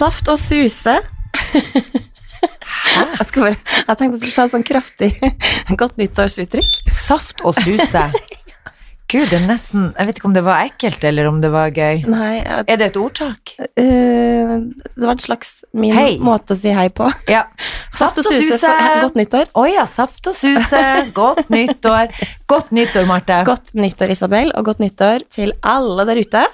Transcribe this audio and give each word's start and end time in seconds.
Saft 0.00 0.30
og 0.32 0.38
suse. 0.40 0.94
Jeg, 2.90 3.26
bare, 3.34 3.50
jeg 3.52 3.96
tenkte 3.98 4.16
jeg 4.16 4.20
skulle 4.20 4.34
ta 4.34 4.44
et 4.46 4.52
sånn 4.54 4.64
kraftig 4.64 5.10
godt 5.80 5.98
nyttårsuttrykk. 6.00 6.78
Saft 6.94 7.42
og 7.44 7.58
suse. 7.60 8.04
Gud, 9.10 9.26
det 9.26 9.40
er 9.40 9.46
nesten 9.48 9.88
Jeg 9.98 10.06
vet 10.06 10.18
ikke 10.20 10.28
om 10.28 10.34
det 10.36 10.42
var 10.46 10.62
ekkelt, 10.68 11.02
eller 11.04 11.26
om 11.28 11.40
det 11.42 11.50
var 11.52 11.72
gøy. 11.74 12.04
Nei, 12.08 12.38
jeg, 12.38 12.64
Er 12.70 12.78
det 12.80 12.86
et 12.92 12.98
ordtak? 13.00 13.52
Uh, 13.74 14.70
det 14.70 15.04
var 15.04 15.12
en 15.16 15.22
slags 15.22 15.52
min 15.74 15.92
Hei. 15.96 16.14
måte 16.22 16.54
å 16.54 16.60
si 16.60 16.72
hei 16.74 16.86
på. 16.94 17.10
Ja. 17.30 17.44
Saft 17.92 18.22
og 18.22 18.28
suse, 18.28 18.56
suse. 18.56 18.72
godt 19.02 19.18
nyttår. 19.18 19.50
Å 19.52 19.66
ja, 19.68 19.84
saft 19.90 20.30
og 20.30 20.38
suse. 20.38 20.82
Godt 21.20 21.50
nyttår. 21.52 22.14
Godt 22.50 22.72
nyttår, 22.76 23.04
Marte. 23.10 23.42
Godt 23.50 23.74
nyttår, 23.76 24.14
Isabel, 24.16 24.54
og 24.56 24.70
godt 24.70 24.80
nyttår 24.86 25.26
til 25.34 25.52
alle 25.60 26.08
der 26.08 26.24
ute. 26.24 26.46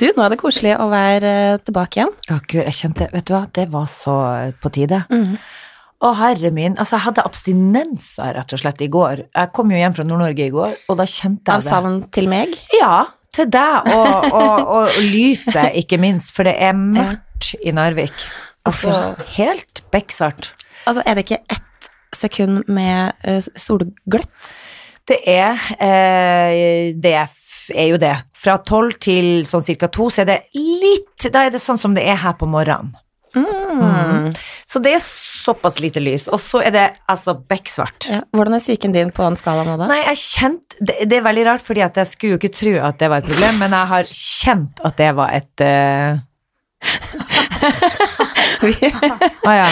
Du, 0.00 0.06
nå 0.16 0.24
er 0.24 0.32
det 0.32 0.40
koselig 0.40 0.76
å 0.80 0.86
være 0.88 1.30
eh, 1.30 1.58
tilbake 1.60 2.00
igjen. 2.00 2.12
Gud, 2.48 2.62
jeg 2.62 2.76
kjente 2.78 3.08
Vet 3.12 3.26
du 3.28 3.34
hva, 3.34 3.42
det 3.52 3.66
var 3.72 3.88
så 3.90 4.14
på 4.62 4.72
tide. 4.72 5.02
Mm. 5.12 5.34
Å 6.00 6.12
herre 6.16 6.48
min, 6.56 6.78
altså 6.80 6.96
jeg 6.96 7.04
hadde 7.10 7.24
abstinenser 7.28 8.30
rett 8.38 8.54
og 8.56 8.62
slett 8.62 8.80
i 8.80 8.88
går. 8.88 9.26
Jeg 9.28 9.50
kom 9.52 9.72
jo 9.74 9.80
hjem 9.80 9.96
fra 9.98 10.06
Nord-Norge 10.08 10.46
i 10.46 10.52
går, 10.54 10.78
og 10.88 10.96
da 10.96 11.04
kjente 11.04 11.52
jeg 11.52 11.66
det. 11.66 11.68
savn 11.74 11.98
til 12.16 12.30
meg. 12.32 12.54
Ja, 12.78 13.02
til 13.36 13.50
deg 13.52 13.90
og, 13.92 14.24
og, 14.30 14.70
og 14.78 14.96
lyset, 15.04 15.74
ikke 15.82 16.00
minst, 16.00 16.32
for 16.32 16.48
det 16.48 16.56
er 16.56 16.72
mørkt 16.80 17.52
i 17.60 17.74
Narvik. 17.76 18.24
Altså, 18.68 18.94
helt 19.36 19.84
bekksvart. 19.92 20.54
Altså, 20.88 21.04
er 21.04 21.18
det 21.18 21.26
ikke 21.26 21.42
ett 21.52 21.90
sekund 22.16 22.72
med 22.72 23.12
eh, 23.28 23.44
solgløtt? 23.52 24.54
Det 25.10 25.20
er 25.28 25.60
eh, 25.76 26.96
Det 26.96 27.12
er 27.18 27.28
jo 27.70 28.00
det. 28.00 28.14
Fra 28.36 28.56
tolv 28.64 28.96
til 29.02 29.46
sånn 29.48 29.64
cirka 29.64 29.90
to, 29.92 30.08
så 30.12 30.24
er 30.24 30.30
det 30.30 30.40
litt 30.56 31.28
Da 31.32 31.44
er 31.46 31.52
det 31.52 31.60
sånn 31.62 31.80
som 31.80 31.94
det 31.96 32.06
er 32.08 32.16
her 32.22 32.36
på 32.40 32.48
morgenen. 32.48 32.94
Mm. 33.36 34.30
Så 34.66 34.80
det 34.82 34.96
er 34.96 35.02
såpass 35.04 35.78
lite 35.80 36.00
lys. 36.02 36.26
Og 36.32 36.40
så 36.42 36.62
er 36.64 36.74
det 36.74 36.86
altså 37.10 37.34
bekksvart. 37.34 38.08
Ja. 38.10 38.20
Hvordan 38.34 38.56
er 38.56 38.62
psyken 38.62 38.94
din 38.96 39.12
på 39.14 39.24
den 39.26 39.38
skala 39.40 39.64
nå, 39.66 39.76
da? 39.80 39.88
Nei, 39.90 40.00
jeg 40.02 40.22
kjent, 40.24 40.78
det, 40.80 40.96
det 41.10 41.20
er 41.20 41.26
veldig 41.26 41.46
rart, 41.46 41.64
fordi 41.66 41.84
at 41.86 42.00
jeg 42.00 42.10
skulle 42.10 42.36
jo 42.36 42.40
ikke 42.40 42.54
tro 42.56 42.74
at 42.88 42.98
det 43.02 43.10
var 43.12 43.22
et 43.22 43.30
problem, 43.30 43.62
men 43.62 43.76
jeg 43.78 43.92
har 43.94 44.10
kjent 44.10 44.84
at 44.90 44.98
det 45.00 45.12
var 45.18 45.36
et 45.36 45.64
eh, 45.66 46.20
vi, 48.66 48.74
Å 49.46 49.52
ja. 49.54 49.68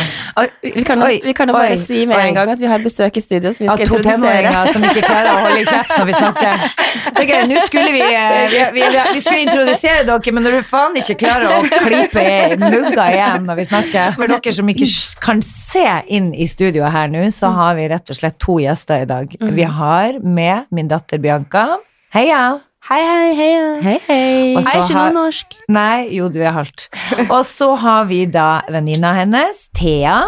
vi 0.63 0.85
kan, 0.87 1.03
Oi, 1.05 1.19
vi 1.25 1.35
kan 1.37 1.51
jo 1.51 1.57
bare 1.57 1.77
si 1.81 2.05
med 2.09 2.17
oi. 2.17 2.29
en 2.29 2.39
gang 2.39 2.53
at 2.55 2.61
vi 2.61 2.69
har 2.71 2.83
besøk 2.83 3.19
i 3.21 3.23
studio 3.23 3.53
som 3.53 3.65
vi 3.65 3.69
skal 3.69 3.83
to 3.83 3.99
introdusere. 3.99 4.15
tenåringer 4.17 4.73
som 4.75 4.87
ikke 4.89 5.03
klarer 5.05 5.31
å 5.33 5.43
holde 5.47 5.65
kjeft 5.69 5.95
når 5.95 6.09
vi 6.09 6.17
snakker. 6.17 6.65
Det 7.09 7.25
er 7.25 7.31
gøy, 7.33 7.43
nå 7.51 7.65
skulle 7.67 7.91
vi, 7.95 8.05
eh, 8.07 8.57
vi, 8.75 8.85
vi, 9.13 9.23
skulle 9.25 9.43
introdusere 9.45 10.07
dere, 10.09 10.35
men 10.37 10.47
når 10.49 10.59
du 10.59 10.69
faen 10.69 10.97
ikke 11.01 11.19
klarer 11.25 11.59
å 11.59 11.83
klype 11.87 12.25
mugga 12.63 13.09
igjen 13.15 13.49
når 13.49 13.61
vi 13.61 13.67
snakker 13.69 14.17
For 14.19 14.31
dere 14.31 14.55
som 14.55 14.73
ikke 14.73 14.89
kan 15.25 15.43
se 15.45 15.87
inn 16.19 16.31
i 16.33 16.49
studioet 16.49 16.95
her 16.95 17.13
nå, 17.13 17.27
så 17.35 17.53
har 17.57 17.77
vi 17.79 17.89
rett 17.93 18.15
og 18.15 18.21
slett 18.21 18.39
to 18.43 18.59
gjester 18.63 19.05
i 19.05 19.11
dag. 19.11 19.37
Vi 19.59 19.69
har 19.81 20.23
med 20.23 20.73
min 20.75 20.89
datter 20.91 21.21
Bianca. 21.23 21.69
Heia! 22.15 22.68
Hei, 22.87 23.03
hei, 23.03 23.35
hei. 23.35 23.81
Hei, 23.83 23.97
hei. 24.07 24.55
Jeg 24.55 24.63
Hei, 24.65 24.77
ikke 24.81 24.95
noe 24.95 25.11
norsk. 25.17 25.57
Nei, 25.75 26.07
jo, 26.15 26.29
du 26.33 26.39
er 26.41 26.55
halvt. 26.57 26.87
Og 27.27 27.43
så 27.45 27.73
har 27.83 28.07
vi 28.09 28.23
da 28.31 28.63
venninna 28.71 29.11
hennes, 29.17 29.67
Thea. 29.77 30.23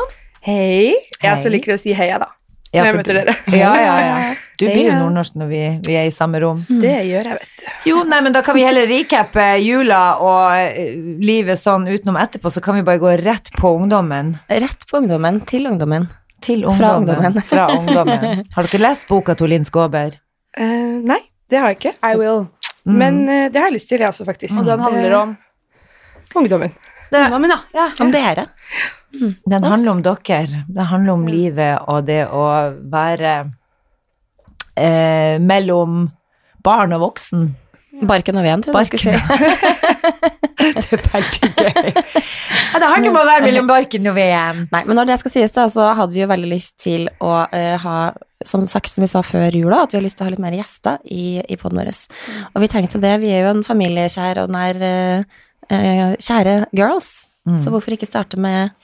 Hei. 0.44 0.90
Jeg 1.22 1.30
også 1.30 1.52
liker 1.54 1.76
å 1.76 1.78
si 1.80 1.94
heia, 1.96 2.18
da. 2.20 2.28
Ja, 2.74 2.82
Når 2.82 2.86
jeg 2.86 2.92
for 2.92 3.00
møter 3.00 3.16
dere. 3.20 3.36
Ja, 3.62 3.70
ja, 3.80 3.94
ja. 4.02 4.18
Du 4.60 4.66
blir 4.66 4.90
jo 4.90 4.98
nordnorsk 4.98 5.38
når 5.40 5.48
vi, 5.50 5.62
vi 5.86 5.96
er 6.02 6.10
i 6.10 6.12
samme 6.14 6.42
rom. 6.42 6.60
Det 6.68 6.92
gjør 7.08 7.30
jeg, 7.30 7.38
vet 7.38 7.62
du. 7.62 7.70
Jo, 7.88 8.02
nei, 8.10 8.20
men 8.26 8.36
da 8.36 8.44
kan 8.46 8.58
vi 8.58 8.66
heller 8.66 8.86
recappe 8.90 9.46
jula 9.64 10.02
og 10.20 10.44
eh, 10.58 10.92
livet 11.22 11.58
sånn 11.62 11.88
utenom 11.88 12.18
etterpå, 12.20 12.52
så 12.52 12.62
kan 12.62 12.76
vi 12.78 12.84
bare 12.86 13.00
gå 13.02 13.14
rett 13.24 13.50
på 13.56 13.72
ungdommen. 13.78 14.34
Rett 14.52 14.84
på 14.90 15.00
ungdommen, 15.00 15.40
til 15.48 15.70
ungdommen. 15.70 16.10
Til 16.44 16.66
ungdommen. 16.66 16.76
Fra 16.82 16.92
ungdommen. 17.00 17.40
Fra 17.54 17.66
ungdommen. 17.78 18.44
Har 18.54 18.68
dere 18.68 18.84
lest 18.84 19.08
boka 19.08 19.38
til 19.38 19.54
Linn 19.54 19.66
Skåber? 19.66 20.18
Uh, 20.58 20.98
nei, 21.06 21.22
det 21.50 21.58
har 21.58 21.72
jeg 21.72 21.80
ikke. 21.80 21.94
I 22.06 22.16
will. 22.16 22.46
Mm. 22.84 22.96
Men 22.96 23.20
eh, 23.28 23.46
det 23.52 23.60
har 23.60 23.70
jeg 23.70 23.78
lyst 23.78 23.90
til, 23.90 24.00
jeg 24.00 24.08
også, 24.08 24.26
faktisk. 24.28 24.58
Og 24.60 24.68
den 24.68 24.80
handler 24.86 25.16
om 25.18 25.36
Ungdommen. 26.34 26.70
ungdommen, 27.10 27.50
ja. 27.50 27.58
ja. 27.74 27.88
Om 28.00 28.12
dere. 28.14 28.46
Den 29.46 29.64
handler 29.64 29.90
om 29.90 30.02
dere. 30.02 30.64
Den 30.68 30.84
handler 30.86 31.12
om 31.12 31.26
livet 31.26 31.88
og 31.90 32.06
det 32.06 32.22
å 32.30 32.44
være 32.92 33.32
eh, 34.78 35.40
mellom 35.42 36.04
barn 36.62 36.94
og 36.94 37.02
voksen. 37.08 37.48
Barken 38.06 38.38
og 38.38 38.44
veden, 38.46 38.62
tror 38.62 38.76
jeg 38.78 38.86
du 38.86 38.98
skulle 38.98 39.12
si. 39.12 39.18
Det 40.60 40.92
er 40.92 41.00
veldig 41.10 41.48
gøy. 41.56 41.86
Ja, 42.70 42.78
det 42.82 42.88
handler 42.92 43.10
om 43.10 43.16
å 43.16 43.22
være 43.26 43.44
mellom 43.46 43.68
barken 43.70 44.06
og 44.10 44.14
veden. 44.18 44.66
Nei, 44.70 44.82
men 44.86 44.98
når 44.98 45.08
det 45.08 45.16
skal 45.22 45.32
sies, 45.32 45.54
da, 45.54 45.64
så 45.72 45.86
hadde 45.96 46.12
vi 46.12 46.20
jo 46.20 46.28
veldig 46.30 46.50
lyst 46.50 46.74
til 46.84 47.06
å 47.24 47.30
uh, 47.48 47.76
ha, 47.80 47.94
som 48.46 48.66
sagt, 48.68 48.92
som 48.92 49.02
vi 49.02 49.08
sa 49.10 49.22
før 49.24 49.56
jula, 49.56 49.82
at 49.86 49.94
vi 49.94 49.98
har 49.98 50.04
lyst 50.04 50.18
til 50.20 50.26
å 50.26 50.28
ha 50.28 50.34
litt 50.34 50.42
mer 50.44 50.54
gjester 50.58 51.00
i, 51.08 51.40
i 51.40 51.56
poden 51.60 51.80
vår. 51.80 51.90
Og 52.52 52.60
vi 52.62 52.70
tenkte 52.72 53.00
det, 53.02 53.14
vi 53.24 53.32
er 53.32 53.46
jo 53.46 53.54
en 53.54 53.64
familiekjær 53.66 54.42
og 54.44 54.52
nær 54.52 54.84
uh, 54.84 55.40
kjære 56.20 56.58
girls, 56.76 57.10
så 57.58 57.72
hvorfor 57.72 57.96
ikke 57.96 58.06
starte 58.06 58.36
med 58.38 58.76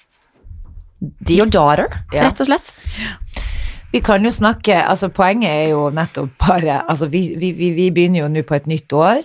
your 1.29 1.47
daughter, 1.47 1.93
Ja. 2.15 2.25
rett 2.25 2.41
og 2.41 2.49
slett? 2.49 2.73
Vi 3.97 4.03
kan 4.05 4.25
jo 4.25 4.31
snakke, 4.31 4.75
altså 4.77 5.09
Poenget 5.09 5.49
er 5.49 5.71
jo 5.73 5.87
nettopp 5.95 6.35
bare 6.43 6.83
altså 6.85 7.09
Vi, 7.09 7.23
vi, 7.41 7.53
vi, 7.73 7.89
begynner 7.91 8.27
jo 8.27 8.29
nå 8.29 8.43
på 8.45 8.59
et 8.59 8.69
nytt 8.69 8.93
år. 8.93 9.25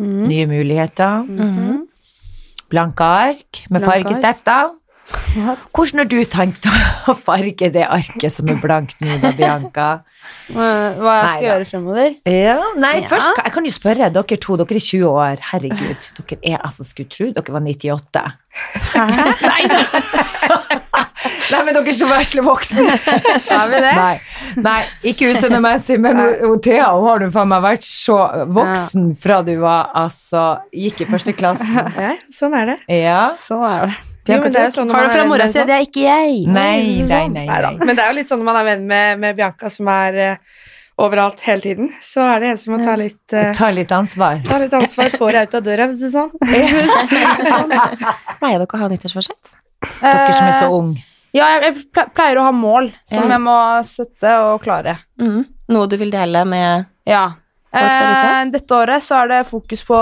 Nye 0.00 0.46
muligheter. 0.50 1.22
Mhm. 1.28 1.86
Blanke 2.70 3.04
ark 3.04 3.64
med 3.70 3.84
fargestifter. 3.86 4.74
Hvordan 5.74 5.98
har 6.02 6.06
du 6.10 6.18
tenkt 6.30 6.66
å 7.10 7.14
farge 7.28 7.70
det 7.74 7.86
arket 7.86 8.30
som 8.34 8.50
er 8.50 8.58
blankt 8.62 8.98
nå, 9.02 9.16
da, 9.22 9.32
Bianca? 9.34 9.88
Hva 10.50 10.66
jeg 10.66 10.98
skal 10.98 11.40
nei, 11.40 11.46
gjøre 11.46 11.68
fremover. 11.70 12.12
Ja, 12.30 12.58
nei, 12.78 12.94
Ja. 13.00 13.08
først 13.10 13.42
Jeg 13.44 13.54
kan 13.54 13.66
jo 13.66 13.74
spørre 13.74 14.10
dere 14.14 14.38
to, 14.42 14.58
dere 14.58 14.78
er 14.78 14.86
20 14.86 15.06
år. 15.10 15.42
Herregud, 15.52 16.12
dere 16.18 16.40
er 16.54 16.62
altså 16.62 16.86
Skulle 16.86 17.10
tro 17.10 17.30
dere 17.34 17.58
var 17.58 17.66
98. 17.66 18.26
Hæ? 18.90 19.06
Nei 19.50 19.64
da! 19.70 20.80
Nei, 21.50 21.60
men 21.66 21.74
dere 21.74 21.92
er 21.92 21.96
så 21.96 22.08
vesle 22.08 22.42
voksne. 22.44 22.84
Er 23.60 23.70
vi 23.70 23.80
det? 23.82 23.94
Nei, 23.96 24.14
nei 24.64 24.78
ikke 25.10 25.32
utseendemessig, 25.34 25.98
men 26.00 26.20
Thea 26.64 26.86
hun 26.94 27.08
har 27.08 27.20
du 27.22 27.26
faen 27.34 27.50
meg 27.50 27.64
vært 27.64 27.84
så 27.86 28.18
voksen 28.48 29.10
fra 29.20 29.40
du 29.46 29.52
var 29.60 29.90
altså 29.98 30.44
Gikk 30.72 31.02
i 31.04 31.10
første 31.10 31.34
klasse. 31.36 31.66
Ja, 32.00 32.14
sånn 32.32 32.54
er 32.56 32.72
det. 32.72 32.78
Ja. 32.94 33.20
Sånn 33.38 33.64
er 33.66 33.90
det. 33.90 33.98
Jo, 34.30 34.38
men 34.44 34.52
det 34.54 34.60
er 34.60 34.68
jo 34.68 34.74
sånn 34.76 34.90
Har 34.94 35.06
du 35.08 35.12
fra 35.14 35.22
er 35.24 35.28
mora 35.30 35.46
si 35.50 35.58
at 35.58 35.70
jeg 35.72 35.88
ikke 35.88 36.02
jeg? 36.04 36.34
Nei, 36.46 37.00
nei, 37.08 37.24
nei. 37.32 37.46
Nei. 37.48 37.70
Men 37.80 37.96
det 37.96 38.04
er 38.04 38.12
jo 38.12 38.18
litt 38.20 38.30
sånn 38.30 38.42
når 38.42 38.48
man 38.50 38.58
er 38.60 38.66
venn 38.68 38.84
med, 38.88 39.20
med 39.22 39.38
Bianca, 39.38 39.70
som 39.72 39.88
er 39.90 40.18
uh, 40.20 40.60
overalt 41.00 41.40
hele 41.48 41.64
tiden, 41.64 41.90
så 42.04 42.26
er 42.28 42.44
det 42.44 42.52
en 42.52 42.60
som 42.60 42.76
må 42.76 42.80
ta 42.84 42.94
litt, 43.00 43.22
uh, 43.32 43.50
Ta 43.56 43.70
litt 43.74 43.90
ansvar. 43.96 44.42
ta 44.46 44.60
litt 44.62 44.76
ansvar, 44.76 45.10
få 45.18 45.32
deg 45.34 45.48
ut 45.48 45.56
av 45.58 45.64
døra, 45.66 45.88
hvis 45.90 46.04
det 46.04 46.10
er 46.12 47.48
sånn. 47.48 47.74
Pleier 48.38 48.60
dere 48.60 48.68
å 48.68 48.82
ha 48.84 48.90
nyttårsforsett? 48.92 49.54
Dere 50.02 50.34
som 50.36 50.46
er 50.46 50.58
så 50.60 50.68
unge. 50.76 51.09
Ja, 51.36 51.46
jeg, 51.60 51.84
pleier 52.16 52.40
å 52.40 52.48
ha 52.48 52.52
mål 52.54 52.90
som 53.06 53.22
Ja. 53.24 53.36
jeg 53.36 53.44
må 53.44 53.58
sette 53.86 54.32
og 54.48 54.62
klare. 54.64 54.98
Mm. 55.20 55.44
Noe 55.70 55.86
du 55.86 55.96
vil 56.00 56.10
dele 56.10 56.44
med 56.44 56.86
Ja. 57.06 57.28
Folk 57.70 57.86
der 57.86 58.08
ute? 58.10 58.30
Eh, 58.34 58.50
dette 58.50 58.74
året 58.74 58.98
så 59.06 59.14
er 59.22 59.28
det 59.30 59.36
fokus 59.46 59.84
på 59.86 59.96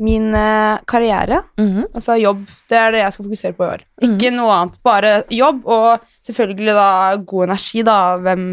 min 0.00 0.30
eh, 0.34 0.78
karriere, 0.88 1.42
mm. 1.60 1.90
altså 1.92 2.16
jobb. 2.16 2.46
Det 2.72 2.78
er 2.78 2.94
det 2.94 3.02
jeg 3.02 3.12
skal 3.12 3.26
fokusere 3.26 3.52
på 3.58 3.66
i 3.66 3.68
år. 3.74 3.82
Ikke 4.06 4.30
noe 4.32 4.54
annet, 4.54 4.78
bare 4.82 5.10
jobb, 5.28 5.58
og 5.68 6.00
selvfølgelig 6.24 6.72
da 6.78 6.86
god 7.20 7.44
energi, 7.50 7.82
da. 7.84 7.98
Hvem, 8.16 8.46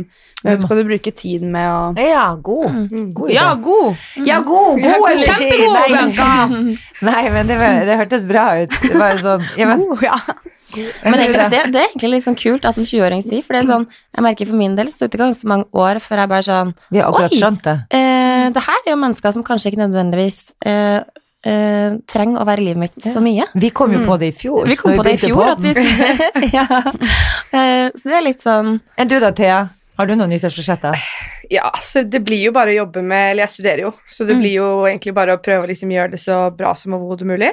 hvem 0.43 0.57
Hvem- 0.57 0.65
skal 0.67 0.81
du 0.81 0.83
bruke 0.91 1.15
tiden 1.15 1.53
med 1.55 1.71
og 1.71 2.03
Ja, 2.03 2.25
god. 2.35 2.89
god. 3.15 3.31
Ja, 3.31 3.47
god! 3.55 3.95
Ja, 4.27 4.41
god, 4.41 4.81
god 4.83 5.09
energi! 5.13 5.31
kjempegod, 5.39 6.19
Nei. 6.19 6.77
Nei, 7.13 7.29
men 7.31 7.47
det, 7.47 7.57
var, 7.63 7.79
det 7.87 7.95
hørtes 8.03 8.27
bra 8.27 8.45
ut. 8.59 8.75
Det 8.83 8.99
var 8.99 9.15
jo 9.15 9.23
sånn 9.23 9.47
ja, 9.55 9.71
men, 9.71 9.87
God, 9.87 10.03
ja. 10.03 10.19
Men 10.75 11.15
egentlig, 11.19 11.45
det, 11.51 11.61
det 11.73 11.79
er 11.81 11.87
egentlig 11.89 12.09
litt 12.13 12.25
sånn 12.25 12.37
kult 12.39 12.65
at 12.69 12.77
en 12.77 12.85
20-åring 12.85 13.23
sier, 13.25 13.41
for 13.45 13.53
det 13.57 13.63
er 13.63 13.69
sånn, 13.71 13.87
jeg 14.15 14.25
merker 14.25 14.49
for 14.51 14.59
min 14.59 14.75
del 14.77 14.87
så 14.91 15.05
tok 15.05 15.11
det 15.15 15.21
ganske 15.23 15.47
mange 15.49 15.65
år 15.73 15.99
før 16.03 16.21
jeg 16.23 16.29
bare 16.33 16.45
sånn, 16.45 16.73
Vi 16.93 16.99
har 17.01 17.09
akkurat 17.09 17.33
skjønt 17.39 17.63
det. 17.65 17.77
eh, 17.97 18.49
det 18.53 18.63
her 18.67 18.83
er 18.85 18.91
jo 18.93 18.99
mennesker 19.01 19.33
som 19.33 19.43
kanskje 19.47 19.71
ikke 19.73 19.81
nødvendigvis 19.81 20.39
eh, 20.65 20.99
eh, 21.49 21.97
trenger 22.11 22.41
å 22.43 22.45
være 22.49 22.61
i 22.61 22.67
livet 22.69 22.83
mitt 22.85 23.01
så 23.09 23.21
mye. 23.23 23.47
Vi 23.55 23.69
kom 23.71 23.93
jo 23.97 24.03
på 24.05 24.19
det 24.21 24.29
i 24.33 24.35
fjor. 24.43 24.67
Vi 24.69 24.75
kom 24.79 24.93
på 24.93 25.01
på 25.01 25.07
det 25.09 25.15
i 25.17 25.23
fjor, 25.23 25.49
at 25.55 25.59
vi 25.63 25.73
ja. 26.57 26.67
eh, 27.53 27.89
Så 27.95 28.05
det 28.09 28.15
er 28.19 28.25
litt 28.25 28.41
sånn 28.45 28.75
Enn 28.99 29.09
du 29.11 29.17
da, 29.21 29.31
Thea? 29.35 29.59
Har 29.99 30.07
du 30.07 30.13
noen 30.15 30.29
nyttårsforsetter? 30.31 30.95
Ja, 31.51 31.71
så 31.83 32.05
det 32.07 32.21
blir 32.23 32.39
jo 32.45 32.51
bare 32.55 32.71
å 32.71 32.77
jobbe 32.85 33.01
med 33.03 33.31
Eller 33.33 33.43
jeg 33.47 33.55
studerer 33.57 33.81
jo, 33.87 33.93
så 34.07 34.23
det 34.27 34.35
Mm. 34.37 34.41
blir 34.45 34.53
jo 34.53 34.67
egentlig 34.87 35.13
bare 35.17 35.33
å 35.35 35.41
prøve 35.43 35.65
å 35.65 35.67
liksom 35.67 35.91
gjøre 35.91 36.11
det 36.13 36.19
så 36.23 36.37
bra 36.55 36.75
som 36.77 36.93
overhodet 36.95 37.27
mulig. 37.27 37.49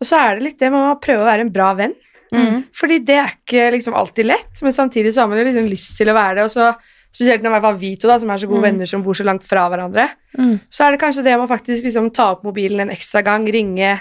Og 0.00 0.06
så 0.08 0.16
er 0.22 0.36
det 0.38 0.44
litt 0.46 0.58
det 0.60 0.70
med 0.72 0.80
å 0.92 0.94
prøve 1.02 1.24
å 1.24 1.28
være 1.28 1.44
en 1.44 1.52
bra 1.52 1.72
venn. 1.74 1.92
Mm. 2.34 2.64
Fordi 2.74 2.98
det 3.06 3.16
er 3.22 3.34
ikke 3.36 3.70
liksom 3.76 3.94
alltid 3.94 4.26
lett, 4.26 4.62
men 4.62 4.72
samtidig 4.74 5.12
så 5.14 5.22
har 5.22 5.28
man 5.30 5.38
jo 5.38 5.44
liksom 5.46 5.68
lyst 5.70 5.96
til 5.98 6.10
å 6.10 6.14
være 6.16 6.40
det. 6.40 6.46
Og 6.48 6.50
så, 6.50 6.70
spesielt 7.14 7.42
når 7.44 7.52
i 7.52 7.54
hvert 7.54 7.66
fall 7.68 7.78
vi 7.80 7.92
to, 7.96 8.08
da, 8.10 8.18
som 8.18 8.30
er 8.34 8.40
så 8.42 8.48
gode 8.50 8.64
venner 8.66 8.86
som 8.90 9.04
bor 9.06 9.14
så 9.16 9.24
langt 9.28 9.44
fra 9.46 9.68
hverandre, 9.72 10.08
Mm. 10.36 10.58
så 10.68 10.84
er 10.84 10.90
det 10.92 11.00
kanskje 11.00 11.22
det 11.24 11.32
med 11.38 11.46
å 11.46 11.48
faktisk 11.48 11.86
liksom 11.86 12.10
ta 12.12 12.32
opp 12.34 12.42
mobilen 12.44 12.80
en 12.84 12.90
ekstra 12.92 13.22
gang, 13.24 13.46
ringe, 13.48 13.94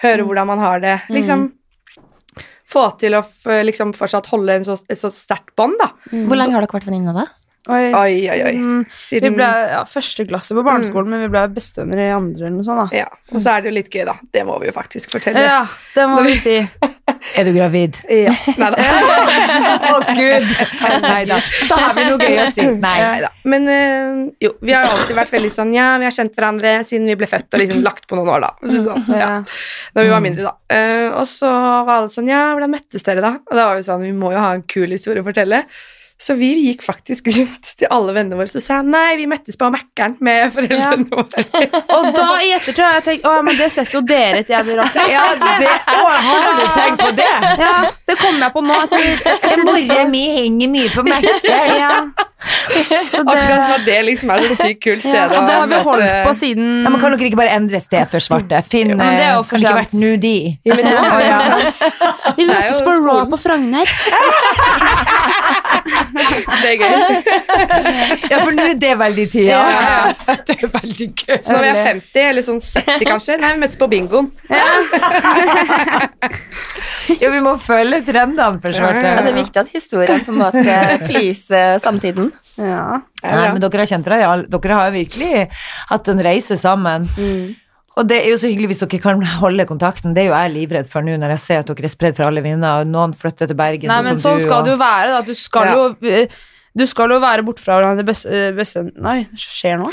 høre 0.00 0.24
hvordan 0.24 0.46
man 0.48 0.58
har 0.58 0.80
det. 0.80 0.94
Liksom 1.12 1.50
få 2.72 2.86
til 2.98 3.12
å 3.18 3.20
liksom 3.66 3.92
fortsatt 3.92 4.30
holde 4.32 4.54
en 4.56 4.64
så, 4.64 4.78
et 4.88 4.96
så 4.96 5.10
sterkt 5.12 5.52
bånd, 5.58 5.76
da. 5.82 5.90
Hvor 6.08 6.38
lenge 6.38 6.54
har 6.56 6.64
dere 6.64 6.72
vært 6.78 6.86
venninner, 6.88 7.12
da? 7.12 7.26
Oi, 7.70 7.92
Oi, 7.94 8.14
oi, 8.26 8.38
oi. 8.42 8.52
siden- 8.98 9.22
Vi 9.22 9.36
ble 9.36 9.46
ja, 9.46 9.84
første 9.86 10.24
klasse 10.26 10.50
på 10.56 10.64
barneskolen, 10.66 11.12
men 11.14 11.20
vi 11.22 11.28
ble 11.30 11.44
bestevenner 11.54 12.00
i 12.08 12.10
andre 12.10 12.48
eller 12.48 12.56
noe 12.56 12.66
sånt. 12.66 12.90
da. 12.90 12.96
ja. 13.04 13.06
Og 13.30 13.38
så 13.40 13.52
er 13.54 13.62
det 13.62 13.70
jo 13.70 13.74
litt 13.76 13.90
gøy, 13.94 14.02
da. 14.08 14.16
Det 14.34 14.42
må 14.48 14.56
vi 14.58 14.66
jo 14.66 14.72
faktisk 14.74 15.12
fortelle. 15.14 15.38
Ja, 15.46 15.60
det 15.94 16.06
må 16.10 16.24
vi 16.26 16.34
si. 16.42 16.56
Er 17.38 17.44
du 17.46 17.52
gravid? 17.54 18.00
Ja. 18.10 18.32
Nei 18.58 18.70
da. 18.74 18.82
Å, 19.92 20.00
gud! 20.16 20.48
Nei 21.04 21.20
da. 21.30 21.38
Så 21.38 21.76
har 21.78 21.94
vi 21.94 22.04
noe 22.08 22.18
gøy 22.18 22.40
å 22.42 22.48
si. 22.54 22.66
Nei. 22.82 23.20
da. 23.22 23.30
Men 23.46 23.68
øh, 23.70 24.18
jo, 24.42 24.50
vi 24.60 24.74
har 24.74 24.88
jo 24.88 24.96
alltid 24.96 25.16
vært 25.20 25.30
veldig 25.36 25.52
sånn 25.54 25.70
Ja, 25.76 25.86
vi 26.02 26.08
har 26.08 26.14
kjent 26.18 26.34
hverandre 26.34 26.74
siden 26.88 27.06
vi 27.06 27.14
ble 27.22 27.30
født, 27.30 27.46
og 27.54 27.62
liksom 27.62 27.82
lagt 27.86 28.08
på 28.10 28.18
noen 28.18 28.32
år, 28.34 28.42
da. 28.48 28.52
Sånn. 28.66 29.06
Ja. 29.14 29.30
Da 29.94 30.02
vi 30.02 30.10
var 30.10 30.22
mindre, 30.24 30.50
da. 30.50 30.54
Uh, 30.66 31.08
og 31.22 31.26
så 31.30 31.46
var 31.86 31.94
alle 32.00 32.10
sånn 32.10 32.30
Ja, 32.32 32.42
hvordan 32.56 32.74
møttes 32.74 33.06
dere, 33.06 33.22
da? 33.22 33.36
Og 33.38 33.54
da 33.54 33.68
var 33.70 33.78
vi 33.78 33.86
sånn 33.86 34.02
Vi 34.02 34.12
må 34.18 34.32
jo 34.34 34.42
ha 34.42 34.50
en 34.58 34.66
kul 34.66 34.90
historie 34.90 35.22
å 35.22 35.26
fortelle. 35.30 35.62
Så 36.22 36.36
vi 36.38 36.52
gikk 36.68 36.84
faktisk 36.86 37.26
rundt 37.34 37.72
til 37.80 37.90
alle 37.90 38.12
vennene 38.14 38.38
våre 38.38 38.60
og 38.60 38.62
sa 38.62 38.78
nei, 38.86 39.16
vi 39.18 39.26
møttes 39.30 39.58
på 39.58 39.66
Mækkern 39.74 40.14
med 40.22 40.52
foreldrene 40.54 41.08
våre. 41.10 41.44
Og 41.96 42.08
da 42.14 42.26
i 42.44 42.52
ettertid 42.54 42.82
har 42.84 43.00
jeg 43.00 43.06
tenkt 43.08 43.26
Å, 43.26 43.32
men 43.42 43.58
det 43.58 43.68
setter 43.74 43.98
jo 43.98 44.02
dere 44.06 44.42
et 44.44 44.52
jævlig 44.52 44.78
rart 44.78 44.98
Ja, 45.10 45.24
det, 45.58 45.72
å, 45.90 46.04
har 46.28 46.60
du 46.60 46.64
tenkt 46.76 47.02
på 47.02 47.10
det? 47.18 47.30
Ja, 47.58 47.72
det 48.06 48.18
kom 48.22 48.38
jeg 48.38 48.54
på 48.54 48.62
nå. 48.62 48.78
at 48.84 48.94
Mora 49.66 50.04
mi 50.12 50.22
henger 50.36 50.70
mye 50.76 50.92
på 50.94 51.06
Mækkern. 51.08 51.80
ja. 51.82 51.96
Så 52.42 53.22
det, 53.22 53.32
Akkurat 53.32 53.60
som 53.62 53.72
at 53.76 53.84
det 53.86 53.98
liksom 54.06 54.30
er 54.34 54.44
et 54.48 54.58
sykt 54.58 54.80
kult 54.82 55.04
sted 55.04 55.14
ja, 55.14 55.28
og 55.30 55.46
det 55.46 55.54
har 55.54 55.68
vi 55.70 55.78
holdt 55.86 56.08
på 56.26 56.32
siden 56.34 56.70
Ja, 56.82 56.90
men 56.90 56.98
kan 56.98 57.14
dere 57.14 57.28
ikke 57.28 57.38
bare 57.38 57.54
endre 57.54 57.78
sted 57.82 58.10
for 58.10 58.24
svarte? 58.24 58.58
Finn, 58.66 58.90
Ja, 58.90 58.96
men 58.98 59.18
det 59.18 59.28
har 59.28 59.38
eh, 59.38 59.62
ikke 59.62 59.74
vært 59.78 59.94
nudi? 59.98 60.34
Ja, 60.66 60.78
men 60.78 60.88
nå, 60.90 60.96
Å, 61.06 61.20
ja. 61.22 61.38
Vi 62.38 62.46
møttes 62.48 62.82
på 62.82 62.96
Raw 62.98 63.22
på 63.30 63.38
Frogner. 63.44 63.86
Det 66.12 66.70
er 66.70 66.76
gøy. 66.80 66.92
Ja, 68.30 68.38
for 68.42 68.52
nå 68.56 68.64
er 68.72 68.78
det 68.80 68.92
veldig 69.00 69.26
tida. 69.32 69.60
Ja, 69.62 70.36
Det 70.46 70.56
er 70.58 70.72
veldig 70.72 71.08
gøy. 71.16 71.38
Så 71.42 71.54
når 71.54 71.62
vi 71.64 71.70
er 71.72 71.80
50, 71.88 72.20
eller 72.30 72.46
sånn 72.46 72.60
70 72.62 73.06
kanskje 73.08 73.38
Nei, 73.42 73.52
vi 73.56 73.62
møtes 73.64 73.78
på 73.80 73.88
bingoen. 73.92 74.28
Ja, 77.20 77.30
vi 77.32 77.40
må 77.44 77.54
følge 77.62 78.00
trendene 78.06 78.60
for 78.62 78.74
svarte. 78.76 79.02
Ja, 79.02 79.16
Ja, 79.16 79.24
det 79.24 79.32
er 79.32 79.38
viktig 79.40 79.60
at 79.62 79.72
historien 79.74 80.22
på 80.24 80.32
en 80.34 80.40
måte 80.40 80.76
pleaser 81.08 81.80
samtiden. 81.82 82.30
Ja. 82.56 83.00
ja. 83.22 83.52
men 83.52 83.60
dere 83.62 83.82
har 83.82 83.90
kjent 83.90 84.06
dere, 84.08 84.36
dere 84.52 84.78
har 84.78 84.94
virkelig 84.94 85.46
hatt 85.90 86.12
en 86.12 86.22
reise 86.24 86.58
sammen. 86.60 87.08
Og 88.00 88.08
det 88.08 88.22
er 88.22 88.30
jo 88.32 88.38
så 88.40 88.48
hyggelig 88.48 88.72
hvis 88.72 88.84
dere 88.84 89.02
kan 89.04 89.20
holde 89.42 89.66
kontakten. 89.68 90.14
Det 90.16 90.24
er 90.24 90.30
jo 90.30 90.36
jeg 90.36 90.54
livredd 90.54 90.88
for 90.92 91.04
nå 91.04 91.18
når 91.20 91.34
jeg 91.36 91.44
ser 91.44 91.60
at 91.60 91.68
dere 91.72 91.88
er 91.88 91.92
spredd 91.92 92.16
for 92.16 92.28
alle 92.30 92.44
vinder, 92.44 92.80
og 92.80 92.88
noen 92.88 93.12
flytter 93.16 93.50
til 93.50 93.58
Bergen. 93.58 93.92
Nei, 93.92 94.00
men 94.06 94.22
sånn 94.22 94.40
skal 94.40 94.64
det 94.64 94.72
jo 94.72 94.80
være. 94.80 95.12
Da. 95.18 95.20
Du 95.26 95.34
skal 95.36 95.68
Ja. 95.68 95.76
jo 95.76 96.08
eh, 96.08 96.40
du 96.72 96.86
skal 96.88 97.12
jo 97.12 97.18
være 97.20 97.44
borte 97.44 97.60
fra 97.60 97.76
hverandre 97.76 98.04
best, 98.08 98.24
best, 98.56 98.78
Nei, 98.96 99.18
det 99.28 99.40
skjer 99.42 99.76
noe? 99.82 99.92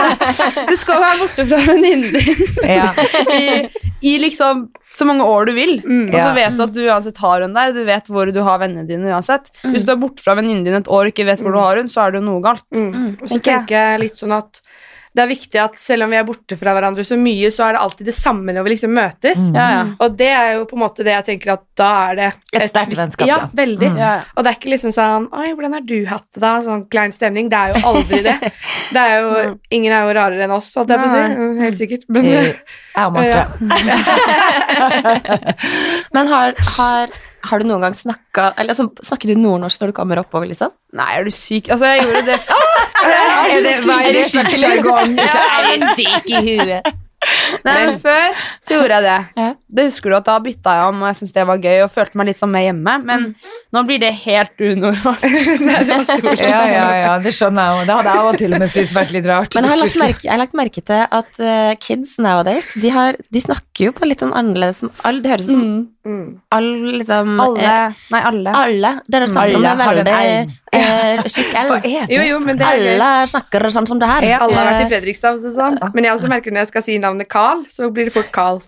du 0.70 0.76
skal 0.78 1.00
være 1.02 1.16
borte 1.24 1.46
fra 1.50 1.58
venninnen 1.66 2.14
din 2.14 2.76
Ja. 2.76 2.92
i, 3.34 3.66
i 3.98 4.12
liksom 4.22 4.68
så 4.94 5.08
mange 5.08 5.26
år 5.26 5.48
du 5.50 5.56
vil. 5.56 5.72
Og 5.82 6.14
så 6.14 6.28
Ja. 6.28 6.34
vet 6.36 6.54
du 6.54 6.62
at 6.62 6.72
du 6.76 6.84
uansett 6.86 7.18
har 7.18 7.42
hun 7.42 7.56
der. 7.56 7.72
Du 7.74 7.82
vet 7.82 8.06
hvor 8.06 8.30
du 8.30 8.40
har 8.46 8.60
vennene 8.62 8.86
dine 8.86 9.10
uansett. 9.10 9.50
Hvis 9.64 9.82
du 9.82 9.90
er 9.90 9.98
borte 9.98 10.22
fra 10.22 10.36
venninnen 10.38 10.62
din 10.62 10.78
et 10.78 10.86
år 10.86 11.08
og 11.08 11.10
ikke 11.10 11.26
vet 11.26 11.42
hvor 11.42 11.50
du 11.50 11.58
har 11.58 11.82
hun, 11.82 11.90
så 11.90 12.04
er 12.04 12.14
det 12.14 12.22
jo 12.22 12.28
noe 12.28 12.44
galt. 12.44 12.62
Mm. 12.70 13.16
Og 13.18 13.26
så 13.26 13.40
okay. 13.40 13.48
tenker 13.50 13.74
jeg 13.74 14.02
litt 14.04 14.22
sånn 14.22 14.36
at 14.38 14.62
det 15.14 15.22
er 15.22 15.30
viktig 15.30 15.60
at 15.62 15.76
selv 15.78 16.06
om 16.06 16.10
vi 16.10 16.18
er 16.18 16.26
borte 16.26 16.56
fra 16.58 16.72
hverandre 16.74 17.04
så 17.06 17.14
mye, 17.18 17.50
så 17.54 17.68
er 17.68 17.76
det 17.76 17.82
alltid 17.84 18.08
det 18.10 18.16
samme 18.16 18.54
når 18.54 18.66
vi 18.66 18.72
liksom 18.72 18.94
møtes. 18.96 19.44
Ja, 19.54 19.66
ja. 19.70 19.84
Og 20.02 20.16
det 20.18 20.30
er 20.34 20.48
jo 20.56 20.64
på 20.70 20.74
en 20.74 20.82
måte 20.82 21.06
det 21.06 21.14
jeg 21.14 21.26
tenker 21.28 21.54
at 21.54 21.73
da 21.78 21.88
er 22.10 22.14
det 22.18 22.26
Et 22.54 22.68
sterkt 22.70 22.94
vennskap, 22.96 23.26
Ja, 23.26 23.36
ja. 23.42 23.48
veldig. 23.58 23.88
Ja. 23.98 24.12
Og 24.36 24.44
det 24.44 24.50
er 24.52 24.56
ikke 24.60 24.70
liksom 24.70 24.92
sånn 24.94 25.24
Oi, 25.34 25.48
hvordan 25.56 25.72
har 25.74 25.82
du 25.88 25.96
hatt 26.06 26.26
det, 26.32 26.40
da? 26.44 26.52
Sånn 26.62 26.84
klein 26.92 27.12
stemning. 27.14 27.48
Det 27.50 27.58
er 27.58 27.74
jo 27.74 27.82
aldri 27.90 28.20
det. 28.26 28.36
Det 28.94 29.00
er 29.02 29.14
jo 29.24 29.58
Ingen 29.74 29.92
er 29.96 30.06
jo 30.06 30.14
rarere 30.14 30.44
enn 30.46 30.54
oss, 30.54 30.68
holdt 30.78 30.92
jeg 30.94 31.02
på 31.02 31.08
å 31.08 31.12
si. 31.12 31.22
Helt 31.64 31.78
sikkert. 31.80 32.04
Men 32.14 32.24
Jeg 32.30 32.54
og 33.02 33.12
Marte. 33.16 33.42
Men 36.14 36.30
har, 36.30 36.54
har, 36.76 37.14
har 37.50 37.58
du 37.58 37.66
noen 37.68 37.82
gang 37.88 37.96
snakka 37.98 38.52
Eller 38.58 38.74
altså, 38.76 38.86
snakker 39.06 39.32
du 39.32 39.40
nordnorsk 39.40 39.80
når 39.82 39.90
du 39.90 39.96
kommer 39.96 40.20
oppover, 40.22 40.46
liksom? 40.50 40.70
Nei, 40.94 41.08
er 41.18 41.26
du 41.26 41.32
syk? 41.34 41.72
Altså, 41.74 41.90
jeg 41.90 42.06
gjorde 42.06 42.22
det? 42.28 42.38
Er 45.44 45.74
du 45.74 45.86
syk 45.96 46.30
i 46.30 46.44
huet? 46.52 46.94
Nei, 47.64 47.74
men 47.86 47.98
før 48.02 48.42
så 48.64 48.76
gjorde 48.76 48.98
jeg 48.98 49.06
det. 49.06 49.18
Ja. 49.40 49.50
Det 49.74 49.86
husker 49.88 50.12
du 50.12 50.16
at 50.18 50.26
Da 50.28 50.36
bytta 50.42 50.74
jeg 50.78 50.90
om, 50.92 51.02
og 51.02 51.10
jeg 51.10 51.18
syntes 51.20 51.34
det 51.34 51.46
var 51.48 51.62
gøy 51.62 51.84
og 51.84 51.92
følte 51.94 52.20
meg 52.20 52.28
litt 52.30 52.40
som 52.40 52.52
med 52.52 52.66
hjemme. 52.66 52.94
Men 53.08 53.26
nå 53.74 53.82
blir 53.88 54.00
det 54.02 54.12
helt 54.24 54.54
unormalt. 54.60 55.24
Ja, 56.44 56.62
ja, 56.68 56.86
ja, 56.98 57.12
det 57.22 57.32
skjønner 57.34 57.70
jeg 57.70 57.78
jo. 57.78 57.86
Det 57.88 57.96
hadde 57.98 58.12
jeg 58.14 58.28
også 58.28 58.40
til 58.42 58.54
og 58.54 58.62
med 58.62 58.72
syntes 58.74 58.94
vært 58.96 59.14
litt 59.14 59.26
rart. 59.28 59.56
Men 59.56 59.66
jeg 59.66 59.72
har, 59.72 59.80
lagt 59.80 60.00
merke, 60.00 60.24
jeg 60.26 60.32
har 60.32 60.40
lagt 60.42 60.58
merke 60.58 60.84
til 60.84 61.02
at 61.18 61.40
uh, 61.40 61.72
kids 61.80 62.16
nowadays, 62.22 62.70
de, 62.80 62.92
har, 62.94 63.18
de 63.34 63.42
snakker 63.42 63.88
jo 63.88 63.94
på 63.96 64.08
litt 64.08 64.22
sånn 64.22 64.34
annerledes 64.36 64.82
all, 65.06 65.20
Det 65.24 65.32
høres 65.32 65.48
ut 65.48 65.52
som 65.54 65.64
mm. 66.04 66.26
all 66.54 66.68
liksom 67.00 67.40
Alle 67.42 67.64
eh, 67.64 68.02
Nei, 68.14 68.22
alle. 68.30 68.54
Alle. 68.60 68.92
Dere 69.10 69.28
snakker 69.30 69.58
om 69.58 69.66
det 69.66 69.74
veldig 69.80 70.14
eh, 70.74 71.24
tjukk 71.30 71.56
L. 71.60 71.72
Er 71.78 71.84
det? 71.84 71.94
Jo, 72.14 72.22
jo, 72.28 72.40
men 72.44 72.60
det 72.60 72.68
er. 72.68 72.84
Alle 72.94 73.10
snakker 73.30 73.68
sånn 73.74 73.88
som 73.88 74.00
det 74.00 74.10
her. 74.10 74.28
Ja. 74.34 74.40
Alle 74.44 74.58
har 74.58 74.70
vært 74.72 74.86
i 74.86 74.90
Fredrikstad, 74.92 75.40
sånn. 75.54 75.80
men 75.96 76.08
jeg 76.08 76.16
også 76.16 76.30
merker 76.30 76.54
når 76.54 76.66
jeg 76.66 76.72
skal 76.74 76.86
si 76.86 76.98
navnet 77.14 77.30
Carl, 77.30 77.64
så 77.70 77.90
blir 77.94 78.08
det 78.08 78.14
fort 78.14 78.32
Carl. 78.34 78.60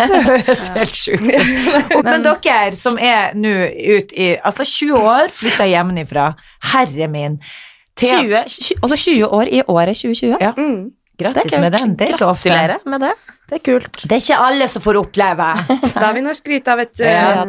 Det 0.00 0.20
høres 0.26 0.68
helt 0.74 0.96
sjukt 0.96 1.22
ut. 1.22 2.04
Men 2.06 2.24
dere 2.26 2.76
som 2.76 2.98
er 2.98 3.34
nå 3.38 3.54
ut 3.96 4.14
i 4.14 4.32
Altså 4.36 4.66
20 4.66 5.00
år, 5.00 5.32
flytta 5.34 5.66
hjemmefra. 5.70 6.32
Herre 6.72 7.10
min. 7.10 7.40
Thea, 8.00 8.22
20, 8.22 8.44
20, 8.48 8.80
også 8.82 8.96
20 8.96 9.28
år 9.28 9.50
i 9.50 9.62
året 9.66 9.98
2020. 9.98 10.38
Ja. 10.40 10.52
Mm. 10.56 10.90
grattis 11.20 11.58
med 11.60 11.74
den. 11.74 11.96
Det 11.98 12.06
er 12.08 12.14
ikke 12.14 12.30
ofte. 12.30 12.48
Gratulerer 12.48 12.86
med 12.88 13.02
det. 13.04 13.10
Det 13.50 13.58
er 13.58 13.64
kult. 13.66 13.98
Det 14.06 14.14
er 14.14 14.22
ikke 14.22 14.38
alle 14.40 14.68
som 14.70 14.82
får 14.84 14.98
oppleve. 15.02 15.48
Da 16.00 16.06
har 16.06 16.14
vi 16.16 16.22
noe 16.24 16.32
å 16.32 16.38
skryte 16.38 16.72
av, 16.72 16.80
vet 16.80 16.94
du. 16.96 17.04
Ja. 17.04 17.44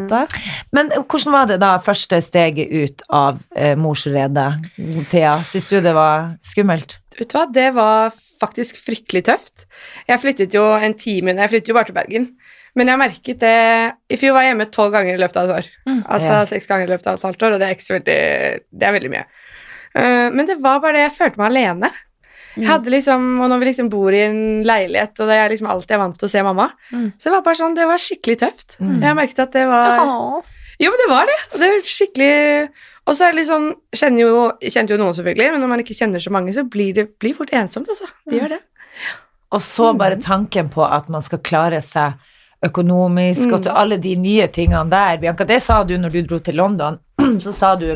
Men 0.75 0.91
hvordan 0.97 1.35
var 1.37 1.47
det 1.47 1.59
da 1.61 1.75
første 1.83 2.19
steget 2.25 2.73
ut 2.73 3.05
av 3.07 3.39
eh, 3.55 3.77
morsredet? 3.79 4.49
Thea, 5.13 5.37
syns 5.47 5.69
du 5.71 5.77
det 5.79 5.93
var 5.95 6.33
skummelt? 6.43 6.97
Vet 7.21 7.29
du 7.31 7.37
hva, 7.37 7.45
det 7.53 7.67
var 7.77 8.15
faktisk 8.41 8.79
fryktelig 8.81 9.21
tøft. 9.29 9.67
Jeg 10.09 10.21
flyttet 10.23 10.55
jo 10.57 10.63
en 10.73 10.95
time 10.97 11.35
Jeg 11.37 11.51
flyttet 11.51 11.69
jo 11.69 11.77
bare 11.77 11.91
til 11.91 11.97
Bergen. 11.97 12.27
Men 12.77 12.87
jeg 12.89 13.01
merket 13.01 13.41
det 13.43 13.55
I 14.09 14.17
fjor 14.19 14.33
var 14.37 14.45
jeg 14.45 14.53
hjemme 14.55 14.69
tolv 14.73 14.93
ganger 14.95 15.17
i 15.17 15.21
løpet 15.21 15.37
av 15.41 15.49
et 15.49 15.57
år. 15.59 15.71
altså 16.07 16.37
ja. 16.39 16.45
seks 16.49 16.69
ganger 16.69 16.87
i 16.87 16.93
løpet 16.93 17.09
av 17.11 17.19
et 17.19 17.25
halvt 17.27 17.43
år, 17.47 17.55
og 17.55 17.59
det 17.61 17.67
er 17.67 17.75
ikke 17.75 17.87
så 17.87 17.97
veldig 17.97 18.21
Det 18.71 18.87
er 18.87 18.95
veldig 18.95 19.11
mye. 19.11 19.25
Uh, 19.91 20.29
men 20.31 20.47
det 20.47 20.55
var 20.63 20.79
bare 20.79 20.95
det 20.97 21.03
jeg 21.09 21.17
følte 21.17 21.41
meg 21.41 21.51
alene. 21.51 21.91
Jeg 22.55 22.67
hadde 22.67 22.91
liksom, 22.91 23.27
og 23.43 23.47
når 23.51 23.61
vi 23.61 23.67
liksom 23.69 23.89
bor 23.91 24.11
i 24.15 24.23
en 24.25 24.39
leilighet, 24.67 25.13
og 25.23 25.29
det 25.29 25.37
er 25.39 25.51
liksom 25.53 25.69
alltid 25.71 25.93
jeg 25.95 26.01
vant 26.01 26.17
til 26.19 26.27
å 26.27 26.31
se 26.31 26.41
mamma, 26.43 26.65
Mm. 26.91 27.05
så 27.15 27.29
det 27.29 27.35
var 27.37 27.43
bare 27.45 27.59
sånn, 27.61 27.75
det 27.77 27.85
var 27.87 28.01
skikkelig 28.03 28.37
tøft. 28.41 28.75
Jeg 28.79 29.15
merket 29.15 29.39
at 29.39 29.53
det 29.55 29.67
var 29.69 30.01
Åh. 30.03 30.49
Jo, 30.81 30.89
men 30.89 31.01
det 31.03 31.09
var 31.11 31.29
det. 31.29 31.37
Det 31.61 31.67
er 31.69 31.83
skikkelig 31.85 32.33
Og 33.05 33.13
så 33.13 33.27
er 33.27 33.33
det 33.33 33.37
litt 33.41 33.49
sånn 33.49 33.67
Kjenner 33.93 34.23
jo, 34.23 34.43
kjente 34.65 34.95
jo 34.95 34.99
noen, 35.01 35.15
selvfølgelig, 35.17 35.51
men 35.53 35.63
når 35.63 35.71
man 35.73 35.83
ikke 35.83 35.97
kjenner 35.97 36.23
så 36.23 36.33
mange, 36.33 36.53
så 36.55 36.65
blir 36.65 36.95
det 36.97 37.07
blir 37.21 37.37
fort 37.37 37.53
ensomt, 37.53 37.89
altså. 37.91 38.09
Det 38.25 38.39
gjør 38.39 38.55
det. 38.55 38.61
Og 39.51 39.61
så 39.61 39.91
bare 39.99 40.19
tanken 40.21 40.69
på 40.71 40.85
at 40.87 41.09
man 41.11 41.23
skal 41.25 41.41
klare 41.43 41.81
seg 41.83 42.17
økonomisk 42.65 43.47
og 43.49 43.63
til 43.65 43.73
alle 43.73 43.97
de 44.01 44.13
nye 44.21 44.47
tingene 44.53 44.85
der. 44.91 45.17
Bianca, 45.21 45.47
det 45.49 45.59
sa 45.65 45.81
du 45.83 45.95
når 45.97 46.13
du 46.13 46.19
dro 46.29 46.39
til 46.39 46.59
London. 46.61 46.99
Så 47.43 47.53
sa 47.57 47.73
du 47.75 47.89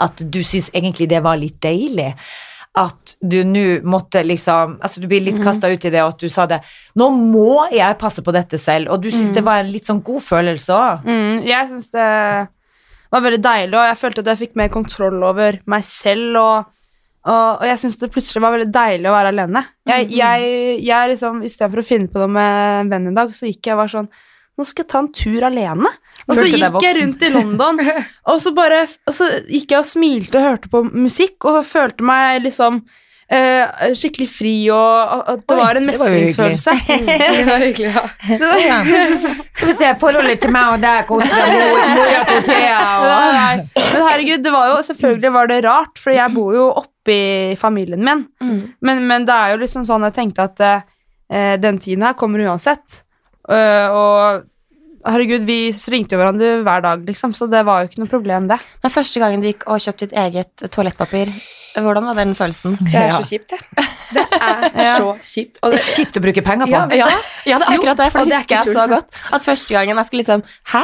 at 0.00 0.22
du 0.32 0.40
syns 0.42 0.70
egentlig 0.72 1.10
det 1.10 1.20
var 1.22 1.36
litt 1.38 1.58
deilig. 1.62 2.14
At 2.78 3.16
du 3.18 3.40
nå 3.42 3.80
måtte 3.82 4.20
liksom 4.22 4.76
Altså, 4.78 5.00
du 5.02 5.08
blir 5.10 5.24
litt 5.26 5.40
kasta 5.42 5.66
ut 5.66 5.84
i 5.84 5.90
det, 5.90 6.04
og 6.04 6.12
at 6.12 6.22
du 6.22 6.30
sa 6.30 6.44
det 6.46 6.60
Nå 6.94 7.08
må 7.10 7.64
jeg 7.74 7.98
passe 7.98 8.22
på 8.22 8.34
dette 8.34 8.60
selv. 8.62 8.92
Og 8.94 9.02
du 9.02 9.10
syns 9.10 9.34
det 9.34 9.42
var 9.46 9.64
en 9.64 9.72
litt 9.72 9.88
sånn 9.90 10.02
god 10.06 10.22
følelse 10.22 10.76
òg. 10.76 11.08
Mm, 11.08 11.42
jeg 11.48 11.70
syns 11.72 11.90
det 11.96 12.06
var 13.10 13.24
veldig 13.24 13.40
deilig, 13.42 13.74
og 13.74 13.88
jeg 13.88 13.98
følte 13.98 14.22
at 14.22 14.30
jeg 14.30 14.40
fikk 14.44 14.58
mer 14.60 14.70
kontroll 14.70 15.18
over 15.26 15.58
meg 15.66 15.82
selv. 15.82 16.38
Og, 16.38 16.70
og, 17.26 17.48
og 17.58 17.66
jeg 17.66 17.80
syns 17.82 17.98
det 17.98 18.12
plutselig 18.14 18.44
var 18.44 18.54
veldig 18.54 18.70
deilig 18.74 19.10
å 19.10 19.16
være 19.16 19.32
alene. 19.34 19.64
Jeg, 19.90 20.10
jeg, 20.14 20.50
jeg 20.86 21.14
liksom, 21.14 21.42
Istedenfor 21.46 21.82
å 21.82 21.88
finne 21.90 22.10
på 22.12 22.22
noe 22.22 22.30
med 22.38 22.60
en 22.84 22.92
venn 22.94 23.10
en 23.10 23.18
dag, 23.18 23.34
så 23.34 23.50
gikk 23.50 23.66
jeg 23.66 23.74
og 23.74 23.82
var 23.82 23.94
sånn 23.98 24.12
Nå 24.60 24.66
skal 24.68 24.84
jeg 24.84 24.92
ta 24.92 25.00
en 25.00 25.12
tur 25.16 25.44
alene. 25.48 25.90
Og 26.28 26.36
så 26.36 26.46
gikk 26.46 26.82
jeg 26.84 26.96
rundt 26.98 27.22
i 27.24 27.30
London, 27.32 27.78
og 28.30 28.40
så 28.44 28.52
bare 28.54 28.82
Og 29.08 29.14
så 29.16 29.30
gikk 29.48 29.72
jeg 29.72 29.78
og 29.80 29.88
smilte 29.88 30.36
og 30.36 30.44
hørte 30.50 30.72
på 30.72 30.82
musikk, 30.92 31.46
og 31.48 31.62
følte 31.66 32.04
meg 32.06 32.44
liksom 32.44 32.82
eh, 33.32 33.94
skikkelig 33.96 34.28
fri, 34.30 34.52
og 34.74 35.16
og 35.16 35.32
at 35.32 35.42
det 35.48 35.56
Oi, 35.56 35.62
var 35.62 35.80
en 35.80 35.88
mestringsfølelse. 35.88 36.76
Det 37.38 37.48
var 37.48 37.64
hyggelig, 37.64 37.88
ja. 37.88 38.04
Ja. 38.66 38.78
Skal 39.56 39.72
vi 39.72 39.78
se, 39.80 39.90
forholdet 40.02 40.44
til 40.44 40.54
meg 40.54 40.76
og 40.76 40.84
deg 40.84 41.08
kontra 41.08 41.42
til 42.28 42.46
Thea 42.50 42.86
og. 43.00 43.66
Men 43.80 44.06
herregud, 44.10 44.44
det 44.44 44.54
var 44.54 44.70
jo, 44.74 44.78
selvfølgelig 44.90 45.34
var 45.40 45.52
det 45.54 45.60
rart, 45.66 46.00
for 46.04 46.14
jeg 46.16 46.36
bor 46.36 46.54
jo 46.56 46.70
oppi 46.84 47.20
familien 47.60 48.04
min. 48.04 48.26
Men, 48.84 49.06
men 49.08 49.28
det 49.28 49.36
er 49.36 49.54
jo 49.54 49.64
liksom 49.64 49.88
sånn 49.88 50.10
jeg 50.10 50.18
tenkte 50.20 50.50
at 50.50 50.66
eh, 50.68 51.54
den 51.60 51.80
tiden 51.80 52.04
her 52.04 52.18
kommer 52.18 52.44
uansett. 52.44 53.06
Uh, 53.50 53.88
og 53.90 54.49
herregud, 55.06 55.44
vi 55.48 55.70
ringte 55.92 56.16
jo 56.16 56.20
hverandre 56.20 56.50
hver 56.66 56.82
dag, 56.84 57.06
liksom, 57.08 57.32
så 57.36 57.48
det 57.50 57.62
var 57.66 57.82
jo 57.84 57.90
ikke 57.90 58.02
noe 58.02 58.10
problem, 58.10 58.48
det. 58.50 58.58
Men 58.84 58.92
første 58.94 59.20
gangen 59.22 59.40
du 59.42 59.48
gikk 59.50 59.66
og 59.70 59.80
kjøpte 59.80 60.06
ditt 60.08 60.16
eget 60.18 60.64
toalettpapir, 60.74 61.32
hvordan 61.78 62.08
var 62.10 62.18
den 62.18 62.34
følelsen? 62.34 62.76
Det 62.82 62.94
er 62.98 63.12
så 63.14 63.22
kjipt, 63.28 63.52
det. 63.54 63.86
Det 64.12 64.24
er 64.74 64.96
så 65.02 65.12
kjipt. 65.22 65.60
Og 65.62 65.70
Det 65.70 65.78
det, 65.78 65.84
er 65.84 65.92
kjipt 65.96 66.16
å 66.18 66.24
bruke 66.24 66.42
penger 66.42 66.66
på. 66.66 66.72
Ja, 66.72 66.86
Ja, 66.98 67.10
ja, 67.46 67.58
det 67.62 67.68
er 67.68 67.76
akkurat 67.76 68.00
det, 68.02 68.08
for 68.12 68.24
det 68.26 68.32
det 68.32 68.34
er 68.34 68.42
husker 68.42 68.56
jeg 68.58 68.74
så 68.80 68.86
godt. 68.90 69.20
At 69.32 69.44
første 69.46 69.76
gangen 69.78 69.96
jeg 70.02 70.08
skulle 70.10 70.24
liksom 70.24 70.42
Hæ? 70.74 70.82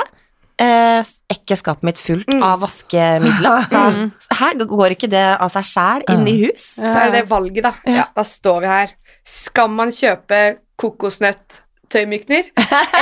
Eh, 0.56 1.02
er 1.04 1.34
ikke 1.36 1.56
skapet 1.60 1.84
mitt 1.84 1.98
fullt 2.00 2.30
Mm. 2.32 2.42
av 2.42 2.62
vaskemidler? 2.62 3.66
Mm. 3.76 4.12
Her 4.38 4.54
går 4.64 4.94
ikke 4.94 5.10
det 5.12 5.24
av 5.36 5.50
seg 5.52 5.66
sjæl 5.68 6.06
inn 6.14 6.24
i 6.30 6.36
hus? 6.46 6.62
så 6.78 6.94
er 6.96 7.10
det 7.10 7.20
det 7.20 7.28
valget, 7.30 7.62
da. 7.66 7.74
Ja, 7.84 8.06
da 8.16 8.22
står 8.24 8.60
vi 8.64 8.66
her. 8.66 8.94
Skal 9.26 9.68
man 9.68 9.92
kjøpe 9.92 10.40
kokosnøtt-tøymykner, 11.86 12.50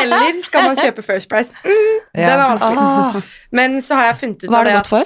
eller 0.02 0.40
skal 0.44 0.62
man 0.68 0.76
kjøpe 0.76 1.02
First 1.04 1.28
Price? 1.28 1.50
Mm, 1.64 2.00
Ja. 2.14 2.28
Den 2.28 2.40
er 2.40 2.48
vanskelig. 2.58 2.78
Ah, 2.78 3.20
Men 3.52 3.80
så 3.82 3.94
har 3.98 4.04
jeg 4.12 4.16
funnet 4.20 4.44
ut 4.44 4.50
hva 4.50 4.58
av 4.60 4.64
du 4.64 4.70
det 4.70 4.76
at 4.78 4.86
for? 4.86 5.04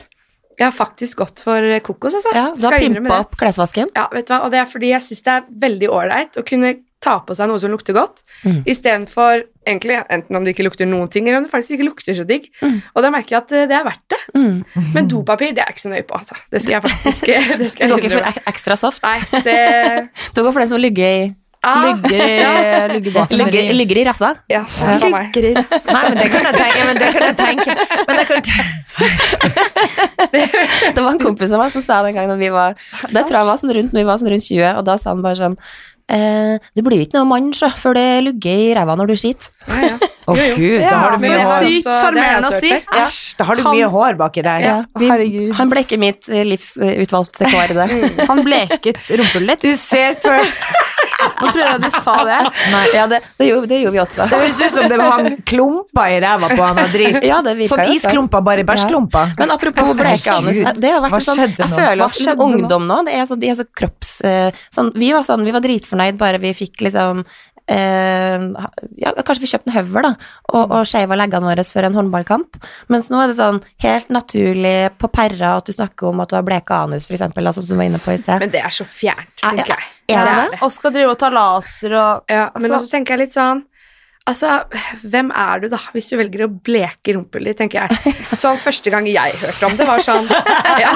Jeg 0.58 0.66
har 0.66 0.74
faktisk 0.74 1.16
gått 1.22 1.38
for 1.40 1.62
kokos, 1.86 2.14
altså. 2.18 2.32
Ja, 2.34 2.48
du 2.56 2.64
har 2.66 2.74
Skal 2.74 2.92
pimpa 2.94 3.20
opp 3.22 3.36
klesvasken? 3.38 3.88
Ja, 3.96 4.08
vet 4.12 4.26
du 4.26 4.32
hva, 4.34 4.40
og 4.44 4.50
det 4.50 4.58
er 4.58 4.66
fordi 4.66 4.88
jeg 4.90 5.00
syns 5.06 5.22
det 5.22 5.32
er 5.36 5.44
veldig 5.64 5.88
ålreit 5.88 6.36
å 6.36 6.44
kunne 6.44 6.74
ta 7.00 7.20
på 7.22 7.30
seg 7.38 7.46
noe 7.46 7.60
som 7.62 7.70
lukter 7.70 7.94
godt, 7.94 8.24
Mm. 8.44 8.64
istedenfor 8.66 9.44
egentlig 9.66 10.02
enten 10.10 10.34
om 10.36 10.44
det 10.44 10.56
ikke 10.56 10.64
lukter 10.66 10.86
noen 10.86 11.08
ting, 11.10 11.28
eller 11.28 11.38
om 11.38 11.44
det 11.44 11.52
faktisk 11.52 11.76
ikke 11.78 11.86
lukter 11.86 12.14
så 12.18 12.26
digg. 12.26 12.48
Mm. 12.60 12.82
Og 12.96 13.02
da 13.02 13.10
merker 13.10 13.36
jeg 13.36 13.42
at 13.44 13.52
eh, 13.52 13.66
det 13.70 13.76
er 13.78 13.84
verdt 13.86 14.08
det. 14.10 14.18
Mm. 14.34 14.64
Men 14.94 15.08
dopapir 15.08 15.54
det 15.54 15.62
er 15.62 15.66
jeg 15.70 15.76
ikke 15.76 15.84
så 15.86 15.92
nøye 15.94 16.06
på, 16.08 16.18
altså. 16.18 16.34
Det 16.50 16.62
skal 16.62 16.72
jeg 16.72 16.82
faktisk 16.82 17.26
det 17.28 17.88
Du 17.88 17.94
går 17.94 17.98
ikke 18.02 18.10
for 18.18 18.42
ekstra 18.50 18.76
soft? 18.76 19.02
Nei, 19.06 19.20
det 19.46 20.08
Du 20.34 20.42
går 20.42 20.52
for 20.52 20.58
det 20.60 20.68
som 20.68 20.80
ligger 20.82 21.06
i, 21.06 21.34
ah, 21.62 21.82
Lugger 21.84 22.22
i 22.22 22.94
luggebåsen. 22.94 23.38
ligger, 23.38 23.72
ligger 23.74 23.98
i 23.98 24.04
rassa? 24.04 24.34
Ja, 24.52 24.64
for 24.64 25.10
meg. 25.10 25.30
Lugger 25.34 25.48
i 25.50 25.52
Nei, 25.54 26.02
men 26.08 26.18
det 26.18 26.28
kan 26.32 26.44
jeg 26.48 26.54
tenke. 26.58 26.80
Men 26.86 26.96
det 27.02 27.08
kan 27.14 27.22
jeg 27.26 27.36
tenke. 27.42 27.72
Men 28.08 28.14
det, 28.16 28.26
kan 28.28 28.36
tenke. 28.48 28.64
Det 30.94 31.00
var 31.02 31.10
en 31.12 31.22
kompis 31.22 31.52
av 31.52 31.62
meg 31.62 31.70
som 31.74 31.84
sa 31.84 32.00
det 32.02 32.08
en 32.12 32.18
gang 32.18 32.28
Da 32.32 32.36
vi 32.40 32.48
var 32.50 32.74
Det 33.12 33.22
tror 33.28 33.36
jeg 33.40 33.48
var 33.48 33.60
sånn 33.60 33.74
rundt 33.76 33.94
når 33.94 34.02
vi 34.02 34.08
var 34.08 34.18
sånn 34.20 34.32
rundt 34.32 34.46
20, 34.48 34.72
og 34.80 34.82
da 34.88 34.96
sa 34.98 35.14
han 35.14 35.22
bare 35.24 35.38
sånn 35.38 35.56
eh, 36.08 36.58
Du 36.76 36.82
blir 36.86 37.00
ikke 37.04 37.18
noe 37.18 37.28
mann, 37.28 37.50
sjø, 37.56 37.68
før 37.78 37.94
det 37.98 38.06
lugger 38.26 38.62
i 38.68 38.74
ræva 38.78 38.96
når 38.98 39.12
du 39.12 39.16
skiter. 39.20 39.50
Ja, 39.68 39.80
ja. 39.92 39.98
Å 40.28 40.34
Jo, 40.36 40.42
jo. 40.44 40.56
gud, 40.60 40.82
da 40.84 40.96
har 41.00 41.14
du 41.16 41.22
mye 41.24 41.36
hår. 41.40 41.62
sykt 41.64 41.86
det 41.86 41.92
sjarmerende 42.02 42.48
å 42.52 42.58
si. 42.60 42.70
Æsj, 43.00 43.20
da 43.38 43.44
har 43.48 43.56
du 43.56 43.62
Han- 43.64 43.76
mye 43.78 43.86
hår 43.94 44.18
baki 44.20 44.42
der. 44.44 44.60
Ja, 44.60 44.74
vi, 45.00 45.06
herregud. 45.08 45.54
han 45.56 45.70
bleker 45.72 45.98
mitt 46.02 46.28
livsutvalgte 46.28 47.46
livs 47.48 47.54
eh, 47.54 47.54
kår 47.54 47.72
der. 47.78 48.26
Han 48.28 48.42
bleket 48.44 49.00
rumpehullet 49.08 49.54
litt. 49.54 49.64
Du 49.64 49.72
ser 49.80 50.18
først 50.20 50.60
Nå 51.38 51.48
trodde 51.50 51.64
jeg 51.66 51.80
du 51.82 51.90
sa 52.02 52.12
det. 52.26 52.36
Nei. 52.70 52.82
Ja, 52.94 53.04
det, 53.10 53.18
det, 53.38 53.46
gjorde, 53.48 53.66
det 53.70 53.78
gjorde 53.80 53.94
vi 53.96 54.00
også. 54.02 54.26
Det 54.30 54.38
høres 54.38 54.58
ut 54.62 54.74
som 54.74 54.86
det 54.90 54.98
hang 55.02 55.26
klumper 55.50 56.12
i 56.14 56.20
ræva 56.22 56.48
på 56.52 56.60
han 56.62 56.78
av 56.78 56.92
drit. 56.94 57.16
Ja, 57.26 57.40
det 57.42 57.54
Sånn 57.58 57.80
sånn. 57.82 57.92
isklumper, 57.96 58.42
bare 58.46 58.64
bæsjklumper. 58.68 59.32
Men 59.38 59.50
apropos 59.54 59.90
bleke 59.98 60.30
anus, 60.36 60.60
Herregud, 60.60 60.80
det 60.82 60.92
har 60.94 61.02
vært 61.02 61.16
hva 61.16 61.20
sånn, 61.26 61.42
jeg 61.58 61.70
føler 61.72 62.04
at 62.06 62.20
nå? 62.38 62.46
ungdom 62.46 62.86
nå, 62.90 63.00
det 63.08 63.16
er 63.18 63.26
så, 63.30 63.38
de 63.38 63.50
er 63.50 63.58
så 63.58 63.66
kropps... 63.66 64.12
eh, 64.26 64.60
sånn, 64.74 64.92
vi 64.98 65.10
var 65.16 65.26
sånn, 65.26 65.42
vi 65.46 65.54
var 65.58 65.64
dritfornøyd 65.98 66.18
bare 66.20 66.38
vi 66.42 66.52
fikk 66.54 66.80
liksom 66.86 67.22
eh, 67.68 68.44
ja, 69.02 69.12
kanskje 69.24 69.42
vi 69.44 69.50
kjøpte 69.50 69.70
en 69.70 69.76
høvel 69.76 70.06
da, 70.08 70.12
og, 70.52 70.70
og 70.78 70.86
skjeva 70.88 71.18
leggene 71.18 71.50
våre 71.50 71.64
for 71.66 71.84
en 71.86 71.96
håndballkamp. 71.98 72.58
Mens 72.88 73.10
nå 73.12 73.20
er 73.22 73.28
det 73.32 73.38
sånn 73.38 73.60
helt 73.84 74.08
naturlig 74.14 74.90
på 74.98 75.10
perra 75.12 75.56
at 75.58 75.68
du 75.68 75.74
snakker 75.76 76.08
om 76.10 76.22
at 76.24 76.30
du 76.32 76.38
har 76.38 76.46
bleka 76.46 76.82
anus, 76.86 77.08
eksempel, 77.10 77.46
altså, 77.50 77.64
som 77.66 77.76
du 77.76 77.82
var 77.82 77.90
inne 77.90 78.02
på 78.02 78.14
i 78.14 78.20
sted. 78.20 78.38
Men 78.44 78.54
det 78.54 78.62
er 78.64 78.74
så 78.74 78.86
fjernt, 78.88 79.34
Ja, 79.42 79.50
tenker 79.50 79.74
jeg. 79.74 79.88
Ja, 80.08 80.22
Ja, 80.24 80.36
det? 80.48 80.62
Og 80.64 80.72
skal 80.72 80.94
drive 80.94 81.12
og 81.12 81.18
ta 81.20 81.28
laser 81.28 81.92
og 81.98 82.32
Ja, 82.32 82.50
men 82.56 82.70
så. 82.70 82.78
også 82.78 82.90
tenker 82.94 83.16
jeg 83.16 83.26
litt 83.26 83.36
sånn 83.36 83.66
Altså, 84.28 84.48
hvem 85.08 85.30
er 85.32 85.62
du 85.62 85.68
da, 85.72 85.78
hvis 85.94 86.08
du 86.10 86.16
velger 86.20 86.42
å 86.44 86.48
bleke 86.52 87.14
rumpehullet 87.16 87.54
ditt, 87.54 87.58
tenker 87.62 87.86
jeg. 87.86 88.14
Sånn 88.36 88.58
første 88.60 88.90
gang 88.92 89.06
jeg 89.08 89.36
hørte 89.40 89.66
om 89.70 89.76
det, 89.78 89.86
var 89.88 90.02
sånn 90.04 90.26
ja. 90.82 90.90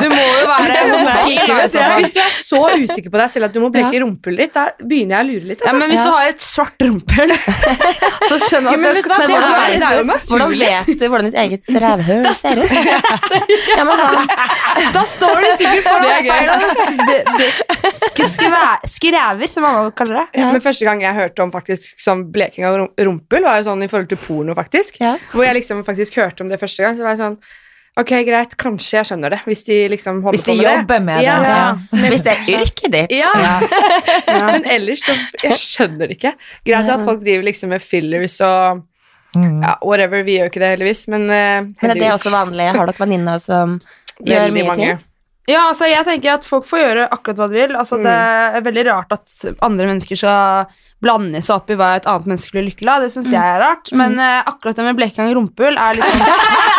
Du 0.00 0.06
må 0.12 0.20
jo 0.22 0.44
være 0.46 0.84
homofil. 0.86 1.40
vet. 1.50 1.74
Hvis 2.00 2.14
du 2.14 2.20
er 2.22 2.36
så 2.46 2.60
usikker 2.78 3.10
på 3.10 3.18
deg 3.20 3.32
selv 3.34 3.48
at 3.48 3.56
du 3.56 3.60
må 3.64 3.70
bleke 3.74 4.00
rumpehullet 4.04 4.46
ditt, 4.46 4.54
da 4.54 4.68
begynner 4.86 5.18
jeg 5.18 5.26
å 5.26 5.30
lure 5.32 5.50
litt. 5.50 5.64
Ja, 5.64 5.70
Altså. 5.70 5.80
men 5.82 5.94
hvis 5.94 6.04
du 6.06 6.12
har 6.14 6.30
et 6.30 6.44
svart 6.46 6.86
rumpehull, 6.86 7.34
så 8.30 8.38
skjønner 8.46 8.70
Ja, 8.70 8.76
jeg 8.76 8.86
at 8.86 8.96
vet 9.00 9.10
hva, 9.10 9.18
Men 9.18 9.26
det 9.26 9.34
hvordan 9.34 9.50
det 9.50 9.56
er 9.56 9.70
vet, 9.70 10.24
du, 10.24 10.30
hvordan 10.30 10.50
vet 10.60 11.00
du 11.00 11.06
hvordan 11.10 11.28
ditt 11.30 11.40
eget 11.44 11.62
rævhull 11.84 12.30
ser 12.38 12.62
ut? 12.62 12.70
Ja, 13.80 13.84
men 13.86 13.96
sånn, 14.00 14.30
Da 14.94 15.02
står 15.08 15.40
du 15.42 15.48
sikkert 15.60 15.84
foran 15.86 16.06
speilet 16.20 16.64
og 17.90 18.26
skvæ- 18.30 18.88
skrever, 18.90 19.46
som 19.50 19.64
mamma 19.64 19.90
kaller 19.96 20.20
det. 20.20 20.40
Ja, 20.40 20.50
men 20.52 20.60
første 20.64 20.84
gang 20.86 21.02
jeg 21.02 21.14
hørte 21.16 21.42
om 21.44 21.52
faktisk 21.54 21.94
sånn 22.02 22.26
bleking 22.32 22.59
av 22.68 22.76
rumpel 22.98 23.42
var 23.46 23.58
jo 23.60 23.64
sånn 23.70 23.82
i 23.84 23.88
forhold 23.88 24.08
til 24.12 24.18
porno, 24.18 24.54
faktisk. 24.58 25.00
Ja. 25.00 25.16
Hvor 25.32 25.44
jeg 25.46 25.54
liksom 25.60 25.84
faktisk 25.86 26.16
hørte 26.20 26.42
om 26.44 26.48
det 26.52 26.60
første 26.60 26.82
gang, 26.84 26.96
så 26.98 27.02
var 27.06 27.16
jeg 27.16 27.22
sånn 27.24 27.40
Ok, 27.98 28.12
greit, 28.24 28.52
kanskje 28.56 29.00
jeg 29.00 29.06
skjønner 29.08 29.32
det, 29.34 29.38
hvis 29.50 29.64
de 29.66 29.76
liksom 29.90 30.20
holder 30.22 30.38
Hvis 30.38 30.44
de 30.46 30.52
på 30.52 30.56
med 30.56 30.64
det. 30.64 30.74
jobber 30.78 31.00
med 31.04 31.18
det. 31.18 31.24
Ja. 31.26 31.38
Ja. 31.42 32.08
hvis 32.12 32.22
det 32.22 32.32
er 32.36 32.52
yrket 32.54 32.92
ditt. 32.94 33.14
Ja, 33.18 33.32
Ja. 34.30 34.46
men 34.52 34.64
ellers 34.70 35.02
så 35.04 35.16
Jeg 35.42 35.58
skjønner 35.58 36.06
det 36.06 36.16
ikke. 36.20 36.32
Greit 36.64 36.88
at 36.94 37.02
folk 37.04 37.20
driver 37.26 37.42
liksom 37.50 37.74
med 37.74 37.82
fillers 37.82 38.38
og 38.46 38.86
Mm. 39.30 39.60
ja, 39.62 39.76
whatever. 39.86 40.24
Vi 40.26 40.32
gjør 40.38 40.48
jo 40.48 40.50
ikke 40.50 40.58
det, 40.58 40.68
heldigvis, 40.72 41.04
men 41.06 41.22
uh, 41.30 41.62
Men 41.82 41.90
er 41.92 41.94
det 42.00 42.08
også 42.10 42.32
vanlig? 42.34 42.64
Har 42.74 42.88
dere 42.88 42.98
venninner 42.98 43.38
som 43.38 43.76
gjør 44.26 44.40
veldig 44.48 44.54
mye 44.56 44.66
mange. 44.66 44.86
ting? 44.88 45.04
Ja, 45.50 45.66
altså 45.70 45.88
jeg 45.90 46.06
tenker 46.06 46.36
at 46.36 46.46
folk 46.46 46.68
får 46.68 46.82
gjøre 46.84 47.08
akkurat 47.10 47.42
hva 47.42 47.48
de 47.50 47.58
vil. 47.58 47.74
Altså 47.78 47.98
Det 48.00 48.14
er 48.14 48.64
veldig 48.66 48.86
rart 48.90 49.16
at 49.16 49.34
andre 49.66 49.90
mennesker 49.90 50.20
skal 50.20 50.70
blande 51.00 51.40
seg 51.42 51.56
opp 51.56 51.70
i 51.72 51.76
hva 51.80 51.94
et 51.96 52.06
annet 52.10 52.28
menneske 52.28 52.54
blir 52.54 52.66
lykkelig 52.68 52.92
av. 52.92 53.04
Det 53.06 53.12
syns 53.14 53.30
jeg 53.32 53.40
er 53.40 53.62
rart. 53.62 53.92
Men 53.96 54.18
uh, 54.20 54.42
akkurat 54.50 54.76
det 54.78 54.86
med 54.86 54.98
bleking 55.00 55.30
i 55.30 55.36
rumpehull 55.36 55.80
er 55.80 55.98
liksom 55.98 56.26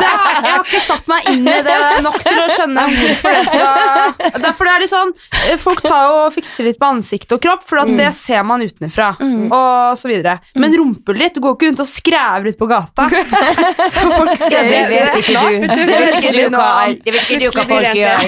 det 0.00 0.08
har, 0.10 0.32
Jeg 0.44 0.52
har 0.54 0.64
ikke 0.64 0.80
satt 0.84 1.08
meg 1.12 1.28
inn 1.32 1.46
i 1.48 1.56
det 1.66 1.76
nok 2.04 2.18
til 2.24 2.38
å 2.40 2.46
skjønne 2.54 2.84
hvorfor 2.94 3.36
det 3.38 3.44
skal 3.50 4.40
Derfor 4.44 4.68
det 4.68 4.72
er 4.74 4.82
litt 4.84 4.92
sånn 4.92 5.12
eh, 5.44 5.56
Folk 5.60 5.82
tar 5.84 6.02
jo 6.08 6.16
og 6.24 6.32
fikser 6.34 6.68
litt 6.68 6.78
på 6.80 6.88
ansikt 6.90 7.32
og 7.36 7.42
kropp, 7.44 7.62
for 7.68 7.82
at 7.84 7.90
det 7.98 8.10
ser 8.16 8.42
man 8.46 8.62
utenfra. 8.64 9.12
Og 9.20 9.98
så 10.00 10.08
videre. 10.10 10.38
Men 10.58 10.74
rumpehullet 10.78 11.28
ditt 11.30 11.38
Du 11.38 11.40
går 11.44 11.56
ikke 11.56 11.70
rundt 11.70 11.82
og 11.84 11.88
skræver 11.90 12.50
ut 12.52 12.58
på 12.60 12.68
gata. 12.70 13.08
Så 13.94 14.04
folk 14.10 14.34
Ja, 14.34 14.36
ser 14.40 14.68
det 14.68 14.78
ikke 14.82 15.00
vet 15.04 15.16
ikke 15.20 15.40
du. 15.40 15.66
Det 15.74 15.98
vet 16.00 16.14
ikke 16.20 16.34
du 16.34 16.56
hva, 16.58 16.70
det 17.04 17.14
vet 17.14 17.24
ikke 17.30 17.40
du 17.40 17.48
hva 17.54 17.64
folk 17.70 17.90
gjør. 17.98 18.18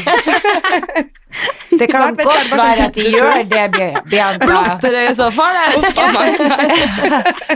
Det 1.77 1.87
kan 1.91 2.01
Snart 2.15 2.23
godt 2.25 2.53
være 2.57 2.85
at 2.87 2.95
de 2.97 3.03
gjør 3.13 3.43
det, 3.51 3.65
Bi- 3.75 4.01
Bianca. 4.09 4.47
Blottere 4.49 5.03
i 5.11 5.15
så 5.19 5.27
fall. 5.35 5.59
Er 5.61 5.75
det? 5.75 5.91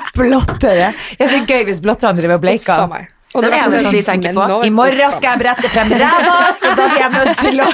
Blottere. 0.18 0.90
Ja, 1.16 1.24
det 1.30 1.38
er 1.38 1.46
gøy 1.48 1.64
hvis 1.70 1.80
blotterne 1.84 2.20
driver 2.20 2.36
og 2.36 2.44
bleiker. 2.44 3.06
Og 3.30 3.44
Det 3.44 3.46
er 3.46 3.52
verste 3.54 3.70
det 3.70 3.80
sånn, 3.84 3.94
de 3.94 4.02
tenker 4.02 4.32
på. 4.34 4.56
I 4.66 4.70
morgen 4.74 5.12
skal 5.14 5.36
jeg 5.36 5.40
brette 5.44 5.68
frem 5.70 5.92
ræva, 6.00 6.32
så 6.58 6.70
da 6.74 6.86
blir 6.90 7.02
jeg 7.04 7.10
nødt 7.14 7.42
til 7.44 7.60
å 7.62 7.68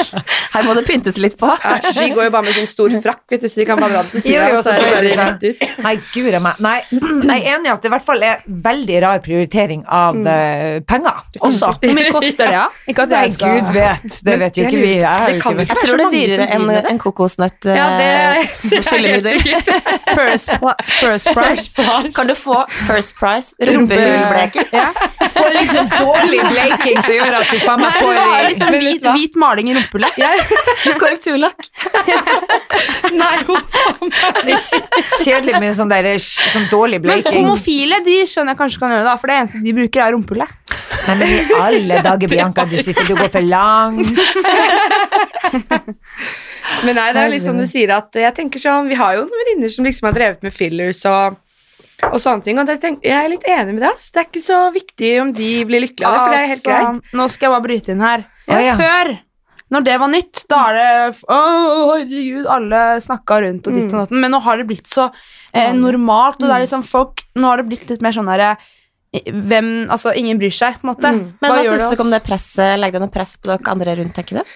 Her 0.54 0.66
må 0.66 0.74
det 0.78 0.84
pyntes 0.86 1.16
litt 1.18 1.34
på. 1.38 1.50
Æsj, 1.50 1.88
vi 1.98 2.10
går 2.14 2.28
jo 2.28 2.32
bare 2.34 2.46
med 2.46 2.54
sånn 2.54 2.68
stor 2.70 2.94
frakk, 3.02 3.24
vet 3.30 3.42
du, 3.42 3.48
så 3.50 3.60
de 3.60 3.66
kan 3.66 3.80
bare 3.82 3.96
dra 3.96 4.02
den 4.06 4.12
til 4.12 4.22
sida, 4.22 4.46
er 4.70 5.38
det. 5.42 5.50
Nei, 5.82 5.94
gud 6.12 6.28
meg. 6.46 6.60
Nei, 6.62 6.76
jeg 7.30 7.42
er 7.42 7.56
enig 7.56 7.70
i 7.70 7.72
at 7.74 7.82
det 7.82 7.90
i 7.90 7.94
hvert 7.94 8.06
fall 8.06 8.22
er 8.26 8.44
veldig 8.70 9.00
rar 9.02 9.22
prioritering 9.24 9.82
av 9.86 10.20
eh, 10.30 10.78
penger 10.86 11.24
også. 11.42 11.72
Hvor 11.80 11.98
mye 11.98 12.14
koster 12.14 12.46
det, 12.46 12.60
da? 12.60 12.64
Ikke 12.90 13.06
at 13.08 13.14
Nei, 13.16 13.24
skal 13.34 13.58
gud 13.58 13.74
vet. 13.74 14.06
Det 14.30 14.38
vet 14.44 14.62
jo 14.62 14.66
ikke 14.68 14.82
vi. 14.84 14.94
Jeg 15.00 15.26
Det 15.26 15.36
ikke 15.40 15.54
Jeg 15.66 15.82
tror 15.84 16.02
det 16.02 16.06
er 16.06 16.14
dyrere 16.14 16.48
enn 16.54 16.66
det. 16.70 16.80
en 16.92 17.02
kokosnøtt 17.02 17.70
Ja, 17.74 17.88
eh, 17.98 18.54
det 18.70 18.82
skyllemiddel. 18.86 19.42
First, 20.14 20.54
first 21.00 21.34
price. 21.34 21.90
Kan 22.14 22.30
du 22.30 22.36
få 22.38 22.62
First 22.86 23.16
Price 23.18 23.54
rumpehullbleker? 23.58 24.99
Får 25.20 25.50
litt 25.58 25.72
sånn 25.74 25.90
dårlig 25.94 26.40
bleking 26.48 27.00
som 27.04 27.14
gjør 27.16 27.36
at 27.40 27.50
du 27.50 27.58
faen 27.62 27.82
meg 27.82 27.96
får 28.00 28.18
liksom 28.48 28.74
hvit, 28.76 29.06
hvit 29.16 29.38
maling 29.40 29.70
i 29.70 29.76
rumpehullet. 29.76 30.20
Korrekturlakk? 31.02 31.68
Nei, 33.20 33.36
kjedelig 35.24 35.60
med 35.60 35.76
sånn, 35.76 35.90
der, 35.92 36.10
sånn 36.20 36.68
dårlig 36.72 37.00
Men 37.02 37.20
bleking. 37.20 37.44
homofile 37.44 38.00
de 38.06 38.20
skjønner 38.28 38.54
jeg 38.54 38.60
kanskje 38.62 38.82
kan 38.82 38.94
gjøre 38.94 39.06
det, 39.08 39.16
for 39.22 39.32
det 39.32 39.38
eneste 39.40 39.62
de 39.64 39.76
bruker, 39.80 40.04
er 40.04 40.16
rumpehullet. 40.16 40.56
Men 41.08 41.22
i 41.24 41.30
alle 41.56 42.00
dager, 42.04 42.30
Bianca, 42.30 42.66
du 42.68 42.76
synes 42.78 43.00
du 43.08 43.14
går 43.16 43.30
for 43.32 43.44
langt. 43.44 44.10
Men 46.84 46.96
nei, 46.96 47.08
det 47.16 47.22
er 47.22 47.32
litt 47.32 47.44
sånn 47.46 47.60
du 47.60 47.66
sier 47.68 47.90
at 47.96 48.14
jeg 48.16 48.32
tenker 48.36 48.62
sånn 48.62 48.88
Vi 48.90 48.96
har 48.98 49.16
jo 49.16 49.24
noen 49.24 49.40
venninner 49.42 49.72
som 49.72 49.86
liksom 49.86 50.06
har 50.08 50.14
drevet 50.16 50.44
med 50.46 50.54
fillers 50.54 51.02
og, 51.08 51.40
og 52.08 52.18
sånne 52.22 52.44
ting, 52.46 52.58
og 52.60 52.68
det 52.68 52.78
tenk, 52.82 53.02
jeg 53.04 53.16
er 53.16 53.30
litt 53.32 53.46
enig 53.48 53.74
med 53.76 53.84
deg. 53.84 53.98
Det 54.00 54.22
er 54.22 54.28
ikke 54.28 54.42
så 54.44 54.60
viktig 54.74 55.10
om 55.22 55.32
de 55.36 55.50
blir 55.68 55.84
lykkelige 55.84 56.08
av 56.08 56.16
det, 56.16 56.22
for 56.22 56.34
det 56.34 56.40
er 56.40 56.52
helt 56.54 56.64
greit. 56.66 56.86
Altså, 56.92 57.18
Nå 57.20 57.26
skal 57.32 57.46
jeg 57.48 57.54
bare 57.56 57.66
bryte 57.66 57.92
inn 57.94 58.06
her. 58.06 58.24
Ja, 58.50 58.60
ja. 58.64 58.78
Før, 58.80 59.12
når 59.70 59.86
det 59.86 59.98
var 60.02 60.10
nytt, 60.10 60.42
da 60.50 60.60
er 60.70 60.78
det 60.80 61.22
Å, 61.30 61.38
herregud, 61.92 62.48
alle 62.50 62.82
snakka 63.04 63.40
rundt 63.44 63.70
og 63.70 63.76
ditt 63.78 63.92
og 63.92 64.00
datten. 64.02 64.20
Men 64.24 64.34
nå 64.34 64.40
har 64.46 64.58
det 64.58 64.66
blitt 64.70 64.90
så 64.90 65.10
eh, 65.52 65.70
normalt, 65.76 66.40
og 66.40 66.48
det 66.48 66.56
er 66.56 66.64
liksom 66.66 66.82
folk 66.86 67.22
Nå 67.38 67.46
har 67.52 67.60
det 67.62 67.68
blitt 67.70 67.92
litt 67.92 68.02
mer 68.02 68.16
sånn 68.16 68.30
derre 68.30 68.56
hvem 69.10 69.70
Altså, 69.90 70.12
ingen 70.14 70.38
bryr 70.38 70.52
seg, 70.54 70.76
på 70.78 70.86
en 70.86 70.90
måte. 70.92 71.10
Mm. 71.10 71.22
Men 71.42 71.52
hva, 71.52 71.62
gjør 71.64 71.80
syns 71.82 71.98
du 71.98 72.02
om 72.04 72.12
det 72.12 72.20
presset? 72.22 72.76
Legger 72.78 73.00
det 73.00 73.06
noe 73.08 73.12
press 73.14 73.32
på 73.40 73.50
dere 73.50 73.72
andre 73.72 73.94
rundt, 73.98 74.14
tenker 74.14 74.38
du? 74.38 74.52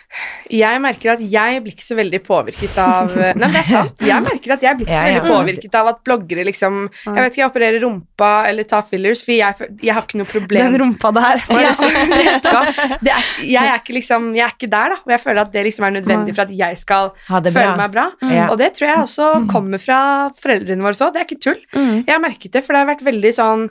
Jeg 0.54 0.82
merker 0.84 1.14
at 1.16 1.24
jeg 1.26 1.62
blir 1.64 1.74
ikke 1.74 1.86
så 1.86 1.96
veldig 1.98 2.20
påvirket 2.22 2.78
av 2.78 3.10
Nei, 3.14 3.32
men 3.40 3.56
det 3.56 3.62
er 3.64 3.68
sant. 3.68 4.04
Jeg 4.06 4.26
merker 4.28 4.54
at 4.54 4.66
jeg 4.66 4.78
blir 4.78 4.86
ikke 4.86 5.00
så 5.00 5.08
veldig 5.08 5.32
påvirket 5.32 5.78
av 5.80 5.90
at 5.90 6.00
bloggere 6.06 6.44
liksom 6.46 6.78
Jeg 6.86 7.16
vet 7.16 7.32
ikke, 7.32 7.42
jeg 7.42 7.50
opererer 7.50 7.82
rumpa 7.82 8.30
eller 8.50 8.68
tar 8.70 8.86
fillers, 8.86 9.24
for 9.26 9.34
jeg, 9.34 9.70
jeg 9.82 9.96
har 9.96 10.06
ikke 10.06 10.20
noe 10.20 10.30
problem 10.30 10.68
Den 10.68 10.80
rumpa 10.84 11.12
der. 11.18 11.42
Ja, 11.64 11.74
så 11.74 11.90
spredt, 11.90 12.48
ass. 12.52 12.78
Er, 12.84 13.26
jeg 13.42 13.60
er 13.64 13.80
ikke 13.80 13.98
liksom 13.98 14.30
Jeg 14.36 14.46
er 14.46 14.54
ikke 14.54 14.70
der, 14.70 14.94
da. 14.94 15.00
Og 15.02 15.16
jeg 15.16 15.22
føler 15.24 15.42
at 15.42 15.52
det 15.54 15.66
liksom 15.66 15.88
er 15.88 15.96
nødvendig 15.98 16.36
for 16.36 16.46
at 16.46 16.54
jeg 16.54 16.78
skal 16.78 17.10
føle 17.26 17.74
meg 17.80 17.90
bra. 17.94 18.06
Mm. 18.22 18.38
Og 18.52 18.56
det 18.60 18.70
tror 18.78 18.90
jeg 18.90 19.02
også 19.08 19.32
kommer 19.50 19.82
fra 19.82 19.98
foreldrene 20.38 20.84
våre 20.84 20.94
òg. 21.08 21.14
Det 21.14 21.22
er 21.22 21.28
ikke 21.28 21.42
tull. 21.42 21.60
Mm. 21.74 22.04
Jeg 22.04 22.12
har 22.12 22.22
merket 22.22 22.54
det, 22.54 22.64
for 22.64 22.74
det 22.76 22.84
har 22.84 22.90
vært 22.94 23.06
veldig 23.06 23.34
sånn 23.34 23.68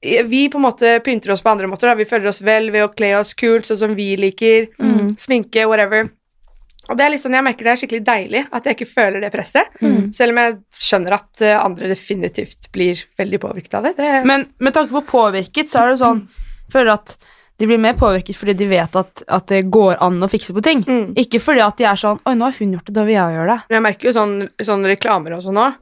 vi 0.00 0.46
på 0.48 0.56
en 0.58 0.64
måte 0.64 0.94
pynter 1.04 1.34
oss 1.34 1.42
på 1.44 1.50
andre 1.52 1.68
måter. 1.68 1.90
Da. 1.90 1.98
Vi 1.98 2.08
føler 2.08 2.30
oss 2.30 2.40
vel 2.42 2.70
ved 2.72 2.86
å 2.86 2.92
kle 2.94 3.12
oss 3.18 3.34
kult, 3.36 3.68
sånn 3.68 3.82
som 3.82 3.96
vi 3.98 4.14
liker. 4.16 4.70
Mm. 4.80 5.12
Sminke, 5.20 5.66
whatever. 5.68 6.08
Og 6.90 6.96
det 6.98 7.04
er 7.04 7.12
liksom, 7.14 7.34
Jeg 7.36 7.46
merker 7.46 7.66
det 7.66 7.72
er 7.72 7.80
skikkelig 7.82 8.04
deilig 8.06 8.44
at 8.50 8.64
jeg 8.66 8.78
ikke 8.78 8.90
føler 8.90 9.22
det 9.22 9.30
presset. 9.34 9.68
Mm. 9.78 10.08
Selv 10.16 10.34
om 10.34 10.40
jeg 10.42 10.56
skjønner 10.88 11.16
at 11.20 11.44
eh, 11.44 11.58
andre 11.58 11.90
definitivt 11.92 12.70
blir 12.74 13.02
veldig 13.20 13.42
påvirket 13.44 13.76
av 13.78 13.86
det. 13.86 13.92
det 14.00 14.14
Men 14.26 14.48
med 14.58 14.74
tanke 14.74 14.96
på 14.96 15.04
påvirket, 15.12 15.70
så 15.70 15.84
er 15.84 15.92
det 15.92 16.00
sånn 16.02 16.24
føler 16.72 16.94
at 16.94 17.16
de 17.60 17.68
blir 17.68 17.80
mer 17.82 17.96
påvirket 17.98 18.38
fordi 18.38 18.54
de 18.56 18.70
vet 18.70 18.94
at, 18.96 19.22
at 19.28 19.46
det 19.52 19.66
går 19.68 19.98
an 20.00 20.22
å 20.24 20.30
fikse 20.32 20.54
på 20.56 20.64
ting. 20.64 20.80
Mm. 20.86 21.12
Ikke 21.20 21.42
fordi 21.42 21.62
at 21.64 21.76
de 21.76 21.86
er 21.90 22.00
sånn 22.00 22.22
Oi, 22.24 22.34
nå 22.38 22.48
har 22.48 22.56
hun 22.56 22.74
gjort 22.76 22.88
det, 22.88 22.96
da 22.96 23.04
vil 23.04 23.18
jeg 23.18 23.36
gjøre 23.36 23.52
det. 23.52 23.74
Jeg 23.76 23.84
merker 23.84 24.08
jo 24.08 24.16
sånn, 24.16 24.34
sånn 24.64 24.88
reklamer 24.88 25.36
og 25.36 25.44
sånn 25.44 25.60
òg. 25.60 25.76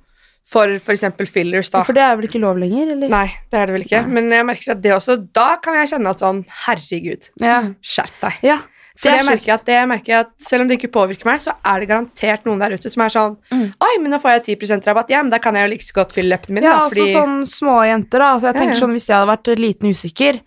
For 0.48 0.78
f.eks. 0.80 1.04
fillers, 1.28 1.68
da. 1.70 1.82
For 1.84 1.92
det 1.92 2.00
er 2.00 2.16
vel 2.16 2.24
ikke 2.30 2.40
lov 2.40 2.56
lenger, 2.56 2.92
eller? 2.94 3.08
Nei, 3.12 3.26
det 3.52 3.58
er 3.60 3.66
det 3.68 3.74
vel 3.74 3.82
ikke. 3.84 4.00
Men 4.08 4.30
jeg 4.32 4.46
merker 4.48 4.70
at 4.72 4.80
det 4.80 4.92
også 4.94 5.18
Da 5.36 5.56
kan 5.60 5.74
jeg 5.74 5.90
kjenne 5.92 6.08
at 6.14 6.22
sånn 6.24 6.44
Herregud, 6.64 7.30
Ja. 7.42 7.62
skjerp 7.84 8.20
deg. 8.22 8.32
ja. 8.42 8.58
For 8.98 9.10
Det 9.10 9.12
er 9.12 9.16
jeg 9.22 9.26
merker, 9.28 9.52
at 9.54 9.64
det, 9.64 9.74
jeg 9.76 9.86
merker 9.88 10.14
at 10.18 10.30
selv 10.42 10.62
om 10.62 10.68
det 10.68 10.80
ikke 10.80 10.90
påvirker 10.90 11.24
meg, 11.28 11.38
så 11.38 11.52
er 11.64 11.78
det 11.78 11.86
garantert 11.88 12.44
noen 12.48 12.58
der 12.58 12.72
ute 12.74 12.90
som 12.90 13.02
er 13.04 13.12
sånn 13.14 13.36
Mm. 13.52 13.68
Oi, 13.80 13.98
men 14.02 14.10
nå 14.10 14.18
får 14.20 14.42
jeg 14.42 14.58
10% 14.58 14.84
rabatt. 14.88 15.08
Ja, 15.10 15.22
men 15.22 15.30
da 15.30 15.38
kan 15.38 15.54
jeg 15.54 15.68
jo 15.68 15.70
like 15.74 15.84
så 15.86 15.94
godt 15.94 16.12
fylle 16.16 16.32
leppene 16.34 16.54
mine, 16.58 16.64
Ja, 16.64 16.78
da. 16.78 16.84
altså 16.88 16.96
Fordi 16.96 17.14
sånn 17.14 17.36
små 17.46 17.76
jenter, 17.86 18.18
da. 18.18 18.32
Altså, 18.34 18.46
jeg 18.48 18.54
Ja, 18.54 18.60
tenker 18.60 18.74
ja. 18.74 18.80
sånn, 18.80 18.92
Hvis 18.96 19.06
jeg 19.06 19.16
hadde 19.16 19.30
vært 19.36 19.58
liten 19.58 19.88
usikker 19.92 20.40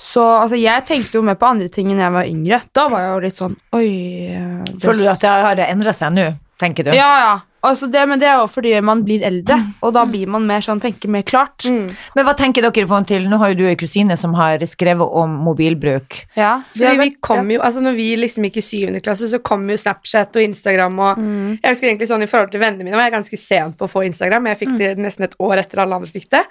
Så 0.00 0.18
altså, 0.42 0.58
jeg 0.60 0.84
tenkte 0.84 1.12
jo 1.14 1.22
mer 1.22 1.36
på 1.36 1.46
andre 1.46 1.68
ting 1.68 1.92
enn 1.92 1.98
jeg 2.00 2.10
var 2.10 2.24
yngre. 2.24 2.62
Da 2.74 2.88
var 2.88 2.98
jeg 2.98 3.12
jo 3.14 3.20
litt 3.20 3.36
sånn 3.36 3.56
Oi 3.72 3.86
det- 4.66 4.80
Føler 4.82 5.02
du 5.04 5.08
at 5.08 5.20
det 5.20 5.28
har 5.30 5.56
endra 5.70 5.92
seg 5.94 6.10
nå, 6.12 6.38
tenker 6.58 6.84
du? 6.84 6.90
Ja, 6.90 7.18
ja. 7.20 7.40
Altså 7.62 7.86
det, 7.86 8.02
men 8.10 8.18
det 8.18 8.26
er 8.26 8.40
jo 8.40 8.48
fordi 8.50 8.72
man 8.82 9.04
blir 9.06 9.22
eldre, 9.26 9.58
og 9.86 9.92
da 9.94 10.02
blir 10.08 10.30
man 10.30 10.46
mer 10.48 10.64
sånn, 10.64 10.80
tenker 10.82 11.10
mer 11.12 11.22
klart. 11.22 11.62
mm. 11.62 11.92
Men 12.16 12.26
hva 12.26 12.34
tenker 12.38 12.64
dere 12.64 12.88
på 12.90 12.98
til 13.06 13.28
Nå 13.30 13.38
har 13.38 13.52
jo 13.52 13.60
du 13.60 13.64
en 13.70 13.78
kusine 13.78 14.16
som 14.18 14.34
har 14.34 14.62
skrevet 14.66 15.14
om 15.22 15.36
mobilbruk. 15.46 16.18
Ja, 16.38 16.62
Fordi 16.74 16.98
vi 16.98 17.10
kom 17.22 17.50
jo, 17.54 17.60
altså 17.62 17.84
når 17.84 17.96
vi 17.98 18.08
liksom 18.18 18.48
gikk 18.48 18.58
i 18.58 18.66
syvende 18.66 19.02
klasse, 19.04 19.30
så 19.30 19.38
kom 19.38 19.68
jo 19.70 19.78
Snapchat 19.78 20.36
og 20.36 20.42
Instagram 20.48 20.98
og 20.98 21.22
Mm. 21.22 21.58
Jeg 21.62 21.74
husker 21.74 21.88
egentlig 21.88 22.08
sånn 22.08 22.22
i 22.24 22.26
forhold 22.26 22.50
til 22.50 22.60
vennene 22.62 22.86
mine 22.86 22.96
var 22.96 23.06
jeg 23.06 23.14
ganske 23.14 23.38
sent 23.38 23.76
på 23.78 23.86
å 23.86 23.90
få 23.90 24.02
Instagram. 24.06 24.46
Jeg 24.50 24.58
fikk 24.62 24.76
det 24.78 24.92
nesten 24.98 25.26
et 25.26 25.34
år 25.38 25.60
etter 25.60 25.82
alle 25.82 25.98
andre 25.98 26.10
fikk 26.10 26.28
det. 26.32 26.42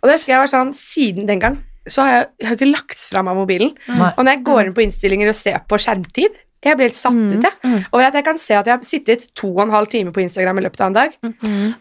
Og 0.00 0.08
det 0.08 0.16
husker 0.16 0.32
jeg 0.34 0.40
var 0.42 0.50
sånn, 0.50 0.72
siden 0.74 1.28
den 1.28 1.42
gang 1.42 1.58
så 1.88 2.04
har 2.04 2.12
jeg, 2.14 2.26
jeg 2.40 2.48
har 2.48 2.58
ikke 2.58 2.70
lagt 2.70 3.02
fra 3.10 3.22
meg 3.26 3.38
mobilen. 3.38 3.72
Mm. 3.88 4.02
Og 4.10 4.22
når 4.24 4.34
jeg 4.34 4.44
går 4.48 4.62
inn 4.64 4.74
på 4.76 4.84
innstillinger 4.84 5.32
og 5.32 5.38
ser 5.38 5.60
på 5.68 5.78
skjermtid, 5.80 6.36
jeg 6.62 6.76
blir 6.76 6.88
helt 6.88 6.96
satt 6.98 7.14
Mm. 7.14 7.28
ut, 7.38 7.42
jeg. 7.42 7.84
Over 7.92 8.04
at 8.04 8.14
jeg 8.14 8.24
kan 8.24 8.38
se 8.38 8.54
at 8.54 8.66
jeg 8.66 8.76
har 8.76 8.84
sittet 8.84 9.34
to 9.34 9.48
og 9.54 9.62
en 9.62 9.70
halv 9.70 9.88
time 9.88 10.12
på 10.12 10.20
Instagram 10.22 10.58
i 10.58 10.62
løpet 10.62 10.80
av 10.80 10.86
en 10.86 10.92
dag. 10.92 11.16
Mm. 11.22 11.74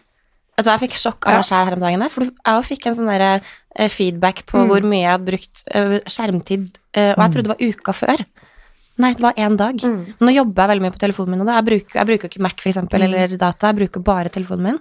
Altså, 0.60 0.72
Jeg 0.78 0.80
fikk 0.90 0.96
sjokk 1.00 1.28
av 1.28 1.34
meg 1.40 1.46
sjæl 1.48 1.66
her 1.66 1.74
om 1.74 1.80
dagen. 1.80 2.10
For 2.10 2.24
jeg 2.24 2.64
fikk 2.68 2.86
en 2.88 2.96
sånn 2.96 3.08
der, 3.20 3.42
eh, 3.76 3.88
feedback 3.88 4.46
på 4.46 4.58
Mm. 4.60 4.68
hvor 4.68 4.82
mye 4.84 5.02
jeg 5.02 5.12
hadde 5.12 5.26
brukt 5.32 5.64
eh, 5.72 6.00
skjermtid, 6.08 6.70
eh, 6.94 7.14
og 7.14 7.18
jeg 7.24 7.32
trodde 7.32 7.48
det 7.48 7.56
var 7.56 7.68
uka 7.70 7.94
før. 7.94 8.26
Nei, 9.00 9.14
det 9.14 9.22
var 9.22 9.34
én 9.36 9.56
dag. 9.56 9.76
Mm. 9.80 10.14
Nå 10.20 10.34
jobber 10.36 10.68
jeg 10.68 10.70
veldig 10.80 10.82
mye 10.82 10.92
på 10.92 11.00
telefonen 11.00 11.30
min, 11.30 11.42
og. 11.42 11.48
Jeg 11.48 11.66
bruker, 11.66 11.94
jeg 12.00 12.08
bruker 12.08 12.28
ikke 12.30 12.42
Mac 12.42 12.60
for 12.60 12.70
eksempel, 12.70 13.02
eller 13.02 13.28
data, 13.38 13.68
jeg 13.72 13.76
bruker 13.78 14.04
bare 14.04 14.30
telefonen 14.30 14.64
min. 14.64 14.80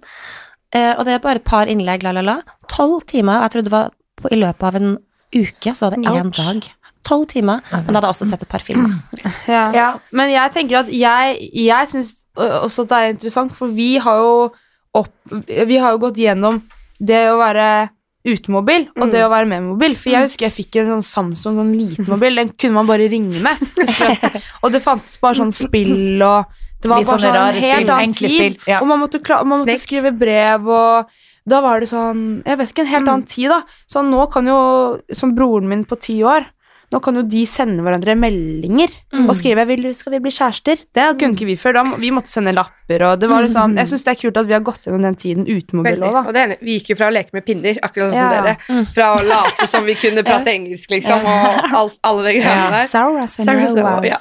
Eh, 0.72 0.94
og 0.98 1.04
det 1.04 1.14
er 1.14 1.18
bare 1.20 1.36
et 1.36 1.44
par 1.44 1.66
innlegg, 1.66 2.02
la, 2.02 2.10
la, 2.12 2.20
la. 2.22 2.42
Tolv 2.68 3.06
timer, 3.06 3.36
og 3.38 3.42
jeg 3.42 3.50
trodde 3.52 3.64
det 3.70 3.72
var 3.72 3.90
på, 4.16 4.32
i 4.32 4.36
løpet 4.36 4.62
av 4.62 4.74
en 4.74 4.98
uke, 5.32 5.70
så 5.76 5.80
var 5.86 5.90
det 5.90 6.04
én 6.06 6.32
dag. 6.34 6.70
Tolv 7.06 7.26
timer, 7.30 7.60
men 7.72 7.86
da 7.92 8.00
hadde 8.00 8.08
jeg 8.08 8.14
også 8.16 8.26
sett 8.30 8.42
et 8.42 8.48
par 8.50 8.64
filmer. 8.64 8.96
Ja. 9.48 9.62
Ja. 9.72 9.86
Men 10.12 10.30
jeg 10.32 10.52
tenker 10.52 10.80
at 10.82 10.88
jeg, 10.92 11.36
jeg 11.56 11.88
syns 11.88 12.10
også 12.36 12.84
at 12.84 12.90
det 12.90 12.98
er 12.98 13.12
interessant, 13.14 13.54
for 13.56 13.70
vi 13.72 13.94
har 14.02 14.18
jo 14.20 14.32
opp, 14.98 15.12
Vi 15.46 15.78
har 15.78 15.94
jo 15.94 16.02
gått 16.02 16.18
gjennom 16.20 16.62
det 16.98 17.22
å 17.30 17.38
være 17.38 17.68
utemobil 18.28 18.88
og 18.98 19.12
det 19.12 19.22
å 19.24 19.30
være 19.32 19.46
med 19.48 19.62
mobil. 19.70 19.94
For 19.96 20.10
jeg 20.12 20.26
husker 20.26 20.48
jeg 20.48 20.56
fikk 20.56 20.78
en 20.82 20.90
sånn 20.96 21.04
Samsung, 21.06 21.56
sånn 21.60 21.70
liten 21.78 22.08
mobil. 22.10 22.34
Den 22.40 22.50
kunne 22.58 22.80
man 22.80 22.88
bare 22.90 23.06
ringe 23.08 23.40
med. 23.44 23.62
Og 24.64 24.72
det 24.74 24.82
fantes 24.84 25.16
bare 25.22 25.38
sånn 25.38 25.54
spill 25.54 26.20
og 26.24 26.50
Det 26.82 26.90
var 26.90 27.00
Litt 27.00 27.08
bare 27.08 27.22
sånn 27.22 27.38
en 27.38 27.62
helt 27.62 27.88
annen 27.94 28.12
tid. 28.14 28.30
spill, 28.34 28.58
ja. 28.68 28.82
Og 28.82 28.90
man 28.90 29.00
måtte, 29.00 29.22
man 29.46 29.62
måtte 29.62 29.78
skrive 29.80 30.12
brev 30.14 30.68
og 30.68 31.08
Da 31.48 31.62
var 31.64 31.80
det 31.80 31.88
sånn 31.90 32.42
Jeg 32.44 32.58
vet 32.60 32.70
ikke, 32.74 32.84
en 32.84 32.92
helt 32.92 33.08
annen 33.08 33.26
tid, 33.30 33.48
da. 33.54 33.62
Så 33.88 34.02
nå 34.04 34.26
kan 34.34 34.46
jo, 34.50 34.58
som 35.14 35.32
broren 35.38 35.68
min 35.70 35.86
på 35.88 35.96
ti 36.02 36.18
år 36.26 36.46
nå 36.88 37.00
kan 37.04 37.18
jo 37.18 37.22
de 37.28 37.42
sende 37.44 37.82
hverandre 37.84 38.14
meldinger 38.16 38.88
og 39.28 39.34
skrive 39.36 39.66
vil, 39.68 39.82
'Skal 39.94 40.12
vi 40.14 40.20
bli 40.24 40.30
kjærester?' 40.32 40.84
Det 40.94 41.18
kunne 41.20 41.34
ikke 41.36 41.44
vi 41.46 41.56
før. 41.60 41.72
Da, 41.76 41.82
vi 42.00 42.10
måtte 42.10 42.30
sende 42.32 42.54
lapper, 42.56 43.02
og 43.04 43.20
det 43.20 43.28
var 43.28 43.42
liksom 43.44 43.76
Jeg 43.76 43.86
syns 43.90 44.04
det 44.04 44.12
er 44.14 44.20
kult 44.22 44.36
at 44.40 44.46
vi 44.48 44.52
har 44.56 44.60
gått 44.64 44.86
gjennom 44.86 45.02
den 45.02 45.14
tiden 45.16 45.44
uten 45.44 45.76
mobil 45.82 46.00
òg, 46.00 46.12
da. 46.12 46.22
Og 46.28 46.32
det 46.32 46.42
ene, 46.46 46.56
vi 46.62 46.78
gikk 46.78 46.90
jo 46.90 46.96
fra 46.96 47.10
å 47.10 47.12
leke 47.12 47.30
med 47.34 47.44
pinner, 47.44 47.76
akkurat 47.82 48.08
sånn 48.08 48.16
som 48.16 48.32
Ja. 48.32 48.42
dere, 48.42 48.86
fra 48.94 49.06
å 49.16 49.20
late 49.28 49.66
som 49.68 49.84
vi 49.84 49.94
kunne 49.94 50.22
prate 50.30 50.48
engelsk, 50.48 50.88
liksom, 50.90 51.20
og 51.20 51.74
alt, 51.82 51.98
alle 52.02 52.22
de 52.24 52.32
greiene 52.40 52.70
der. 52.70 52.86
Sarah 52.86 53.26
Sarah, 53.26 53.66
Sarah, 53.68 54.04
ja. 54.04 54.16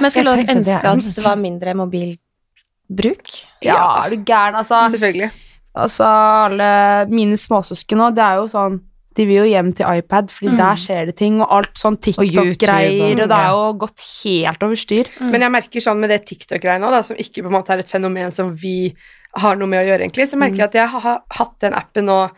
Men 0.00 0.10
skulle 0.10 0.36
Jeg 0.36 0.46
dere 0.46 0.56
ønske 0.56 0.84
at 0.88 1.14
det 1.16 1.24
var 1.24 1.36
mindre 1.36 1.74
mobilbruk? 1.74 3.28
Ja, 3.62 4.04
er 4.06 4.10
du 4.10 4.16
gæren, 4.24 4.54
altså? 4.56 4.86
Selvfølgelig. 4.90 5.30
Altså, 5.76 6.04
alle 6.08 7.06
mine 7.12 7.36
småsøsken 7.36 7.98
nå, 8.00 8.10
det 8.16 8.24
er 8.24 8.36
jo 8.40 8.46
sånn 8.48 8.80
De 9.16 9.24
vil 9.24 9.38
jo 9.40 9.44
hjem 9.48 9.70
til 9.74 9.86
iPad, 9.88 10.28
fordi 10.30 10.50
Mm. 10.52 10.56
der 10.60 10.76
skjer 10.76 11.06
det 11.06 11.16
ting, 11.16 11.40
og 11.40 11.48
alt 11.50 11.74
sånn 11.80 11.96
TikTok-greier, 11.96 13.22
og 13.22 13.28
det 13.30 13.36
er 13.38 13.48
jo 13.48 13.72
gått 13.80 14.00
helt 14.24 14.62
over 14.62 14.76
styr. 14.76 15.06
Men 15.20 15.40
jeg 15.40 15.50
merker 15.54 15.80
sånn 15.80 15.98
med 16.02 16.10
det 16.10 16.26
TikTok-greiene 16.28 16.84
òg, 16.90 17.04
som 17.04 17.16
ikke 17.16 17.42
på 17.42 17.46
en 17.48 17.56
måte 17.56 17.70
er 17.72 17.78
et 17.80 17.88
fenomen 17.88 18.32
som 18.32 18.54
vi 18.54 18.94
har 19.36 19.56
noe 19.56 19.66
med 19.68 19.82
å 19.84 19.88
gjøre, 19.88 20.04
egentlig, 20.04 20.28
så 20.28 20.36
merker 20.40 20.56
jeg 20.56 20.68
at 20.70 20.72
jeg 20.74 20.88
har 20.88 21.22
hatt 21.30 21.58
den 21.60 21.72
appen 21.74 22.04
nå 22.06 22.30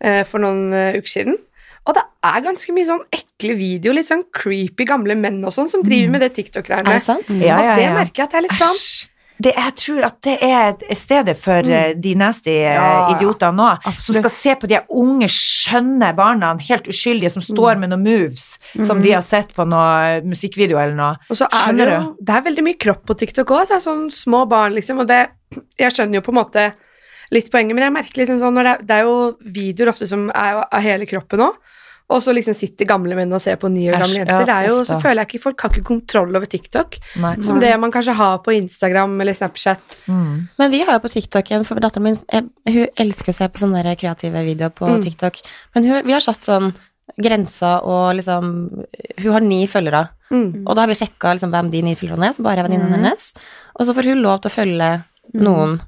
eh, 0.00 0.22
for 0.24 0.38
noen 0.42 0.72
eh, 0.74 0.98
uker 0.98 1.08
siden. 1.08 1.38
Og 1.86 1.94
det 1.94 2.02
er 2.24 2.40
ganske 2.42 2.72
mye 2.74 2.84
sånn 2.86 3.04
ekle 3.14 3.54
videoer, 3.56 3.94
litt 3.94 4.08
sånn 4.10 4.24
creepy 4.34 4.84
gamle 4.84 5.14
menn 5.14 5.44
og 5.46 5.52
sånn, 5.54 5.70
som 5.70 5.82
driver 5.86 6.10
med 6.10 6.20
det 6.20 6.32
Er 6.32 6.42
TikTok-greiene. 6.42 6.90
det 6.90 7.02
sant? 7.02 7.28
Ja, 7.30 7.60
ja, 7.62 7.70
Og 7.72 7.76
det 7.78 7.92
merker 7.94 8.16
jeg 8.16 8.24
at 8.26 8.30
det 8.34 8.38
er 8.38 8.46
litt 8.48 8.58
sånn. 8.58 9.08
Det, 9.36 9.52
jeg 9.52 9.72
tror 9.76 10.06
at 10.08 10.16
det 10.24 10.36
er 10.44 10.70
et 10.72 10.84
stedet 10.96 11.34
for 11.36 11.66
mm. 11.66 11.98
de 12.00 12.14
nasty 12.16 12.54
eh, 12.54 12.72
Ja, 12.72 13.10
idiotene 13.12 13.52
nå, 13.58 13.92
som 14.00 14.16
skal 14.16 14.32
se 14.32 14.54
på 14.56 14.70
de 14.70 14.80
unge, 14.96 15.28
skjønne 15.32 16.12
barna, 16.16 16.54
helt 16.68 16.88
uskyldige, 16.88 17.34
som 17.34 17.44
står 17.44 17.76
med 17.80 17.92
noen 17.92 18.06
moves 18.06 18.46
som 18.86 19.02
de 19.02 19.12
har 19.12 19.24
sett 19.24 19.52
på 19.56 19.66
noe 19.68 20.22
musikkvideo 20.26 20.80
eller 20.80 20.96
noe. 20.96 21.20
Og 21.30 21.38
så 21.38 21.48
er 21.52 21.76
det 21.76 21.86
jo, 21.90 22.00
du? 22.00 22.24
Det 22.26 22.34
er 22.36 22.48
veldig 22.48 22.64
mye 22.66 22.80
kropp 22.86 23.04
på 23.08 23.16
TikTok 23.20 23.52
òg. 23.56 23.76
Sånn 23.82 24.08
små 24.14 24.44
barn, 24.50 24.76
liksom. 24.76 25.02
Og 25.02 25.08
det 25.10 25.26
Jeg 25.78 25.94
skjønner 25.94 26.18
jo 26.18 26.24
på 26.26 26.32
en 26.34 26.40
måte 26.40 26.62
litt 27.34 27.48
poenget, 27.52 27.76
men 27.76 27.86
jeg 27.86 27.94
merker 27.94 28.20
liksom 28.20 28.40
sånn 28.40 28.56
når 28.58 28.66
det, 28.66 28.74
det 28.88 28.96
er 28.96 29.06
jo 29.06 29.16
videoer 29.54 29.92
ofte 29.92 30.08
som 30.10 30.26
er 30.30 30.60
av 30.64 30.82
hele 30.84 31.06
kroppen 31.08 31.44
òg. 31.48 31.60
Og 32.08 32.20
så 32.22 32.30
liksom 32.32 32.54
sitter 32.54 32.86
gamle 32.86 33.16
menn 33.18 33.32
og 33.34 33.40
ser 33.42 33.56
på 33.58 33.66
ni 33.68 33.88
år 33.90 33.98
gamle 33.98 34.20
jenter. 34.20 34.38
ja, 34.38 34.44
det 34.46 34.54
er 34.54 34.68
jo, 34.68 34.74
ofte. 34.80 34.92
så 34.94 35.00
føler 35.02 35.20
jeg 35.24 35.26
ikke 35.32 35.42
folk 35.42 35.60
har 35.60 35.70
ikke 35.70 35.84
kontroll 35.88 36.36
over 36.38 36.46
TikTok. 36.46 36.98
Nei. 37.18 37.32
Som 37.42 37.58
det 37.58 37.72
man 37.82 37.90
kanskje 37.90 38.14
har 38.14 38.38
på 38.46 38.54
Instagram 38.54 39.20
eller 39.20 39.34
Snapchat. 39.34 39.96
Mm. 40.06 40.48
Men 40.58 40.70
vi 40.70 40.82
har 40.86 40.92
jo 40.94 41.02
på 41.02 41.10
TikTok 41.10 41.50
en, 41.50 41.64
for 41.64 41.74
datteren 41.82 42.02
min 42.06 42.16
Hun 42.66 42.86
elsker 42.96 43.32
å 43.32 43.34
se 43.34 43.48
på 43.48 43.58
sånne 43.58 43.96
kreative 43.98 44.44
videoer 44.46 44.70
på 44.70 44.86
Mm. 44.86 45.02
TikTok. 45.02 45.40
Men 45.74 45.84
hun, 45.84 46.02
vi 46.06 46.12
har 46.12 46.20
satt 46.20 46.44
sånn 46.46 46.72
grenser 47.22 47.82
og 47.86 48.14
liksom 48.18 48.46
Hun 49.22 49.32
har 49.32 49.40
ni 49.40 49.66
følgere. 49.66 50.08
Mm. 50.30 50.64
Og 50.66 50.74
da 50.76 50.82
har 50.82 50.88
vi 50.88 50.94
sjekka 50.98 51.34
liksom, 51.34 51.50
hvem 51.50 51.70
de 51.70 51.82
ni 51.82 51.94
følgerne 51.98 52.28
er, 52.30 52.32
som 52.34 52.44
bare 52.44 52.58
er 52.62 52.68
venninnen 52.68 52.88
Mhm. 52.90 53.02
hennes. 53.02 53.34
Og 53.78 53.86
så 53.86 53.94
får 53.94 54.04
hun 54.12 54.22
lov 54.22 54.40
til 54.42 54.50
å 54.50 54.54
følge 54.54 55.04
noen. 55.34 55.80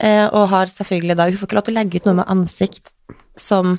Eh, 0.00 0.26
og 0.28 0.48
har 0.50 0.66
selvfølgelig 0.66 1.16
da 1.16 1.24
Hun 1.30 1.38
får 1.38 1.46
ikke 1.48 1.54
lov 1.56 1.64
til 1.64 1.74
å 1.74 1.78
legge 1.80 1.96
ut 1.96 2.04
noe 2.04 2.14
med 2.14 2.26
ansikt 2.28 2.92
som 3.36 3.78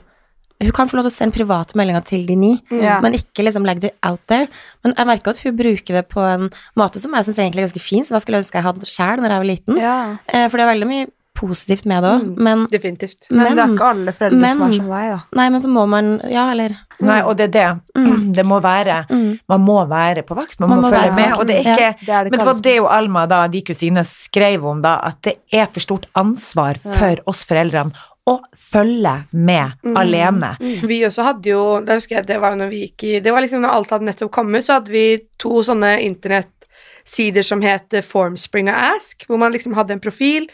Hun 0.59 0.71
kan 0.73 0.87
få 0.89 0.97
lov 0.97 1.05
til 1.05 1.11
å 1.11 1.17
sende 1.17 1.35
private 1.37 1.75
meldinger 1.77 2.03
til 2.05 2.25
de 2.25 2.35
ni, 2.35 2.53
Ja. 2.71 2.99
men 3.01 3.13
ikke 3.13 3.43
liksom 3.45 3.63
legge 3.65 3.81
det 3.81 3.91
out 4.03 4.19
there. 4.27 4.47
Men 4.83 4.95
jeg 4.97 5.05
merker 5.05 5.29
at 5.29 5.37
hun 5.43 5.55
bruker 5.57 5.93
det 5.99 6.07
på 6.09 6.21
en 6.25 6.49
måte 6.75 6.97
som 6.99 7.13
jeg 7.13 7.25
syns 7.27 7.37
egentlig 7.37 7.61
er 7.61 7.67
ganske 7.67 7.81
fin, 7.83 8.03
som 8.03 8.15
jeg 8.15 8.21
skulle 8.25 8.41
ønske 8.41 8.57
jeg 8.57 8.63
hadde 8.65 8.85
sjæl 8.89 9.21
når 9.21 9.29
jeg 9.29 9.43
var 9.43 9.51
liten. 9.51 9.77
Ja. 9.77 10.17
Eh, 10.27 10.47
for 10.49 10.57
det 10.57 10.65
er 10.65 10.73
veldig 10.73 10.87
mye 10.89 11.07
positivt 11.37 11.85
med 11.85 12.01
det 12.01 12.09
òg, 12.09 12.21
Mm. 12.25 12.37
men 12.41 12.65
Definitivt. 12.71 13.27
Men, 13.29 13.55
det 13.55 13.61
er 13.61 13.67
ikke 13.75 13.89
alle 13.91 14.11
foreldre 14.11 14.49
som 14.49 14.57
men- 14.59 14.71
er 14.73 14.77
som 14.79 14.89
deg, 14.89 15.09
da. 15.13 15.19
Nei, 15.35 15.49
men 15.49 15.61
så 15.61 15.67
må 15.69 15.87
man 15.87 16.21
Ja, 16.31 16.49
eller 16.49 16.75
Nei, 16.99 17.21
og 17.21 17.37
det 17.37 17.55
er 17.55 17.59
det. 17.59 17.81
Det 18.33 18.43
må 18.43 18.59
være 18.59 19.05
mm. 19.07 19.39
Man 19.47 19.61
må 19.61 19.87
være 19.87 20.23
på 20.25 20.35
vakt, 20.35 20.59
man, 20.59 20.69
Man 20.69 20.79
må, 20.81 20.89
må 20.89 20.97
følge 20.97 21.13
med. 21.13 21.33
Og 21.39 21.45
det 21.45 21.57
er 21.57 21.75
ikke, 21.75 21.77
ja, 21.79 21.93
Det 22.01 22.09
er 22.09 22.23
det 22.23 22.31
Men 22.31 22.39
det 22.39 22.45
var 22.47 22.53
det 22.63 22.75
jo 22.77 22.85
Alma, 22.87 23.27
da, 23.27 23.47
de 23.47 23.61
kusinene, 23.61 24.03
skrev 24.03 24.65
om, 24.65 24.81
da, 24.81 24.99
at 25.03 25.21
det 25.21 25.35
er 25.53 25.67
for 25.67 25.79
stort 25.79 26.07
ansvar 26.15 26.79
for 26.81 27.15
oss 27.27 27.45
foreldrene 27.45 27.93
å 28.27 28.35
følge 28.59 29.13
med 29.31 29.87
alene. 29.95 30.51
Vi 30.59 30.99
også 31.07 31.23
hadde 31.29 31.51
jo 31.53 31.61
Det 31.85 31.95
husker 31.99 32.19
jeg, 32.19 32.27
det 32.27 32.39
var 32.43 32.53
jo 32.53 32.61
når 32.61 32.71
vi 32.73 32.81
gikk 32.85 33.05
i 33.07 33.13
Det 33.23 33.31
var 33.31 33.45
liksom 33.45 33.63
når 33.63 33.75
alt 33.77 33.93
hadde 33.95 34.09
nettopp 34.09 34.33
kommet, 34.35 34.65
så 34.65 34.77
hadde 34.77 34.91
vi 34.91 35.05
to 35.39 35.61
sånne 35.63 35.93
internettsider 36.03 37.45
som 37.47 37.63
het 37.63 37.95
eh, 37.95 38.05
Formspring 38.05 38.67
og 38.71 38.81
Ask, 38.97 39.23
hvor 39.29 39.39
man 39.39 39.55
liksom 39.55 39.77
hadde 39.77 39.95
en 39.95 40.03
profil, 40.03 40.49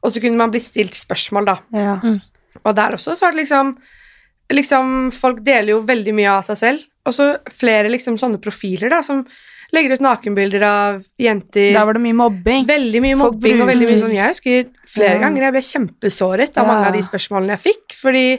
og 0.00 0.14
så 0.14 0.22
kunne 0.24 0.40
man 0.40 0.54
bli 0.54 0.62
stilt 0.62 0.96
spørsmål, 0.96 1.50
da. 1.50 1.58
Ja. 1.76 1.98
Og 2.62 2.74
der 2.78 2.96
også 2.96 3.14
så 3.14 3.28
var 3.28 3.36
det 3.36 3.44
liksom 3.44 3.76
Liksom, 4.48 5.10
folk 5.12 5.42
deler 5.44 5.74
jo 5.74 5.82
veldig 5.84 6.12
mye 6.16 6.30
av 6.38 6.46
seg 6.46 6.56
selv, 6.56 6.84
og 7.04 7.12
så 7.12 7.26
flere 7.52 7.90
liksom 7.92 8.14
sånne 8.16 8.38
profiler, 8.40 8.88
da, 8.88 9.02
som 9.04 9.26
legger 9.72 9.92
ut 9.98 10.00
nakenbilder 10.00 10.62
av 10.64 11.02
jenter 11.20 11.74
Da 11.74 11.84
var 11.84 11.92
det 11.98 12.02
mye 12.02 12.16
mobbing. 12.16 12.66
Veldig 12.68 13.02
mye 13.04 13.18
Folk 13.18 13.34
mobbing 13.34 13.60
og 13.62 13.68
veldig 13.68 13.88
mye 13.90 13.98
sånn 14.00 14.14
Jeg 14.16 14.32
husker 14.32 14.70
flere 14.88 15.18
Ja. 15.18 15.24
ganger 15.26 15.42
jeg 15.42 15.52
ble 15.52 15.60
kjempesåret 15.72 16.56
av 16.56 16.64
Ja. 16.66 16.72
mange 16.72 16.86
av 16.86 16.92
de 16.96 17.02
spørsmålene 17.04 17.58
jeg 17.58 17.66
fikk, 17.74 17.92
fordi 18.00 18.38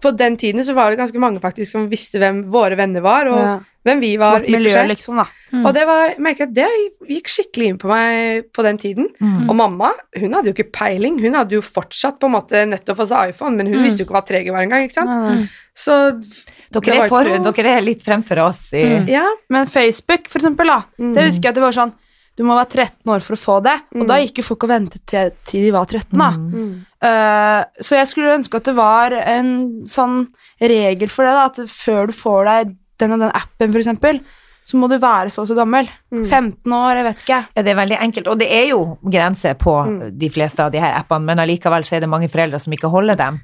på 0.00 0.16
den 0.16 0.36
tiden 0.36 0.64
så 0.64 0.72
var 0.74 0.90
det 0.90 0.98
ganske 0.98 1.18
mange 1.20 1.40
faktisk 1.40 1.72
som 1.72 1.90
visste 1.90 2.18
hvem 2.18 2.44
våre 2.50 2.74
venner 2.76 3.02
var, 3.02 3.26
og 3.28 3.38
Ja. 3.40 3.58
hvem 3.84 4.00
vi 4.00 4.16
var. 4.16 4.40
Vårt 4.40 4.48
miljø, 4.48 4.86
liksom, 4.88 5.16
da. 5.16 5.26
Og 5.52 5.74
det 5.74 5.84
var, 5.84 6.14
merket 6.18 6.42
at 6.48 6.54
det 6.54 6.66
gikk 7.08 7.26
skikkelig 7.28 7.66
inn 7.68 7.78
på 7.78 7.88
meg 7.88 8.44
på 8.52 8.62
den 8.62 8.78
tiden. 8.78 9.08
Mm. 9.20 9.50
Og 9.50 9.56
mamma 9.56 9.90
hun 10.16 10.32
hadde 10.32 10.46
jo 10.46 10.54
ikke 10.54 10.72
peiling, 10.72 11.18
hun 11.20 11.34
hadde 11.34 11.50
jo 11.50 11.60
fortsatt 11.60 12.18
på 12.18 12.24
en 12.30 12.32
måte 12.32 12.64
nettopp 12.66 12.96
fått 12.96 13.08
seg 13.08 13.28
iPhone, 13.34 13.56
men 13.56 13.66
hun 13.66 13.82
visste 13.84 13.98
jo 13.98 14.06
ikke 14.06 14.16
hva 14.16 14.24
3G 14.26 14.50
var 14.52 14.62
engang. 14.62 14.84
ikke 14.88 14.94
sant? 14.94 15.48
Så 15.76 16.22
Dere 16.70 17.02
er, 17.04 17.08
for, 17.10 17.24
dere 17.26 17.72
er 17.76 17.80
litt 17.82 18.02
fremfor 18.06 18.38
oss 18.46 18.72
i 18.78 18.84
Ja. 19.10 19.24
Men 19.50 19.66
Facebook, 19.66 20.28
for 20.30 20.38
eksempel, 20.38 20.66
da. 20.70 20.84
Mm. 21.00 21.14
Det 21.16 21.24
husker 21.26 21.48
jeg 21.48 21.50
at 21.50 21.58
det 21.58 21.64
var 21.66 21.72
sånn 21.76 21.92
Du 22.38 22.44
må 22.46 22.54
være 22.56 22.70
13 22.86 23.10
år 23.12 23.20
for 23.20 23.34
å 23.34 23.40
få 23.40 23.56
det. 23.62 23.74
Og 23.96 24.02
Mm. 24.04 24.06
da 24.08 24.14
gikk 24.22 24.38
jo 24.38 24.42
folk 24.46 24.62
og 24.64 24.70
ventet 24.70 25.02
til, 25.04 25.32
til 25.44 25.64
de 25.66 25.70
var 25.74 25.84
13, 25.84 26.16
da. 26.16 26.30
Mm. 26.30 26.52
Mm. 26.54 26.86
Eh, 27.02 27.64
så 27.82 27.96
jeg 27.98 28.06
skulle 28.08 28.38
ønske 28.38 28.56
at 28.56 28.64
det 28.64 28.74
var 28.76 29.12
en 29.12 29.82
sånn 29.84 30.28
regel 30.62 31.10
for 31.10 31.26
det, 31.26 31.34
da, 31.34 31.44
at 31.50 31.56
før 31.68 32.06
du 32.06 32.12
får 32.16 32.44
deg 32.46 32.76
den 33.02 33.12
og 33.12 33.18
den 33.20 33.32
appen, 33.34 33.72
for 33.74 33.80
eksempel, 33.82 34.20
så 34.64 34.76
må 34.78 34.86
du 34.88 34.98
være 35.02 35.30
så 35.32 35.42
og 35.42 35.48
så 35.48 35.54
gammel. 35.56 35.88
Mm. 36.12 36.24
15 36.28 36.72
år, 36.76 36.96
jeg 37.00 37.04
vet 37.06 37.22
ikke. 37.24 37.38
Ja, 37.56 37.62
det 37.66 37.72
er 37.72 37.78
veldig 37.78 37.96
enkelt, 38.04 38.28
og 38.30 38.38
det 38.38 38.46
er 38.54 38.66
jo 38.70 38.98
grenser 39.10 39.54
på 39.58 39.74
Mm. 39.86 40.18
de 40.18 40.28
fleste 40.30 40.60
av 40.62 40.70
de 40.70 40.78
her 40.78 40.94
appene, 40.98 41.24
men 41.24 41.38
allikevel 41.42 41.82
så 41.82 41.96
er 41.96 42.00
det 42.04 42.08
mange 42.08 42.28
foreldre 42.28 42.60
som 42.60 42.72
ikke 42.72 42.90
holder 42.92 43.16
dem. 43.16 43.40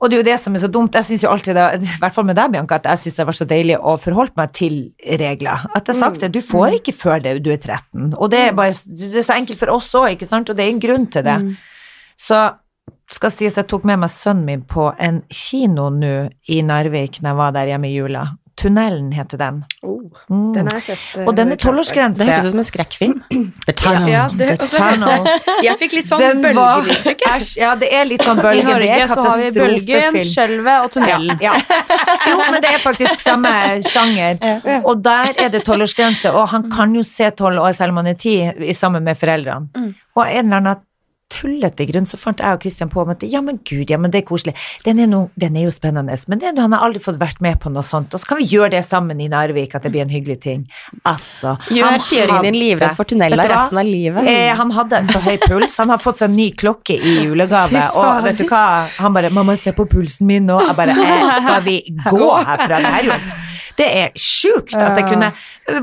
Og 0.00 0.08
det 0.08 0.16
er 0.16 0.22
jo 0.22 0.28
det 0.30 0.38
som 0.40 0.54
er 0.54 0.58
så 0.62 0.70
dumt. 0.70 0.94
Jeg 0.94 1.04
syns 1.04 1.22
jo 1.24 1.30
alltid, 1.30 1.56
i 1.82 1.98
hvert 1.98 2.14
fall 2.14 2.24
med 2.24 2.36
deg, 2.36 2.52
Bianca, 2.52 2.74
at 2.76 2.84
jeg 2.84 2.98
syns 2.98 3.16
det 3.16 3.26
var 3.26 3.32
så 3.32 3.44
deilig 3.50 3.76
å 3.80 3.96
forholde 3.98 4.32
meg 4.36 4.52
til 4.52 4.92
regler. 5.02 5.66
At 5.74 5.86
jeg 5.88 5.94
har 5.96 6.00
sagt 6.00 6.20
det, 6.20 6.32
du 6.32 6.40
får 6.40 6.78
ikke 6.78 6.94
før 6.94 7.20
det, 7.22 7.42
du 7.42 7.50
er 7.50 7.58
13. 7.58 8.14
Og 8.16 8.30
det 8.30 8.38
er, 8.38 8.52
bare, 8.54 8.72
det 8.72 9.10
er 9.16 9.22
så 9.26 9.34
enkelt 9.36 9.58
for 9.58 9.74
oss 9.74 9.92
òg, 9.94 10.12
ikke 10.14 10.26
sant, 10.30 10.48
og 10.48 10.56
det 10.56 10.64
er 10.64 10.70
en 10.70 10.80
grunn 10.80 11.06
til 11.10 11.22
det. 11.26 11.36
Så 12.16 12.50
skal 13.10 13.30
sies 13.32 13.56
jeg 13.56 13.66
tok 13.68 13.84
med 13.88 13.98
meg 14.00 14.10
sønnen 14.12 14.44
min 14.44 14.62
på 14.68 14.90
en 15.00 15.22
kino 15.32 15.88
nå 15.90 16.28
i 16.48 16.60
Narvik 16.62 17.20
når 17.22 17.30
jeg 17.30 17.36
var 17.36 17.52
der 17.56 17.66
hjemme 17.72 17.88
i 17.88 17.94
jula. 17.96 18.24
Tunnelen 18.58 19.12
heter 19.14 19.38
den. 19.38 19.64
Oh, 19.82 19.94
Mm. 20.30 20.52
den 20.54 20.66
har 20.66 20.78
jeg 20.80 20.82
sett. 20.96 21.02
Uh, 21.20 21.26
Og 21.28 21.34
den 21.36 21.52
er 21.52 21.56
tolvårsgrense. 21.60 22.18
Det 22.18 22.26
hørtes 22.26 22.46
ut 22.48 22.50
som 22.54 22.58
en 22.62 22.66
skrekkfilm. 22.66 23.18
The 23.66 23.72
Tunnel. 23.76 24.08
Ja, 24.10 24.22
det 24.34 24.46
The 24.48 24.56
også- 24.64 24.78
Tunnel. 24.78 25.28
Jeg 25.66 25.76
fikk 25.78 25.92
litt 25.98 26.08
sånn 26.10 26.40
bølgeinntrykk. 26.42 27.22
ja, 27.60 27.74
det 27.78 27.90
er 27.92 28.04
litt 28.08 28.24
sånn 28.26 28.38
I 28.40 28.42
bølge. 28.42 28.64
Det 28.64 28.72
Norge 28.72 28.96
er 28.96 29.06
så 29.12 29.22
har 29.28 29.38
vi 29.38 29.50
Bølgen. 29.58 30.18
Skjelvet 30.32 30.84
og 30.84 30.90
Tunnelen. 30.96 31.38
Ja, 31.44 31.52
ja. 31.54 31.78
Jo, 32.32 32.36
men 32.50 32.60
det 32.64 32.72
er 32.74 32.82
faktisk 32.82 33.20
samme 33.22 33.52
sjanger. 33.86 34.40
Og 34.84 35.02
der 35.04 35.32
er 35.38 35.48
det 35.54 35.62
tolvårsgrense, 35.68 36.32
og 36.34 36.48
han 36.48 36.68
kan 36.72 36.94
jo 36.98 37.02
se 37.06 37.30
tolv 37.30 37.60
år 37.62 37.72
selv 37.78 37.90
om 37.94 38.02
han 38.02 38.06
er 38.14 38.18
ti, 38.18 38.36
sammen 38.74 39.04
med 39.04 39.18
foreldrene. 39.20 39.68
Og 40.16 40.24
en 40.26 40.46
eller 40.46 40.56
annen 40.62 40.80
tullete 41.32 41.86
grunn 41.88 42.06
så 42.08 42.18
fant 42.20 42.40
jeg 42.40 42.56
og 42.56 42.62
Christian 42.64 42.90
på 42.92 43.02
om 43.02 43.12
at 43.12 43.24
ja, 43.28 43.42
men 43.44 43.60
gud, 43.68 43.90
ja, 43.90 43.98
men 44.00 44.12
det 44.12 44.22
er 44.22 44.26
koselig. 44.28 44.54
Den 44.86 45.02
er, 45.02 45.08
no, 45.10 45.26
den 45.38 45.56
er 45.58 45.66
jo 45.66 45.72
spennende, 45.74 46.16
men 46.28 46.40
det, 46.40 46.54
han 46.56 46.74
har 46.74 46.84
aldri 46.86 47.02
fått 47.04 47.20
vært 47.20 47.42
med 47.44 47.60
på 47.62 47.72
noe 47.72 47.84
sånt. 47.86 48.14
Og 48.14 48.22
så 48.22 48.30
kan 48.30 48.40
vi 48.40 48.48
gjøre 48.48 48.72
det 48.76 48.84
sammen 48.86 49.20
i 49.20 49.28
Narvik, 49.32 49.76
at 49.76 49.84
det 49.84 49.92
blir 49.94 50.06
en 50.06 50.12
hyggelig 50.12 50.38
ting. 50.44 50.64
Altså. 51.08 51.56
Gjør 51.74 52.00
tiåringen 52.08 52.48
din 52.48 52.58
livredd 52.58 52.96
for 52.96 53.08
tunneler 53.08 53.42
resten 53.44 53.80
av 53.80 53.88
livet. 53.88 54.28
Eh, 54.28 54.52
han 54.58 54.72
hadde 54.76 55.02
så 55.08 55.22
høy 55.24 55.36
puls. 55.44 55.76
Han 55.82 55.92
har 55.92 56.02
fått 56.02 56.22
seg 56.22 56.30
en 56.30 56.38
ny 56.38 56.48
klokke 56.58 56.96
i 56.96 57.18
julegave. 57.26 57.84
Og 57.98 58.24
vet 58.26 58.40
du 58.40 58.46
hva? 58.48 58.64
Han 58.98 59.14
bare 59.16 59.30
'Mamma, 59.34 59.56
se 59.56 59.72
på 59.76 59.86
pulsen 59.88 60.26
min 60.26 60.48
nå.' 60.48 60.60
Jeg 60.64 60.76
bare 60.76 60.96
eh, 60.96 61.28
'Skal 61.42 61.62
vi 61.64 61.76
gå 62.08 62.30
herfra?' 62.48 62.80
Det 62.82 62.88
er 62.88 63.04
jo 63.04 63.20
Det 63.78 63.86
er 63.86 64.10
sjukt 64.18 64.74
at 64.74 64.96
jeg 64.98 65.06
kunne 65.06 65.32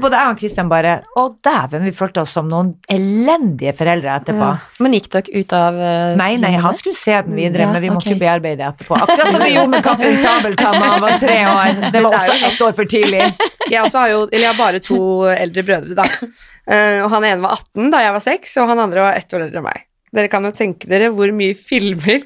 Både 0.02 0.18
jeg 0.18 0.34
og 0.34 0.42
Christian 0.42 0.70
bare 0.72 0.96
Å, 1.16 1.26
dæven, 1.46 1.86
vi 1.86 1.94
følte 1.96 2.24
oss 2.26 2.34
som 2.36 2.50
noen 2.50 2.74
elendige 2.92 3.76
foreldre 3.78 4.16
etterpå. 4.20 4.50
Men 4.84 4.96
gikk 4.98 5.12
dere 5.14 5.35
ut 5.36 5.56
av 5.56 5.78
uh, 5.78 6.16
Nei, 6.20 6.36
nei, 6.42 6.52
han 6.62 6.78
skulle 6.78 6.98
se 6.98 7.16
den 7.28 7.36
videre, 7.38 7.66
Ja, 7.66 7.72
men 7.74 7.84
vi 7.84 7.92
måtte 7.94 8.10
ok. 8.10 8.16
jo 8.16 8.20
bearbeide 8.22 8.68
etterpå. 8.68 8.98
Akkurat 8.98 9.32
som 9.34 9.44
vi 9.44 9.54
gjorde 9.54 9.72
med 9.74 9.86
Kaptein 9.86 10.18
Sabeltann 10.22 10.78
da 10.80 10.92
han 10.94 11.04
var 11.04 11.18
tre 11.22 11.40
år. 11.52 11.82
Det 11.96 12.04
var 12.04 12.18
også 12.20 12.38
ett 12.50 12.62
år 12.68 12.76
for 12.78 12.92
tidlig. 12.92 13.24
Jeg 13.72 13.82
også 13.82 14.04
har 14.04 14.14
jo, 14.14 14.22
eller 14.30 14.44
jeg 14.44 14.52
har 14.52 14.60
bare 14.60 14.80
to 14.84 15.00
eldre 15.32 15.64
brødre, 15.66 15.96
da. 15.98 16.06
Uh, 16.70 17.02
og 17.06 17.10
han 17.16 17.26
ene 17.26 17.42
var 17.44 17.58
18 17.58 17.92
da 17.94 18.02
jeg 18.04 18.14
var 18.14 18.24
6, 18.26 18.54
og 18.62 18.70
han 18.70 18.82
andre 18.84 19.04
var 19.06 19.18
ett 19.18 19.34
år 19.34 19.48
eldre 19.48 19.62
enn 19.62 19.66
meg. 19.66 19.84
Dere 20.16 20.30
kan 20.32 20.46
jo 20.46 20.54
tenke 20.56 20.90
dere 20.90 21.10
hvor 21.14 21.34
mye 21.36 21.58
filmer 21.58 22.22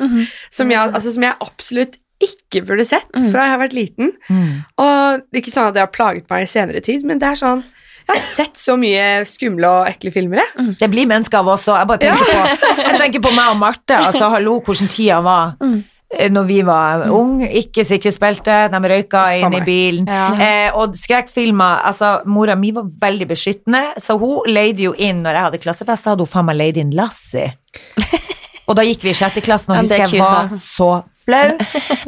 som, 0.51 0.69
jeg, 0.69 0.79
altså, 0.79 1.13
som 1.15 1.25
jeg 1.25 1.37
absolutt 1.43 1.97
ikke 2.19 2.65
burde 2.67 2.85
sett 2.87 3.07
fra 3.31 3.45
jeg 3.45 3.53
har 3.53 3.61
vært 3.61 3.75
liten. 3.77 4.11
Mm. 4.27 4.63
Og 4.83 5.23
det 5.23 5.39
er 5.39 5.43
ikke 5.43 5.55
sånn 5.55 5.69
at 5.71 5.77
det 5.77 5.85
har 5.85 5.93
plaget 5.93 6.27
meg 6.31 6.43
i 6.43 6.51
senere 6.51 6.83
tid, 6.83 7.05
men 7.07 7.21
det 7.21 7.31
er 7.31 7.39
sånn 7.39 7.63
Jeg 8.09 8.17
har 8.17 8.25
sett 8.25 8.57
så 8.57 8.73
mye 8.79 9.05
skumle 9.29 9.69
og 9.69 9.91
ekle 9.91 10.11
filmer, 10.13 10.41
jeg. 10.41 10.73
Det 10.81 10.89
blir 10.89 11.05
mennesker 11.09 11.43
av 11.43 11.53
oss 11.53 11.67
òg. 11.69 11.77
Jeg 11.77 11.89
bare 11.91 12.01
tenker 12.01 12.33
på, 12.33 12.81
jeg 12.81 12.99
tenker 13.03 13.23
på 13.27 13.33
meg 13.37 13.53
og 13.53 13.61
Marte. 13.61 14.01
Altså, 14.01 14.31
hallo, 14.33 14.57
hvordan 14.65 14.91
tida 14.91 15.21
var 15.25 15.55
Mm 15.61 15.79
når 16.09 16.45
vi 16.47 16.61
var 16.65 17.03
unge. 17.13 17.49
Ikke 17.59 17.83
sikkerhetsbelte, 17.85 18.55
de 18.73 18.79
røyka 18.91 19.25
inn 19.37 19.53
i 19.53 19.61
bilen. 19.65 20.09
Ja. 20.09 20.29
Eh, 20.33 20.77
og 20.77 20.97
skrekkfilmer 20.97 21.85
Altså, 21.85 22.19
mora 22.25 22.55
mi 22.57 22.71
var 22.73 22.89
veldig 23.01 23.27
beskyttende, 23.29 23.83
så 24.01 24.17
hun 24.17 24.49
leide 24.49 24.87
jo 24.87 24.95
inn 24.97 25.21
Når 25.23 25.37
jeg 25.37 25.47
hadde 25.47 25.61
klassefest, 25.61 26.05
da 26.05 26.15
hadde 26.15 26.25
hun 26.25 26.31
faen 26.31 26.49
meg 26.49 26.57
leid 26.57 26.81
inn 26.81 26.95
Lassie. 26.97 27.51
Og 28.69 28.75
da 28.77 28.85
gikk 28.85 29.01
vi 29.01 29.09
i 29.09 29.17
sjette 29.17 29.41
klassen, 29.41 29.73
og 29.73 29.79
Ja, 29.79 29.81
er 29.81 30.03
husker 30.03 30.17
jeg 30.17 30.21
var 30.21 30.51
så 30.61 30.89
flau. 31.25 31.57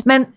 Men 0.05 0.29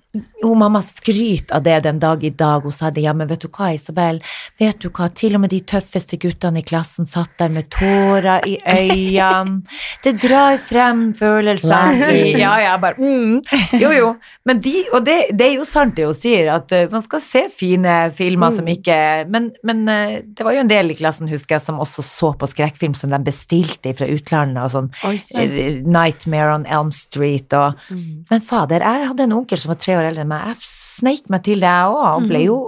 hun 0.43 0.59
mamma 0.59 0.83
skryter 0.83 1.57
av 1.57 1.63
det 1.63 1.81
den 1.81 1.99
dag 1.99 2.25
i 2.25 2.31
dag. 2.31 2.63
Hun 2.63 2.73
sa 2.73 2.91
det, 2.91 3.03
ja, 3.03 3.13
men 3.17 3.27
vet 3.27 3.43
du 3.43 3.49
hva, 3.49 3.73
Isabel, 3.75 4.21
vet 4.61 4.79
du 4.83 4.89
hva, 4.95 5.09
til 5.11 5.35
og 5.35 5.43
med 5.43 5.51
de 5.51 5.59
tøffeste 5.67 6.19
guttene 6.23 6.61
i 6.61 6.67
klassen 6.67 7.09
satt 7.09 7.33
der 7.41 7.51
med 7.51 7.67
tårer 7.75 8.47
i 8.47 8.59
øynene. 8.61 9.65
Det 10.05 10.15
drar 10.23 10.61
frem 10.63 11.09
følelser. 11.19 12.05
Ja, 12.45 12.55
ja, 12.63 12.77
bare 12.79 13.01
mm. 13.01 13.41
Jo, 13.81 13.91
jo. 13.95 14.13
Men 14.47 14.61
de, 14.63 14.75
og 14.93 15.05
det, 15.07 15.17
det 15.35 15.49
er 15.49 15.57
jo 15.57 15.67
sant 15.67 15.97
det 15.99 16.07
hun 16.07 16.17
sier, 16.17 16.53
at 16.53 16.73
eh, 16.77 16.87
man 16.93 17.03
skal 17.03 17.23
se 17.25 17.47
fine 17.55 17.95
filmer 18.15 18.53
som 18.55 18.67
ikke 18.69 18.97
Men, 19.31 19.51
men 19.67 19.83
eh, 19.89 20.21
det 20.27 20.45
var 20.45 20.55
jo 20.55 20.63
en 20.63 20.71
del 20.71 20.93
i 20.93 20.99
klassen, 20.99 21.31
husker 21.31 21.57
jeg, 21.57 21.65
som 21.67 21.81
også 21.83 22.05
så 22.05 22.33
på 22.39 22.49
skrekkfilm 22.51 22.95
som 22.99 23.11
de 23.13 23.21
bestilte 23.25 23.95
fra 23.97 24.09
utlandet, 24.11 24.61
og 24.63 24.75
sånn 24.75 24.91
Oi. 25.09 25.17
ja. 25.33 25.47
Nightmare 25.85 26.55
on 26.59 26.69
Elm 26.69 26.93
Street 26.95 27.55
og 27.57 27.81
Men 27.91 28.45
fader, 28.65 28.85
jeg 28.85 29.09
hadde 29.11 29.25
en 29.27 29.35
onkel 29.39 29.61
som 29.61 29.73
var 29.73 29.81
tre 29.81 29.97
år 29.99 30.09
eldre 30.11 30.25
enn 30.25 30.31
meg. 30.31 30.53
Jeg 30.53 30.69
sneik 30.69 31.31
meg 31.33 31.45
til 31.47 31.61
det, 31.63 31.71
jeg 31.71 31.91
òg, 31.91 32.05
og 32.11 32.29
ble 32.31 32.45
jo 32.47 32.59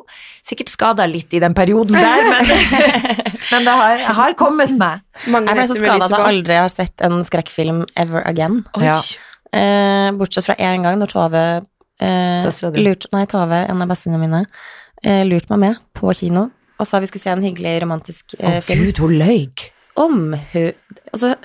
sikkert 0.46 0.70
skada 0.70 1.06
litt 1.10 1.32
i 1.34 1.40
den 1.42 1.54
perioden 1.56 1.96
der, 1.98 2.26
men, 2.26 2.50
men 3.52 3.68
det 3.68 3.76
har, 3.80 3.94
jeg 4.02 4.16
har 4.20 4.36
kommet 4.38 4.74
meg. 4.78 5.06
Mange 5.32 5.50
Jeg 5.50 5.60
ble 5.60 5.68
så 5.70 5.78
skada 5.80 6.08
at 6.08 6.16
jeg 6.16 6.28
aldri 6.32 6.58
har 6.60 6.72
sett 6.72 7.06
en 7.06 7.22
skrekkfilm 7.26 7.84
ever 7.98 8.26
again. 8.28 8.60
Oi. 8.78 8.84
Ja. 8.86 9.00
Eh, 9.56 10.10
bortsett 10.18 10.46
fra 10.46 10.58
én 10.58 10.84
gang 10.84 10.98
når 11.00 11.12
Tove 11.14 11.44
eh, 12.02 12.46
lurt, 12.76 13.08
Nei, 13.14 13.24
Tove, 13.30 13.62
en 13.64 13.82
av 13.82 13.90
bestevenninnene 13.90 14.42
mine, 14.44 14.62
eh, 15.06 15.22
lurte 15.26 15.54
meg 15.54 15.62
med 15.62 15.82
på 15.96 16.12
kino 16.18 16.50
og 16.76 16.84
sa 16.84 17.00
vi 17.00 17.08
skulle 17.08 17.24
se 17.24 17.32
en 17.32 17.44
hyggelig 17.44 17.78
romantisk 17.86 18.34
Å 18.36 18.50
oh, 18.50 18.56
film. 18.64 18.82
gud, 18.84 18.98
hun 19.00 19.14
løy. 19.16 19.46
Om 19.96 20.34
hun 20.52 20.98
Altså, 21.08 21.36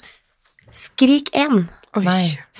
Skrik 0.75 1.31
1 1.35 1.69
Oi. 1.99 2.03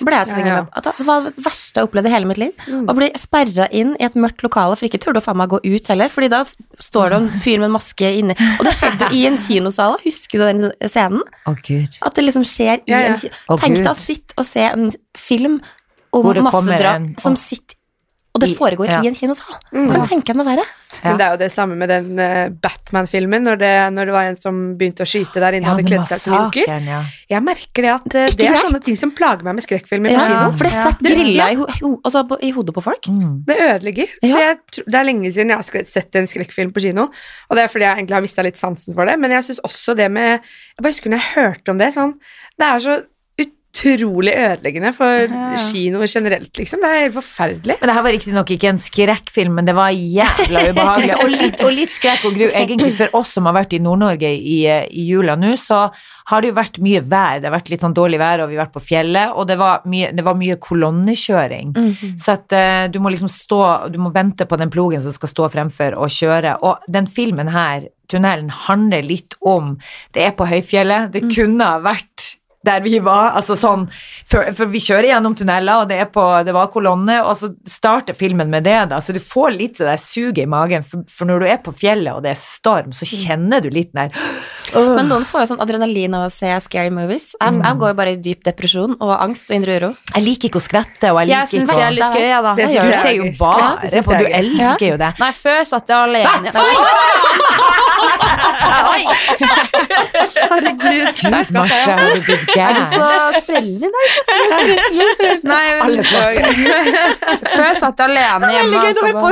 Ble 0.04 0.12
jeg 0.18 0.28
tvunget 0.28 0.46
Ja, 0.50 0.56
ja. 0.58 0.64
med 0.68 0.84
Det 0.98 1.04
var 1.08 1.22
det 1.24 1.32
verste 1.40 1.80
jeg 1.80 1.86
opplevde 1.88 2.10
i 2.10 2.12
hele 2.12 2.28
mitt 2.28 2.40
liv. 2.42 2.52
Mm. 2.68 2.82
Å 2.90 2.94
bli 2.98 3.08
sperra 3.16 3.64
inn 3.72 3.94
i 3.96 4.04
et 4.04 4.16
mørkt 4.20 4.42
lokale, 4.44 4.76
for 4.76 4.84
ikke 4.88 5.00
turde 5.00 5.22
å 5.22 5.24
faen 5.24 5.38
meg 5.40 5.48
gå 5.54 5.60
ut 5.64 5.88
heller. 5.88 6.12
Fordi 6.12 6.28
da 6.34 6.42
står 6.44 7.14
det 7.14 7.20
en 7.22 7.28
fyr 7.40 7.58
med 7.62 7.70
en 7.70 7.76
maske 7.78 8.10
inne. 8.20 8.36
Og 8.58 8.66
det 8.68 8.74
skjedde 8.76 9.08
jo 9.08 9.16
i 9.16 9.24
en 9.30 9.38
kinosal, 9.40 9.96
husker 10.04 10.42
du 10.42 10.44
den 10.50 10.90
scenen? 10.92 11.22
Oh, 11.48 11.56
gud. 11.64 11.96
At 12.04 12.18
det 12.18 12.26
liksom 12.28 12.44
skjer 12.44 12.82
i 12.84 12.92
Ja, 12.92 13.00
ja. 13.06 13.14
en 13.14 13.22
kino. 13.22 13.32
Oh, 13.48 13.56
Tenk 13.62 13.80
deg 13.80 13.92
å 13.94 13.96
sitte 13.98 14.36
og 14.36 14.48
se 14.50 14.66
en 14.68 14.90
film 15.16 15.60
om 16.12 16.28
masse 16.28 16.44
massedrap 16.44 17.20
som 17.24 17.36
sitter 17.40 17.78
Og 18.32 18.40
det 18.40 18.48
I- 18.48 18.54
foregår 18.56 18.86
ja. 18.88 19.02
i 19.04 19.08
en 19.10 19.14
kinosal. 19.14 19.58
Mm. 19.76 19.90
Kan 19.92 20.06
tenke 20.08 20.32
deg 20.32 20.36
noe 20.40 20.46
verre? 20.46 20.62
Ja. 21.02 21.10
Men 21.10 21.18
det 21.18 21.24
er 21.26 21.32
jo 21.34 21.38
det 21.42 21.48
samme 21.52 21.74
med 21.76 21.88
den 21.92 22.06
uh, 22.20 22.48
Batman-filmen, 22.64 23.42
når, 23.44 23.58
det- 23.60 23.92
når 23.92 24.08
det 24.08 24.14
var 24.14 24.24
en 24.30 24.36
som 24.40 24.60
begynte 24.80 25.04
å 25.04 25.08
skyte 25.08 25.40
der 25.42 25.52
inne, 25.58 25.66
Ja, 25.68 25.74
hadde 25.74 25.84
kledd 25.84 26.06
seg 26.08 26.20
som 26.20 26.36
joker. 26.38 26.72
ja. 26.88 27.02
Jeg 27.28 27.42
merker 27.44 27.82
det 27.84 27.90
at 27.92 28.06
uh, 28.16 28.36
det 28.36 28.46
er 28.48 28.56
sånne 28.56 28.80
ting 28.84 28.96
som 28.96 29.12
plager 29.16 29.44
meg 29.44 29.58
med 29.58 29.66
skrekkfilmer 29.66 30.16
på 30.16 30.24
kino. 30.24 30.48
for 30.56 30.64
det 30.64 30.72
Ja. 30.72 30.84
setter 30.88 31.14
grilla 31.16 31.50
i, 31.52 31.54
ho 31.60 31.66
ho 31.66 31.92
altså 32.04 32.24
i 32.40 32.50
hodet 32.56 32.74
på 32.74 32.82
folk. 32.88 33.08
Mm. 33.12 33.44
Det 33.46 33.58
ødelegger. 33.68 34.08
Så 34.24 34.32
jeg, 34.40 34.58
det 34.86 34.94
er 35.02 35.04
lenge 35.04 35.32
siden 35.32 35.52
jeg 35.52 35.60
har 35.60 35.84
sett 35.92 36.16
en 36.16 36.26
skrekkfilm 36.26 36.72
på 36.72 36.80
kino, 36.88 37.10
og 37.50 37.56
det 37.56 37.64
er 37.64 37.68
fordi 37.68 37.84
jeg 37.84 37.96
egentlig 38.00 38.14
har 38.16 38.22
mista 38.24 38.42
litt 38.48 38.56
sansen 38.56 38.94
for 38.96 39.04
det, 39.04 39.18
men 39.20 39.30
jeg 39.36 39.44
syns 39.44 39.60
også 39.64 39.94
det 39.96 40.10
med 40.10 40.40
Jeg 40.40 40.80
bare 40.82 40.92
husker 40.96 41.10
når 41.12 41.20
jeg 41.20 41.34
hørte 41.36 41.70
om 41.70 41.78
det, 41.78 41.92
sånn 41.92 42.14
Det 42.58 42.64
er 42.68 42.78
så 42.80 43.02
utrolig 43.72 44.32
ødeleggende 44.36 44.92
for 44.94 45.28
Ja. 45.28 45.56
kinoer 45.56 46.06
generelt, 46.06 46.52
liksom. 46.52 46.80
Det 46.80 46.88
er 46.88 47.00
helt 47.08 47.14
forferdelig. 47.14 47.80
Men 47.80 47.88
det 47.88 47.94
her 47.94 48.02
var 48.02 48.12
riktignok 48.12 48.50
ikke 48.50 48.68
en 48.68 48.78
skrekkfilm, 48.78 49.54
men 49.54 49.64
det 49.64 49.74
var 49.74 49.88
jævla 49.88 50.70
ubehagelig. 50.70 51.16
Og 51.22 51.30
litt, 51.30 51.60
og 51.62 51.72
litt 51.72 51.90
skrekk 51.90 52.24
og 52.26 52.34
gru. 52.34 52.50
Egentlig 52.52 52.96
for 52.96 53.08
oss 53.14 53.32
som 53.32 53.46
har 53.46 53.54
vært 53.54 53.72
i 53.72 53.78
Nord-Norge 53.78 54.28
i, 54.28 54.66
eh, 54.66 54.86
i 54.90 55.06
jula 55.08 55.36
nå, 55.36 55.56
så 55.56 55.90
har 56.26 56.40
det 56.40 56.50
jo 56.50 56.54
vært 56.54 56.78
mye 56.80 57.00
vær. 57.00 57.40
Det 57.40 57.50
har 57.50 57.58
vært 57.58 57.70
litt 57.70 57.80
sånn 57.80 57.94
dårlig 57.94 58.18
vær, 58.18 58.42
og 58.42 58.50
vi 58.50 58.56
har 58.56 58.66
vært 58.66 58.74
på 58.74 58.86
fjellet, 58.86 59.32
og 59.34 59.46
det 59.48 59.58
var 59.58 59.80
mye, 59.86 60.12
det 60.14 60.24
var 60.24 60.34
mye 60.34 60.56
kolonnekjøring. 60.56 61.72
Så 62.18 62.32
at 62.32 62.52
uh, 62.52 62.88
du 62.88 62.98
må 63.00 63.10
liksom 63.10 63.28
stå, 63.28 63.90
du 63.90 63.98
må 63.98 64.12
vente 64.12 64.44
på 64.44 64.58
den 64.58 64.70
plogen 64.70 65.00
som 65.02 65.12
skal 65.12 65.28
stå 65.28 65.48
fremfor 65.50 65.96
og 65.96 66.08
kjøre. 66.08 66.58
Og 66.62 66.78
den 66.88 67.06
filmen 67.06 67.48
her, 67.48 67.88
tunnelen, 68.08 68.50
handler 68.50 69.02
litt 69.02 69.34
om 69.40 69.78
Det 70.12 70.22
er 70.22 70.32
på 70.36 70.44
høyfjellet. 70.44 71.12
Det 71.12 71.34
kunne 71.34 71.64
ha 71.64 71.78
vært 71.80 72.31
der 72.66 72.82
vi 72.84 72.98
var, 73.02 73.32
altså 73.38 73.56
sånn 73.58 73.86
For, 74.28 74.52
for 74.56 74.70
vi 74.72 74.80
kjører 74.82 75.10
gjennom 75.10 75.34
tunneler, 75.38 75.82
og 75.82 75.90
det, 75.90 75.98
er 76.04 76.08
på, 76.12 76.22
det 76.46 76.54
var 76.54 76.70
kolonne, 76.72 77.18
og 77.26 77.34
så 77.36 77.50
starter 77.68 78.16
filmen 78.16 78.50
med 78.52 78.64
det, 78.64 78.78
da. 78.92 79.00
Så 79.02 79.14
du 79.14 79.20
får 79.20 79.52
litt 79.56 79.80
det 79.80 79.88
der 79.90 80.00
suget 80.00 80.44
i 80.44 80.48
magen, 80.48 80.86
for, 80.86 81.04
for 81.10 81.28
når 81.28 81.42
du 81.42 81.48
er 81.50 81.60
på 81.64 81.74
fjellet 81.76 82.12
og 82.14 82.22
det 82.24 82.32
er 82.32 82.38
storm, 82.40 82.92
så 82.96 83.08
kjenner 83.08 83.62
du 83.64 83.68
litt 83.72 83.92
den 83.92 84.08
der 84.08 84.92
Men 84.96 85.10
noen 85.10 85.26
får 85.28 85.44
jo 85.44 85.50
sånn 85.52 85.62
adrenalin 85.64 86.14
av 86.16 86.28
å 86.28 86.32
se 86.32 86.48
scary 86.64 86.92
movies. 86.94 87.32
Jeg, 87.40 87.58
jeg 87.60 87.80
går 87.82 87.92
jo 87.92 87.98
bare 87.98 88.14
i 88.14 88.20
dyp 88.24 88.44
depresjon 88.46 88.96
og 88.98 89.12
angst 89.18 89.50
og 89.50 89.58
indre 89.58 89.78
uro. 89.80 89.90
Jeg 90.14 90.26
liker 90.26 90.50
ikke 90.50 90.62
å 90.62 90.64
skvette, 90.64 91.12
og 91.12 91.20
jeg 91.22 91.32
Jeg 91.32 91.50
liker 91.50 91.52
syns 91.52 91.68
ikke 91.68 91.80
det 91.80 91.86
er 91.88 91.96
litt 91.98 92.16
gøy, 92.16 92.28
jeg, 92.28 92.42
da. 92.46 92.54
Det 92.56 92.68
Du 92.68 92.76
jeg 92.76 92.86
er 92.86 93.02
ser 93.02 93.16
jo 93.18 93.28
bare 93.40 93.92
på, 93.92 94.12
du 94.12 94.26
er 94.28 94.38
elsker 94.40 94.86
jo 94.92 95.00
det. 95.02 95.12
Nei, 95.22 95.32
før 95.42 95.64
satt 95.74 95.92
jeg 95.92 95.98
alene 95.98 96.52
Oi! 98.92 99.02
Herregud. 100.50 101.08
Gud, 101.22 101.52
Marte, 101.54 101.78
har 101.82 102.14
du 102.14 102.20
blitt 102.26 102.56
Er 102.56 102.76
du 102.76 102.82
så 102.92 103.06
sprellende 103.40 103.86
i 103.86 103.92
dag? 103.94 104.08
Nei, 105.42 105.64
men 105.72 105.82
Alle 105.86 106.02
før 106.06 107.78
satt 107.80 108.02
jeg 108.02 108.08
alene 108.08 108.52
hjemme. 108.52 108.72
Veldig 108.72 108.78
gøy, 108.82 108.92
du 108.92 109.00
holdt 109.02 109.18
på, 109.22 109.30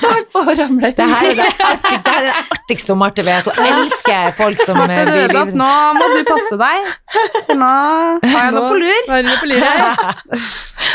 du 0.00 0.40
å 0.40 0.54
ramle. 0.58 0.90
Det 0.94 1.06
her 1.10 1.28
er 1.30 1.38
det 1.38 1.48
artigste, 1.68 2.02
det 2.04 2.14
er 2.14 2.28
det 2.28 2.34
artigste 2.56 2.96
Marte 3.00 3.24
vet. 3.26 3.50
Hun 3.54 3.70
elsker 3.70 4.34
folk 4.38 4.62
som 4.64 4.80
eh, 4.84 5.02
blir 5.08 5.32
vet 5.32 5.54
nå 5.58 5.70
må 5.98 6.10
du 6.14 6.20
passe 6.28 6.58
deg. 6.60 6.92
Nå 7.54 7.72
har 8.34 8.48
jeg 8.48 8.54
noe 8.56 8.68
på 8.68 8.76
lur. 8.82 9.00
Er 9.14 9.26
det? 9.28 9.34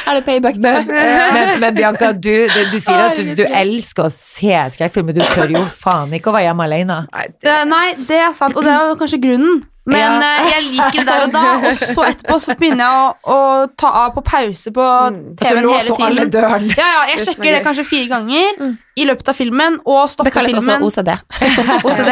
Er 0.09 0.17
det 0.17 0.23
payback? 0.25 0.57
men, 0.63 0.87
men, 0.89 1.51
men 1.61 1.75
Bianca, 1.75 2.11
du, 2.13 2.31
det, 2.49 2.65
du 2.73 2.77
sier 2.81 3.03
at 3.09 3.17
du, 3.17 3.33
du 3.37 3.43
elsker 3.45 4.07
å 4.07 4.11
se 4.13 4.55
skrekkfilmer, 4.75 5.17
du 5.17 5.23
tør 5.33 5.53
jo 5.53 5.63
faen 5.69 6.13
ikke 6.17 6.31
å 6.31 6.35
være 6.35 6.48
hjemme 6.49 6.65
alene. 6.67 7.01
Nei, 7.13 7.27
det, 7.45 7.57
Nei, 7.69 7.85
det 8.09 8.19
er 8.27 8.33
sant, 8.37 8.57
og 8.57 8.65
det 8.65 8.73
er 8.73 8.95
kanskje 8.99 9.21
grunnen. 9.23 9.61
Men 9.89 10.21
Ja. 10.21 10.31
eh, 10.43 10.49
jeg 10.53 10.63
liker 10.69 10.99
det 10.99 11.05
der 11.09 11.23
og 11.25 11.31
da, 11.33 11.43
og 11.69 11.79
så 11.79 12.05
etterpå 12.09 12.37
så 12.43 12.55
begynner 12.59 12.83
jeg 12.85 12.99
å, 12.99 13.37
å 13.37 13.39
ta 13.79 13.91
av 14.03 14.13
på 14.17 14.23
pause 14.27 14.73
på 14.75 14.85
Og 14.85 15.17
TV-en 15.41 15.69
hele 15.69 15.79
tiden. 15.87 16.05
alle 16.09 16.27
døren. 16.35 16.69
Ja, 16.77 16.85
ja, 16.93 17.01
jeg 17.11 17.19
er 17.19 17.25
sjekker 17.29 17.57
det 17.57 17.63
kanskje 17.65 17.87
fire 17.89 18.11
ganger 18.13 18.61
i 18.99 19.05
løpet 19.07 19.29
av 19.31 19.37
filmen, 19.37 19.77
og 19.87 20.09
stopper 20.11 20.33
filmen. 20.35 20.59
Det 20.59 20.65
kalles 20.65 20.67
kalles 20.67 20.83
også 20.83 21.05
OCD. 21.05 21.11
OCD. 21.87 22.11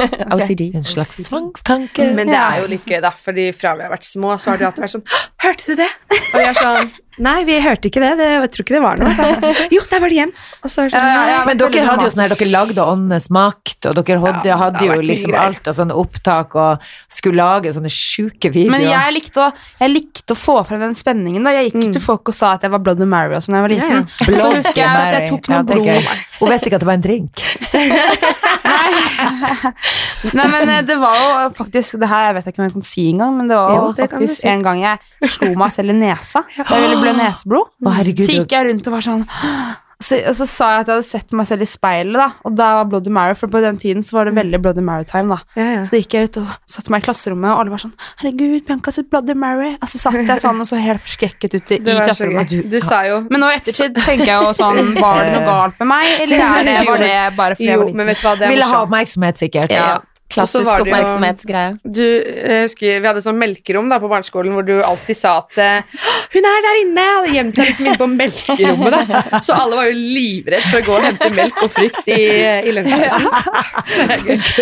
OCD. 0.00 0.32
OCD. 0.32 0.62
En 0.80 0.86
slags 0.86 1.16
tvangstanke. 1.28 2.10
men 2.16 2.30
det 2.32 2.38
er 2.40 2.62
jo 2.62 2.70
litt 2.72 2.86
gøy, 2.88 3.00
da, 3.04 3.10
fordi 3.12 3.50
fra 3.56 3.74
vi 3.76 3.84
har 3.86 3.92
vært 3.92 4.06
små, 4.08 4.38
så 4.40 4.52
har 4.54 4.60
det 4.62 4.68
alltid 4.70 4.86
vært 4.86 4.96
sånn 4.96 5.06
Hørte 5.42 5.66
du 5.74 5.80
det? 5.82 5.88
Og 6.32 6.36
vi 6.38 6.44
er 6.48 6.56
sånn 6.58 6.92
Nei, 7.22 7.42
vi 7.44 7.58
hørte 7.60 7.90
ikke 7.90 8.00
det. 8.00 8.14
det 8.16 8.26
jeg 8.32 8.50
tror 8.54 8.64
ikke 8.64 8.72
det 8.74 8.80
var 8.82 8.96
noe. 8.96 9.10
Så, 9.12 9.26
jo, 9.74 9.82
der 9.90 10.00
var 10.00 10.08
det 10.08 10.16
igjen. 10.16 10.30
Og 10.64 10.70
så 10.72 10.86
sånn, 10.88 10.94
Ja, 10.96 11.10
ja, 11.12 11.24
ja. 11.28 11.42
Men 11.44 11.58
dere 11.60 11.82
hadde 11.84 12.06
jo 12.06 12.12
sånn 12.14 12.22
her, 12.24 12.32
dere 12.32 12.48
lagde 12.48 12.86
Åndenes 12.88 13.26
makt, 13.36 13.88
og 13.90 13.98
dere 13.98 14.16
hadde, 14.22 14.48
Ja, 14.48 14.56
hadde 14.62 14.86
jo 14.88 14.96
liksom 15.04 15.36
alt 15.36 15.68
av 15.68 15.76
sånne 15.76 15.98
opptak 16.00 16.56
og 16.56 16.88
skulle 17.12 17.42
lage 17.42 17.72
sånne 17.76 17.90
sjuke 17.92 18.50
videoer. 18.52 18.72
Men 18.72 18.84
jeg 18.86 19.14
likte, 19.16 19.44
å, 19.44 19.74
jeg 19.82 19.92
likte 19.92 20.34
å 20.34 20.38
få 20.38 20.56
frem 20.68 20.80
den 20.80 20.94
spenningen. 20.96 21.44
da 21.44 21.52
Jeg 21.54 21.70
gikk 21.70 21.78
mm. 21.80 21.92
til 21.96 22.04
folk 22.04 22.32
og 22.32 22.36
sa 22.36 22.54
at 22.56 22.64
jeg 22.66 22.72
var 22.72 22.82
Bloody 22.84 23.08
Mary 23.08 23.36
og 23.36 23.44
sånn 23.44 23.56
da 23.56 23.60
jeg 23.60 23.66
var 23.66 23.74
liten. 23.74 23.98
ja. 24.00 24.26
Så 24.42 24.52
husker 24.56 24.80
jeg 24.80 24.88
at 24.88 25.16
jeg 25.18 25.30
tok 25.32 25.50
Ja, 25.52 25.60
noe 25.60 25.68
blod. 25.68 26.24
Hun 26.40 26.52
visste 26.52 26.70
ikke 26.70 26.80
at 26.80 26.84
det 26.84 26.90
var 26.90 26.98
en 26.98 27.04
drink. 27.04 27.44
Nei, 27.72 28.88
Nei, 30.38 30.46
men 30.54 30.70
eh, 30.70 30.82
det 30.86 30.96
var 31.00 31.16
jo 31.18 31.30
faktisk 31.56 31.96
Det 32.00 32.08
her 32.08 32.28
jeg 32.28 32.34
vet 32.38 32.48
ikke 32.50 32.62
om 32.62 32.66
jeg 32.66 32.74
kan 32.76 32.84
si 32.86 33.04
engang, 33.10 33.36
men 33.36 33.50
det 33.50 33.58
var 33.58 33.72
jo 33.74 33.78
Jo, 33.80 33.86
det 33.96 34.06
faktisk 34.06 34.40
si. 34.40 34.48
en 34.52 34.64
gang 34.64 34.82
jeg 34.82 35.32
slo 35.36 35.52
meg 35.58 35.74
selv 35.74 35.92
i 35.94 35.96
nesa. 35.98 36.44
Da 36.58 36.78
jeg 36.78 36.88
ville 36.88 37.00
blø 37.02 37.14
neseblod. 37.22 37.72
Å, 37.82 37.94
herregud. 37.98 38.26
Så 38.26 38.36
gikk 38.38 38.54
jeg 38.56 38.68
rundt 38.70 38.88
og 38.88 38.96
var 38.96 39.06
sånn 39.08 39.24
så, 40.04 40.18
og 40.28 40.34
så 40.38 40.46
sa 40.50 40.68
jeg 40.74 40.84
at 40.84 40.90
jeg 40.90 40.96
hadde 40.98 41.08
sett 41.08 41.32
meg 41.38 41.48
selv 41.48 41.64
i 41.64 41.68
speilet, 41.68 42.18
da, 42.18 42.28
og 42.46 42.56
da 42.58 42.68
var 42.80 42.88
Bloody 42.90 43.12
Mary, 43.14 43.34
for 43.38 43.52
på 43.52 43.62
den 43.64 43.78
tiden 43.82 44.04
så 44.06 44.18
var 44.18 44.28
det 44.28 44.34
veldig 44.36 44.60
Bloody 44.62 44.84
Mary-time. 44.84 45.36
da. 45.36 45.38
Ja, 45.58 45.68
ja. 45.78 45.82
Så 45.88 45.98
gikk 46.00 46.16
jeg 46.18 46.30
ut 46.30 46.38
og 46.42 46.52
satte 46.70 46.92
meg 46.92 47.02
i 47.02 47.06
klasserommet, 47.08 47.50
og 47.52 47.62
alle 47.62 47.74
var 47.74 47.82
sånn 47.84 47.94
'Herregud, 48.20 48.66
Bianca 48.66 48.92
sitt 48.94 49.10
Bloody 49.10 49.34
Mary.' 49.34 49.74
Og 49.80 49.88
så 49.88 49.98
satt 50.02 50.20
jeg 50.20 50.44
sånn 50.44 50.60
og 50.60 50.66
så 50.68 50.80
helt 50.82 51.02
forskrekket 51.02 51.58
ut 51.58 51.72
i, 51.72 51.80
i 51.80 51.98
klasserommet. 52.02 52.48
Du, 52.50 52.62
Du 52.62 52.78
sa 52.80 53.02
jo 53.06 53.22
Men 53.30 53.40
nå 53.40 53.50
i 53.52 53.58
ettertid 53.58 53.94
tenker 53.96 54.26
jeg 54.26 54.38
jo 54.42 54.52
sånn 54.56 54.94
Var 55.02 55.24
det 55.26 55.34
noe 55.36 55.44
galt 55.46 55.78
med 55.82 55.88
meg, 55.88 56.06
eller 56.26 56.46
er 56.46 56.64
det, 56.68 56.78
var 56.88 56.98
det 56.98 57.36
bare 57.36 57.56
fordi 57.58 57.68
jeg 57.68 57.78
var 57.78 57.92
men 57.92 58.06
liten? 58.12 58.48
Ville 58.48 58.64
ha 58.70 58.82
oppmerksomhet, 58.86 59.38
sikkert. 59.38 59.70
Ja. 59.70 60.00
Og 60.32 60.48
så 60.48 60.62
Klassisk 60.62 60.66
var 60.66 60.78
det 60.78 60.86
jo- 60.86 60.92
oppmerksomhetsgreie. 60.94 61.78
Du, 61.84 62.06
husker, 62.64 63.00
vi 63.02 63.06
hadde 63.10 63.22
sånn 63.24 63.38
melkerom 63.40 63.88
da 63.92 63.98
på 64.02 64.08
barneskolen 64.10 64.54
hvor 64.56 64.64
du 64.66 64.74
alltid 64.82 65.16
sa 65.18 65.36
at 65.42 65.58
eh, 65.60 65.82
'Hun 66.32 66.48
er 66.48 66.62
der 66.66 66.80
inne!' 66.82 67.02
Jeg 67.02 67.16
hadde 67.18 67.34
gjemt 67.36 67.54
seg 67.58 67.66
liksom 67.68 67.86
inne 67.86 67.98
på 68.00 68.08
melkerommet. 68.08 69.08
da 69.12 69.40
Så 69.46 69.52
alle 69.58 69.76
var 69.76 69.90
jo 69.90 69.96
livredde 69.98 70.62
for 70.70 70.78
å 70.80 70.86
gå 70.86 70.94
og 70.96 71.04
hente 71.08 71.30
melk 71.36 71.62
og 71.66 71.70
frukt 71.74 72.08
i, 72.08 72.20
i 72.68 72.72
lunsjpausen. 72.72 73.26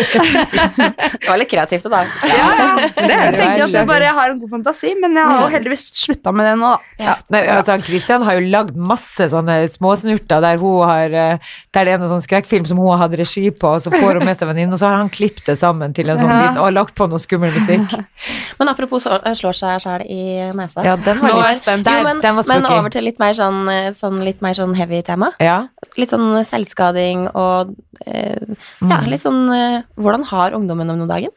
Det 0.01 1.29
var 1.29 1.39
litt 1.41 1.51
kreativt, 1.51 1.87
da. 1.91 2.03
Ja, 2.27 2.49
ja. 2.59 2.69
Det 2.97 3.05
er 3.07 3.25
Jeg 3.31 3.37
tenker 3.39 3.65
at 3.67 3.75
jeg 3.77 3.89
bare 3.89 4.13
har 4.17 4.33
en 4.35 4.41
god 4.43 4.53
fantasi, 4.57 4.93
men 5.01 5.15
jeg 5.19 5.27
har 5.31 5.45
jo 5.45 5.51
heldigvis 5.55 5.85
slutta 6.03 6.33
med 6.35 6.49
det 6.51 6.55
nå, 6.61 6.73
da. 7.01 7.15
Nei, 7.33 7.43
altså, 7.55 7.77
Christian 7.87 8.25
har 8.27 8.39
jo 8.39 8.47
lagd 8.53 8.77
masse 8.77 9.29
sånne 9.33 9.61
småsnurter 9.73 10.43
der 10.45 10.59
hun 10.61 10.83
har 10.89 11.15
eh, 11.17 11.53
Der 11.75 11.87
det 11.87 11.95
er 11.95 12.01
en 12.03 12.11
sånn 12.11 12.25
skrekkfilm 12.25 12.67
som 12.69 12.81
hun 12.81 12.91
har 12.93 13.05
hatt 13.07 13.15
regi 13.19 13.47
på, 13.55 13.75
og 13.77 13.83
så 13.85 13.93
får 13.95 14.19
hun 14.21 14.27
med 14.29 14.37
seg 14.39 14.51
venninne, 14.51 14.75
og 14.77 14.81
så 14.83 14.91
har 14.91 14.99
han 15.01 15.11
klippet 15.13 15.47
det 15.53 15.57
sammen 15.61 15.93
til 15.97 16.09
en 16.11 16.19
sånn 16.21 16.31
liten 16.33 16.59
og 16.63 16.73
lagt 16.75 16.95
på 16.99 17.07
noe 17.11 17.21
skummel 17.23 17.53
musikk. 17.55 17.93
Men 18.59 18.69
apropos 18.73 19.05
så- 19.07 19.21
slår 19.39 19.57
seg 19.57 19.81
sjæl 19.85 20.05
i 20.11 20.23
nesa. 20.57 20.83
Ja, 20.85 20.97
den 20.97 21.21
var 21.23 21.37
litt 21.53 21.63
spent. 21.63 21.85
Der, 21.87 22.01
Jo, 22.01 22.05
men, 22.09 22.21
den 22.25 22.37
var 22.37 22.49
men 22.49 22.67
over 22.67 22.91
til 22.93 23.05
litt 23.07 23.19
mer 23.23 23.33
sånn, 23.39 23.61
eh, 23.73 23.91
sånn, 23.97 24.19
litt 24.27 24.43
mer 24.45 24.57
sånn 24.59 24.75
heavy 24.77 25.01
tema. 25.07 25.31
Ja. 25.41 25.59
Litt 26.01 26.11
sånn 26.13 26.29
selvskading 26.45 27.29
og 27.35 27.75
eh, 28.07 28.37
Ja, 28.83 29.01
litt 29.07 29.23
sånn 29.25 29.43
eh, 29.55 29.83
Hvordan 30.01 30.25
har 30.33 30.53
ungdommen 30.59 30.91
om 30.93 31.07
dagen? 31.09 31.31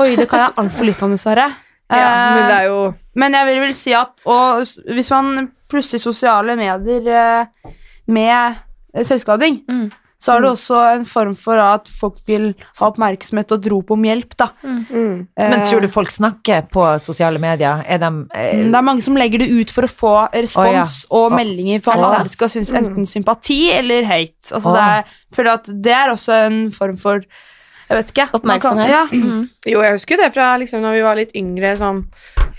Oi, 0.00 0.14
det 0.16 0.28
kan 0.30 0.46
jeg 0.46 0.56
altfor 0.60 0.86
lite 0.88 1.04
om, 1.06 1.16
dessverre. 1.16 1.48
Ja, 1.90 2.10
men 2.36 2.44
det 2.46 2.54
er 2.60 2.66
jo 2.68 2.82
Eh, 2.92 2.98
Men 3.18 3.34
jeg 3.34 3.46
vil 3.48 3.60
vel 3.64 3.72
si 3.74 3.92
at 3.98 4.20
og 4.30 4.60
hvis 4.94 5.08
man 5.10 5.48
plusser 5.70 5.98
sosiale 5.98 6.54
medier 6.58 7.08
eh, 7.10 7.72
med 8.06 8.60
eh, 8.94 9.02
selvskading, 9.06 9.64
Mm. 9.66 9.88
Så 10.20 10.34
er 10.34 10.42
det 10.44 10.50
også 10.50 10.78
en 10.98 11.04
form 11.08 11.32
for 11.38 11.56
at 11.56 11.88
folk 11.88 12.18
vil 12.28 12.50
ha 12.76 12.88
oppmerksomhet 12.90 13.54
og 13.56 13.68
rop 13.72 13.92
om 13.94 14.02
hjelp, 14.04 14.34
da. 14.36 14.50
mm. 14.62 15.14
Men 15.40 15.54
Eh, 15.56 15.64
tror 15.64 15.80
du 15.80 15.88
folk 15.88 16.10
snakker 16.12 16.66
på 16.72 16.84
sosiale 17.00 17.40
medier? 17.40 17.80
Er 17.88 18.02
de 18.02 18.10
eh, 18.36 18.60
det 18.60 18.76
er 18.76 18.84
mange 18.84 19.00
som 19.04 19.16
legger 19.16 19.40
det 19.40 19.48
ut 19.48 19.72
for 19.72 19.88
å 19.88 19.90
få 19.90 20.12
respons 20.34 21.06
og 21.08 21.30
Å. 21.30 21.36
meldinger 21.38 21.80
for 21.84 21.96
at 21.96 22.20
andre 22.20 22.32
skal 22.32 22.52
synes 22.52 22.72
enten 22.76 23.08
sympati 23.08 23.70
eller 23.72 24.04
hate. 24.04 24.52
Altså 24.52 24.68
oh. 24.68 24.76
det 24.76 24.84
er, 24.98 25.16
for 25.36 25.52
at 25.54 25.72
det 25.88 25.94
er 25.96 26.12
også 26.12 26.36
en 26.46 26.60
form 26.74 27.00
for 27.00 27.24
Jeg 27.24 27.98
vet 27.98 28.10
ikke. 28.12 28.28
Oppmerksomhet. 28.38 28.90
Ja. 28.92 29.06
Mm. 29.10 29.48
Jo, 29.66 29.80
jeg 29.82 29.96
husker 29.96 30.20
det 30.20 30.28
fra 30.36 30.52
liksom 30.62 30.84
når 30.84 30.92
vi 30.94 31.06
var 31.08 31.16
litt 31.18 31.32
yngre, 31.34 31.72
sånn 31.80 32.04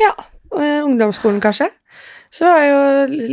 Ja, 0.02 0.12
eh, 0.58 0.82
ungdomsskolen 0.82 1.40
kanskje. 1.44 1.70
Så 2.32 2.46
var 2.48 2.62
jo 2.64 2.82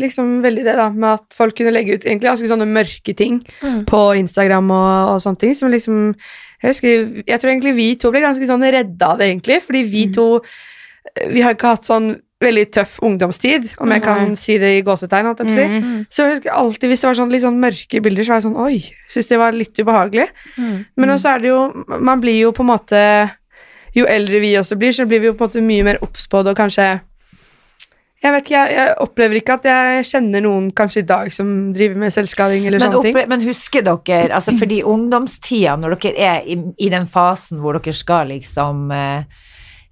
liksom 0.03 0.41
veldig 0.43 0.65
det 0.67 0.75
da 0.75 0.89
med 0.91 1.13
at 1.21 1.35
folk 1.39 1.55
kunne 1.57 1.71
legge 1.71 1.95
ut 1.95 2.05
egentlig 2.05 2.27
ganske 2.33 2.49
sånne 2.51 2.67
mørke 2.67 3.15
ting 3.15 3.37
Mm. 3.63 3.85
på 3.87 4.01
Instagram 4.19 4.71
og, 4.75 5.15
og 5.15 5.21
sånne 5.23 5.39
ting. 5.39 5.55
Som 5.55 5.71
liksom 5.71 6.01
jeg, 6.63 6.67
husker, 6.73 7.23
jeg 7.27 7.39
tror 7.41 7.51
egentlig 7.53 7.75
vi 7.77 7.93
to 7.95 8.11
ble 8.11 8.21
ganske 8.25 8.47
sånn 8.49 8.67
redda 8.67 9.13
av 9.13 9.19
det, 9.21 9.29
egentlig. 9.31 9.61
Fordi 9.63 9.85
vi 9.87 10.09
to 10.15 10.41
eh, 11.15 11.29
Vi 11.31 11.41
har 11.47 11.55
ikke 11.55 11.77
hatt 11.77 11.87
sånn 11.87 12.17
veldig 12.43 12.65
tøff 12.71 12.99
ungdomstid, 13.03 13.65
om 13.83 13.91
jeg 13.91 14.03
kan 14.03 14.37
si 14.39 14.59
det 14.63 14.69
i 14.79 14.83
gåsetegn. 14.87 15.31
jeg 15.39 15.49
si. 15.51 15.65
Mm. 15.79 16.07
Så 16.11 16.23
jeg 16.23 16.37
husker 16.37 16.53
alltid 16.55 16.89
hvis 16.93 17.01
det 17.03 17.09
var 17.09 17.15
sånn 17.19 17.33
litt 17.33 17.43
sånn 17.43 17.59
mørke 17.59 18.01
bilder, 18.03 18.23
så 18.23 18.31
var 18.31 18.39
jeg 18.39 18.47
sånn 18.47 18.61
Oi, 18.63 18.77
syns 19.11 19.27
det 19.31 19.39
var 19.39 19.53
litt 19.53 19.75
ubehagelig. 19.79 20.29
Mm. 20.57 20.77
Men 20.97 21.11
også 21.17 21.33
er 21.35 21.39
det 21.43 21.49
jo 21.49 21.85
Man 21.99 22.21
blir 22.23 22.39
jo 22.39 22.53
på 22.55 22.63
en 22.63 22.71
måte 22.71 23.31
Jo 23.97 24.07
eldre 24.07 24.39
vi 24.41 24.53
også 24.59 24.79
blir, 24.79 24.93
så 24.95 25.07
blir 25.07 25.19
vi 25.21 25.27
jo 25.27 25.35
på 25.35 25.45
en 25.47 25.51
måte 25.51 25.63
mye 25.67 25.83
mer 25.87 25.99
obs 26.03 26.29
på 26.31 26.43
det, 26.45 26.51
og 26.55 26.59
kanskje 26.59 27.01
Jeg 28.23 28.33
vet 28.35 28.49
ikke, 28.49 28.55
jeg, 28.67 28.75
jeg 28.75 28.95
opplever 29.05 29.39
ikke 29.39 29.55
at 29.61 29.67
jeg 29.69 30.07
kjenner 30.11 30.43
noen 30.43 30.71
kanskje 30.75 31.05
i 31.05 31.07
dag 31.07 31.29
som 31.33 31.51
driver 31.77 32.01
med 32.03 32.11
selvskading 32.11 32.65
eller 32.67 32.81
men, 32.83 32.91
sånne 32.97 33.03
ting. 33.13 33.29
men 33.31 33.45
husker 33.47 33.85
dere, 33.87 34.33
altså 34.35 34.57
fordi 34.59 34.81
ungdomstida, 34.95 35.77
når 35.79 35.95
dere 36.03 36.25
er 36.33 36.49
i, 36.51 36.57
i 36.83 36.89
den 36.91 37.07
fasen 37.07 37.61
hvor 37.63 37.79
dere 37.79 37.95
skal 37.95 38.27
liksom 38.33 38.91
eh, 38.91 39.23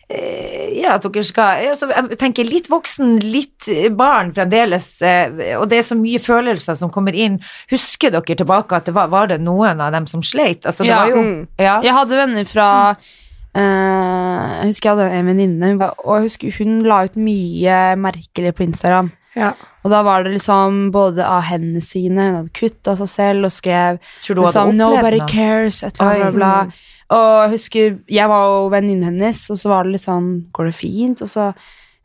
eh, 0.08 0.72
ja, 0.80 0.96
at 0.96 1.06
dere 1.06 1.22
skal 1.26 1.68
altså, 1.70 1.86
Jeg 1.94 2.18
tenker 2.18 2.50
litt 2.50 2.66
voksen, 2.72 3.14
litt 3.22 3.68
barn 3.98 4.32
fremdeles, 4.34 4.88
eh, 5.06 5.54
og 5.60 5.68
det 5.70 5.78
er 5.80 5.86
så 5.86 5.98
mye 5.98 6.18
følelser 6.22 6.74
som 6.82 6.90
kommer 6.94 7.14
inn. 7.14 7.38
Husker 7.70 8.10
dere 8.14 8.36
tilbake 8.42 8.80
at 8.80 8.90
det 8.90 8.96
var, 8.98 9.06
var 9.14 9.30
det 9.30 9.38
noen 9.42 9.80
av 9.86 9.94
dem 9.94 10.06
som 10.10 10.22
sleit? 10.26 10.66
Altså, 10.66 10.82
det 10.82 10.90
Ja. 10.90 11.04
var 11.04 11.14
jo 11.14 11.22
Mm. 11.22 11.46
ja. 11.62 11.78
Jeg 11.82 11.94
hadde 11.94 12.18
venner 12.24 12.44
fra 12.50 12.68
eh, 12.90 13.14
Jeg 13.56 14.70
husker 14.70 14.90
jeg 14.90 14.96
hadde 14.96 15.20
en 15.20 15.30
venninne, 15.30 15.70
og 16.04 16.10
jeg 16.16 16.26
husker 16.26 16.58
hun 16.58 16.82
la 16.84 17.04
ut 17.06 17.16
mye 17.16 17.78
merkelig 18.00 18.52
på 18.56 18.66
Instagram. 18.66 19.12
Ja. 19.36 19.52
Og 19.84 19.92
da 19.92 20.00
var 20.02 20.24
det 20.24 20.32
liksom 20.34 20.90
både 20.94 21.24
av 21.24 21.44
hendene 21.50 21.82
sine, 21.84 22.28
hun 22.28 22.38
hadde 22.40 22.56
kutta 22.56 22.96
seg 22.98 23.10
selv 23.12 23.48
og 23.48 23.54
skrev 23.54 24.00
liksom, 24.24 24.74
'Nobody 24.74 25.20
cares', 25.28 25.82
et 25.86 26.00
eller 26.00 26.30
annet. 26.32 26.84
Og 27.08 27.42
jeg 27.44 27.50
husker, 27.50 27.98
jeg 28.10 28.28
var 28.28 28.46
jo 28.50 28.68
venninnen 28.68 29.04
hennes, 29.04 29.50
og 29.50 29.58
så 29.60 29.68
var 29.70 29.84
det 29.84 29.92
litt 29.92 30.06
sånn 30.06 30.46
'Går 30.52 30.64
det 30.64 30.74
fint?' 30.74 31.22
Og 31.22 31.28
så 31.30 31.52
eh, 31.52 31.54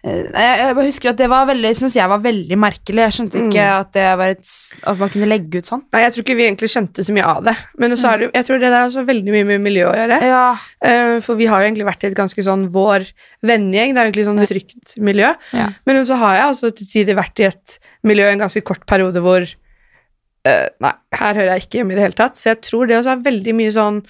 jeg, 0.02 0.34
jeg 0.34 0.76
bare 0.78 0.86
husker 0.88 1.10
at 1.12 1.18
det 1.20 1.28
var 1.30 1.46
veldig, 1.46 1.72
synes 1.78 1.94
jeg 1.96 2.10
var 2.10 2.22
veldig 2.24 2.58
merkelig. 2.58 3.02
Jeg 3.04 3.14
skjønte 3.18 3.38
ikke 3.38 3.62
Mm. 3.62 3.80
at, 3.82 3.90
det 3.94 4.06
var 4.18 4.32
et, 4.34 4.54
at 4.90 4.98
man 4.98 5.10
kunne 5.14 5.28
legge 5.30 5.60
ut 5.62 5.68
sånn. 5.70 5.84
Nei, 5.94 6.02
jeg 6.02 6.14
tror 6.16 6.24
ikke 6.26 6.36
vi 6.40 6.46
egentlig 6.48 6.70
skjønte 6.74 7.06
så 7.06 7.14
mye 7.14 7.28
av 7.36 7.44
det. 7.46 7.54
Men 7.78 7.94
så 8.00 8.10
er 8.16 8.18
det, 8.24 8.30
jeg 8.34 8.48
tror 8.48 8.60
det 8.64 8.72
er 8.72 8.88
også 8.88 9.04
veldig 9.06 9.36
mye 9.36 9.46
med 9.52 9.62
miljø 9.62 9.86
å 9.92 9.94
gjøre. 10.00 10.22
Ja, 10.26 10.46
Eh, 10.82 11.20
For 11.22 11.36
vi 11.38 11.46
har 11.46 11.62
jo 11.62 11.68
egentlig 11.70 11.86
vært 11.86 12.04
i 12.04 12.08
et 12.10 12.18
ganske 12.18 12.42
sånn 12.42 12.64
vår 12.74 13.06
vennegjeng. 13.46 13.94
Det 13.94 14.00
er 14.02 14.06
jo 14.08 14.10
egentlig 14.10 14.26
sånn 14.26 14.46
trygt 14.50 14.98
miljø. 14.98 15.30
Ja. 15.54 15.68
Men 15.86 16.06
så 16.10 16.18
har 16.18 16.36
jeg 16.40 16.50
også 16.56 16.72
til 16.80 16.88
tider 16.90 17.16
vært 17.22 17.40
i 17.40 17.50
et 17.52 17.78
miljø 18.04 18.26
en 18.32 18.42
ganske 18.42 18.64
kort 18.66 18.88
periode 18.90 19.22
hvor 19.22 19.46
uh, 20.48 20.68
Nei, 20.82 20.94
her 21.14 21.34
hører 21.38 21.52
jeg 21.54 21.68
ikke 21.68 21.78
hjemme 21.82 21.94
i 21.94 22.00
det 22.00 22.06
hele 22.08 22.18
tatt. 22.18 22.36
Så 22.42 22.50
jeg 22.56 22.62
tror 22.66 22.88
det 22.90 22.98
også 22.98 23.14
er 23.14 23.22
veldig 23.30 23.54
mye 23.62 23.72
sånn 23.76 24.02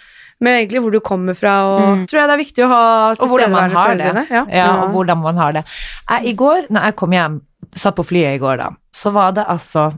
med 0.42 0.58
egentlig 0.58 0.82
hvor 0.82 0.92
du 0.96 1.00
kommer 1.06 1.36
fra, 1.38 1.54
og 1.70 1.82
Mm. 1.82 2.04
tror 2.10 2.20
jeg 2.20 2.28
det 2.30 2.34
er 2.36 2.44
viktig 2.44 2.64
å 2.66 2.68
ha 2.72 2.84
tilstedeværende 3.16 3.78
har 3.78 3.96
det. 3.96 4.06
foreldrene. 4.08 4.26
Ja. 4.32 4.44
Ja, 4.58 4.68
og 4.84 4.92
hvordan 4.96 5.22
man 5.22 5.38
har 5.38 5.52
det. 5.54 5.64
Jeg, 6.10 6.26
I 6.26 6.34
går, 6.34 6.68
når 6.70 6.88
jeg 6.90 6.96
kom 6.96 7.12
hjem, 7.16 7.42
satt 7.76 7.96
på 7.96 8.04
flyet 8.10 8.36
i 8.36 8.42
går 8.42 8.58
da, 8.58 8.70
så 8.94 9.12
var 9.14 9.32
det 9.38 9.46
altså 9.48 9.92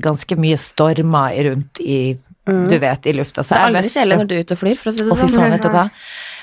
ganske 0.00 0.36
mye 0.40 0.56
stormer 0.60 1.34
rundt 1.48 1.80
i, 1.80 2.16
du 2.46 2.78
vet, 2.80 3.06
i 3.06 3.12
lufta. 3.12 3.42
Så 3.44 3.54
Det 3.54 3.58
er 3.58 3.66
aldri 3.68 3.90
kjedelig 3.92 4.16
når 4.22 4.28
du 4.28 4.34
er 4.36 4.44
ute 4.44 4.54
og 4.56 4.60
flyr, 4.62 4.76
for 4.80 4.90
å 4.90 4.92
si 4.96 5.04
det 5.04 5.12
Å, 5.12 5.16
fy 5.16 5.26
sånn. 5.28 5.38
faen, 5.40 5.50
vet 5.56 5.62
du 5.62 5.68
hva. 5.68 5.90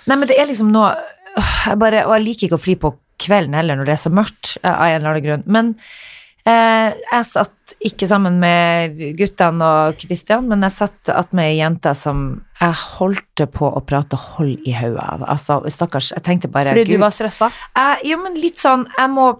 Nei, 0.08 0.16
men 0.22 0.28
det 0.30 0.38
er 0.40 0.46
liksom 0.52 0.70
noe 0.74 0.92
øh, 1.38 1.54
jeg 1.70 1.80
bare, 1.82 2.04
Og 2.06 2.14
jeg 2.18 2.26
liker 2.26 2.48
ikke 2.48 2.60
å 2.60 2.66
fly 2.66 2.76
på 2.76 2.92
kvelden 3.18 3.54
heller 3.58 3.76
når 3.80 3.86
det 3.86 3.94
er 3.96 4.02
så 4.04 4.12
mørkt, 4.14 4.58
eh, 4.64 4.70
av 4.74 4.86
en 4.86 4.96
eller 5.00 5.10
annen 5.16 5.24
grunn. 5.26 5.44
Men 5.48 5.76
jeg 6.46 7.26
satt 7.26 7.74
ikke 7.82 8.06
sammen 8.06 8.36
med 8.38 9.00
guttene 9.18 9.66
og 9.66 9.96
Kristian, 9.98 10.46
men 10.46 10.62
jeg 10.68 10.76
satt 10.76 11.10
attmed 11.10 11.48
ei 11.50 11.56
jente 11.58 11.96
som 11.98 12.28
jeg 12.60 12.78
holdt 13.00 13.46
på 13.56 13.70
å 13.70 13.82
prate 13.86 14.20
hold 14.20 14.62
i 14.68 14.76
hodet 14.78 15.02
av. 15.02 15.26
Altså, 15.34 15.58
stakkars, 15.74 16.12
jeg 16.14 16.26
tenkte 16.28 16.52
bare 16.54 16.76
fordi 16.76 17.00
du 17.00 17.02
var 17.02 17.16
stressa. 17.16 17.50
jeg, 17.50 18.12
jo, 18.12 18.20
men 18.22 18.38
litt 18.38 18.62
sånn 18.62 18.86
Jeg 18.94 19.12
må 19.12 19.32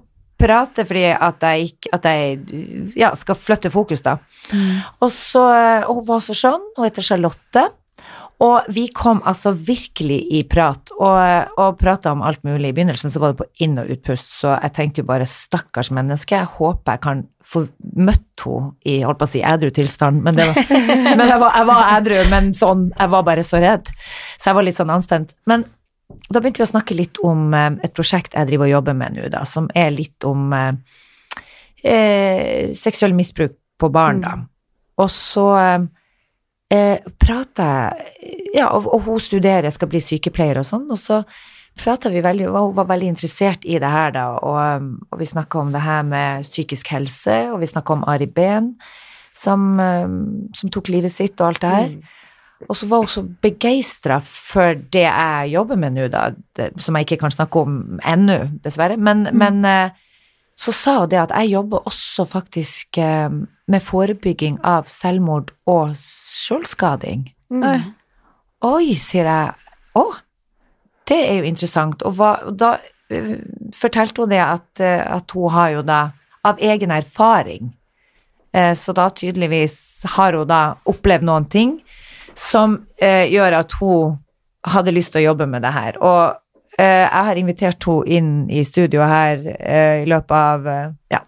prate 0.42 0.84
fordi 0.84 1.06
at 1.14 1.46
jeg, 1.46 1.70
at 1.96 2.08
jeg 2.10 2.40
ja, 3.00 3.14
skal 3.16 3.38
flytte 3.40 3.72
fokus, 3.74 4.02
da. 4.04 4.18
Og 5.00 5.12
så 5.14 5.46
Hun 5.88 6.04
var 6.08 6.26
så 6.26 6.36
skjønn. 6.36 6.72
Hun 6.76 6.88
heter 6.88 7.06
Charlotte. 7.06 7.70
Og 8.44 8.66
vi 8.76 8.88
kom 8.92 9.22
altså 9.24 9.54
virkelig 9.56 10.18
i 10.36 10.42
prat, 10.44 10.92
og, 11.00 11.54
og 11.62 11.78
prata 11.80 12.12
om 12.12 12.24
alt 12.26 12.42
mulig. 12.44 12.74
I 12.74 12.76
begynnelsen 12.76 13.14
så 13.14 13.22
var 13.24 13.32
det 13.32 13.40
på 13.40 13.48
inn- 13.64 13.80
og 13.80 13.92
utpust, 13.94 14.34
så 14.42 14.58
jeg 14.58 14.74
tenkte 14.76 15.02
jo 15.04 15.08
bare 15.08 15.28
stakkars 15.30 15.92
menneske, 15.96 16.36
jeg 16.36 16.52
håper 16.58 16.98
jeg 16.98 17.04
kan 17.06 17.24
få 17.46 17.64
møtt 17.96 18.44
henne 18.44 18.74
i 18.84 18.98
holdt 19.06 19.22
på 19.22 19.30
å 19.30 19.32
si 19.32 19.44
edru 19.46 19.72
tilstand, 19.72 20.20
men, 20.26 20.36
det 20.36 20.50
var, 20.50 20.60
men 21.22 21.24
jeg, 21.24 21.40
var, 21.46 21.56
jeg 21.56 21.70
var 21.72 21.94
edru, 21.94 22.18
men 22.34 22.52
sånn, 22.58 22.86
jeg 22.92 23.14
var 23.16 23.26
bare 23.32 23.48
så 23.48 23.64
redd. 23.64 23.94
Så 24.36 24.52
jeg 24.52 24.60
var 24.60 24.68
litt 24.68 24.82
sånn 24.82 24.94
anspent. 24.94 25.32
Men 25.48 25.64
da 26.28 26.42
begynte 26.42 26.62
vi 26.62 26.68
å 26.68 26.74
snakke 26.74 26.98
litt 26.98 27.22
om 27.26 27.54
eh, 27.56 27.72
et 27.88 27.96
prosjekt 27.96 28.36
jeg 28.36 28.52
driver 28.52 28.68
og 28.68 28.76
jobber 28.76 28.98
med 29.00 29.16
nå, 29.16 29.30
da, 29.34 29.46
som 29.48 29.72
er 29.78 29.96
litt 29.96 30.28
om 30.28 30.52
eh, 30.54 30.74
eh, 31.88 32.74
seksuell 32.76 33.16
misbruk 33.16 33.56
på 33.80 33.92
barn, 33.92 34.22
da. 34.24 34.36
Og 35.02 35.10
så 35.12 35.48
eh, 36.76 37.12
prata 37.20 37.68
Ja, 38.56 38.70
og, 38.72 38.88
og 38.94 39.06
hun 39.08 39.20
studerer, 39.20 39.72
skal 39.74 39.90
bli 39.92 40.02
sykepleier 40.04 40.62
og 40.62 40.68
sånn, 40.68 40.86
og 40.92 41.00
så 41.00 41.22
prata 41.76 42.12
vi 42.12 42.24
veldig 42.24 42.48
Hun 42.54 42.76
var 42.78 42.88
veldig 42.92 43.10
interessert 43.12 43.66
i 43.68 43.80
det 43.82 43.92
her, 43.92 44.14
da, 44.16 44.28
og, 44.40 44.92
og 45.12 45.20
vi 45.20 45.28
snakka 45.28 45.60
om 45.60 45.74
det 45.76 45.84
her 45.84 46.06
med 46.08 46.48
psykisk 46.48 46.94
helse, 46.96 47.40
og 47.52 47.60
vi 47.64 47.72
snakka 47.72 47.98
om 47.98 48.06
Ari 48.08 48.30
Behn, 48.32 48.76
som, 49.36 49.74
um, 49.80 50.22
som 50.56 50.72
tok 50.72 50.94
livet 50.94 51.12
sitt, 51.12 51.36
og 51.42 51.50
alt 51.50 51.66
det 51.66 51.74
her. 51.74 51.98
Og 52.70 52.78
så 52.80 52.88
var 52.88 53.04
hun 53.04 53.12
så 53.12 53.26
begeistra 53.44 54.22
for 54.24 54.80
det 54.94 55.04
jeg 55.04 55.52
jobber 55.52 55.80
med 55.80 55.98
nå, 55.98 56.08
da, 56.14 56.30
det, 56.56 56.72
som 56.82 56.96
jeg 56.96 57.10
ikke 57.10 57.20
kan 57.26 57.34
snakke 57.34 57.66
om 57.66 58.00
ennå, 58.00 58.38
dessverre. 58.64 58.96
Men, 58.98 59.28
men 59.36 59.60
eh, 59.68 59.98
så 60.56 60.72
sa 60.72 60.96
hun 61.02 61.12
det 61.12 61.20
at 61.20 61.36
jeg 61.36 61.52
jobber 61.58 61.84
også 61.92 62.26
faktisk 62.32 62.98
eh, 63.04 63.28
med 63.72 63.84
forebygging 63.84 64.60
av 64.64 64.90
selvmord 64.92 65.54
og 65.70 65.96
selvskading. 66.00 67.30
Mm. 67.50 67.94
Oi, 68.66 68.94
sier 68.98 69.30
jeg. 69.30 69.72
Å, 69.96 70.04
det 71.10 71.18
er 71.22 71.40
jo 71.40 71.50
interessant. 71.50 72.04
Og, 72.06 72.18
hva, 72.18 72.36
og 72.50 72.58
da 72.60 72.76
eh, 73.14 73.38
fortalte 73.76 74.24
hun 74.24 74.34
det 74.34 74.42
at, 74.44 74.70
eh, 74.84 75.02
at 75.02 75.34
hun 75.36 75.54
har 75.54 75.74
jo 75.78 75.84
da 75.86 76.02
av 76.46 76.62
egen 76.62 76.92
erfaring 76.94 77.72
eh, 78.54 78.74
Så 78.78 78.94
da 78.94 79.10
tydeligvis 79.10 80.06
har 80.16 80.38
hun 80.38 80.48
da 80.50 80.76
opplevd 80.86 81.26
noen 81.26 81.48
ting 81.50 81.80
som 82.36 82.82
eh, 83.00 83.26
gjør 83.32 83.62
at 83.62 83.78
hun 83.80 84.18
hadde 84.68 84.94
lyst 84.94 85.14
til 85.14 85.24
å 85.24 85.30
jobbe 85.30 85.46
med 85.48 85.64
det 85.64 85.72
her. 85.72 85.98
Og 86.04 86.36
eh, 86.78 87.06
jeg 87.06 87.26
har 87.30 87.40
invitert 87.40 87.88
henne 87.88 88.18
inn 88.18 88.32
i 88.52 88.66
studio 88.68 89.06
her 89.08 89.40
i 89.40 90.06
løpet 90.10 90.36
av 90.36 90.68
ja, 91.14 91.22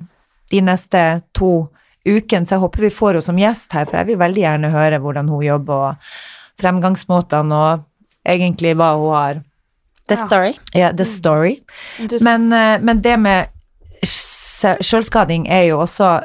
de 0.52 0.62
neste 0.68 1.04
to 1.38 1.70
ukene, 2.08 2.48
så 2.48 2.56
jeg 2.56 2.64
håper 2.64 2.88
vi 2.88 2.94
får 2.94 3.18
henne 3.18 3.28
som 3.28 3.42
gjest 3.42 3.76
her, 3.76 3.86
for 3.90 4.00
jeg 4.00 4.10
vil 4.12 4.22
veldig 4.22 4.44
gjerne 4.44 4.74
høre 4.74 5.02
hvordan 5.04 5.30
hun 5.34 5.46
jobber, 5.46 5.92
og 5.92 6.62
fremgangsmåtene, 6.62 7.62
og 7.62 7.86
egentlig 8.28 8.74
hva 8.80 8.96
hun 8.98 9.14
har 9.16 9.44
The 10.08 10.16
story. 10.16 10.54
Ja, 10.72 10.94
the 10.96 11.06
story. 11.06 11.58
Men, 12.24 12.54
eh, 12.54 12.82
men 12.82 13.02
det 13.02 13.18
med 13.20 13.48
sjølskading 14.08 15.50
er 15.52 15.66
jo 15.68 15.82
også 15.84 16.22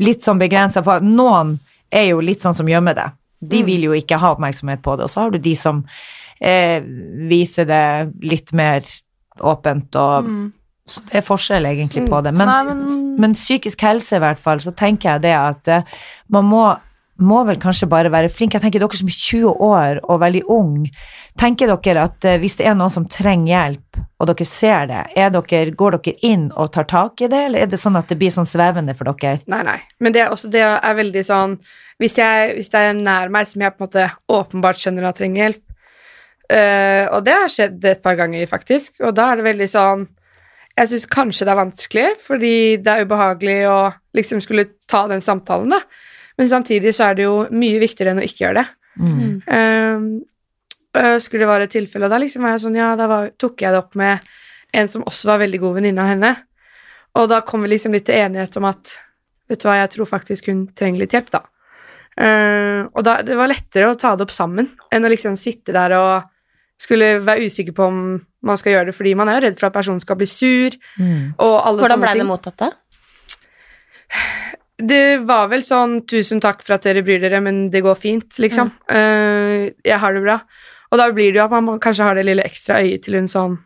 litt 0.00 0.24
sånn 0.24 0.40
begrensa, 0.40 0.82
for 0.84 1.04
noen 1.04 1.58
er 1.92 2.08
jo 2.10 2.22
litt 2.24 2.40
sånn 2.44 2.56
som 2.56 2.68
gjemmer 2.68 2.96
det. 2.96 3.10
De 3.40 3.60
vil 3.66 3.84
jo 3.90 3.92
ikke 3.92 4.18
ha 4.18 4.32
oppmerksomhet 4.34 4.80
på 4.82 4.96
det, 4.96 5.04
og 5.06 5.12
så 5.12 5.26
har 5.26 5.34
du 5.34 5.38
de 5.42 5.52
som 5.56 5.82
eh, 6.40 6.80
viser 7.28 7.68
det 7.68 7.84
litt 8.24 8.54
mer 8.56 8.88
åpent, 9.38 10.00
og 10.00 10.32
så 10.88 11.04
det 11.06 11.20
er 11.20 11.24
forskjell 11.26 11.68
egentlig 11.70 12.06
på 12.08 12.22
det. 12.24 12.32
Men, 12.36 12.48
Nei, 12.48 12.64
men- 12.74 13.14
men 13.20 13.32
psykisk 13.34 13.80
helse 13.86 14.16
i 14.16 14.22
hvert 14.22 14.38
fall, 14.42 14.60
så 14.62 14.72
tenker 14.74 15.12
jeg 15.16 15.22
det 15.28 15.34
at 15.36 15.68
uh, 15.68 15.82
man 16.30 16.44
må, 16.48 16.66
må 17.18 17.40
vel 17.48 17.56
kanskje 17.58 17.88
bare 17.90 18.10
være 18.14 18.28
flink. 18.30 18.54
Jeg 18.54 18.62
tenker 18.62 18.78
dere 18.80 18.96
som 18.96 19.08
er 19.10 19.16
20 19.18 19.56
år 19.68 20.00
og 20.04 20.20
veldig 20.22 20.42
ung, 20.54 20.86
tenker 21.38 21.66
dere 21.70 22.04
at 22.06 22.24
eh, 22.24 22.36
hvis 22.38 22.56
det 22.60 22.66
er 22.66 22.74
noen 22.78 22.90
som 22.94 23.06
trenger 23.10 23.50
hjelp, 23.50 23.98
og 24.18 24.26
dere 24.30 24.46
ser 24.46 24.86
det, 24.90 25.00
er 25.18 25.30
dere, 25.34 25.70
går 25.74 25.96
dere 25.98 26.14
inn 26.26 26.48
og 26.54 26.70
tar 26.74 26.86
tak 26.90 27.20
i 27.22 27.28
det, 27.30 27.40
eller 27.48 27.62
er 27.62 27.66
det 27.70 27.78
sånn 27.78 27.98
at 27.98 28.08
det 28.10 28.18
blir 28.18 28.30
sånn 28.34 28.46
svevende 28.46 28.94
for 28.98 29.10
dere? 29.10 29.40
Nei, 29.50 29.62
nei. 29.66 29.78
Men 29.98 30.14
det 30.14 30.22
er 30.24 30.30
også 30.34 30.50
det 30.50 30.62
er 30.62 30.94
veldig 30.98 31.24
sånn 31.26 31.58
Hvis, 31.98 32.14
jeg, 32.18 32.52
hvis 32.54 32.70
det 32.70 32.78
er 32.78 32.90
en 32.92 33.02
nær 33.02 33.28
meg 33.34 33.46
som 33.50 33.62
jeg 33.62 33.74
på 33.74 33.82
en 33.82 33.88
måte 33.88 34.04
åpenbart 34.30 34.78
skjønner 34.78 35.08
at 35.08 35.16
trenger 35.18 35.42
hjelp 35.42 35.62
øh, 36.54 37.04
Og 37.16 37.24
det 37.26 37.34
har 37.34 37.50
skjedd 37.50 37.84
et 37.90 38.02
par 38.02 38.14
ganger, 38.18 38.46
faktisk, 38.46 39.00
og 39.02 39.14
da 39.18 39.32
er 39.32 39.40
det 39.40 39.48
veldig 39.48 39.68
sånn 39.72 40.06
Jeg 40.78 40.90
syns 40.92 41.08
kanskje 41.10 41.46
det 41.46 41.52
er 41.52 41.58
vanskelig, 41.58 42.08
fordi 42.22 42.54
det 42.84 42.92
er 42.92 43.06
ubehagelig 43.06 43.58
å 43.66 43.78
liksom 44.14 44.42
skulle 44.44 44.68
ta 44.90 45.06
den 45.10 45.24
samtalen, 45.24 45.74
da. 45.74 45.82
Men 46.38 46.50
samtidig 46.52 46.92
så 46.94 47.08
er 47.08 47.18
det 47.18 47.26
jo 47.26 47.38
mye 47.50 47.80
viktigere 47.82 48.14
enn 48.14 48.22
å 48.22 48.26
ikke 48.26 48.44
gjøre 48.44 48.60
det. 48.60 48.66
Mm. 48.98 49.32
Ehm, 49.54 50.06
øh, 50.98 51.16
skulle 51.22 51.42
det 51.42 51.50
være 51.50 51.66
et 51.66 51.74
tilfelle, 51.74 52.06
og 52.06 52.14
da 52.14 52.20
liksom 52.22 52.46
var 52.46 52.54
jeg 52.54 52.62
sånn, 52.66 52.78
ja, 52.78 52.92
da 52.98 53.08
var, 53.10 53.32
tok 53.34 53.64
jeg 53.64 53.74
det 53.74 53.82
opp 53.82 53.98
med 53.98 54.30
en 54.78 54.90
som 54.92 55.06
også 55.08 55.32
var 55.32 55.42
veldig 55.42 55.60
god 55.64 55.78
venninne 55.80 56.04
av 56.04 56.12
henne. 56.12 56.32
Og 57.18 57.28
da 57.32 57.42
kom 57.46 57.66
vi 57.66 57.72
liksom 57.72 57.96
litt 57.96 58.06
til 58.06 58.20
enighet 58.20 58.58
om 58.60 58.68
at 58.70 58.94
vet 59.48 59.62
du 59.62 59.66
hva, 59.66 59.80
jeg 59.80 59.94
tror 59.96 60.10
faktisk 60.10 60.50
hun 60.52 60.66
trenger 60.78 61.02
litt 61.02 61.16
hjelp, 61.16 61.32
da. 61.34 61.42
Uh, 62.18 62.90
og 62.98 63.04
da, 63.06 63.20
det 63.22 63.36
var 63.38 63.46
lettere 63.46 63.92
å 63.92 63.98
ta 63.98 64.16
det 64.18 64.24
opp 64.26 64.32
sammen 64.34 64.66
enn 64.90 65.06
å 65.06 65.10
liksom 65.10 65.36
sitte 65.38 65.70
der 65.70 65.92
og 65.94 66.26
skulle 66.78 67.20
være 67.22 67.46
usikker 67.46 67.76
på 67.76 67.84
om 67.86 68.00
man 68.42 68.56
skal 68.56 68.72
gjøre 68.72 68.86
det, 68.86 68.94
fordi 68.94 69.14
man 69.18 69.28
er 69.28 69.40
jo 69.40 69.46
redd 69.48 69.58
for 69.58 69.66
at 69.66 69.72
personen 69.74 70.00
skal 70.00 70.16
bli 70.16 70.26
sur, 70.26 70.70
Mm. 70.98 71.34
og 71.38 71.66
alle 71.66 71.80
Hvordan 71.82 71.98
sånne 71.98 72.00
ble 72.06 72.12
ting. 72.12 72.22
det 72.22 72.26
mottatt, 72.26 72.56
da? 72.56 72.70
Det 74.78 75.18
var 75.26 75.48
vel 75.50 75.62
sånn 75.66 76.02
'tusen 76.06 76.40
takk 76.40 76.62
for 76.62 76.74
at 76.76 76.82
dere 76.86 77.02
bryr 77.02 77.20
dere, 77.20 77.40
men 77.42 77.68
det 77.70 77.82
går 77.82 77.96
fint', 77.98 78.38
liksom. 78.38 78.70
Eh, 78.88 79.72
jeg 79.84 79.98
har 79.98 80.12
det 80.14 80.22
bra. 80.22 80.40
Og 80.92 80.98
da 80.98 81.10
blir 81.12 81.32
det 81.32 81.36
jo 81.40 81.44
at 81.44 81.50
man 81.50 81.80
kanskje 81.80 82.04
har 82.04 82.14
det 82.14 82.24
lille 82.24 82.42
ekstra 82.44 82.78
øyet 82.80 83.02
til 83.02 83.14
hun 83.14 83.26
sånn 83.28 83.58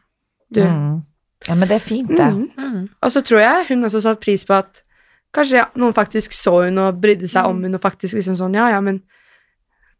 Du. 0.52 0.60
Mm. 0.60 1.02
Ja, 1.48 1.54
men 1.54 1.68
det 1.68 1.76
er 1.76 1.78
fint, 1.80 2.08
det. 2.08 2.18
Mm. 2.32 2.50
Mm. 2.58 2.88
Og 3.02 3.10
så 3.10 3.22
tror 3.22 3.40
jeg 3.40 3.66
hun 3.68 3.84
også 3.84 4.02
satte 4.02 4.20
pris 4.20 4.44
på 4.44 4.52
at 4.58 4.82
kanskje 5.34 5.56
ja, 5.56 5.66
noen 5.76 5.94
faktisk 5.94 6.30
så 6.32 6.64
hun 6.64 6.76
og 6.78 7.00
brydde 7.00 7.26
seg 7.28 7.46
om 7.46 7.62
hun 7.62 7.74
og 7.74 7.80
faktisk 7.80 8.14
liksom 8.14 8.36
sånn 8.36 8.54
Ja, 8.54 8.68
ja, 8.68 8.80
men 8.80 9.02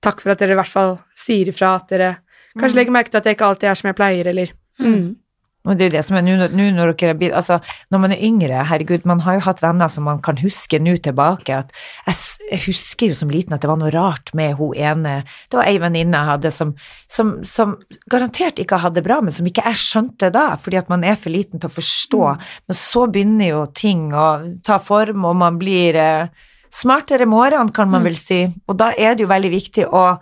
takk 0.02 0.20
for 0.20 0.30
at 0.30 0.38
dere 0.38 0.52
i 0.52 0.54
hvert 0.54 0.68
fall 0.68 0.98
sier 1.16 1.46
ifra 1.48 1.76
at 1.76 1.88
dere 1.88 2.18
Kanskje 2.58 2.74
legger 2.76 2.92
merke 2.92 3.10
til 3.10 3.16
at 3.18 3.24
jeg 3.24 3.36
ikke 3.36 3.46
alltid 3.48 3.64
er 3.70 3.74
som 3.74 3.88
jeg 3.88 3.96
pleier, 3.96 4.26
eller 4.26 4.52
mm. 4.80 5.16
Og 5.62 5.78
det 5.78 5.84
er 5.84 5.90
jo 5.90 5.94
det 5.94 6.02
som 6.02 6.16
er 6.18 6.24
nå 6.26 6.34
når- 6.50 6.96
dere 6.98 7.10
er 7.14 7.34
Altså, 7.36 7.60
når 7.90 8.00
man 8.00 8.12
er 8.12 8.18
yngre, 8.18 8.66
herregud, 8.66 9.04
man 9.06 9.20
har 9.20 9.34
jo 9.34 9.40
hatt 9.46 9.62
venner 9.62 9.88
som 9.88 10.04
man 10.04 10.20
kan 10.20 10.36
huske 10.36 10.80
nå 10.80 10.96
tilbake 11.00 11.54
at 11.54 11.70
jeg, 12.06 12.16
jeg 12.50 12.60
husker 12.66 13.08
jo 13.08 13.14
som 13.14 13.30
liten 13.30 13.54
at 13.54 13.60
det 13.60 13.70
var 13.70 13.78
noe 13.78 13.92
rart 13.92 14.34
med 14.34 14.56
hun 14.56 14.74
ene 14.74 15.24
Det 15.48 15.54
var 15.56 15.66
ei 15.66 15.78
venninne 15.78 16.18
jeg 16.18 16.26
hadde 16.26 16.50
som, 16.50 16.74
som, 17.06 17.44
som 17.44 17.76
garantert 18.10 18.58
ikke 18.58 18.80
hadde 18.82 18.98
det 18.98 19.04
bra, 19.04 19.20
men 19.20 19.30
som 19.30 19.46
ikke 19.46 19.62
jeg 19.64 19.78
skjønte 19.78 20.32
da, 20.32 20.56
fordi 20.56 20.78
at 20.78 20.88
man 20.88 21.04
er 21.04 21.14
for 21.14 21.30
liten 21.30 21.60
til 21.60 21.70
å 21.70 21.76
forstå. 21.78 22.22
Men 22.66 22.74
så 22.74 23.06
begynner 23.06 23.48
jo 23.52 23.66
ting 23.66 24.10
å 24.12 24.58
ta 24.66 24.80
form, 24.82 25.24
og 25.24 25.36
man 25.36 25.58
blir 25.62 25.94
eh, 25.94 26.26
smartere 26.72 27.26
med 27.26 27.38
årene, 27.38 27.72
kan 27.72 27.88
man 27.90 28.02
vel 28.02 28.16
si. 28.18 28.48
Og 28.66 28.76
da 28.76 28.90
er 28.98 29.14
det 29.14 29.22
jo 29.22 29.30
veldig 29.30 29.50
viktig 29.52 29.86
å 29.86 30.18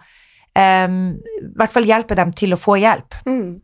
em, 0.52 1.16
i 1.40 1.50
hvert 1.56 1.72
fall 1.72 1.88
hjelpe 1.88 2.14
dem 2.18 2.32
til 2.36 2.52
å 2.52 2.60
få 2.60 2.76
hjelp. 2.82 3.22
Mm. 3.24 3.60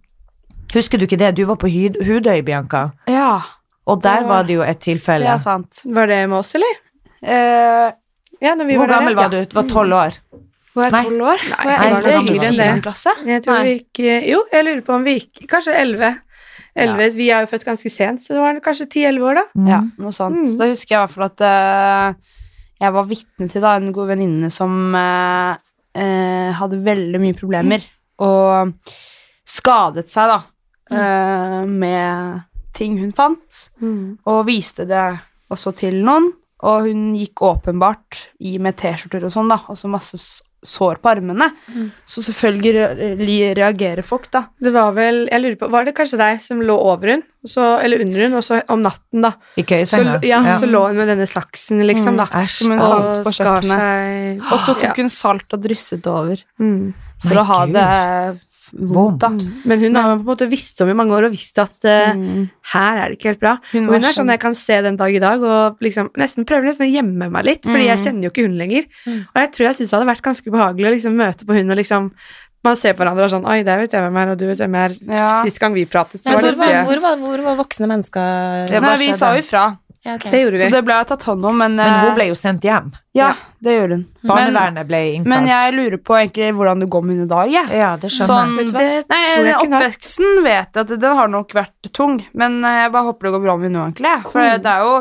Husker 0.77 1.01
du 1.01 1.07
ikke 1.07 1.19
det? 1.19 1.33
Du 1.39 1.45
var 1.49 1.57
på 1.57 1.69
Hudøy, 1.73 2.43
Bianca, 2.45 2.91
Ja, 3.09 3.41
og 3.87 4.03
der 4.03 4.23
var- 4.23 4.29
var 4.29 4.43
det 4.45 4.55
jo 4.59 4.63
et 4.63 4.79
det 4.79 4.81
tilfelle. 4.87 5.27
er 5.35 5.39
sant. 5.39 5.83
Var 5.85 6.07
det 6.07 6.29
med 6.29 6.39
oss, 6.39 6.55
eller? 6.55 6.75
Eh, 7.23 7.93
Ja, 8.43 8.55
når 8.55 8.67
vi 8.67 8.75
Hvor 8.77 8.81
var 8.85 8.87
der, 8.89 8.95
gammel 9.01 9.15
ja. 9.15 9.23
var 9.23 9.29
du? 9.31 9.45
Du 9.47 9.55
var 9.55 9.63
tolv 9.63 9.93
år. 9.97 10.13
var 10.75 10.85
jeg 10.85 10.93
Nei. 10.93 11.03
tolv 11.05 11.23
år? 11.23 11.39
Nei, 11.49 11.65
var 11.65 11.73
jeg 11.73 11.81
jeg 11.81 11.93
var 11.93 12.03
nok 12.03 12.29
yngre 12.29 12.47
enn 12.47 12.57
det. 12.75 12.83
klasse? 12.85 13.13
Jeg 13.27 13.43
tror 13.43 13.55
Nei. 13.57 13.65
vi 13.65 13.79
gikk 13.79 14.29
Jo, 14.29 14.43
jeg 14.53 14.65
lurer 14.67 14.83
på 14.85 14.93
om 14.95 15.05
vi 15.05 15.15
gikk 15.21 15.49
Kanskje 15.49 15.73
elleve. 15.75 16.11
Elleve, 16.77 17.15
Vi 17.17 17.31
er 17.31 17.41
jo 17.41 17.47
født 17.47 17.65
ganske 17.65 17.91
sent, 17.91 18.21
så 18.21 18.35
det 18.35 18.43
var 18.45 18.61
kanskje 18.61 18.91
ti-elleve 18.91 19.25
år, 19.25 19.35
da. 19.35 19.45
Mm. 19.57 19.69
Ja, 19.69 19.81
noe 19.99 20.13
sånt. 20.13 20.37
Mm. 20.45 20.59
Da 20.59 20.65
husker 20.69 20.89
jeg 20.93 20.99
i 20.99 21.07
hvert 21.07 21.15
fall 21.15 21.25
at 21.25 21.41
uh, 21.41 22.15
jeg 22.79 22.93
var 22.93 23.05
vitne 23.07 23.49
til 23.51 23.63
da, 23.63 23.77
en 23.77 23.93
god 23.93 24.09
venninne 24.09 24.51
som 24.53 24.95
uh, 24.95 25.57
uh, 25.97 26.53
hadde 26.53 26.85
veldig 26.85 27.21
mye 27.23 27.33
problemer 27.39 27.81
og 28.19 28.75
skadet 29.47 30.11
seg 30.11 30.29
da 30.29 30.43
eh, 30.91 31.63
med 31.67 32.43
ting 32.77 32.99
hun 33.01 33.13
fant, 33.17 33.63
og 34.29 34.43
viste 34.49 34.85
det 34.89 35.07
også 35.53 35.73
til 35.79 36.03
noen. 36.05 36.33
Og 36.67 36.87
hun 36.89 37.11
gikk 37.17 37.43
åpenbart 37.45 38.17
i 38.49 38.57
med 38.63 38.79
T-skjorter 38.81 39.27
og 39.29 39.33
sånn, 39.33 39.51
da, 39.53 39.59
og 39.69 39.77
så 39.77 39.91
masse 39.93 40.17
sår 40.67 40.99
på 41.03 41.11
armene. 41.11 41.51
Mm. 41.69 41.91
Så 42.09 42.23
selvfølgelig 42.25 43.55
reagerer 43.59 44.03
folk, 44.07 44.29
da. 44.33 44.47
Det 44.59 44.73
var 44.75 44.95
vel 44.97 45.27
Jeg 45.31 45.43
lurer 45.43 45.59
på 45.61 45.69
Var 45.71 45.87
det 45.87 45.95
kanskje 45.97 46.19
deg 46.21 46.41
som 46.43 46.63
lå 46.65 46.77
over 46.81 47.13
hun, 47.13 47.25
så, 47.47 47.77
eller 47.85 48.03
under 48.07 48.25
hun, 48.25 48.39
og 48.41 48.45
så 48.47 48.61
om 48.73 48.83
natten, 48.83 49.23
da? 49.27 49.35
I 49.61 49.67
Så, 49.85 50.03
ja, 50.25 50.41
ja, 50.41 50.57
så 50.59 50.69
lå 50.71 50.87
hun 50.89 50.99
med 50.99 51.13
denne 51.13 51.29
saksen, 51.31 51.85
liksom, 51.87 52.19
da. 52.19 52.29
Æsj. 52.43 52.57
Som 52.57 52.75
hun 52.75 52.85
Og 52.87 53.33
skar 53.37 53.67
seg 53.67 54.43
Og 54.49 54.65
så 54.65 54.73
tok 54.73 54.89
ja. 54.89 54.95
hun 54.97 55.13
salt 55.13 55.59
og 55.59 55.67
drysset 55.69 56.09
over 56.11 56.41
mm. 56.59 56.95
for 57.23 57.37
Nei, 57.37 57.43
å 57.43 57.47
ha 57.53 57.61
Gud. 57.65 57.77
det 57.77 57.87
vondt, 58.73 59.21
da. 59.21 59.31
Men 59.65 59.81
hun 59.81 59.95
har 59.99 60.15
på 60.17 60.21
en 60.21 60.27
måte 60.31 60.49
visst 60.51 60.81
om 60.83 60.89
i 60.91 60.97
mange 60.99 61.13
år 61.17 61.27
og 61.29 61.35
visst 61.37 61.59
at 61.63 61.77
uh, 61.85 62.15
Mm. 62.17 62.49
her 62.73 62.97
er 63.03 63.09
det 63.13 63.19
ikke 63.19 63.31
helt 63.33 63.41
bra. 63.41 63.59
Hun 63.73 63.89
og 63.89 63.95
hun 63.95 64.05
er 64.05 64.13
sånn 64.17 64.31
jeg 64.33 64.41
kan 64.41 64.55
se 64.55 64.81
den 64.83 64.97
dag 64.97 65.15
i 65.15 65.21
dag 65.23 65.43
og 65.43 65.79
liksom 65.85 66.11
nesten 66.17 66.45
prøver 66.49 66.65
nesten 66.71 66.87
å 66.87 66.91
gjemme 66.93 67.31
meg 67.31 67.45
litt, 67.45 67.63
fordi 67.65 67.87
jeg 67.87 67.99
Mm. 67.99 68.05
kjenner 68.05 68.23
jo 68.27 68.31
ikke 68.31 68.47
hun 68.49 68.59
lenger. 68.59 68.85
Mm. 69.07 69.21
Og 69.35 69.37
jeg 69.43 69.53
tror 69.53 69.67
jeg 69.67 69.75
syns 69.77 69.91
det 69.91 69.97
hadde 69.99 70.11
vært 70.15 70.23
ganske 70.27 70.51
behagelig 70.51 70.87
å 70.91 70.95
liksom 70.97 71.17
møte 71.17 71.47
på 71.47 71.55
hun 71.55 71.71
og 71.71 71.77
liksom 71.77 72.11
man 72.67 72.75
ser 72.75 72.95
på 72.99 73.05
hverandre 73.05 73.25
og 73.29 73.31
sånn 73.31 73.45
Oi, 73.47 73.63
der 73.63 73.79
vet 73.79 73.93
jeg 73.95 74.03
hvem 74.03 74.17
er, 74.19 74.31
og 74.33 74.39
du 74.41 74.47
vet 74.49 74.59
hvem 74.59 74.75
jeg 74.75 74.91
er. 74.91 74.95
Ja. 75.15 75.27
Sist 75.47 75.61
gang 75.63 75.73
vi 75.77 75.85
pratet, 75.87 76.19
så 76.25 76.33
var 76.35 76.41
hvor, 76.41 76.51
det 76.51 76.59
var, 76.59 76.67
ikke 76.73 76.87
hvor, 76.89 77.01
var, 77.05 77.17
hvor 77.23 77.43
var 77.45 77.57
voksne 77.61 77.87
mennesker? 77.87 78.81
Nei, 78.83 78.97
vi 78.99 79.13
sa 79.15 79.29
jo 79.37 79.43
ifra, 79.45 79.79
Ja, 80.05 80.15
okay. 80.15 80.31
Det 80.31 80.41
gjorde 80.43 80.59
så 80.61 80.69
det 80.71 80.83
ble 80.87 80.95
jeg 81.01 81.07
tatt 81.11 81.23
hånd 81.27 81.45
om, 81.49 81.57
men, 81.59 81.75
Men 81.81 81.93
eh, 81.93 82.05
hun 82.05 82.15
ble 82.15 82.27
jo 82.29 82.35
sendt 82.39 82.63
hjem. 82.69 82.93
Ja, 83.17 83.33
det 83.65 83.75
gjorde 83.79 83.97
hun. 83.99 84.05
Men, 84.23 84.31
Barnevernet 84.31 84.87
ble 84.87 85.01
innkalt. 85.15 85.29
men 85.33 85.47
jeg 85.51 85.75
lurer 85.75 85.97
på 85.99 86.15
egentlig 86.21 86.53
hvordan 86.55 86.81
det 86.85 86.89
går 86.95 87.03
med 87.07 87.15
henne 87.17 87.27
i 87.27 87.33
dag, 87.35 87.53
jeg. 87.57 87.81
Ja, 87.81 87.91
det 87.97 88.11
skjønner 88.15 88.33
Sånn, 88.33 88.57
jeg. 88.77 89.05
Nei, 89.11 89.21
jeg 89.27 89.55
oppveksten 89.65 90.43
vet 90.45 90.75
jeg 90.77 90.87
at 90.87 90.97
den 91.07 91.17
har 91.21 91.29
nok 91.33 91.55
vært 91.57 91.93
tung, 91.97 92.21
men 92.35 92.59
eh, 92.65 92.83
jeg 92.85 92.93
bare 92.93 93.09
håper 93.11 93.31
det 93.31 93.35
går 93.39 93.47
bra 93.49 93.57
med 93.57 93.71
henne 93.71 93.79
nå, 93.81 93.87
egentlig. 93.91 94.17
For 94.31 94.41
Mm. 94.47 94.63
det 94.63 94.75
er 94.77 94.85
jo 94.91 94.99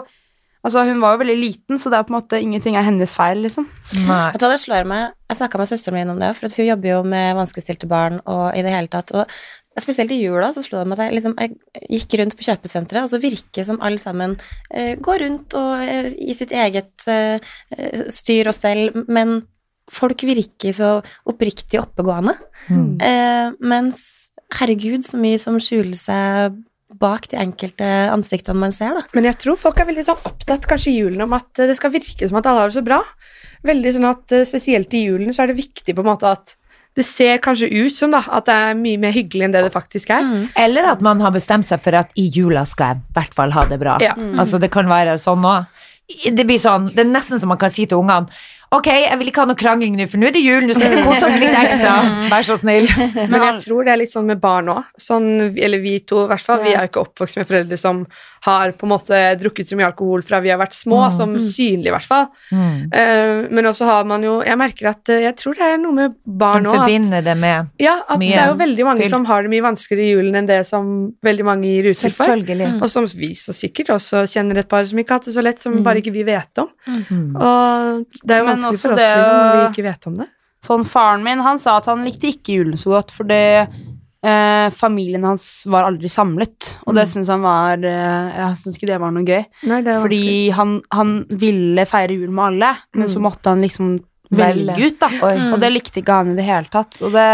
Altså, 0.66 0.82
hun 0.82 0.98
var 0.98 1.14
jo 1.14 1.20
veldig 1.22 1.36
liten, 1.38 1.78
så 1.78 1.92
det 1.94 2.00
er 2.00 2.06
på 2.08 2.10
en 2.10 2.16
måte 2.18 2.40
ingenting 2.42 2.74
er 2.76 2.82
hennes 2.82 3.12
feil, 3.14 3.38
liksom. 3.38 3.68
Nei. 4.08 4.32
Vet 4.34 4.42
du 4.42 4.46
hva 4.48 4.50
det 4.50 4.62
slår 4.64 4.88
meg? 4.90 5.12
Jeg 5.30 5.38
snakka 5.38 5.60
med 5.62 5.70
søsteren 5.70 5.94
min 5.94 6.10
om 6.10 6.18
det, 6.18 6.32
for 6.36 6.48
at 6.48 6.56
hun 6.58 6.66
jobber 6.66 6.90
jo 6.90 7.04
med 7.06 7.36
vanskeligstilte 7.38 7.86
barn 7.92 8.18
og 8.26 8.58
i 8.58 8.64
det 8.66 8.72
hele 8.74 8.90
tatt. 8.90 9.14
Og 9.14 9.30
spesielt 9.84 10.14
i 10.16 10.22
jula 10.22 10.52
så 10.56 10.64
slo 10.64 10.80
det 10.80 10.88
meg 10.88 11.00
at 11.00 11.10
jeg, 11.10 11.16
liksom, 11.18 11.34
jeg 11.42 11.90
gikk 11.98 12.18
rundt 12.22 12.38
på 12.38 12.46
kjøpesenteret, 12.48 13.04
og 13.04 13.12
så 13.12 13.22
virker 13.24 13.68
som 13.68 13.82
alle 13.84 14.00
sammen 14.02 14.38
eh, 14.70 14.94
går 15.04 15.24
rundt 15.26 15.58
og 15.60 15.84
eh, 15.84 16.12
i 16.16 16.36
sitt 16.38 16.54
eget 16.56 17.08
eh, 17.12 17.56
styr 18.14 18.52
og 18.52 18.56
selv, 18.56 19.02
men 19.12 19.42
folk 19.92 20.24
virker 20.26 20.74
så 20.74 20.92
oppriktig 21.30 21.82
oppegående. 21.82 22.38
Mm. 22.70 22.96
Eh, 23.04 23.50
mens 23.68 24.06
herregud, 24.56 25.06
så 25.06 25.20
mye 25.20 25.42
som 25.42 25.60
skjuler 25.62 25.98
seg 26.00 26.64
bak 26.96 27.28
de 27.32 27.40
enkelte 27.42 27.88
ansiktene 28.14 28.62
man 28.62 28.74
ser, 28.74 28.96
da. 28.96 29.04
Men 29.18 29.28
jeg 29.28 29.40
tror 29.42 29.60
folk 29.60 29.80
er 29.82 29.90
veldig 29.90 30.06
sånn 30.08 30.28
opptatt 30.30 30.68
kanskje 30.70 30.94
i 30.94 31.00
julen 31.00 31.26
om 31.26 31.34
at 31.36 31.50
det 31.60 31.76
skal 31.78 31.92
virke 31.94 32.30
som 32.30 32.40
at 32.40 32.48
alle 32.50 32.64
har 32.64 32.72
det 32.72 32.78
så 32.78 32.86
bra. 32.86 33.02
Veldig 33.66 33.96
sånn 33.96 34.08
at 34.08 34.36
eh, 34.36 34.46
Spesielt 34.48 34.94
i 34.96 35.06
julen 35.08 35.34
så 35.36 35.44
er 35.44 35.52
det 35.52 35.60
viktig 35.60 35.96
på 35.96 36.06
en 36.06 36.12
måte 36.12 36.30
at 36.30 36.56
det 36.96 37.04
ser 37.04 37.42
kanskje 37.44 37.68
ut 37.76 37.96
som 37.96 38.14
da, 38.14 38.22
at 38.32 38.48
det 38.48 38.56
er 38.56 38.78
mye 38.80 39.00
mer 39.02 39.12
hyggelig 39.16 39.48
enn 39.48 39.56
det 39.56 39.66
det 39.66 39.74
faktisk 39.74 40.14
er. 40.16 40.24
Mm. 40.24 40.46
Eller 40.64 40.88
at 40.94 41.02
man 41.04 41.20
har 41.24 41.34
bestemt 41.36 41.68
seg 41.68 41.82
for 41.84 41.98
at 42.00 42.14
i 42.16 42.30
jula 42.32 42.64
skal 42.68 42.94
jeg 42.94 43.02
i 43.02 43.18
hvert 43.18 43.36
fall 43.36 43.56
ha 43.56 43.66
det 43.68 43.80
bra. 43.82 43.98
Ja. 44.04 44.16
Altså 44.40 44.62
Det 44.64 44.72
kan 44.72 44.88
være 44.88 45.18
sånn 45.20 45.44
òg. 45.44 45.68
Det 46.06 46.46
blir 46.46 46.62
sånn, 46.62 46.92
det 46.94 47.04
er 47.04 47.10
nesten 47.10 47.42
som 47.42 47.52
man 47.52 47.60
kan 47.60 47.74
si 47.74 47.88
til 47.90 48.00
ungene 48.00 48.30
Ok, 48.76 48.90
jeg 48.92 49.18
vil 49.22 49.32
ikke 49.32 49.44
ha 49.44 49.50
noe 49.50 49.60
krangling 49.60 49.96
nå, 49.98 50.08
for 50.12 50.22
nå 50.22 50.30
er 50.30 50.36
det 50.36 50.44
jul, 50.44 50.68
nå 50.68 50.76
skal 50.76 50.94
vi 50.96 51.02
kose 51.06 51.28
oss 51.28 51.40
litt 51.42 51.56
ekstra. 51.56 51.96
Vær 52.34 52.48
så 52.48 52.58
snill. 52.60 52.88
Men 53.16 53.40
jeg 53.40 53.66
tror 53.66 53.88
det 53.88 53.96
er 53.96 54.02
litt 54.02 54.14
sånn 54.14 54.30
med 54.30 54.42
barn 54.44 54.72
òg. 54.74 54.94
Sånn, 55.00 55.30
eller 55.54 55.84
vi 55.84 55.98
to, 56.08 56.26
i 56.26 56.32
hvert 56.34 56.46
fall. 56.46 56.64
Vi 56.66 56.74
er 56.74 56.86
jo 56.86 56.92
ikke 56.92 57.06
oppvokst 57.08 57.40
med 57.40 57.50
foreldre 57.50 57.80
som 57.80 58.06
har 58.46 58.72
på 58.78 58.86
en 58.86 58.92
måte 58.92 59.20
drukket 59.42 59.72
så 59.72 59.78
mye 59.78 59.88
alkohol 59.88 60.22
fra 60.26 60.40
vi 60.44 60.52
har 60.54 60.60
vært 60.62 60.76
små, 60.78 61.00
som 61.14 61.34
synlig 61.42 61.90
i 61.90 61.94
hvert 61.96 62.06
fall. 62.06 62.28
Mm. 62.54 62.76
Uh, 62.94 63.40
men 63.58 63.70
også 63.72 63.88
har 63.90 64.06
man 64.06 64.24
jo 64.26 64.36
Jeg 64.46 64.58
merker 64.60 64.90
at 64.92 65.10
eh, 65.10 65.24
jeg 65.24 65.36
tror 65.40 65.56
det 65.58 65.66
er 65.66 65.80
noe 65.82 65.96
med 65.96 66.16
barn 66.26 66.68
òg. 66.68 66.76
forbinder 66.78 67.24
det 67.26 67.34
med 67.40 67.72
Ja, 67.82 67.96
at 68.04 68.20
mye 68.22 68.36
det 68.36 68.42
er 68.44 68.52
jo 68.52 68.58
veldig 68.60 68.86
mange 68.86 69.06
fyll. 69.06 69.12
som 69.16 69.26
har 69.30 69.46
det 69.46 69.52
mye 69.54 69.66
vanskeligere 69.66 70.06
i 70.06 70.12
julen 70.14 70.38
enn 70.42 70.50
det 70.50 70.60
som 70.70 70.92
veldig 71.26 71.48
mange 71.48 71.72
gir 71.72 71.90
uttrykk 71.94 72.18
for. 72.18 72.34
Selvfølgelig. 72.34 72.70
Og 72.84 72.92
som 72.92 73.08
vi 73.16 73.32
så 73.40 73.56
sikkert 73.56 73.94
også 73.96 74.26
kjenner 74.30 74.62
et 74.62 74.70
par 74.70 74.86
som 74.86 75.02
ikke 75.02 75.16
har 75.16 75.24
hatt 75.24 75.30
det 75.32 75.36
så 75.38 75.46
lett, 75.46 75.64
som 75.64 75.78
bare 75.86 76.04
ikke 76.04 76.14
vi 76.14 76.26
vet 76.28 76.62
om. 76.62 76.70
Mm. 76.86 77.26
Og 77.34 78.22
det 78.22 78.38
er 78.38 78.44
jo 78.44 78.50
Men 78.52 78.65
vanskelig 78.66 78.82
for 78.82 78.96
oss 78.96 79.02
det 79.02 79.10
liksom, 79.12 79.42
når 79.42 79.58
vi 79.58 79.66
ikke 79.72 79.88
vet 79.90 80.08
om 80.12 80.22
det. 80.22 80.30
Sånn 80.66 80.88
Faren 80.90 81.26
min 81.26 81.44
han 81.46 81.62
sa 81.62 81.78
at 81.80 81.90
han 81.92 82.06
likte 82.08 82.32
ikke 82.32 82.58
julen 82.60 82.80
så 82.82 82.96
godt, 82.96 83.14
fordi 83.14 83.42
eh, 84.26 84.68
familien 84.74 85.28
hans 85.28 85.46
var 85.70 85.86
aldri 85.90 86.10
samlet. 86.10 86.72
Og 86.88 86.98
det 86.98 87.06
syns 87.12 87.30
han 87.34 87.46
var 87.46 87.86
eh, 87.86 88.40
Jeg 88.40 88.58
syns 88.64 88.80
ikke 88.80 88.90
det 88.90 89.00
var 89.04 89.14
noe 89.14 89.28
gøy. 89.28 89.46
Nei, 89.70 89.84
det 89.86 90.00
Fordi 90.02 90.26
han, 90.58 90.80
han 90.96 91.16
ville 91.30 91.86
feire 91.90 92.18
jul 92.18 92.34
med 92.34 92.50
alle, 92.50 92.74
men 92.98 93.12
så 93.12 93.22
måtte 93.24 93.54
han 93.54 93.64
liksom 93.66 93.96
velge 94.36 94.76
ut, 94.82 94.98
da. 95.00 95.10
Oi. 95.28 95.34
Og 95.54 95.60
det 95.62 95.70
likte 95.72 96.02
ikke 96.02 96.20
han 96.20 96.32
i 96.34 96.38
det 96.38 96.46
hele 96.48 96.70
tatt. 96.72 96.98
Og 97.06 97.14
det 97.14 97.28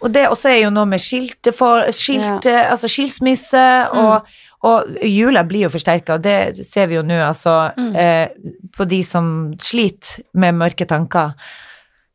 Og 0.00 0.12
det 0.14 0.24
også 0.30 0.52
er 0.52 0.62
jo 0.64 0.72
noe 0.74 0.88
med 0.88 1.02
skilte 1.02 1.52
for, 1.56 1.84
skilte, 1.94 2.54
altså 2.70 2.90
skilsmisse, 2.90 3.64
og, 3.92 4.28
og 4.66 4.98
jula 5.06 5.44
blir 5.46 5.68
jo 5.68 5.70
forsterka, 5.70 6.16
og 6.16 6.24
det 6.24 6.66
ser 6.66 6.88
vi 6.90 6.96
jo 6.96 7.04
nå, 7.06 7.18
altså, 7.22 7.70
eh, 7.94 8.32
på 8.74 8.86
de 8.90 9.02
som 9.06 9.28
sliter 9.62 10.24
med 10.34 10.56
mørke 10.58 10.86
tanker. 10.88 11.36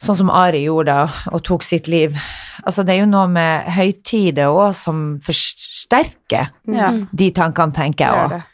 Sånn 0.03 0.17
som 0.19 0.31
Ari 0.35 0.65
gjorde 0.65 0.91
da, 0.91 1.27
og 1.31 1.43
tok 1.47 1.63
sitt 1.63 1.87
liv. 1.87 2.17
Altså, 2.65 2.83
det 2.83 2.97
er 2.97 3.05
jo 3.05 3.11
noe 3.11 3.29
med 3.31 3.69
høytider 3.71 4.51
òg 4.51 4.73
som 4.75 5.05
forsterker 5.23 6.49
Ja, 6.67 6.89
de 6.91 7.29
tankene, 7.31 7.75
tenker 7.75 8.09
jeg 8.09 8.25
òg. 8.25 8.49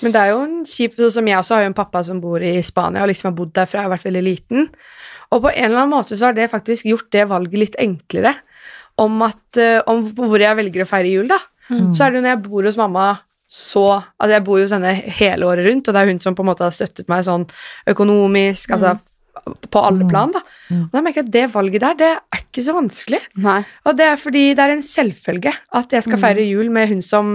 Men 0.00 0.12
det 0.12 0.22
er 0.22 0.32
jo 0.32 0.40
en 0.44 0.56
kjip 0.68 0.96
sånn 0.96 1.12
som 1.12 1.28
jeg 1.28 1.38
også 1.40 1.56
har 1.56 1.66
jo 1.66 1.70
en 1.70 1.76
pappa 1.76 2.02
som 2.04 2.20
bor 2.20 2.42
i 2.44 2.54
Spania 2.64 3.04
og 3.04 3.10
liksom 3.10 3.30
har 3.30 3.36
bodd 3.36 3.52
der 3.56 3.68
fra 3.68 3.80
jeg 3.80 3.88
har 3.88 3.92
vært 3.94 4.08
veldig 4.08 4.24
liten. 4.24 4.70
Og 5.32 5.42
på 5.44 5.52
en 5.52 5.64
eller 5.68 5.82
annen 5.82 5.94
måte 5.94 6.16
så 6.16 6.28
har 6.28 6.36
det 6.36 6.50
faktisk 6.52 6.88
gjort 6.88 7.08
det 7.12 7.28
valget 7.28 7.60
litt 7.60 7.78
enklere 7.80 8.32
om, 9.00 9.20
at, 9.24 9.60
eh, 9.60 9.80
om 9.88 10.04
hvor 10.16 10.40
jeg 10.40 10.56
velger 10.56 10.84
å 10.84 10.88
feire 10.88 11.12
jul, 11.12 11.28
da. 11.28 11.38
Så 11.96 12.04
er 12.04 12.12
det 12.12 12.20
jo 12.20 12.22
når 12.22 12.30
jeg 12.30 12.42
bor 12.44 12.62
hos 12.68 12.76
mamma 12.78 13.06
så 13.48 13.82
Altså, 14.18 14.32
jeg 14.34 14.44
bor 14.44 14.58
jo 14.58 14.64
hos 14.66 14.72
henne 14.74 14.94
hele 15.20 15.46
året 15.46 15.66
rundt, 15.68 15.88
og 15.88 15.94
det 15.94 16.00
er 16.02 16.10
hun 16.10 16.18
som 16.20 16.34
på 16.34 16.42
en 16.42 16.48
måte 16.50 16.64
har 16.66 16.74
støttet 16.74 17.08
meg 17.08 17.22
sånn 17.26 17.44
økonomisk, 17.92 18.72
altså 18.74 18.96
f- 18.96 19.12
på 19.70 19.82
alle 19.84 20.06
plan, 20.08 20.32
da. 20.32 20.40
Og 20.72 20.90
da 20.94 21.02
merker 21.04 21.20
jeg 21.22 21.28
at 21.28 21.32
det 21.34 21.44
valget 21.54 21.82
der, 21.84 21.94
det 22.00 22.08
er 22.16 22.40
ikke 22.42 22.62
så 22.66 22.74
vanskelig. 22.74 23.20
Nei. 23.44 23.60
Og 23.86 23.96
det 23.98 24.06
er 24.08 24.16
fordi 24.18 24.44
det 24.56 24.64
er 24.64 24.72
en 24.74 24.82
selvfølge 24.82 25.52
at 25.76 25.92
jeg 25.92 26.02
skal 26.06 26.18
feire 26.22 26.46
jul 26.48 26.70
med 26.72 26.88
hun 26.88 27.02
som 27.04 27.32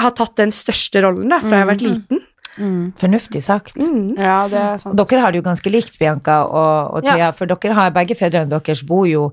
har 0.00 0.14
tatt 0.16 0.34
den 0.40 0.50
største 0.50 1.02
rollen 1.04 1.28
da, 1.28 1.38
fra 1.44 1.52
jeg 1.58 1.66
har 1.66 1.70
vært 1.74 1.84
liten. 1.86 2.22
Mm. 2.56 2.92
Fornuftig 3.00 3.42
sagt. 3.44 3.76
Mm. 3.80 4.16
Ja, 4.18 4.46
det 4.48 4.58
er 4.60 4.80
sant. 4.82 4.96
Dere 4.98 5.20
har 5.22 5.32
det 5.32 5.38
jo 5.42 5.46
ganske 5.50 5.70
likt, 5.72 5.98
Bianca 6.00 6.42
og, 6.48 6.96
og 6.98 7.04
Thea, 7.06 7.30
for 7.36 7.46
dere 7.46 7.76
har 7.78 7.92
begge 7.94 8.16
fedrene 8.18 8.50
deres 8.50 8.82
bor 8.88 9.06
jo 9.08 9.28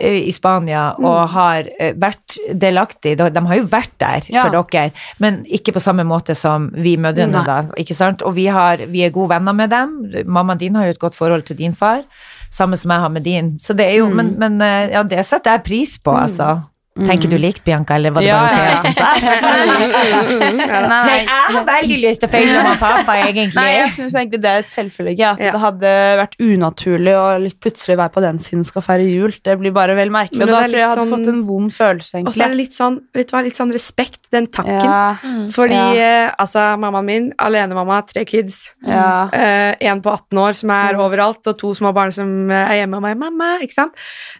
i 0.00 0.30
Spania 0.32 0.94
og 0.98 1.28
har 1.34 1.68
eh, 1.78 1.92
vært 1.94 2.36
delaktig. 2.58 3.16
De 3.18 3.42
har 3.46 3.56
jo 3.56 3.66
vært 3.70 3.92
der 4.00 4.20
Ja. 4.32 4.42
for 4.48 4.50
dere, 4.72 4.90
men 5.18 5.44
ikke 5.46 5.72
på 5.76 5.80
samme 5.80 6.02
måte 6.04 6.34
som 6.34 6.70
vi 6.74 6.96
mødrene, 6.96 7.44
da. 7.46 7.58
Ikke 7.78 7.94
sant? 7.94 8.22
Og 8.22 8.34
vi, 8.34 8.46
har, 8.46 8.78
vi 8.88 9.04
er 9.04 9.10
gode 9.14 9.28
venner 9.34 9.52
med 9.52 9.70
dem. 9.70 10.12
Mammaen 10.26 10.58
din 10.58 10.74
har 10.74 10.84
jo 10.86 10.90
et 10.96 10.98
godt 10.98 11.14
forhold 11.14 11.42
til 11.46 11.56
din 11.58 11.74
far, 11.74 12.02
samme 12.50 12.76
som 12.76 12.90
jeg 12.90 13.00
har 13.00 13.08
med 13.08 13.22
din. 13.24 13.58
Så 13.58 13.74
det 13.74 13.86
er 13.86 13.98
jo, 14.00 14.08
men, 14.08 14.34
men 14.38 14.60
eh, 14.62 14.90
ja, 14.92 15.02
det 15.02 15.24
setter 15.26 15.52
jeg 15.58 15.62
pris 15.68 15.98
på, 15.98 16.10
altså. 16.10 16.60
Tenker 16.92 17.30
du 17.32 17.38
likt, 17.40 17.62
Bianca, 17.64 17.94
eller 17.96 18.10
var 18.12 18.20
det 18.20 18.28
Ja, 18.28 18.40
bare 18.44 18.68
ja, 18.68 18.82
sa 18.92 19.12
Nei, 20.92 21.22
jeg 21.22 21.54
har 21.54 21.64
veldig 21.64 21.96
lyst 22.02 22.20
til 22.20 22.28
å 22.28 22.32
følge 22.32 22.56
mamma 22.58 22.72
og 22.74 22.80
pappa, 22.82 23.14
egentlig. 23.30 23.56
Nei, 23.56 23.70
jeg 23.78 23.92
syns 23.94 24.16
egentlig 24.18 24.40
det 24.44 24.50
er 24.50 24.58
et 24.64 24.68
selvfølge. 24.72 25.30
At 25.32 25.40
Ja. 25.40 25.52
det 25.54 25.60
hadde 25.62 25.92
vært 26.20 26.36
unaturlig 26.44 27.14
å 27.16 27.24
litt 27.40 27.56
plutselig 27.64 27.96
være 27.96 28.12
på 28.12 28.20
den 28.24 28.38
siden 28.44 28.64
skal 28.68 28.84
feire 28.84 29.06
jul. 29.08 29.32
Det 29.42 29.54
blir 29.62 29.72
bare 29.72 29.96
vel 29.96 30.12
merkelig. 30.12 30.42
Og 30.44 30.48
da 30.52 30.60
tror 30.60 30.68
jeg 30.68 30.80
jeg 30.82 30.88
hadde 30.90 31.00
sånn- 31.00 31.14
fått 31.16 31.28
en 31.32 31.42
vond 31.48 31.70
følelse, 31.72 32.22
Og 32.26 32.32
så 32.34 32.44
er 32.44 32.48
det 32.52 32.56
litt 32.60 32.76
sånn, 32.76 33.00
vet 33.14 33.28
du 33.28 33.36
hva, 33.36 33.42
litt 33.44 33.56
sånn 33.56 33.72
respekt, 33.72 34.20
den 34.30 34.46
takken. 34.48 34.84
Ja, 34.84 35.14
Fordi 35.48 35.72
Ja. 35.96 36.26
eh, 36.28 36.30
altså, 36.38 36.76
mammaen 36.78 37.04
min, 37.04 37.32
alenemamma, 37.38 38.02
tre 38.06 38.24
kids, 38.24 38.74
ja. 38.86 39.28
Uh, 39.32 39.74
en 39.80 40.00
på 40.02 40.10
18 40.12 40.38
år 40.38 40.52
som 40.54 40.70
er 40.70 40.94
overalt, 40.94 41.46
og 41.46 41.56
to 41.58 41.72
små 41.74 41.92
barn 41.94 42.12
som 42.12 42.50
eh, 42.50 42.68
er 42.70 42.74
hjemme 42.86 42.96
og 42.96 43.02
meg, 43.02 43.16
mamma, 43.16 43.58
ikke 43.62 43.72
sant? 43.72 43.92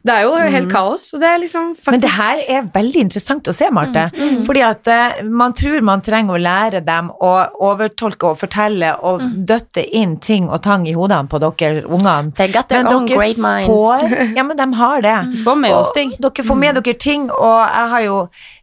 Det 0.05 0.13
er 0.13 0.23
jo 0.25 0.35
helt 0.37 0.71
kaos, 0.71 1.15
og 1.15 1.21
det 1.21 1.29
er 1.29 1.39
liksom 1.39 1.75
faktisk 1.77 1.91
Men 1.91 2.01
det 2.01 2.11
her 2.11 2.37
er 2.51 2.69
veldig 2.73 3.05
interessant 3.07 3.49
å 3.49 3.55
se, 3.57 3.69
Marte. 3.75 4.09
Fordi 4.47 4.63
at 4.67 4.89
uh, 4.91 5.21
man 5.29 5.55
tror 5.57 5.85
man 5.87 6.03
trenger 6.05 6.37
å 6.37 6.43
lære 6.43 6.83
dem 6.87 7.11
å 7.13 7.33
overtolke 7.69 8.33
og 8.33 8.41
fortelle 8.41 8.95
og 9.07 9.23
døtte 9.49 9.85
inn 9.85 10.17
ting 10.23 10.49
og 10.51 10.63
tang 10.65 10.87
i 10.89 10.97
hodene 10.97 11.31
på 11.31 11.41
dere 11.43 11.85
ungene. 11.87 12.33
They 12.39 12.53
got 12.53 12.69
their 12.73 12.87
own 12.89 13.07
great 13.07 13.41
minds. 13.41 13.71
får 13.71 14.09
Ja, 14.37 14.45
men 14.47 14.57
de 14.57 14.69
har 14.79 15.05
det. 15.05 15.17
Får 15.45 15.63
med 15.63 15.77
oss 15.77 15.93
ting. 15.95 16.17
Og 16.19 16.27
dere 16.29 16.49
får 16.49 16.61
med 16.65 16.81
dere 16.81 16.99
ting, 16.99 17.31
og 17.31 17.57
jeg 17.63 17.89
har 17.95 18.05
jo 18.07 18.19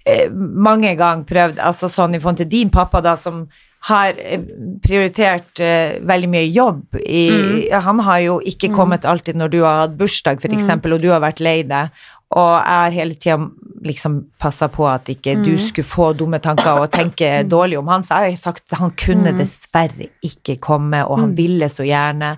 eh, 0.06 0.28
mange 0.70 0.94
ganger 1.00 1.26
prøvd, 1.30 1.64
altså 1.72 1.90
sånn 1.92 2.16
i 2.16 2.22
forhold 2.22 2.44
til 2.44 2.52
din 2.52 2.72
pappa 2.74 3.02
da, 3.06 3.16
som 3.20 3.46
har 3.88 4.18
eh, 4.20 4.42
prioritert 4.84 5.62
uh, 5.64 6.00
veldig 6.04 6.30
mye 6.32 6.48
jobb 6.52 6.98
i 7.00 7.70
Han 7.72 8.02
har 8.04 8.20
jo 8.26 8.40
ikke 8.44 8.74
kommet 8.76 9.08
alltid 9.08 9.40
når 9.40 9.54
du 9.54 9.60
har 9.64 9.86
hatt 9.86 9.96
bursdag, 10.00 10.42
for 10.44 10.56
eksempel, 10.56 10.96
og 10.96 11.04
du 11.04 11.10
har 11.14 11.24
vært 11.24 11.40
lei 11.44 11.62
deg. 11.64 11.94
Og 12.38 12.52
jeg 12.60 12.84
har 12.84 12.94
hele 12.94 13.16
tida 13.18 13.38
liksom 13.82 14.20
passa 14.38 14.68
på 14.70 14.86
at 14.90 15.08
ikke 15.10 15.38
du 15.42 15.54
skulle 15.58 15.88
få 15.88 16.12
dumme 16.18 16.38
tanker 16.44 16.84
og 16.84 16.92
tenke 16.94 17.30
dårlig 17.48 17.80
om 17.80 17.88
han. 17.90 18.04
Så 18.06 18.20
jeg 18.20 18.36
har 18.36 18.42
sagt 18.42 18.66
at 18.68 18.82
han 18.82 18.94
kunne 19.00 19.34
dessverre 19.38 20.10
ikke 20.26 20.60
komme, 20.62 21.02
og 21.08 21.22
han 21.24 21.36
ville 21.38 21.70
så 21.72 21.88
gjerne. 21.88 22.36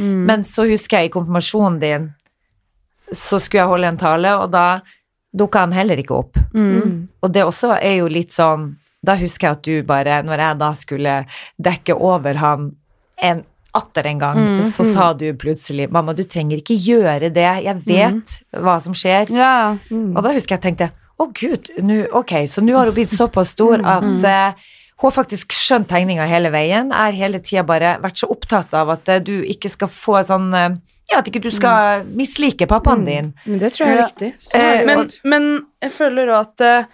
Men 0.00 0.44
så 0.44 0.66
husker 0.68 1.00
jeg 1.00 1.10
i 1.10 1.14
konfirmasjonen 1.14 1.78
din, 1.80 2.10
så 3.12 3.40
skulle 3.40 3.62
jeg 3.62 3.70
holde 3.72 3.88
en 3.90 4.00
tale, 4.00 4.34
og 4.42 4.52
da 4.52 4.66
dukka 5.32 5.64
han 5.64 5.74
heller 5.74 6.02
ikke 6.02 6.18
opp. 6.18 6.38
Mm. 6.54 7.08
Og 7.22 7.32
det 7.32 7.46
også 7.46 7.76
er 7.78 8.00
jo 8.02 8.10
litt 8.10 8.34
sånn 8.34 8.74
Da 9.00 9.14
husker 9.16 9.46
jeg 9.46 9.56
at 9.56 9.64
du 9.64 9.86
bare, 9.88 10.18
når 10.26 10.40
jeg 10.44 10.56
da 10.60 10.66
skulle 10.76 11.12
dekke 11.56 11.94
over 11.96 12.36
han 12.36 12.66
en 13.24 13.38
atter 13.74 14.06
en 14.06 14.18
gang, 14.18 14.38
så 14.66 14.84
sa 14.84 15.12
du 15.14 15.32
plutselig 15.34 15.88
'Mamma, 15.90 16.12
du 16.12 16.22
trenger 16.22 16.58
ikke 16.58 16.74
gjøre 16.76 17.30
det, 17.32 17.64
jeg 17.64 17.76
vet 17.86 18.40
hva 18.56 18.80
som 18.82 18.92
skjer'. 18.92 19.30
ja. 19.30 19.76
Og 20.16 20.22
da 20.22 20.32
husker 20.32 20.56
jeg 20.58 20.62
tenkte 20.62 20.90
'Å, 21.20 21.26
gud, 21.34 21.70
nu, 21.84 22.06
ok, 22.12 22.46
så 22.48 22.62
nå 22.64 22.76
har 22.76 22.86
hun 22.86 22.94
blitt 22.94 23.10
såpass 23.12 23.50
stor 23.52 23.78
at 23.84 24.24
uh, 24.24 24.52
hun 25.00 25.10
har 25.10 25.10
faktisk 25.12 25.52
skjønt 25.52 25.88
tegninga 25.88 26.26
hele 26.26 26.50
veien. 26.50 26.92
Er 26.92 27.12
hele 27.12 27.38
tida 27.40 27.62
bare 27.62 27.98
vært 28.00 28.16
så 28.16 28.28
opptatt 28.30 28.72
av 28.74 28.88
at 28.90 29.08
uh, 29.08 29.18
du 29.20 29.42
ikke 29.44 29.68
skal 29.68 29.88
få 29.88 30.22
sånn 30.24 30.48
uh, 30.54 30.70
Ja, 31.10 31.18
at 31.18 31.26
ikke 31.28 31.42
du 31.42 31.50
skal 31.50 32.04
mislike 32.14 32.66
pappaen 32.70 33.04
din. 33.04 33.32
Men 33.44 33.58
det 33.58 33.72
tror 33.74 33.86
jeg 33.88 33.98
er 33.98 34.04
Eh, 34.54 34.84
Men, 34.86 35.10
men 35.24 35.66
jeg 35.82 35.90
føler 35.92 36.28
òg 36.30 36.40
at 36.40 36.86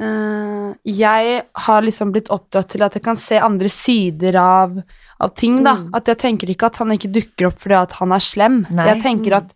jeg 0.00 1.40
har 1.66 1.82
liksom 1.84 2.12
blitt 2.14 2.30
oppdratt 2.32 2.70
til 2.72 2.84
at 2.86 2.94
jeg 2.96 3.04
kan 3.04 3.18
se 3.20 3.40
andre 3.40 3.68
sider 3.72 4.38
av, 4.40 4.78
av 5.20 5.34
ting, 5.36 5.60
da. 5.66 5.76
At 5.96 6.08
jeg 6.08 6.20
tenker 6.22 6.52
ikke 6.52 6.70
at 6.70 6.80
han 6.80 6.94
ikke 6.94 7.12
dukker 7.12 7.50
opp 7.50 7.60
fordi 7.60 7.76
at 7.80 7.98
han 7.98 8.14
er 8.16 8.24
slem. 8.24 8.62
Nei. 8.72 8.86
Jeg 8.94 9.02
tenker 9.04 9.36
at 9.42 9.52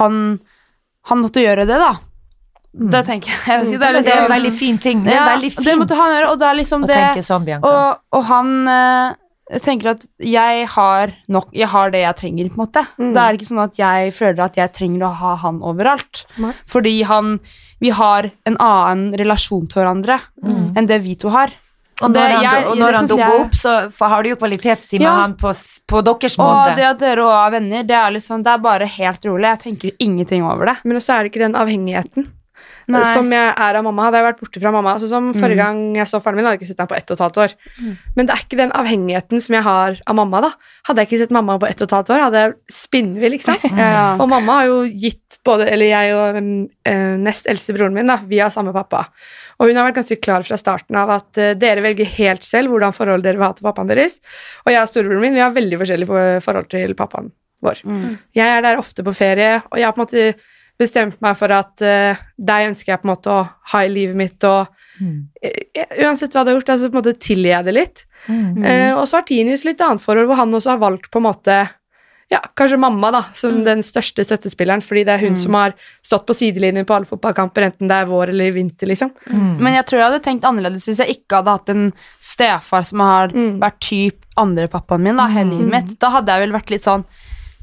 han, 0.00 0.36
han 1.08 1.22
måtte 1.22 1.44
gjøre 1.44 1.64
det, 1.68 1.78
da. 1.80 1.94
Det 2.78 3.00
tenker 3.06 3.32
jeg. 3.32 3.44
jeg 3.48 3.64
si, 3.64 3.78
Det 3.80 3.86
er, 3.86 3.96
det 3.96 4.02
er 4.02 4.02
en 4.02 4.04
liksom, 4.04 4.34
veldig 4.34 4.52
fin 4.58 4.82
ting. 4.82 5.00
Det 5.06 5.14
ja, 5.14 5.24
veldig 5.30 5.50
fint 5.54 5.66
Det 5.66 5.78
måtte 5.80 5.96
han 5.98 6.12
gjøre, 6.14 6.28
og 6.34 6.42
det 6.42 6.48
er 6.50 6.58
liksom 6.58 6.84
det 6.88 7.00
sånn, 7.26 7.48
og, 7.56 8.02
og 8.12 8.28
han 8.28 8.52
eh, 8.68 9.16
jeg 9.48 9.64
tenker 9.64 9.94
at 9.94 10.02
jeg 10.20 10.66
har 10.74 11.14
nok 11.32 11.54
Jeg 11.56 11.70
har 11.72 11.92
det 11.94 12.02
jeg 12.02 12.16
trenger, 12.18 12.50
på 12.52 12.58
en 12.58 12.64
måte. 12.66 12.82
Mm. 12.98 13.12
Det 13.14 13.22
er 13.22 13.38
ikke 13.38 13.48
sånn 13.48 13.62
at 13.62 13.80
jeg 13.80 14.12
føler 14.12 14.42
at 14.44 14.60
jeg 14.60 14.74
trenger 14.76 15.06
å 15.08 15.14
ha 15.22 15.32
han 15.46 15.62
overalt. 15.64 16.26
Nei. 16.42 16.52
Fordi 16.68 16.94
han 17.08 17.38
Vi 17.80 17.90
har 17.90 18.30
en 18.46 18.56
annen 18.58 19.12
relasjon 19.18 19.66
til 19.68 19.82
hverandre 19.82 20.20
enn 20.76 20.86
det 20.86 21.02
vi 21.02 21.14
to 21.14 21.28
har. 21.30 21.48
Mm. 21.48 21.64
Og 22.00 22.10
når 22.10 22.14
det- 22.14 22.30
han, 22.30 22.42
jeg- 22.44 22.66
og 22.66 22.74
det 22.76 22.80
når 22.84 22.92
han 22.94 23.06
dukker 23.06 23.18
jeg- 23.18 23.40
opp, 23.40 23.54
så 23.58 24.06
har 24.08 24.22
du 24.22 24.28
jo 24.28 24.36
kvalitetstid 24.36 24.98
med 25.00 25.06
Ja. 25.08 25.14
han 25.20 25.34
på, 25.34 25.50
på 25.88 26.02
deres 26.04 26.38
Og 26.38 26.44
måte. 26.46 26.76
det 26.76 26.84
at 26.84 26.98
dere 26.98 27.22
òg 27.26 27.46
er 27.46 27.50
venner, 27.50 27.82
det 27.82 27.90
er 27.96 28.10
liksom 28.12 28.42
Det 28.44 28.52
er 28.52 28.58
bare 28.58 28.86
helt 28.86 29.20
rolig. 29.26 29.42
Jeg 29.42 29.58
tenker 29.60 29.90
ingenting 29.98 30.44
over 30.44 30.66
det. 30.66 30.76
Men 30.84 30.96
også 30.96 31.18
er 31.18 31.22
det 31.24 31.32
ikke 31.32 31.40
den 31.46 31.54
avhengigheten 31.54 32.28
Nei. 32.88 33.04
som 33.12 33.28
jeg 33.32 33.48
er 33.52 33.78
av 33.78 33.84
mamma. 33.84 34.06
Hadde 34.06 34.20
jeg 34.20 34.26
vært 34.26 34.40
borte 34.40 34.62
fra 34.62 34.72
mamma 34.72 34.94
altså 34.96 35.10
Som 35.10 35.30
Forrige 35.36 35.60
gang 35.60 35.80
jeg 35.98 36.08
så 36.08 36.20
faren 36.24 36.38
min, 36.38 36.46
hadde 36.48 36.56
jeg 36.56 36.62
ikke 36.62 36.70
sett 36.70 36.82
ham 36.82 36.90
på 36.90 36.96
ett 36.96 37.10
og 37.10 37.18
et 37.18 37.24
halvt 37.26 37.40
år. 37.44 37.54
Men 38.16 38.28
det 38.28 38.34
er 38.34 38.44
ikke 38.44 38.60
den 38.60 38.72
avhengigheten 38.78 39.44
som 39.44 39.56
jeg 39.58 39.66
har 39.66 39.98
av 40.08 40.18
mamma. 40.18 40.40
da 40.46 40.52
Hadde 40.88 41.04
jeg 41.04 41.10
ikke 41.10 41.20
sett 41.24 41.34
mamma 41.36 41.58
på 41.60 41.68
ett 41.68 41.82
og 41.82 41.88
et 41.88 41.96
halvt 41.98 42.12
år, 42.14 42.24
hadde 42.26 42.44
jeg 42.44 42.54
spinnvill. 42.78 43.38
ikke 43.38 43.50
sant? 43.50 43.66
Ja. 43.78 44.16
Og 44.18 44.26
mamma 44.30 44.60
har 44.60 44.70
jo 44.70 44.78
gitt 44.90 45.38
både 45.46 45.68
Eller 45.70 45.92
jeg 45.92 46.14
og 46.16 46.38
eh, 46.88 47.14
nest 47.20 47.46
eldste 47.48 47.76
broren 47.76 47.94
min, 47.94 48.08
da 48.10 48.18
vi 48.26 48.40
har 48.42 48.50
samme 48.52 48.72
pappa. 48.74 49.06
Og 49.58 49.68
hun 49.68 49.78
har 49.78 49.88
vært 49.88 50.00
ganske 50.00 50.18
klar 50.22 50.44
fra 50.46 50.58
starten 50.60 50.98
av 50.98 51.12
at 51.14 51.40
eh, 51.40 51.54
dere 51.58 51.84
velger 51.84 52.08
helt 52.18 52.46
selv 52.46 52.72
hvordan 52.72 52.94
forhold 52.96 53.24
dere 53.26 53.38
vil 53.38 53.46
ha 53.46 53.54
til 53.56 53.66
pappaen 53.68 53.90
deres. 53.90 54.18
Og 54.64 54.72
jeg 54.72 54.82
og 54.82 54.90
storebroren 54.90 55.24
min 55.24 55.38
vi 55.38 55.44
har 55.44 55.54
veldig 55.54 55.80
forskjellig 55.82 56.08
forhold 56.44 56.70
til 56.74 56.94
pappaen 56.98 57.32
vår. 57.64 57.82
Mm. 57.84 58.18
Jeg 58.38 58.54
er 58.54 58.62
der 58.64 58.80
ofte 58.80 59.04
på 59.06 59.14
ferie, 59.16 59.58
og 59.70 59.80
jeg 59.80 59.88
har 59.88 59.96
på 59.96 60.02
en 60.02 60.06
måte 60.06 60.57
bestemt 60.78 61.20
meg 61.24 61.36
for 61.36 61.50
at 61.50 61.82
uh, 61.82 62.18
deg 62.38 62.68
ønsker 62.70 62.92
jeg 62.92 63.00
på 63.02 63.08
en 63.08 63.14
måte 63.14 63.32
å 63.34 63.40
ha 63.72 63.80
i 63.84 63.88
livet 63.92 64.16
mitt, 64.16 64.44
og 64.44 64.66
Mm. 64.98 65.28
eh, 65.40 65.84
uansett 66.02 66.32
hva 66.34 66.42
du 66.42 66.48
har 66.50 66.56
gjort, 66.58 66.70
altså 66.74 66.88
på 66.90 66.96
en 66.96 67.02
måte 67.04 67.18
tilgir 67.22 67.52
jeg 67.52 67.64
det 67.68 67.74
litt. 67.76 68.00
Mm. 68.26 68.64
Uh, 68.64 68.92
og 68.98 69.04
så 69.06 69.20
har 69.20 69.22
Tinius 69.28 69.62
litt 69.64 69.78
annet 69.80 70.02
forhold, 70.02 70.26
hvor 70.26 70.40
han 70.40 70.50
også 70.58 70.72
har 70.72 70.80
valgt 70.82 71.10
på 71.12 71.20
en 71.20 71.26
måte 71.28 71.58
ja, 72.30 72.40
kanskje 72.58 72.76
mamma 72.82 73.08
da, 73.14 73.20
som 73.32 73.62
den 73.64 73.78
største 73.86 74.20
støttespilleren, 74.26 74.82
fordi 74.84 75.04
det 75.06 75.14
er 75.14 75.22
hun 75.22 75.36
som 75.38 75.54
har 75.54 75.72
stått 76.04 76.26
på 76.28 76.34
sidelinjen 76.36 76.84
på 76.84 76.92
alle 76.96 77.06
fotballkamper, 77.08 77.62
enten 77.70 77.88
det 77.88 77.94
er 78.02 78.10
vår 78.10 78.28
eller 78.34 78.50
vinter, 78.52 78.90
liksom. 78.90 79.14
Mm. 79.30 79.54
Men 79.62 79.78
jeg 79.78 79.86
tror 79.88 79.98
jeg 80.02 80.06
hadde 80.10 80.24
tenkt 80.26 80.44
annerledes 80.44 80.84
hvis 80.90 80.98
jeg 81.00 81.14
ikke 81.14 81.38
hadde 81.38 81.54
hatt 81.56 81.68
en 81.72 81.86
stefar 82.20 82.82
som 82.84 83.00
har 83.06 83.28
Mm. 83.32 83.60
vært 83.62 83.78
typ 83.80 84.18
andre 84.36 84.66
pappaen 84.68 85.00
min 85.06 85.16
da, 85.16 85.26
hele 85.28 85.54
livet 85.54 85.70
mitt. 85.72 85.98
Da 85.98 86.10
hadde 86.10 86.26
jeg 86.34 86.40
vel 86.48 86.52
vært 86.58 86.70
litt 86.74 86.84
sånn 86.84 87.04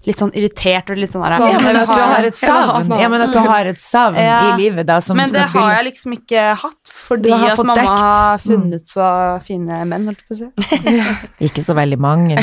litt 0.06 0.22
sånn 0.22 0.32
irritert 0.38 0.92
og 0.94 1.00
litt 1.02 1.16
sånn 1.16 1.24
der, 1.26 1.38
Ja, 1.40 1.60
men 1.64 1.80
at 1.82 1.90
du 1.90 2.02
har 2.02 2.28
et 2.28 2.38
savn, 2.38 2.92
ja, 3.02 3.10
men 3.10 3.26
at 3.26 3.34
du 3.34 3.40
har 3.42 3.70
et 3.72 3.82
savn 3.82 4.18
i 4.20 4.52
livet 4.62 4.86
da, 4.88 5.00
som 5.02 5.18
Men 5.18 5.34
det 5.34 5.48
har 5.54 5.72
jeg 5.80 5.88
liksom 5.92 6.14
ikke 6.20 6.44
hatt, 6.62 6.85
fordi 7.06 7.30
har 7.32 7.52
at 7.54 7.60
mamma 7.62 7.76
dekt. 7.78 7.90
har 8.02 8.38
funnet 8.44 8.90
så 8.90 9.08
fine 9.46 9.80
menn, 9.90 10.06
holdt 10.10 10.22
jeg 10.22 10.28
på 10.28 10.34
å 10.34 10.40
si. 10.40 10.48
Ikke 11.48 11.64
så 11.66 11.76
veldig 11.78 12.00
mange 12.02 12.36
I 12.40 12.42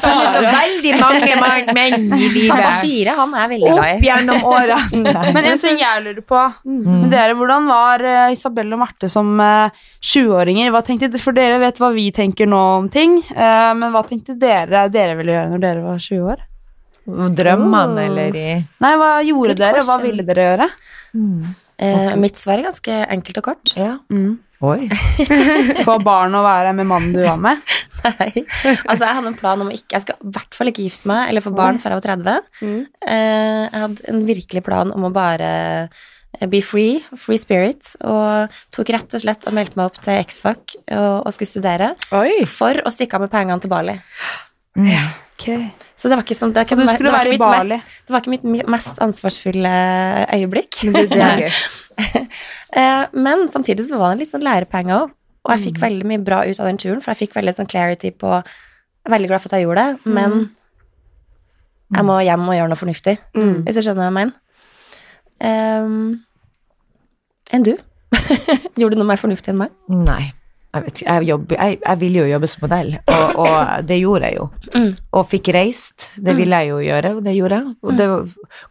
så 0.00 0.42
veldig 0.42 0.94
mange 1.00 1.74
menn 1.76 2.06
i 2.18 2.28
livet. 2.36 2.80
fire, 2.80 3.14
han 3.18 3.34
er 3.34 3.48
veldig 3.52 3.70
glad 3.74 3.84
Opp 3.84 4.06
gjennom 4.08 4.44
åra. 4.50 4.78
Men 5.34 5.42
en 5.52 5.58
ting 5.60 5.78
jeg 5.84 6.04
lurer 6.06 6.24
på 6.24 6.42
Mm. 6.64 7.08
dere, 7.10 7.34
Hvordan 7.36 7.66
var 7.68 8.02
eh, 8.04 8.32
Isabel 8.32 8.72
og 8.74 8.78
Marte 8.80 9.08
som 9.12 9.34
sjuåringer 9.40 9.70
20-åringer? 10.00 10.70
Hva 10.74 10.80
tenkte 10.86 11.08
dere? 11.12 11.20
For 11.22 11.36
dere 11.36 11.58
vet 11.62 11.78
hva 11.80 11.90
vi 11.94 12.08
tenker 12.14 12.48
nå 12.50 12.60
om 12.78 12.88
ting, 12.92 13.18
eh, 13.34 13.70
men 13.78 13.92
hva 13.94 14.02
tenkte 14.08 14.34
dere 14.40 14.86
dere 14.92 15.16
ville 15.18 15.32
gjøre 15.36 15.50
når 15.52 15.62
dere 15.64 15.84
var 15.84 15.98
20 16.02 16.30
år? 16.34 16.42
Drømmene 17.36 18.06
eller 18.08 18.36
i 18.40 18.46
Nei, 18.80 18.92
hva 19.00 19.10
gjorde 19.26 19.56
dere? 19.60 19.82
Hva 19.84 19.98
ville 20.02 20.24
dere 20.26 20.46
gjøre? 20.48 20.68
Eh, 21.82 22.14
mitt 22.20 22.38
svar 22.38 22.60
er 22.60 22.68
ganske 22.68 22.98
enkelt 23.10 23.40
og 23.40 23.48
kort. 23.48 23.74
Ja. 23.78 23.96
Mm. 24.12 24.38
Oi. 24.64 24.86
Få 25.86 25.98
barn 26.04 26.34
og 26.38 26.46
være 26.46 26.72
med 26.76 26.88
mannen 26.88 27.12
du 27.12 27.20
var 27.24 27.40
med? 27.40 27.60
Nei. 28.04 28.30
Altså, 28.86 29.02
jeg 29.02 29.16
hadde 29.18 29.30
en 29.32 29.38
plan 29.38 29.60
om 29.60 29.70
å 29.70 29.74
ikke 29.74 29.96
Jeg 29.96 30.04
skal 30.04 30.18
i 30.20 30.32
hvert 30.36 30.56
fall 30.56 30.70
ikke 30.70 30.84
gifte 30.84 31.08
meg 31.08 31.30
eller 31.30 31.44
få 31.44 31.54
barn 31.56 31.78
før 31.80 31.94
jeg 31.94 32.00
var 32.00 32.08
30. 32.10 32.50
Mm. 32.60 32.80
Eh, 33.08 33.62
jeg 33.64 33.84
hadde 33.84 34.10
en 34.12 34.26
virkelig 34.28 34.64
plan 34.66 34.92
om 34.94 35.08
å 35.08 35.12
bare 35.14 35.52
eh, 35.84 36.48
be 36.50 36.60
free, 36.64 36.98
free 37.18 37.40
spirit, 37.40 37.94
og 38.04 38.52
tok 38.74 38.92
rett 38.94 39.16
og 39.16 39.24
slett 39.24 39.48
og 39.48 39.56
meldte 39.56 39.80
meg 39.80 39.88
opp 39.90 40.00
til 40.04 40.20
X-Fac 40.20 40.76
og, 40.82 41.24
og 41.24 41.32
skulle 41.34 41.52
studere 41.52 41.94
Oi! 42.16 42.44
for 42.50 42.84
å 42.84 42.92
stikke 42.94 43.18
av 43.18 43.26
med 43.26 43.34
pengene 43.34 43.60
til 43.64 43.72
Bali. 43.72 43.98
Mm. 44.78 44.92
Så 45.96 46.08
det 46.10 46.16
var 46.18 46.24
ikke 46.26 46.34
sånn 46.36 46.52
det, 46.52 46.64
kan, 46.68 46.78
det, 46.80 46.86
var 46.90 47.22
ikke 47.24 47.36
mitt 47.38 47.44
mest, 47.70 47.92
det 48.06 48.12
var 48.12 48.20
ikke 48.24 48.32
mitt 48.34 48.68
mest 48.74 48.98
ansvarsfulle 49.04 49.74
øyeblikk. 50.34 50.80
Det, 50.92 51.08
det 51.14 51.22
er. 51.22 51.58
Eh, 52.74 53.04
Men 53.14 53.44
samtidig 53.54 53.84
så 53.86 53.98
var 54.00 54.08
det 54.10 54.14
en 54.16 54.18
litt 54.24 54.32
sånn 54.34 54.42
lærepenge 54.42 54.90
òg. 54.96 55.12
Og 55.44 55.50
jeg 55.52 55.60
Mm. 55.60 55.64
fikk 55.68 55.76
veldig 55.78 56.06
mye 56.10 56.22
bra 56.26 56.40
ut 56.42 56.58
av 56.58 56.66
den 56.66 56.78
turen, 56.82 57.00
for 57.04 57.12
jeg 57.12 57.28
fikk 57.28 57.36
veldig 57.36 57.54
sånn 57.54 57.68
clarity 57.70 58.10
på 58.10 58.30
Jeg 58.42 59.06
er 59.06 59.12
veldig 59.14 59.28
glad 59.30 59.40
for 59.44 59.46
at 59.52 59.58
jeg 59.60 59.66
gjorde 59.68 59.84
det, 59.84 60.06
men 60.10 60.32
Mm. 60.32 60.50
jeg 61.94 62.04
må 62.08 62.16
hjem 62.24 62.48
og 62.48 62.54
gjøre 62.56 62.68
noe 62.72 62.80
fornuftig. 62.80 63.18
Mm. 63.36 63.62
Hvis 63.64 63.74
du 63.78 63.80
skjønner 63.84 64.02
hva 64.02 64.10
jeg 64.10 64.16
mener. 64.18 65.84
Um, 65.84 66.24
enn 67.52 67.62
du? 67.62 67.76
gjorde 68.80 68.94
du 68.96 68.98
noe 69.02 69.06
mer 69.12 69.20
fornuftig 69.20 69.52
enn 69.52 69.58
meg? 69.62 69.70
Nei. 69.88 70.32
Jeg, 70.74 70.84
vet, 70.84 71.02
jeg, 71.04 71.26
jobber, 71.28 71.56
jeg, 71.60 71.78
jeg 71.84 72.00
ville 72.00 72.18
jo 72.18 72.30
jobbe 72.32 72.50
som 72.50 72.64
modell, 72.66 72.90
og, 73.14 73.38
og 73.44 73.86
det 73.88 73.98
gjorde 74.00 74.30
jeg 74.30 74.38
jo. 74.40 74.46
Mm. 74.74 74.90
Og 75.14 75.26
fikk 75.30 75.50
reist. 75.54 76.08
Det 76.18 76.34
ville 76.36 76.60
jeg 76.60 76.72
jo 76.72 76.80
gjøre, 76.82 77.14
og 77.16 77.24
det 77.24 77.34
gjorde 77.36 77.60
jeg. 77.60 77.74
Og 77.84 77.96
det 78.00 78.08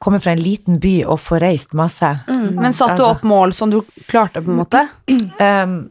kommer 0.03 0.23
fra 0.23 0.35
en 0.35 0.43
liten 0.43 0.79
by 0.83 0.93
og 1.07 1.19
få 1.23 1.39
reist 1.43 1.73
masse. 1.77 2.11
Men 2.27 2.75
satte 2.75 2.99
du 2.99 3.03
Altså. 3.03 3.11
opp 3.15 3.23
mål 3.27 3.53
som 3.55 3.71
du 3.73 3.81
klarte, 4.07 4.43
på 4.43 4.51
en 4.53 4.61
måte? 4.63 4.85
Um, 5.43 5.89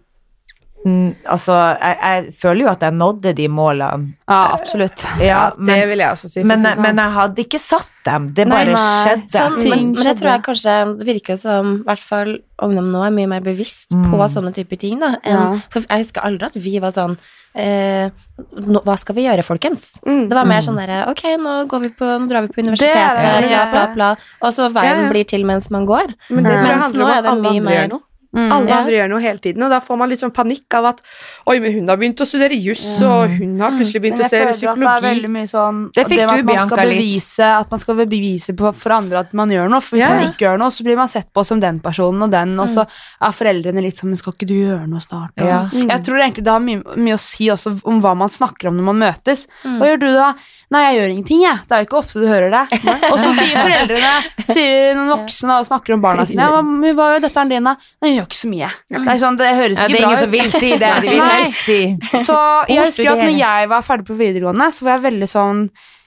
mm, 0.85 1.15
altså, 1.27 1.57
jeg, 1.81 1.97
jeg 2.03 2.35
føler 2.41 2.61
jo 2.65 2.71
at 2.73 2.81
jeg 2.87 2.93
nådde 2.99 3.33
de 3.39 3.49
målene. 3.49 4.13
Ja, 4.29 4.41
absolutt. 4.59 5.05
Ja, 5.21 5.27
Ja, 5.27 5.41
det 5.57 5.67
men, 5.69 5.89
vil 5.89 5.99
jeg 6.05 6.11
også 6.17 6.29
si. 6.33 6.43
men, 6.45 6.63
sånn. 6.65 6.81
men 6.83 6.97
jeg 7.03 7.13
hadde 7.19 7.45
ikke 7.47 7.61
satt 7.63 7.89
dem. 8.07 8.31
Det 8.35 8.49
bare 8.51 8.73
nei. 8.73 8.81
skjedde. 9.05 9.29
Sånn, 9.31 9.59
Ting 9.63 9.71
men, 9.71 9.85
men 9.95 10.03
det 10.09 10.17
tror 10.19 10.31
jeg 10.33 10.43
kanskje 10.43 10.73
Det 10.99 11.07
virker 11.07 11.37
som 11.39 11.69
i 11.81 11.85
hvert 11.87 12.03
fall 12.03 12.33
ungdom 12.63 12.89
nå 12.95 13.05
er 13.07 13.11
mye 13.15 13.29
mer 13.31 13.41
bevisst 13.47 13.93
Mm. 13.95 14.11
på 14.11 14.27
sånne 14.33 14.53
typer 14.55 14.79
ting. 14.79 14.99
da 14.99 15.15
enn, 15.23 15.39
Ja. 15.39 15.61
For 15.71 15.81
jeg 15.89 16.03
husker 16.05 16.21
aldri 16.27 16.47
at 16.47 16.55
vi 16.57 16.79
var 16.83 16.91
sånn 16.93 17.17
eh, 17.55 18.09
nå, 18.57 18.81
Hva 18.85 18.97
skal 18.99 19.15
vi 19.15 19.27
gjøre, 19.29 19.43
folkens? 19.45 19.93
Mm. 20.07 20.29
Det 20.31 20.35
var 20.39 20.47
mer 20.49 20.61
sånn 20.65 20.79
derre 20.81 21.03
Ok, 21.11 21.23
nå, 21.39 21.67
går 21.69 21.81
vi 21.81 21.89
på, 21.99 22.07
nå 22.19 22.29
drar 22.31 22.43
vi 22.47 22.49
på 22.55 22.59
er 22.63 22.67
universitetet, 22.67 23.43
det. 23.43 23.49
bla, 23.49 23.65
bla, 23.71 23.85
bla. 23.95 24.11
Og 24.43 24.53
så 24.57 24.71
veien 24.73 25.11
blir 25.13 25.25
til 25.29 25.45
mens 25.45 25.71
man 25.71 25.87
går. 25.87 26.15
Men 26.31 26.45
det 26.45 26.59
tror 26.63 26.73
jeg 26.73 26.83
handler 26.87 27.05
om 27.05 27.11
at 27.11 27.27
alle 27.35 27.49
andre 27.59 27.77
gjør 27.77 27.89
noe. 27.95 28.01
Mm. 28.33 28.49
Alle 28.53 28.69
Ja. 28.69 28.77
andre 28.81 28.93
gjør 28.97 29.09
noe 29.13 29.21
hele 29.21 29.39
tiden, 29.45 29.63
og 29.63 29.69
da 29.71 29.79
får 29.79 29.99
man 29.99 30.09
litt 30.09 30.19
sånn 30.19 30.33
panikk 30.33 30.73
av 30.79 30.87
at 30.87 31.01
Oi, 31.47 31.59
men 31.61 31.73
hun 31.75 31.89
har 31.89 31.99
begynt 32.01 32.17
å 32.17 32.25
studere 32.25 32.57
juss, 32.57 33.01
og 33.03 33.29
hun 33.29 33.59
har 33.61 33.71
plutselig 33.77 34.01
begynt 34.01 34.21
å 34.21 34.25
studere 34.25 34.55
psykologi. 34.57 35.21
det 35.21 35.43
er 35.43 35.51
sånn 35.53 35.93
Det 35.93 36.07
fikk 36.07 36.23
det 36.23 36.37
du, 36.39 36.43
Bianca, 36.49 36.77
litt. 36.85 36.97
bevise, 36.99 37.45
At 37.61 37.71
man 37.71 37.81
skal 37.81 37.95
bevise 37.97 38.57
på, 38.57 38.73
for 38.75 38.91
andre 38.93 39.19
at 39.21 39.35
man 39.35 39.51
gjør 39.51 39.69
noe. 39.69 39.81
For 39.83 39.97
hvis 39.99 40.03
Ja, 40.07 40.15
man 40.15 40.25
ikke 40.33 40.47
gjør 40.49 40.59
noe, 40.59 40.71
så 40.71 40.83
blir 40.83 40.97
man 40.97 41.09
sett 41.09 41.29
på 41.35 41.45
som 41.45 41.61
den 41.61 41.81
personen 41.81 42.23
og 42.23 42.31
den, 42.31 42.59
og 42.59 42.69
så 42.69 42.87
er 43.21 43.33
foreldrene 43.37 43.83
litt 43.83 43.97
sånn 44.01 44.09
Men 44.09 44.17
skal 44.17 44.33
ikke 44.33 44.47
du 44.49 44.55
gjøre 44.55 44.89
noe 44.89 45.01
snart? 45.01 45.33
Ja. 45.37 45.69
Jeg 45.73 46.03
tror 46.05 46.17
egentlig 46.23 46.45
det 46.45 46.53
har 46.53 46.61
mye, 46.61 46.83
mye 46.97 47.15
å 47.15 47.21
si 47.21 47.47
også 47.53 47.81
om 47.85 48.01
hva 48.01 48.17
man 48.17 48.31
snakker 48.31 48.69
om 48.69 48.77
når 48.81 48.85
man 48.85 48.99
møtes. 48.99 49.47
Mm. 49.65 49.79
Hva 49.79 49.87
gjør 49.93 50.01
du 50.01 50.13
da? 50.15 50.35
Nei, 50.73 50.81
jeg 50.89 51.01
gjør 51.03 51.11
ingenting, 51.13 51.41
jeg. 51.43 51.59
Det 51.69 51.73
er 51.77 51.85
jo 51.85 51.87
ikke 51.87 51.99
ofte 52.01 52.21
du 52.21 52.27
hører 52.27 52.51
det. 52.51 52.81
Og 53.13 53.19
så 53.21 53.35
sier 53.37 53.57
foreldrene, 53.61 54.25
sier 54.47 54.95
noen 54.97 55.11
voksne 55.19 55.59
og 55.61 55.67
snakker 55.69 55.93
om 55.95 56.01
barna 56.01 56.25
sine, 56.25 56.41
ja, 56.41 56.49
hva, 56.49 56.63
hva 56.97 57.09
gjør 57.13 57.21
datteren 57.27 57.49
din 57.53 57.65
da? 57.65 57.77
Nei, 58.01 58.15
gjør 58.23 58.29
ikke 58.31 58.41
så 58.41 58.51
mye. 58.53 58.73
Det 58.89 59.17
sånn, 59.23 59.39
det 59.41 59.53
høres 59.59 59.79
Ja, 59.79 59.87
ikke 59.87 59.93
det 59.93 60.01
er 60.01 60.03
bra 60.03 60.03
ingen 60.03 60.17
ut. 60.17 60.23
som 60.23 60.33
vil 60.33 60.51
si 60.57 60.71
det. 60.81 60.93
De 61.03 61.09
vil 61.13 61.25
helst 61.29 61.65
si 61.67 61.81
Så 62.25 62.39
jeg 62.71 62.87
husker 62.89 63.13
at 63.13 63.25
når 63.27 63.35
jeg 63.37 63.73
var 63.75 63.87
ferdig 63.87 64.09
på 64.09 64.19
videregående, 64.19 64.69
så 64.73 64.87
var 64.87 64.97
jeg 64.97 65.07
veldig 65.11 65.31
sånn 65.31 65.63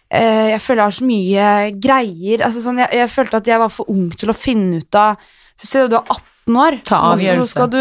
eh, 0.09 0.45
Jeg 0.55 0.61
føler 0.65 0.81
jeg 0.81 0.89
har 0.89 0.99
så 0.99 1.09
mye 1.09 1.49
greier 1.87 2.45
altså 2.47 2.63
sånn, 2.63 2.83
jeg, 2.85 2.93
jeg 3.03 3.11
følte 3.13 3.41
at 3.43 3.51
jeg 3.51 3.61
var 3.65 3.73
for 3.73 3.91
ung 3.91 4.07
til 4.15 4.31
å 4.33 4.37
finne 4.37 4.81
ut 4.81 5.01
av 5.01 5.19
Se, 5.63 5.85
du 5.87 5.95
er 5.95 6.03
18 6.03 6.57
år, 6.59 6.75
Ta 6.85 6.97
og 7.13 7.21
så 7.23 7.45
skal 7.47 7.69
du 7.71 7.79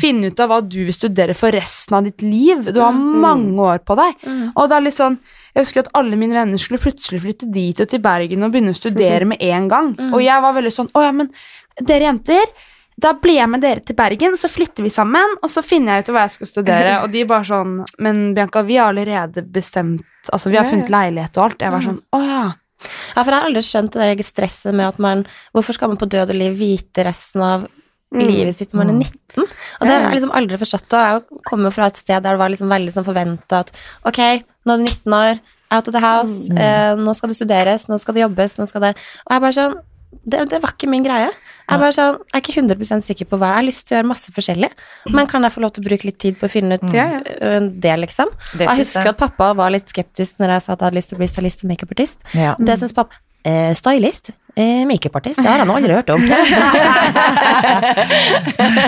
finne 0.00 0.30
ut 0.30 0.38
av 0.40 0.48
hva 0.48 0.60
du 0.62 0.78
vil 0.86 0.94
studere 0.94 1.34
for 1.36 1.52
resten 1.52 1.96
av 1.98 2.06
ditt 2.06 2.22
liv. 2.22 2.62
Du 2.72 2.78
har 2.80 2.94
mange 2.94 3.58
år 3.60 3.82
på 3.84 3.96
deg. 3.98 4.14
Mm. 4.22 4.44
Og 4.54 4.70
det 4.70 4.76
er 4.76 4.84
litt 4.86 4.96
sånn 4.96 5.18
Jeg 5.56 5.66
husker 5.66 5.82
at 5.82 5.90
alle 5.98 6.16
mine 6.16 6.38
venner 6.38 6.62
skulle 6.62 6.80
plutselig 6.80 7.20
flytte 7.24 7.50
dit 7.52 7.82
og 7.82 7.90
til 7.90 8.00
Bergen 8.04 8.46
og 8.46 8.54
begynne 8.54 8.72
å 8.72 8.78
studere 8.78 9.26
med 9.28 9.42
en 9.42 9.68
gang. 9.68 9.92
Og 10.12 10.22
jeg 10.22 10.46
var 10.46 10.56
veldig 10.56 10.72
sånn 10.72 10.88
Å 10.94 11.04
ja, 11.04 11.12
men 11.18 11.28
dere 11.82 12.08
jenter 12.08 12.46
da 12.96 13.12
blir 13.20 13.36
jeg 13.36 13.48
med 13.52 13.60
dere 13.60 13.82
til 13.84 13.96
Bergen, 13.96 14.36
så 14.40 14.48
flytter 14.48 14.84
vi 14.86 14.90
sammen, 14.92 15.36
og 15.44 15.50
så 15.52 15.60
finner 15.64 15.98
jeg 15.98 16.06
ut 16.06 16.12
hva 16.14 16.24
jeg 16.24 16.36
skal 16.38 16.48
studere. 16.48 16.94
Og 17.04 17.10
de 17.12 17.24
bare 17.28 17.44
sånn 17.44 17.80
Men 18.02 18.30
Bianca, 18.36 18.62
vi 18.64 18.78
har 18.80 18.92
allerede 18.92 19.44
bestemt 19.44 20.04
Altså, 20.32 20.50
vi 20.50 20.56
har 20.58 20.66
funnet 20.66 20.90
leilighet 20.90 21.36
og 21.36 21.44
alt. 21.44 21.60
Jeg 21.62 21.74
var 21.74 21.84
sånn 21.84 21.98
Å 22.16 22.20
ja. 22.24 22.44
Ja, 22.86 23.22
for 23.22 23.30
jeg 23.30 23.36
har 23.36 23.48
aldri 23.48 23.62
skjønt 23.64 23.94
det 23.94 24.04
der 24.04 24.26
stresset 24.26 24.74
med 24.76 24.88
at 24.88 24.98
man 25.02 25.24
Hvorfor 25.54 25.76
skal 25.76 25.92
man 25.92 26.00
på 26.00 26.08
død 26.12 26.32
og 26.32 26.38
liv 26.40 26.56
vite 26.58 27.04
resten 27.06 27.44
av 27.44 27.66
livet 28.16 28.56
sitt 28.56 28.72
når 28.72 28.80
man 28.80 28.90
er 28.94 28.98
19? 29.02 29.44
Og 29.44 29.82
det 29.82 29.92
har 29.92 30.04
jeg 30.06 30.12
liksom 30.14 30.32
aldri 30.38 30.58
forstått. 30.60 30.94
Og 30.94 31.02
jeg 31.02 31.42
kommer 31.48 31.68
jo 31.68 31.74
fra 31.74 31.88
et 31.90 31.98
sted 32.00 32.22
der 32.22 32.36
det 32.36 32.40
var 32.40 32.52
liksom 32.52 32.70
veldig 32.70 32.94
sånn 32.94 33.06
forventa 33.08 33.60
at 33.64 33.72
ok, 34.08 34.20
nå 34.64 34.76
er 34.76 34.80
du 34.80 34.86
19 34.86 35.16
år, 35.18 35.40
out 35.74 35.90
of 35.90 35.96
the 35.96 36.02
house, 36.04 36.36
eh, 36.54 36.94
nå 36.96 37.16
skal 37.18 37.32
det 37.32 37.36
studeres, 37.40 37.88
nå 37.90 37.98
skal 38.00 38.16
det 38.16 38.22
jobbes, 38.22 38.56
nå 38.60 38.68
skal 38.70 38.86
det 38.86 38.92
Og 38.94 39.34
jeg 39.34 39.44
bare 39.44 39.56
sånn 39.58 39.76
det, 40.22 40.46
det 40.50 40.62
var 40.62 40.74
ikke 40.74 40.88
min 40.90 41.04
greie. 41.04 41.28
Jeg 41.66 41.74
er 41.74 41.82
bare 41.82 41.94
sånn, 41.96 42.18
jeg 42.30 42.38
er 42.38 42.42
ikke 42.44 42.56
100% 42.62 43.06
sikker 43.08 43.26
på 43.26 43.38
hva 43.40 43.48
jeg 43.50 43.58
har 43.58 43.66
lyst 43.66 43.86
til 43.88 43.96
å 43.96 43.98
gjøre 43.98 44.10
masse 44.12 44.34
forskjellig, 44.36 44.70
men 45.10 45.30
kan 45.30 45.42
jeg 45.42 45.54
få 45.56 45.62
lov 45.64 45.72
til 45.74 45.82
å 45.82 45.88
bruke 45.88 46.06
litt 46.06 46.20
tid 46.22 46.38
på 46.38 46.46
å 46.46 46.52
finne 46.52 46.78
ut 46.78 46.86
øh, 46.94 47.68
det, 47.74 47.94
liksom? 48.06 48.30
Det 48.54 48.68
jeg 48.68 48.84
husker 48.84 49.02
jeg. 49.02 49.14
at 49.16 49.22
pappa 49.24 49.50
var 49.58 49.74
litt 49.74 49.90
skeptisk 49.90 50.38
når 50.42 50.56
jeg 50.56 50.66
sa 50.66 50.76
at 50.76 50.78
jeg 50.78 50.86
hadde 50.86 51.00
lyst 51.00 51.10
til 51.10 51.18
å 51.18 51.22
bli 51.24 51.30
stylist 51.32 51.64
og 51.66 51.72
makeupartist. 51.72 52.26
Ja. 52.38 52.52
Det 52.62 52.78
syns 52.78 52.94
pappa 52.94 53.18
eh, 53.46 53.74
Stylist? 53.74 54.30
Eh, 54.56 54.86
Makeupartist? 54.88 55.36
Det 55.42 55.48
har 55.48 55.58
han 55.58 55.70
aldri 55.70 55.92
hørt 55.92 56.10
om. 56.14 56.20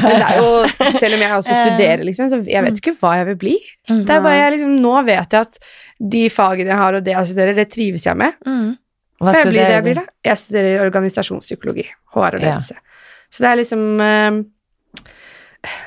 Men 0.05 0.15
det 0.15 0.25
er 0.25 0.39
jo, 0.39 0.49
selv 0.97 1.19
om 1.19 1.25
jeg 1.27 1.33
også 1.35 1.55
studerer, 1.59 2.05
liksom, 2.09 2.31
så 2.33 2.41
jeg 2.49 2.65
vet 2.65 2.81
ikke 2.81 2.95
hva 3.03 3.19
jeg 3.21 3.27
vil 3.33 3.39
bli. 3.43 3.57
Det 3.91 4.15
er 4.15 4.23
bare 4.25 4.39
jeg 4.39 4.55
liksom, 4.57 4.73
Nå 4.81 4.95
vet 5.09 5.37
jeg 5.37 5.41
at 5.45 5.61
de 5.99 6.23
fagene 6.33 6.73
jeg 6.73 6.81
har, 6.81 6.97
og 6.97 7.05
det 7.05 7.13
jeg 7.13 7.31
studerer, 7.33 7.59
det 7.59 7.69
trives 7.75 8.07
jeg 8.09 8.17
med. 8.17 8.39
Mm. 8.47 8.71
Hva 9.19 9.35
jeg 9.35 9.49
bli 9.51 9.59
det 9.59 9.73
jeg 9.75 9.85
blir, 9.87 9.99
da? 9.99 10.15
Jeg 10.29 10.41
studerer 10.45 10.85
organisasjonspsykologi. 10.87 11.87
HR 12.15 12.39
og 12.39 12.47
Ja. 12.47 12.59
Så 13.29 13.45
det 13.45 13.49
er 13.51 13.59
liksom 13.61 13.83
eh, 14.01 14.39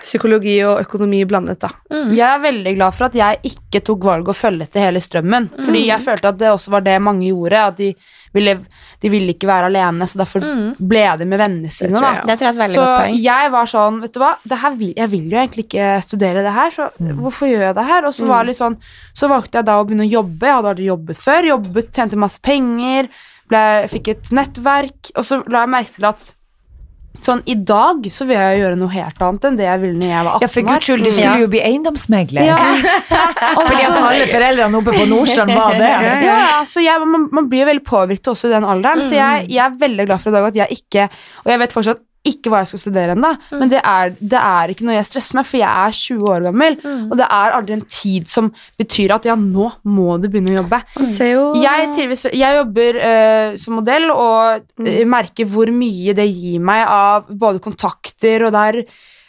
psykologi 0.01 0.57
og 0.67 0.81
økonomi 0.83 1.21
blandet, 1.29 1.61
da. 1.63 1.69
Mm. 1.91 2.09
Jeg 2.17 2.27
er 2.27 2.41
veldig 2.43 2.73
glad 2.75 2.95
for 2.97 3.07
at 3.07 3.15
jeg 3.15 3.39
ikke 3.51 3.81
tok 3.87 4.03
valget 4.03 4.31
å 4.33 4.35
følge 4.35 4.65
etter 4.67 4.83
hele 4.87 5.01
strømmen. 5.03 5.49
Fordi 5.57 5.83
jeg 5.87 6.03
følte 6.03 6.31
at 6.33 6.39
det 6.41 6.49
også 6.51 6.73
var 6.73 6.83
det 6.85 6.97
mange 7.01 7.29
gjorde. 7.29 7.61
At 7.71 7.77
de 7.79 7.87
ville, 8.35 8.55
de 9.01 9.09
ville 9.11 9.33
ikke 9.35 9.47
være 9.49 9.69
alene, 9.71 10.07
så 10.07 10.19
derfor 10.21 10.43
Mm. 10.43 10.75
ble 10.79 11.05
de 11.17 11.25
med 11.25 11.39
vennene 11.39 11.71
sine. 11.71 11.91
tror 11.95 12.01
da. 12.01 12.11
jeg, 12.13 12.25
Det 12.27 12.37
tror 12.39 12.47
jeg 12.47 12.59
er 12.61 12.67
Så 12.67 12.85
godt 12.85 13.23
jeg 13.23 13.51
var 13.51 13.65
sånn, 13.65 14.01
vet 14.01 14.13
du 14.13 14.19
hva, 14.19 14.35
det 14.47 14.57
her 14.57 14.75
vil, 14.75 14.93
jeg 14.97 15.09
vil 15.09 15.29
jo 15.29 15.37
egentlig 15.37 15.65
ikke 15.67 16.01
studere 16.03 16.43
det 16.43 16.53
her, 16.53 16.69
så 16.71 16.89
hvorfor 16.99 17.47
gjør 17.47 17.65
jeg 17.69 17.75
det 17.75 17.85
her? 17.85 18.05
Og 18.05 18.13
så 18.13 18.27
var 18.27 18.43
det 18.43 18.47
litt 18.51 18.57
sånn, 18.61 18.77
så 19.13 19.27
valgte 19.29 19.57
jeg 19.59 19.65
da 19.65 19.79
å 19.81 19.85
begynne 19.87 20.07
å 20.07 20.11
jobbe, 20.11 20.45
jeg 20.47 20.55
hadde 20.55 20.69
aldri 20.75 20.85
jobbet 20.91 21.17
før, 21.17 21.47
jobbet, 21.47 21.91
tjente 21.93 22.15
masse 22.17 22.39
penger, 22.41 23.07
ble, 23.49 23.87
fikk 23.91 24.07
et 24.07 24.31
nettverk, 24.31 25.11
og 25.15 25.23
så 25.25 25.43
la 25.49 25.65
jeg 25.65 25.69
merke 25.69 25.95
til 25.95 26.05
at 26.05 26.33
sånn, 27.25 27.41
i 27.45 27.55
dag 27.55 28.05
så 28.13 28.25
vil 28.29 28.37
jeg 28.37 28.59
gjøre 28.61 28.77
noe 28.79 28.91
helt 28.93 29.23
annet 29.27 29.47
enn 29.49 29.57
det 29.59 29.65
jeg 29.67 29.81
ville 29.83 29.97
når 30.01 30.11
jeg 30.11 30.25
var 30.27 30.37
18 30.39 30.45
Ja, 30.45 30.51
for 30.55 30.67
guds 30.69 30.89
skyld, 30.89 31.03
du 31.05 31.11
skulle 31.11 31.39
jo 31.43 31.49
bli 31.53 31.61
eiendomsmegler. 31.67 32.47
Ja. 32.51 32.57
Fordi 33.57 33.81
at 33.87 33.97
alle 33.97 34.27
foreldrene 34.31 34.81
oppe 34.81 34.95
på 34.95 35.07
Nordstrand 35.11 35.55
var 35.55 35.75
det. 35.79 35.89
Ja, 35.89 36.37
Ja, 36.51 36.61
så 36.69 36.83
jeg, 36.83 37.07
man, 37.07 37.27
man 37.31 37.49
blir 37.51 37.67
veldig 37.69 37.85
påvirket 37.87 38.31
også 38.33 38.49
i 38.51 38.55
den 38.55 38.67
alderen, 38.67 39.03
så 39.07 39.17
jeg, 39.17 39.49
jeg 39.51 39.63
er 39.65 39.77
veldig 39.81 40.07
glad 40.09 40.23
for 40.23 40.31
i 40.31 40.37
dag 40.37 40.49
at 40.51 40.61
jeg 40.63 40.81
ikke 40.81 41.07
Og 41.45 41.51
jeg 41.53 41.61
vet 41.61 41.75
fortsatt 41.75 42.01
ikke 42.27 42.51
hva 42.51 42.59
jeg 42.61 42.69
skal 42.69 42.81
studere 42.83 43.15
ennå, 43.15 43.31
men 43.57 43.69
det 43.71 43.79
er, 43.81 44.11
det 44.19 44.37
er 44.37 44.71
ikke 44.73 44.85
noe 44.85 44.97
jeg 44.97 45.07
stresser 45.07 45.39
med, 45.39 45.47
for 45.49 45.57
jeg 45.57 45.85
er 45.87 45.95
20 45.97 46.27
år 46.29 46.43
gammel, 46.45 46.77
og 47.07 47.15
det 47.17 47.25
er 47.25 47.55
aldri 47.57 47.77
en 47.77 47.85
tid 47.89 48.27
som 48.29 48.51
betyr 48.77 49.15
at 49.15 49.25
ja, 49.25 49.37
nå 49.39 49.71
må 49.89 50.19
du 50.21 50.27
begynne 50.29 50.53
å 50.53 50.59
jobbe. 50.59 50.81
Mm. 50.99 51.07
Jeg, 51.63 51.87
trives, 51.97 52.27
jeg 52.29 52.59
jobber 52.59 53.01
uh, 53.01 53.57
som 53.61 53.79
modell 53.79 54.11
og 54.13 54.85
eh, 54.85 55.01
merker 55.09 55.49
hvor 55.49 55.71
mye 55.73 56.13
det 56.17 56.27
gir 56.29 56.61
meg 56.61 56.85
av 56.85 57.31
både 57.31 57.63
kontakter 57.63 58.45
og 58.45 58.53
det 58.53 58.67
er 58.69 58.83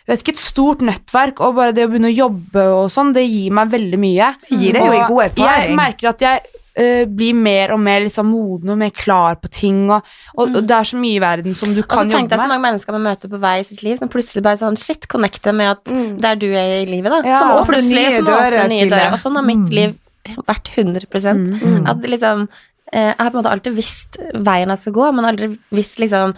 vet 0.08 0.22
ikke, 0.24 0.34
et 0.34 0.42
stort 0.42 0.82
nettverk, 0.84 1.40
og 1.40 1.56
bare 1.60 1.74
det 1.76 1.86
å 1.86 1.92
begynne 1.92 2.10
å 2.10 2.16
jobbe 2.16 2.64
og 2.74 2.88
sånn, 2.92 3.14
det 3.16 3.22
gir 3.24 3.54
meg 3.54 3.70
veldig 3.72 4.00
mye. 4.02 4.32
Det 4.48 4.58
Gir 4.58 4.76
deg 4.76 4.88
jo 4.88 5.04
god 5.14 5.24
erfaring. 5.28 5.70
Jeg 5.70 5.78
merker 5.78 6.10
at 6.10 6.24
jeg 6.26 6.58
eh, 6.76 7.04
blir 7.06 7.34
mer 7.36 7.72
og 7.74 7.80
mer 7.80 8.00
liksom 8.04 8.26
moden 8.32 8.70
og 8.74 8.78
mer 8.78 8.90
klar 8.90 9.36
på 9.42 9.50
ting, 9.52 9.84
og, 9.90 10.02
og, 10.36 10.56
og 10.56 10.66
det 10.66 10.76
er 10.76 10.88
så 10.88 10.96
mye 11.00 11.16
i 11.18 11.22
verden 11.22 11.54
som 11.58 11.74
du 11.74 11.82
kan 11.82 12.02
jobbe 12.02 12.06
Og 12.06 12.10
så 12.10 12.16
tenkte 12.16 12.36
jeg 12.36 12.42
så 12.44 12.48
mange 12.52 12.64
mennesker 12.68 12.92
man 12.96 13.06
møter 13.10 13.28
på 13.32 13.40
vei 13.42 13.54
i 13.60 13.64
sitt 13.68 13.82
liv, 13.82 13.98
som 14.00 14.08
plutselig 14.12 14.42
bare 14.46 14.60
sånn 14.62 14.78
shit, 14.80 15.06
connecter 15.08 15.52
med 15.56 15.70
at 15.76 15.92
der 16.22 16.34
du 16.40 16.48
er 16.52 16.78
i 16.82 16.86
livet, 16.88 17.10
da. 17.12 17.22
Ja. 17.28 17.36
som 17.40 17.50
og 17.56 17.66
plutselig 17.68 18.06
nye 18.08 18.22
dører 18.26 18.58
åpner 18.62 18.68
nye 18.72 18.88
dører. 18.90 19.12
Og 19.12 19.20
sånn 19.24 19.36
har 19.40 19.44
mitt 19.48 19.62
Mm. 19.62 19.74
liv 19.78 19.98
vært 20.46 20.68
100% 20.76 21.88
At 21.90 22.04
liksom 22.06 22.44
eh, 22.92 23.08
Jeg 23.10 23.16
har 23.18 23.30
på 23.30 23.36
en 23.36 23.40
måte 23.42 23.50
alltid 23.52 23.74
visst 23.74 24.18
veien 24.34 24.68
jeg 24.70 24.78
skal 24.78 24.92
gå, 24.92 25.12
men 25.16 25.24
aldri 25.24 25.48
visst 25.74 25.98
liksom 25.98 26.34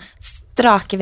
strake 0.54 0.96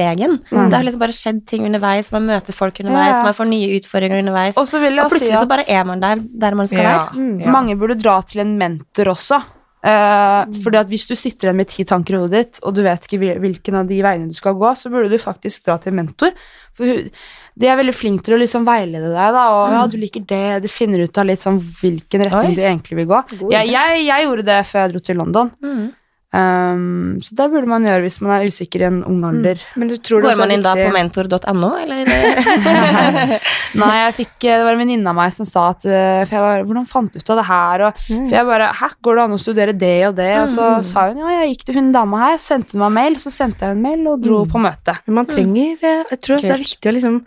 Mm. 0.50 0.70
Det 0.70 0.74
har 0.76 0.82
liksom 0.84 0.98
bare 1.04 1.12
skjedd 1.12 1.44
ting 1.46 1.64
underveis, 1.68 2.10
man 2.12 2.26
møter 2.26 2.52
folk 2.56 2.80
underveis, 2.80 3.12
Ja. 3.14 3.22
man 3.22 3.34
får 3.34 3.48
nye 3.48 3.78
utfordringer 3.78 4.18
underveis. 4.24 4.56
Og 4.56 4.66
så 4.66 4.80
vil 4.80 4.94
jeg 4.96 5.04
Og 5.04 5.10
plutselig 5.10 5.28
si 5.28 5.32
plutselig 5.32 5.42
så 5.44 5.48
bare 5.48 5.68
er 5.68 5.84
man 5.84 6.00
der, 6.00 6.16
der 6.16 6.54
man 6.54 6.66
skal 6.66 6.78
Ja. 6.82 7.08
være. 7.12 7.40
Ja. 7.44 7.50
mange 7.50 7.76
burde 7.78 8.00
dra 8.00 8.20
til 8.22 8.40
en 8.40 8.56
mentor 8.58 9.12
også. 9.12 9.42
Eh, 9.84 10.44
fordi 10.62 10.78
at 10.78 10.86
Hvis 10.88 11.08
du 11.08 11.14
sitter 11.16 11.48
igjen 11.48 11.56
med 11.56 11.66
ti 11.68 11.82
tanker 11.84 12.14
i 12.14 12.18
hodet 12.22 12.30
ditt, 12.30 12.60
og 12.62 12.74
du 12.74 12.82
vet 12.84 13.02
ikke 13.02 13.18
hvilken 13.40 13.74
av 13.74 13.88
de 13.88 14.00
veiene 14.00 14.28
du 14.28 14.34
skal 14.34 14.54
gå, 14.54 14.70
så 14.78 14.88
burde 14.90 15.10
du 15.10 15.18
faktisk 15.18 15.64
dra 15.64 15.76
til 15.76 15.90
en 15.92 16.06
mentor. 16.06 16.30
For 16.72 16.86
hun, 16.86 17.10
de 17.58 17.66
er 17.66 17.76
veldig 17.76 17.92
flinke 17.94 18.22
til 18.22 18.34
å 18.36 18.40
liksom 18.40 18.64
veilede 18.64 19.10
deg. 19.12 19.32
da, 19.34 19.42
og 19.50 19.72
ja, 19.72 19.86
du 19.88 19.96
liker 19.98 20.24
det, 20.24 20.62
De 20.62 20.68
finner 20.68 21.02
ut 21.02 21.18
av 21.18 21.26
litt 21.26 21.40
sånn 21.40 21.58
hvilken 21.58 22.22
retning 22.24 22.52
Oi. 22.52 22.54
du 22.54 22.62
egentlig 22.62 22.96
vil 22.96 23.06
gå. 23.06 23.50
Jeg, 23.50 23.66
jeg, 23.74 24.06
jeg 24.06 24.24
gjorde 24.24 24.44
det 24.44 24.60
før 24.66 24.86
jeg 24.86 24.92
dro 24.92 24.98
til 25.00 25.16
London. 25.16 25.50
Mm. 25.62 25.92
Um, 26.32 27.18
så 27.20 27.34
det 27.36 27.46
burde 27.52 27.68
man 27.68 27.84
gjøre 27.84 28.06
hvis 28.06 28.14
man 28.24 28.30
er 28.38 28.46
usikker 28.48 28.80
i 28.80 28.86
en 28.88 29.02
ung 29.04 29.18
alder. 29.28 29.60
Men 29.76 29.90
du 29.90 29.98
tror 30.00 30.22
Går 30.24 30.38
man 30.40 30.54
inn 30.54 30.62
da 30.64 30.72
på 30.78 30.86
mentor.no, 30.94 31.68
eller? 31.76 32.08
Nei, 33.82 33.90
jeg 33.98 34.14
fikk, 34.16 34.32
det 34.46 34.54
var 34.64 34.72
en 34.72 34.80
venninne 34.80 35.12
av 35.12 35.18
meg 35.18 35.34
som 35.36 35.44
sa 35.48 35.66
at 35.74 35.84
eh, 35.84 36.22
For 36.24 36.36
jeg 36.38 36.44
var, 36.44 36.64
Hvordan 36.68 36.86
fant 36.88 37.12
du 37.12 37.20
ut 37.20 37.32
av 37.34 37.40
det 37.40 37.44
her? 37.48 37.84
Og, 37.88 38.00
For 38.08 38.36
jeg 38.38 38.48
bare 38.48 38.70
Hæ, 38.80 38.88
går 39.04 39.18
det 39.20 39.26
an 39.26 39.36
å 39.36 39.40
studere 39.44 39.74
det 39.76 39.92
og 40.08 40.16
det? 40.22 40.30
Og 40.42 40.48
så 40.54 40.70
sa 40.88 41.04
hun 41.10 41.20
ja, 41.20 41.34
jeg 41.42 41.52
gikk 41.54 41.66
til 41.68 41.78
hun 41.80 41.92
dama 41.94 42.22
her, 42.26 42.40
sendte 42.42 42.76
hun 42.78 42.84
meg 42.86 42.94
mail, 42.96 43.18
så 43.22 43.32
sendte 43.34 43.68
jeg 43.68 43.76
en 43.76 43.84
mail 43.84 44.08
og 44.14 44.24
dro 44.24 44.42
på 44.48 44.60
møte. 44.62 44.96
Men 45.06 45.20
man 45.20 45.28
trenger 45.30 45.84
eh, 45.84 46.02
Jeg 46.14 46.22
tror 46.24 46.38
også 46.38 46.48
det 46.48 46.56
er 46.56 46.64
viktig 46.64 46.92
å 46.92 46.96
liksom 46.96 47.20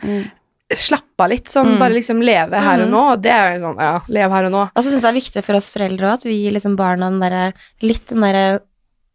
slappe 0.81 1.21
av 1.21 1.29
litt. 1.29 1.49
Sånn 1.53 1.75
Mm. 1.75 1.79
bare 1.79 1.93
liksom 1.93 2.21
leve 2.25 2.57
her 2.57 2.81
og 2.87 2.89
nå. 2.89 3.01
Og 3.13 3.19
det 3.21 3.31
er 3.31 3.51
jo 3.53 3.67
sånn, 3.67 3.77
ja, 3.85 3.99
leve 4.09 4.33
her 4.33 4.47
og 4.49 4.53
nå. 4.55 4.63
Og 4.73 4.79
så 4.81 4.89
syns 4.89 4.95
jeg 4.97 5.05
det 5.05 5.11
er 5.13 5.19
viktig 5.21 5.43
for 5.45 5.59
oss 5.59 5.67
foreldre 5.73 6.07
òg, 6.09 6.13
at 6.17 6.25
vi 6.25 6.39
gir 6.41 6.55
liksom 6.55 6.73
barna 6.79 7.11
den 7.13 7.21
der, 7.21 7.53
litt 7.85 8.09
den 8.09 8.25
derre 8.25 8.45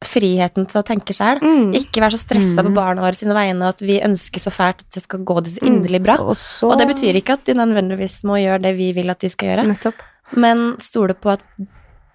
friheten 0.04 0.64
til 0.70 0.80
å 0.80 0.84
tenke 0.86 1.12
sjøl. 1.12 1.40
Mm. 1.44 1.74
Ikke 1.76 2.00
være 2.00 2.16
så 2.16 2.22
stressa 2.24 2.62
på 2.64 2.72
barna 2.72 3.02
våre 3.04 3.14
sine 3.18 3.34
vegne, 3.36 3.68
at 3.68 3.82
vi 3.84 3.98
ønsker 4.00 4.40
så 4.40 4.50
fælt 4.54 4.80
at 4.86 4.94
det 4.96 5.02
skal 5.04 5.20
gå 5.28 5.40
det 5.44 5.52
så 5.58 5.66
inderlig 5.68 6.00
bra. 6.02 6.16
Og, 6.24 6.36
så, 6.40 6.70
Og 6.72 6.78
det 6.80 6.86
betyr 6.88 7.18
ikke 7.20 7.36
at 7.36 7.44
de 7.44 7.52
nødvendigvis 7.58 8.22
må 8.24 8.38
gjøre 8.40 8.62
det 8.62 8.72
vi 8.78 8.92
vil 8.96 9.10
at 9.12 9.20
de 9.20 9.28
skal 9.28 9.48
gjøre, 9.52 9.66
Nettopp. 9.68 10.00
men 10.40 10.76
stole 10.80 11.12
på 11.14 11.34
at 11.36 11.44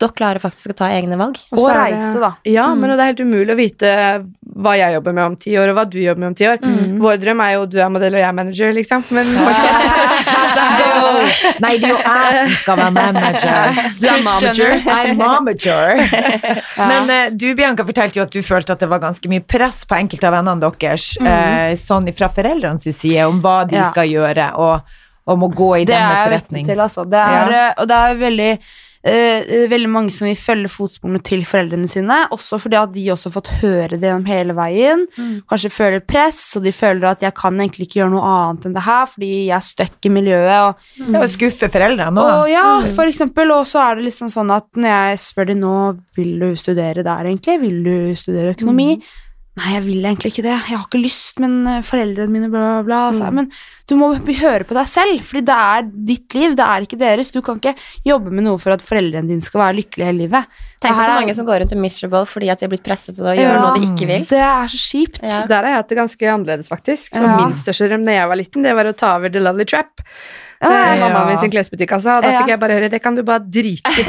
dere 0.02 0.12
klarer 0.12 0.42
faktisk 0.44 0.74
å 0.74 0.76
ta 0.76 0.90
egne 0.92 1.16
valg. 1.16 1.38
Og 1.54 1.60
Og 1.62 1.70
det- 1.70 1.76
reise, 1.78 2.20
da. 2.20 2.34
Ja, 2.44 2.66
Mm. 2.74 2.80
men 2.82 2.90
det 2.90 3.00
er 3.00 3.14
helt 3.14 3.20
umulig 3.24 3.54
å 3.54 3.56
vite 3.56 4.28
hva 4.58 4.74
jeg 4.76 4.94
jobber 4.96 5.14
med 5.14 5.24
om 5.24 5.36
ti 5.38 5.52
år, 5.56 5.70
og 5.70 5.76
hva 5.78 5.86
du 5.90 6.00
jobber 6.00 6.20
med 6.20 6.28
om 6.28 6.36
ti 6.36 6.44
år. 6.46 6.58
Mm. 6.60 7.00
Vår 7.00 7.18
drøm 7.22 7.40
er 7.46 7.54
jo 7.54 7.66
du 7.66 7.78
er 7.80 7.90
modell 7.90 8.14
og 8.14 8.20
jeg 8.20 8.28
er 8.28 8.34
manager, 8.34 8.74
liksom. 8.74 9.04
Men 9.12 9.26
fortsatt. 9.46 10.42
Nei, 11.64 11.76
det 11.80 11.88
er 11.88 11.94
jo 11.94 12.00
jeg 12.00 12.40
som 12.40 12.56
skal 12.62 12.80
være 12.82 12.94
manager. 12.96 13.80
Du 14.00 14.08
er 14.10 14.24
manager. 14.26 14.76
I'm 14.96 15.20
momager. 15.20 16.02
Men 16.92 17.12
eh, 17.14 17.30
du, 17.36 17.48
Bianca, 17.58 17.86
fortalte 17.88 18.20
jo 18.20 18.26
at 18.28 18.34
du 18.36 18.42
følte 18.46 18.76
at 18.76 18.84
det 18.84 18.90
var 18.92 19.04
ganske 19.04 19.32
mye 19.32 19.44
press 19.46 19.84
på 19.90 19.98
enkelte 20.00 20.30
av 20.30 20.38
vennene 20.40 20.72
deres, 20.80 21.10
mm. 21.22 21.76
sånn 21.82 22.12
fra 22.16 22.30
foreldrenes 22.34 22.88
side, 22.96 23.26
om 23.30 23.42
hva 23.44 23.62
de 23.70 23.80
Ja. 23.80 23.90
skal 23.92 24.08
gjøre, 24.10 24.52
og 24.62 24.82
om 25.32 25.46
å 25.48 25.50
gå 25.50 25.72
i 25.82 25.86
Det 25.86 25.96
er 25.96 26.04
deres 26.06 26.20
jeg 26.26 26.34
retning. 26.36 26.66
til, 26.70 26.80
altså. 26.80 27.06
Det 27.10 27.18
er, 27.20 27.52
ja. 27.52 27.68
Og 27.82 27.88
det 27.90 27.96
er 27.98 28.20
veldig 28.22 28.52
eh, 29.06 29.66
veldig 29.70 29.90
mange 29.92 30.14
som 30.16 30.26
vil 30.28 30.38
følge 30.40 30.70
fotsporene 30.74 31.22
til 31.26 31.44
foreldrene 31.48 31.88
sine, 31.90 32.18
også 32.34 32.60
fordi 32.62 32.78
at 32.80 32.94
de 32.96 33.06
også 33.14 33.30
har 33.30 33.36
fått 33.36 33.52
høre 33.62 34.00
det 34.00 34.10
gjennom 34.10 34.26
hele 34.30 34.56
veien. 34.58 35.06
Kanskje 35.50 35.72
føler 35.74 36.04
press, 36.06 36.40
og 36.58 36.66
de 36.66 36.74
føler 36.76 37.08
at 37.12 37.26
jeg 37.26 37.36
kan 37.38 37.60
egentlig 37.62 37.88
ikke 37.88 38.02
gjøre 38.02 38.16
noe 38.16 38.32
annet 38.32 38.66
enn 38.70 38.78
det 38.78 38.86
her, 38.88 39.06
fordi 39.12 39.32
jeg 39.48 39.56
er 39.58 39.68
stuck 39.70 40.10
i 40.10 40.14
miljøet. 40.14 40.56
Og, 40.70 40.88
Det 41.06 41.20
er 41.20 41.28
å 41.28 41.34
skuffe 41.36 41.70
foreldrene 41.72 42.22
og 42.24 42.32
òg. 42.46 42.50
ja, 42.54 42.66
for 42.96 43.06
eksempel, 43.12 43.52
og 43.56 43.68
så 43.70 43.84
er 43.86 44.00
det 44.00 44.08
liksom 44.10 44.32
sånn 44.34 44.52
at 44.56 44.68
når 44.76 44.90
jeg 44.96 45.22
spør 45.26 45.52
de 45.52 45.60
nå, 45.60 45.76
vil 46.18 46.34
du 46.40 46.50
studere 46.56 47.04
der 47.06 47.30
egentlig? 47.30 47.60
Vil 47.62 47.84
du 47.86 48.16
studere 48.20 48.56
økonomi? 48.56 48.98
Nei, 49.56 49.70
jeg 49.78 49.84
vil 49.86 50.04
egentlig 50.04 50.34
ikke 50.34 50.44
det. 50.44 50.52
Jeg 50.68 50.76
har 50.76 50.82
ikke 50.84 51.00
lyst, 51.00 51.38
men 51.40 51.54
eh, 51.72 51.84
foreldrene 51.88 52.28
mine, 52.34 52.50
bla, 52.52 52.60
bla, 52.60 52.82
bla. 52.84 52.98
Så, 53.16 53.24
jeg, 53.24 53.36
Men 53.38 53.46
du 53.88 53.94
må 53.96 54.10
høre 54.18 54.66
på 54.68 54.76
deg 54.76 54.90
selv, 54.92 55.22
fordi 55.24 55.46
det 55.48 55.56
er 55.56 55.86
ditt 56.10 56.36
liv, 56.36 56.58
det 56.60 56.66
er 56.66 56.84
ikke 56.84 57.00
deres. 57.00 57.32
Du 57.32 57.40
kan 57.46 57.62
ikke 57.62 57.72
jobbe 58.04 58.34
med 58.36 58.44
noe 58.50 58.60
for 58.60 58.76
at 58.76 58.84
foreldrene 58.84 59.32
dine 59.32 59.46
skal 59.46 59.62
være 59.64 59.78
lykkelige 59.80 60.10
hele 60.12 60.26
livet. 60.26 60.52
Tenk 60.84 61.00
på 61.00 61.06
så 61.08 61.16
mange 61.16 61.36
som 61.38 61.48
går 61.48 61.64
rundt 61.64 61.76
og 61.78 61.80
miserable 61.86 62.26
fordi 62.28 62.50
at 62.52 62.60
de 62.60 62.68
er 62.68 62.74
blitt 62.76 62.84
presset 62.84 63.16
til 63.16 63.30
å 63.32 63.32
gjøre 63.38 63.54
Ja. 63.56 63.62
noe 63.64 63.80
de 63.80 63.88
ikke 63.88 64.10
vil. 64.12 64.26
Det 64.36 64.44
er 64.44 64.68
så 64.76 64.82
kjipt. 64.84 65.22
Ja. 65.24 65.40
Der 65.48 65.56
har 65.64 65.72
jeg 65.72 65.80
hatt 65.80 65.94
det 65.94 66.02
ganske 66.04 66.34
annerledes, 66.36 66.72
faktisk. 66.76 67.16
For 67.16 67.24
Ja. 67.24 67.38
Min 67.40 67.56
største 67.56 67.88
drøm 67.88 68.04
da 68.06 68.12
jeg 68.20 68.28
var 68.28 68.36
liten, 68.44 68.62
det 68.68 68.76
var 68.76 68.92
å 68.92 68.96
ta 68.96 69.16
over 69.16 69.32
The 69.32 69.40
Lolly 69.40 69.64
Trap. 69.64 70.04
Ja, 70.62 70.70
Eh, 70.72 70.98
ja. 70.98 71.08
Mammaen 71.08 71.28
min 71.28 71.38
sin 71.38 71.52
klesbutikk, 71.52 71.92
altså. 71.92 72.16
Og 72.18 72.24
da 72.24 72.30
Ja. 72.32 72.40
fikk 72.42 72.48
jeg 72.54 72.60
bare 72.60 72.74
høre 72.78 72.90
det 72.90 73.02
kan 73.04 73.16
du 73.16 73.22
bare 73.24 73.40
drite 73.40 73.92
i. 73.92 74.04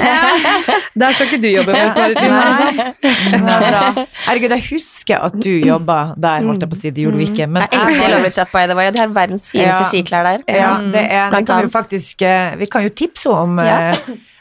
Der 1.00 1.12
skal 1.12 1.26
ikke 1.26 1.40
du 1.42 1.48
jobbe 1.48 1.72
med 1.72 1.82
resten 1.82 2.02
av 2.02 2.08
ditt 2.08 2.20
liv. 2.22 2.32
liksom. 2.32 4.06
Herregud, 4.26 4.50
jeg 4.54 4.64
husker 4.70 5.24
at 5.26 5.34
du 5.42 5.50
jobba 5.66 5.96
der, 6.16 6.46
holdt 6.46 6.62
jeg 6.64 6.70
på 6.70 6.76
å 6.76 6.80
si, 6.80 6.90
det 6.96 7.02
gjorde 7.04 7.18
du 7.20 7.24
ikke. 7.26 7.48
Men 7.50 7.66
Jeg 7.66 7.80
elsker 7.80 8.12
Lovely 8.14 8.30
Chap, 8.38 8.52
det 8.70 8.76
var 8.78 8.86
jo 8.86 8.90
De 8.96 8.98
har 9.02 9.08
verdens 9.18 9.50
fineste 9.50 9.82
Ja. 9.82 9.90
skiklær 9.90 10.24
der. 10.30 10.44
Ja, 10.48 10.70
det 10.92 11.04
er, 11.10 11.30
det 11.34 11.46
kan 11.46 11.62
vi 11.66 11.68
faktisk 11.68 12.22
eh, 12.22 12.56
Vi 12.56 12.66
kan 12.66 12.82
jo 12.86 12.88
tipse 12.90 13.26
om 13.30 13.58
Ja. 13.58 13.90
eh, 13.90 13.96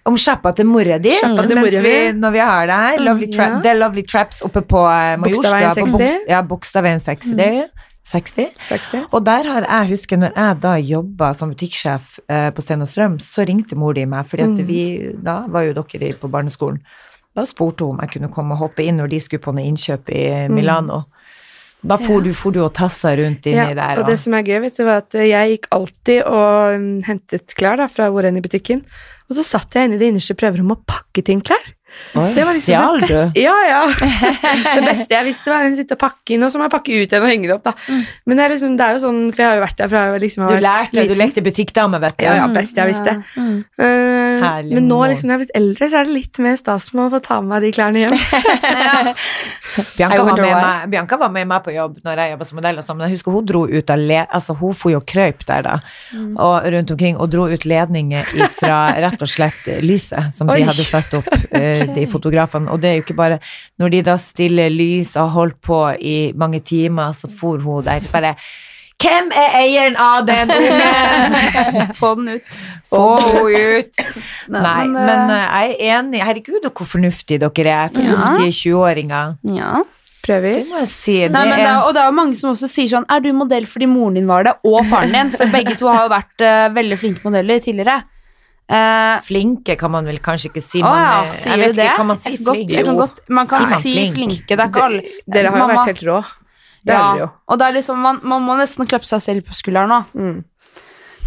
om 0.06 0.16
sjappa 0.16 0.54
til 0.56 0.66
mora 0.70 1.00
di. 1.02 1.10
Vi, 1.10 2.12
når 2.14 2.32
vi 2.32 2.40
har 2.40 2.68
det 2.68 2.76
her. 2.76 3.00
Lovely 3.00 3.32
Tra 3.34 3.48
ja. 3.50 3.60
The 3.62 3.74
Lovely 3.74 4.04
Traps 4.04 4.42
oppe 4.46 4.62
på 4.62 4.86
eh, 4.86 5.18
Majorstua. 5.18 5.52
Bogstadveien 5.52 5.76
på 5.76 5.88
60. 5.90 5.98
Bogs- 5.98 6.30
Ja, 6.30 6.42
Bogstadveien 6.44 7.00
60. 8.06 8.52
60. 8.70 8.70
60. 8.70 9.08
Og 9.12 9.24
der 9.26 9.48
har 9.50 9.66
jeg 9.66 9.90
husker 9.96 10.18
når 10.22 10.36
jeg 10.38 10.60
da 10.62 10.76
jobba 10.78 11.32
som 11.34 11.50
butikksjef 11.56 12.20
eh, 12.30 12.52
på 12.54 12.62
Sten 12.62 12.82
og 12.86 12.88
Strøm, 12.92 13.16
så 13.24 13.46
ringte 13.50 13.76
mor 13.76 13.94
di 13.98 14.06
meg, 14.06 14.28
fordi 14.30 14.44
at 14.46 14.60
Mm. 14.62 14.68
vi 14.68 14.82
Da 15.24 15.40
var 15.48 15.64
jo 15.66 15.74
dere 15.74 16.14
på 16.14 16.30
barneskolen. 16.30 16.80
Da 17.36 17.44
spurte 17.44 17.84
hun 17.84 17.98
om 17.98 18.00
jeg 18.06 18.12
kunne 18.14 18.30
komme 18.32 18.54
og 18.54 18.60
hoppe 18.62 18.84
inn 18.86 18.98
når 19.02 19.10
de 19.10 19.20
skulle 19.20 19.42
på 19.44 19.52
noe 19.54 19.66
innkjøp 19.66 20.10
i 20.14 20.48
Milano. 20.48 21.02
Da 21.86 21.98
for, 21.98 22.22
du, 22.22 22.32
for 22.34 22.52
du 22.52 22.62
og 22.64 22.74
tassa 22.74 23.12
rundt 23.18 23.46
inni 23.46 23.60
Mm. 23.60 23.76
Ja, 23.78 23.96
der. 23.96 24.00
og 24.02 24.08
det 24.10 24.20
som 24.20 24.34
er 24.34 24.42
gøy, 24.44 24.60
vet 24.62 24.78
du, 24.78 24.84
var 24.86 24.98
at 25.04 25.12
jeg 25.14 25.50
gikk 25.52 25.68
alltid 25.72 26.24
og 26.26 26.80
mm, 26.80 27.04
hentet 27.06 27.54
klær 27.58 27.78
da, 27.78 27.88
fra 27.88 28.08
hvor 28.10 28.24
enn 28.26 28.38
i 28.38 28.42
butikken. 28.42 28.86
Og 29.30 29.36
så 29.36 29.44
satt 29.44 29.74
jeg 29.76 29.86
inne 29.90 29.96
i 29.96 29.98
det 30.02 30.08
innerste 30.14 30.34
prøverommet 30.38 30.78
og 30.80 30.86
pakket 30.88 31.30
inn 31.30 31.42
klær. 31.42 31.62
Oi, 32.16 32.30
Det 32.36 32.44
var 32.48 32.56
liksom 32.56 32.72
stjal 32.72 33.00
det 33.02 33.08
beste. 33.10 33.42
Ja, 33.44 33.56
ja. 33.68 33.82
Det 34.76 34.84
beste 34.86 35.16
jeg 35.18 35.26
visste, 35.28 35.52
var 35.52 35.66
å 35.68 35.72
sitte 35.76 35.98
og 35.98 36.02
pakke 36.06 36.36
inn, 36.36 36.44
og 36.48 36.52
så 36.54 36.60
må 36.62 36.68
jeg 36.68 36.74
pakke 36.76 36.96
ut 36.96 37.12
igjen 37.16 37.26
og 37.26 37.30
henge 37.32 37.50
det 37.50 37.56
opp. 37.58 37.66
da. 37.68 37.74
Men 38.26 38.40
det 38.40 38.46
er, 38.46 38.54
liksom, 38.56 38.78
det 38.80 38.86
er 38.88 38.96
jo 38.96 39.02
sånn, 39.04 39.20
for 39.34 39.44
jeg 39.44 39.50
har 39.50 39.60
jo 39.60 39.64
vært 39.66 39.82
der 39.84 39.92
fra 39.92 40.04
jeg 40.14 40.24
liksom 40.26 40.44
Mm. 40.46 40.50
Du 40.50 40.54
har 40.54 40.62
vært 40.62 40.94
lærte, 40.94 41.08
du 41.10 41.16
lekte 41.20 41.42
butikkdame, 41.46 42.00
vet 42.04 42.18
du. 42.20 42.26
Ja, 42.26 42.34
ja, 42.42 42.48
best 42.54 42.78
jeg 42.78 42.92
visste. 42.92 43.14
Ja. 43.16 43.42
Mm. 43.42 43.58
Uh, 43.80 44.74
men 44.76 44.88
nå 44.92 45.00
liksom, 45.10 45.30
når 45.30 45.34
jeg 45.34 45.40
er 45.40 45.44
blitt 45.46 45.56
eldre, 45.60 45.90
så 45.90 46.00
er 46.02 46.10
det 46.10 46.14
litt 46.16 46.40
mer 46.44 46.56
stas 46.60 46.90
med 46.94 47.06
å 47.08 47.10
få 47.16 47.22
ta 47.26 47.40
med 47.42 47.50
meg 47.56 47.66
de 47.66 47.72
klærne 47.76 48.04
hjem. 48.04 48.16
Bianca 49.98 50.24
var, 50.24 50.38
med 50.40 50.52
meg, 50.52 50.90
Bianca 50.92 51.18
var 51.20 51.32
med 51.34 51.48
meg 51.50 51.64
på 51.66 51.74
jobb 51.76 51.98
når 52.06 52.22
jeg 52.22 52.34
jobba 52.36 52.48
som 52.48 52.60
modell, 52.60 52.80
og 52.80 52.86
sånn, 52.86 52.98
men 53.00 53.08
jeg 53.10 53.18
husker 53.18 53.36
hun 53.36 53.48
dro 53.50 53.64
ut 53.68 53.92
av 53.96 54.04
le, 54.12 54.20
altså 54.38 54.56
hun 54.60 54.76
for 54.78 54.94
jo 54.94 55.02
krøyp 55.02 55.46
der 55.50 55.66
da, 55.66 55.76
Mm. 56.16 56.36
og 56.40 56.66
rundt 56.72 56.92
omkring, 56.94 57.18
og 57.18 57.30
dro 57.34 57.48
ut 57.50 57.66
ledninger 57.68 58.28
fra 58.60 58.78
rett 59.02 59.22
og 59.22 59.28
slett 59.30 59.68
lyset 59.84 60.32
som 60.36 60.50
Oi. 60.50 60.60
de 60.62 60.68
hadde 60.70 60.86
satt 60.86 61.14
opp, 61.18 61.28
de 61.96 62.06
fotografene. 62.10 62.72
Og 62.72 62.82
det 62.82 62.90
er 62.90 62.96
jo 63.00 63.06
ikke 63.06 63.18
bare 63.18 63.40
Når 63.80 63.92
de 63.94 64.02
da 64.10 64.16
stiller 64.18 64.70
lys 64.74 65.16
og 65.16 65.26
har 65.26 65.36
holdt 65.36 65.60
på 65.62 65.82
i 66.00 66.32
mange 66.36 66.60
timer, 66.60 67.14
så 67.14 67.30
for 67.30 67.62
hun 67.62 67.84
der 67.86 68.00
så 68.02 68.12
bare 68.12 68.36
hvem 69.04 69.28
er 69.36 69.58
eieren 69.60 69.98
av 70.00 70.24
den 70.28 70.52
ungen? 70.56 71.90
Få 72.00 72.14
den 72.16 72.38
ut. 72.38 72.60
Få 72.90 73.10
henne 73.20 73.82
ut! 73.82 74.06
Nei, 74.48 74.86
men, 74.88 74.96
men, 74.96 75.34
eh, 75.34 75.42
eh, 75.42 75.44
jeg 75.44 75.76
er 75.76 76.00
enig. 76.00 76.22
Herregud, 76.24 76.64
og 76.64 76.72
hvor 76.80 76.88
fornuftige 76.96 77.42
dere 77.44 77.76
er. 77.76 77.92
Fornuftige 77.94 78.56
20-åringer. 78.56 79.36
Ja. 79.58 79.84
Prøver. 80.26 80.62
Det 80.62 80.72
må 80.72 80.82
jeg 80.82 80.90
si. 80.90 81.18
Nei, 81.28 81.44
det 81.52 81.60
er, 81.60 81.68
er, 81.68 81.84
og 81.86 81.94
det 81.94 82.02
er 82.02 82.10
jo 82.10 82.18
mange 82.18 82.40
som 82.40 82.54
også 82.56 82.70
sier 82.72 82.90
sånn 82.90 83.06
Er 83.14 83.22
du 83.22 83.28
modell 83.38 83.68
fordi 83.70 83.86
moren 83.90 84.16
din 84.18 84.30
var 84.30 84.48
det, 84.48 84.56
og 84.66 84.80
faren 84.90 85.14
din? 85.14 85.30
For 85.36 85.52
begge 85.54 85.76
to 85.78 85.92
har 85.92 86.08
jo 86.08 86.14
vært 86.16 86.46
uh, 86.46 86.66
veldig 86.74 86.98
flinke 87.02 87.28
modeller 87.28 87.62
tidligere. 87.62 88.00
Eh, 88.68 89.22
Flinke 89.22 89.76
kan 89.78 89.92
man 89.94 90.06
vel 90.10 90.18
kanskje 90.26 90.50
ikke 90.50 90.64
si. 90.66 90.80
Å 90.82 90.90
Man, 90.90 91.02
ja, 91.04 91.20
eh, 91.26 91.34
sier 91.38 91.58
jeg 91.62 91.70
du 91.76 91.78
det? 91.78 91.86
ikke, 91.86 91.96
kan 92.00 92.08
man 92.10 92.18
si 92.18 92.32
Godt, 92.38 92.56
flink? 92.56 92.70
jeg 92.74 92.86
kan 92.88 92.98
godt, 92.98 93.20
man 93.30 93.48
kan 93.52 93.62
man 93.70 93.80
si 93.84 93.94
flink? 93.94 94.16
flinke. 94.16 94.48
Det 94.48 94.60
er 94.60 94.68
ikke 94.72 94.84
alle 94.88 95.02
Dere 95.28 95.52
har 95.54 95.60
jo 95.62 95.68
vært 95.70 95.86
helt 95.92 96.04
rå. 96.10 96.18
Det 96.86 96.94
ja, 96.94 96.98
er 96.98 97.14
dere 97.14 97.20
jo. 97.26 97.30
Og 97.50 97.60
det 97.62 97.66
er 97.68 97.74
liksom, 97.78 98.00
man, 98.02 98.20
man 98.24 98.42
må 98.46 98.56
nesten 98.58 98.86
klappe 98.90 99.06
seg 99.10 99.22
selv 99.22 99.46
på 99.48 99.54
skulderen 99.58 99.90
nå, 99.90 100.00
Mm. 100.18 100.44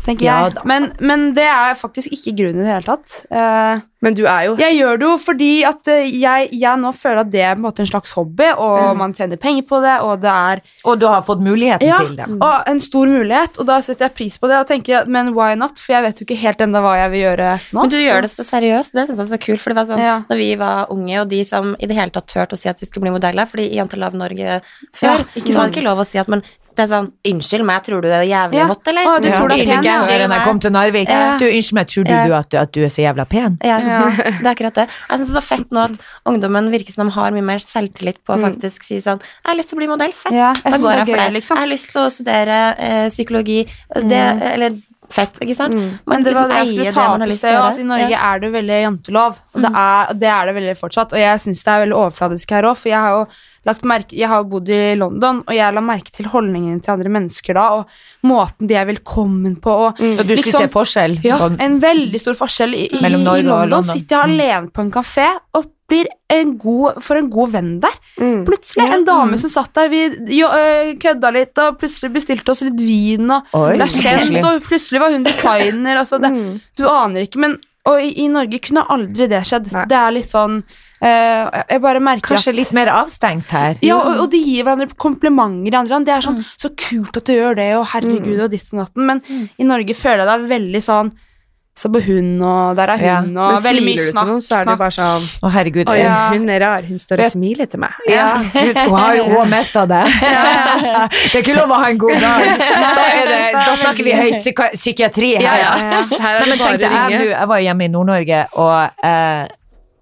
Tenker 0.07 0.25
Ja 0.25 0.49
jeg. 0.49 0.65
Men, 0.65 0.93
men 1.01 1.33
det 1.35 1.45
er 1.49 1.75
faktisk 1.75 2.09
ikke 2.13 2.37
grunnen 2.39 2.63
i 2.63 2.65
det 2.67 2.75
hele 2.75 2.89
tatt. 2.89 3.25
Uh, 3.31 3.81
Men 4.01 4.15
du 4.15 4.21
er 4.31 4.45
jo 4.47 4.53
jeg 4.61 4.77
gjør 4.79 4.99
det 5.01 5.07
jo 5.09 5.15
fordi 5.19 5.65
at 5.67 5.89
eh, 5.91 6.05
jeg, 6.23 6.49
jeg 6.55 6.79
nå 6.79 6.93
føler 6.95 7.19
at 7.25 7.31
det 7.33 7.41
er 7.43 7.55
på 7.57 7.59
en 7.59 7.65
måte 7.67 7.81
en 7.83 7.89
slags 7.91 8.13
hobby, 8.15 8.47
og 8.55 8.77
Mm. 8.79 8.97
man 9.01 9.13
tjener 9.13 9.37
penger 9.43 9.65
på 9.67 9.81
det, 9.83 9.97
og 10.07 10.21
det 10.23 10.31
er 10.31 10.61
Og 10.85 11.01
du 11.01 11.07
har 11.09 11.23
fått 11.27 11.41
muligheten 11.43 11.83
Ja. 11.89 11.97
til 11.99 12.15
det. 12.15 12.29
Ja, 12.29 12.37
og 12.39 12.69
en 12.71 12.79
stor 12.81 13.07
mulighet, 13.11 13.59
og 13.59 13.67
da 13.67 13.81
setter 13.83 14.07
jeg 14.07 14.15
pris 14.15 14.39
på 14.39 14.47
det 14.49 14.57
og 14.61 14.69
tenker 14.69 15.07
men 15.09 15.35
why 15.35 15.55
not, 15.59 15.79
for 15.83 15.93
jeg 15.97 16.03
vet 16.07 16.21
jo 16.21 16.27
ikke 16.29 16.39
helt 16.45 16.59
ennå 16.63 16.81
hva 16.81 16.95
jeg 17.03 17.11
vil 17.11 17.21
gjøre 17.27 17.49
nå. 17.75 17.81
Men 17.83 17.91
du 17.91 17.97
så- 17.99 18.05
gjør 18.07 18.23
det 18.23 18.31
så 18.31 18.45
seriøst, 18.47 18.93
det 18.95 19.07
syns 19.09 19.19
jeg 19.19 19.27
er 19.27 19.35
så 19.37 19.41
kult. 19.47 19.61
For 19.61 19.71
det 19.71 19.77
var 19.83 19.85
sånn, 19.91 19.99
Ja. 20.05 20.23
når 20.31 20.37
vi 20.37 20.55
var 20.55 20.87
unge, 20.91 21.21
og 21.21 21.29
de 21.29 21.43
som 21.45 21.75
i 21.81 21.87
det 21.87 21.97
hele 21.97 22.11
tatt 22.11 22.27
turte 22.29 22.55
å 22.55 22.59
si 22.59 22.69
at 22.69 22.79
vi 22.81 22.87
skulle 22.87 23.03
bli 23.03 23.11
modeller, 23.19 23.47
fordi 23.51 23.67
i 23.73 23.77
Jantelav 23.83 24.15
Norge 24.15 24.63
før, 24.95 25.19
Ja, 25.19 25.25
ikke 25.35 25.51
så 25.53 25.57
var 25.59 25.67
det 25.67 25.75
ikke 25.75 25.85
lov 25.91 25.99
å 25.99 26.07
si 26.07 26.19
at 26.19 26.29
men 26.29 26.43
det 26.79 26.85
er 26.87 26.91
sånn 26.93 27.09
Unnskyld 27.29 27.65
meg, 27.69 27.83
tror 27.87 28.03
du 28.05 28.09
det 28.09 28.17
er 28.21 28.27
jævlig 28.29 28.59
Ja. 28.61 28.67
hot, 28.71 28.89
eller? 28.93 29.09
Å, 29.11 29.15
du 29.21 29.29
Ja, 29.29 29.37
tror 29.39 29.49
det 29.51 29.57
er 29.59 29.65
det 29.65 29.69
pen, 29.69 29.85
jeg 29.89 30.31
ja. 30.31 30.41
kom 30.47 30.61
til 30.63 30.73
Narvik. 30.75 31.09
Ja. 31.13 31.37
Du, 31.41 31.45
unnskyld 31.49 31.79
meg, 31.81 31.87
tror 31.93 32.05
du, 32.09 32.13
du 32.15 32.35
at, 32.39 32.55
at 32.63 32.73
du 32.77 32.81
er 32.87 32.93
så 32.95 33.03
jævla 33.05 33.27
pen? 33.29 33.59
Ja, 33.67 33.79
Ja. 33.83 34.01
det 34.41 34.47
er 34.47 34.53
akkurat 34.55 34.75
det. 34.81 34.87
Jeg 34.89 35.19
syns 35.21 35.29
det 35.29 35.37
er 35.37 35.41
så 35.41 35.45
fett 35.49 35.71
nå 35.75 35.85
at 35.89 35.99
ungdommen 36.31 36.71
virker 36.73 36.95
som 36.95 37.07
de 37.11 37.15
har 37.19 37.35
mye 37.35 37.45
mer 37.51 37.59
selvtillit 37.63 38.23
på 38.25 38.37
å 38.37 38.41
faktisk 38.43 38.85
si 38.87 39.01
sånn 39.05 39.19
Jeg 39.21 39.49
har 39.51 39.59
lyst 39.59 39.73
til 39.75 39.79
å 39.79 39.83
bli 39.83 39.91
modell, 39.91 40.13
fett. 40.15 40.33
Ja, 40.39 40.53
jeg 40.55 40.73
da 40.73 40.79
går 40.79 40.93
er 40.95 41.03
jeg 41.03 41.11
for 41.11 41.23
det. 41.25 41.33
liksom. 41.41 41.57
Jeg 41.59 41.67
har 41.67 41.73
lyst 41.75 41.91
til 41.93 42.03
å 42.05 42.13
studere 42.15 42.61
eh, 42.79 43.09
psykologi, 43.13 43.59
det, 44.09 44.23
eller 44.55 44.79
fett, 45.09 45.39
ikke 45.41 45.55
sant? 45.57 45.73
Mm. 45.75 45.99
Men 46.07 46.23
det 46.27 46.35
var 46.37 46.51
liksom 46.51 46.53
det 46.53 46.57
jeg 46.59 46.69
skulle 46.69 46.93
ta 46.93 47.05
opp 47.15 47.23
i 47.33 47.37
sted, 47.39 47.55
at 47.57 47.79
i 47.81 47.87
Norge 47.89 48.11
Ja. 48.13 48.19
er 48.35 48.41
det 48.43 48.51
veldig 48.53 48.81
jantelov. 48.85 49.39
Og 49.57 49.63
det, 49.65 49.71
er, 49.73 50.11
det 50.21 50.29
er 50.29 50.47
det 50.51 50.55
veldig 50.59 50.75
fortsatt. 50.77 51.15
Og 51.17 51.19
jeg 51.23 51.41
syns 51.41 51.63
det 51.65 51.73
er 51.73 51.81
veldig 51.87 51.97
overfladisk 51.97 52.51
her 52.53 52.69
òg, 52.69 52.77
for 52.77 52.91
jeg 52.93 53.01
har 53.01 53.15
jo 53.17 53.23
lagt 53.67 53.83
merke 53.85 54.17
Jeg 54.17 54.29
har 54.29 54.45
bodd 54.45 54.69
i 54.69 54.95
London, 54.97 55.43
og 55.47 55.55
jeg 55.55 55.75
la 55.75 55.81
merke 55.81 56.11
til 56.15 56.27
holdningene 56.27 56.81
til 56.83 56.93
andre 56.93 57.09
mennesker 57.11 57.55
da, 57.55 57.67
og 57.81 57.87
måten 58.25 58.67
de 58.69 58.75
er 58.75 58.87
velkommen 58.87 59.57
på, 59.61 59.71
og 59.71 60.01
Og 60.01 60.27
du 60.27 60.35
Liksom- 60.35 60.45
syns 60.53 60.59
det 60.59 60.69
er 60.69 60.77
forskjell? 60.77 61.19
ja, 61.25 61.39
en 61.61 61.81
veldig 61.81 62.21
stor 62.21 62.35
forskjell. 62.35 62.75
I, 62.75 62.87
i, 62.93 62.99
i 63.01 63.05
og 63.05 63.11
London 63.13 63.45
London. 63.47 63.83
sitter 63.85 64.17
jeg 64.17 64.25
alene 64.31 64.71
på 64.71 64.81
en 64.81 64.91
kafé 64.91 65.29
og 65.55 65.67
blir 65.89 66.05
en 66.29 66.59
god, 66.59 66.99
for 67.03 67.17
en 67.17 67.31
god 67.31 67.49
venn 67.51 67.81
der. 67.81 67.95
Mm. 68.21 68.45
Plutselig 68.45 68.93
en 68.93 69.05
dame 69.07 69.39
som 69.39 69.49
satt 69.49 69.73
der, 69.73 69.89
vi 69.89 70.03
jo, 70.37 70.47
øh, 70.47 70.91
kødda 71.01 71.31
litt, 71.33 71.57
og 71.59 71.79
plutselig 71.81 72.13
bestilte 72.13 72.51
oss 72.51 72.61
litt 72.63 72.77
vin, 72.77 73.31
og 73.31 73.43
ble 73.55 73.87
kjent, 73.89 74.45
og 74.45 74.61
plutselig 74.63 75.01
var 75.01 75.11
hun 75.11 75.23
designer. 75.25 75.97
Altså 75.97 76.21
det, 76.21 76.31
Mm. 76.31 76.61
Du 76.77 76.85
aner 76.87 77.21
ikke, 77.25 77.39
men 77.41 77.57
Og 77.89 78.03
i, 78.03 78.13
i 78.25 78.29
Norge 78.33 78.61
kunne 78.65 78.85
aldri 78.93 79.29
det 79.31 79.41
skjedd. 79.49 79.71
Nei. 79.75 79.87
Det 79.91 79.99
er 80.03 80.15
litt 80.19 80.31
sånn 80.31 80.63
Uh, 80.99 81.47
Jeg 81.71 81.79
bare 81.79 82.01
merker 82.03 82.33
Kanskje 82.35 82.51
at 82.51 82.57
litt 82.59 82.73
mer 82.75 82.89
avstengt 82.91 83.53
her. 83.55 83.77
Ja, 83.87 84.01
og, 84.01 84.25
og 84.25 84.33
de 84.33 84.41
gir 84.43 84.65
hverandre 84.67 84.89
komplimenter 84.99 85.71
i 85.71 85.79
andre 85.79 85.95
land. 85.95 86.09
Det 86.09 86.15
er 86.17 86.25
sånn 86.27 86.41
Så 86.59 86.73
kult 86.75 87.21
at 87.21 87.29
du 87.29 87.37
gjør 87.37 87.55
det, 87.55 87.69
og 87.79 87.85
herregud, 87.93 88.41
og 88.43 88.51
ditt 88.51 88.73
og 88.73 88.81
natten. 88.81 89.07
Men 89.07 89.23
i 89.31 89.69
Norge 89.69 89.95
føler 89.95 90.25
jeg 90.25 90.27
det 90.27 90.35
er 90.35 90.49
veldig 90.57 90.83
sånn 90.89 91.13
Se 91.79 91.87
på 91.95 92.01
hun, 92.03 92.33
og 92.43 92.75
der 92.79 92.91
er 92.91 93.03
Ja, 93.05 93.17
hun, 93.23 93.37
og 93.39 93.53
Men 93.55 93.63
veldig 93.63 93.83
mye 93.87 93.99
smiler 93.99 94.03
du 94.03 94.03
til 94.03 94.11
snakk. 94.11 94.29
noen, 94.33 94.41
så 94.43 94.55
er 94.59 94.65
det 94.67 94.75
bare 94.81 94.95
sånn 94.97 95.27
Å, 95.47 95.51
herregud. 95.55 95.91
Oi, 95.93 95.99
ja. 96.01 96.15
hun 96.33 96.49
er 96.51 96.61
rar. 96.65 96.89
Hun 96.89 96.99
står 96.99 97.23
og 97.23 97.31
smiler 97.37 97.69
til 97.71 97.83
meg. 97.85 98.01
Ja, 98.11 98.25
hun, 98.43 98.73
hun 98.81 98.97
har 98.99 99.15
jo 99.21 99.45
mest 99.53 99.77
av 99.79 99.87
det. 99.93 100.01
Det 101.29 101.37
er 101.39 101.45
ikke 101.45 101.55
lov 101.55 101.71
å 101.77 101.79
ha 101.79 101.91
en 101.93 102.01
god 102.03 102.19
dag. 102.19 102.49
Da, 102.59 103.05
er 103.05 103.31
det, 103.31 103.39
da 103.55 103.77
snakker 103.85 104.09
vi 104.09 104.17
høyt 104.19 104.41
psyka 104.43 104.69
psykiatri 104.75 105.31
her. 105.39 105.47
Ja, 105.47 105.55
ja. 105.63 106.03
Her 106.19 106.41
er 106.41 106.43
Nei, 106.43 106.43
det 106.43 106.51
men 106.51 106.59
bare 106.65 106.75
å 106.75 106.83
jeg, 106.83 106.91
ringe. 106.97 107.31
jeg 107.31 107.49
var 107.53 107.63
hjemme 107.69 107.87
i 107.87 107.93
Nord-Norge 107.95 108.43
og 108.65 109.07
eh, 109.13 109.47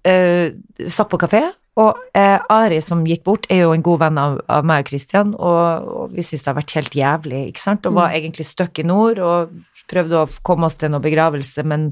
eh, 0.09 0.89
satt 0.97 1.09
på 1.13 1.21
kafé. 1.21 1.43
Og 1.77 1.93
eh, 2.17 2.39
Ari 2.49 2.79
som 2.81 3.03
gikk 3.05 3.21
bort, 3.27 3.45
er 3.53 3.67
jo 3.67 3.73
en 3.75 3.83
god 3.85 3.99
venn 4.01 4.17
av, 4.17 4.39
av 4.49 4.65
meg 4.65 4.81
og 4.81 4.89
Kristian, 4.89 5.35
og, 5.37 5.89
og 6.01 6.15
vi 6.17 6.25
syns 6.25 6.41
det 6.41 6.49
har 6.49 6.57
vært 6.57 6.73
helt 6.79 6.95
jævlig, 6.97 7.41
ikke 7.51 7.61
sant, 7.61 7.85
og 7.85 7.99
var 7.99 8.15
egentlig 8.17 8.47
stuck 8.49 8.81
i 8.81 8.85
nord, 8.87 9.21
og 9.21 9.53
prøvde 9.89 10.23
å 10.23 10.27
komme 10.45 10.67
oss 10.69 10.77
til 10.79 10.91
noe 10.93 11.03
begravelse, 11.03 11.63
men, 11.67 11.89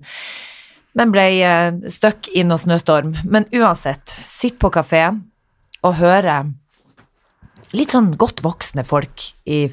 men 0.96 1.14
ble 1.16 1.26
eh, 1.40 1.72
stuck 1.92 2.30
i 2.36 2.44
noe 2.48 2.60
snøstorm. 2.62 3.16
Men 3.26 3.48
uansett, 3.56 4.10
sitt 4.10 4.60
på 4.60 4.72
kafé 4.74 5.08
og 5.86 5.98
høre 6.00 6.42
litt 7.76 7.92
sånn 7.92 8.12
godt 8.16 8.44
voksne 8.46 8.86
folk 8.88 9.24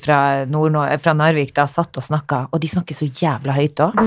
fra, 0.02 0.16
Nord 0.50 0.78
fra 1.04 1.12
Narvik 1.14 1.52
da 1.54 1.66
satt 1.70 1.96
og 2.00 2.04
snakka, 2.06 2.46
og 2.50 2.62
de 2.62 2.70
snakker 2.70 2.96
så 2.96 3.06
jævla 3.06 3.54
høyt 3.54 3.82
òg. 3.84 4.00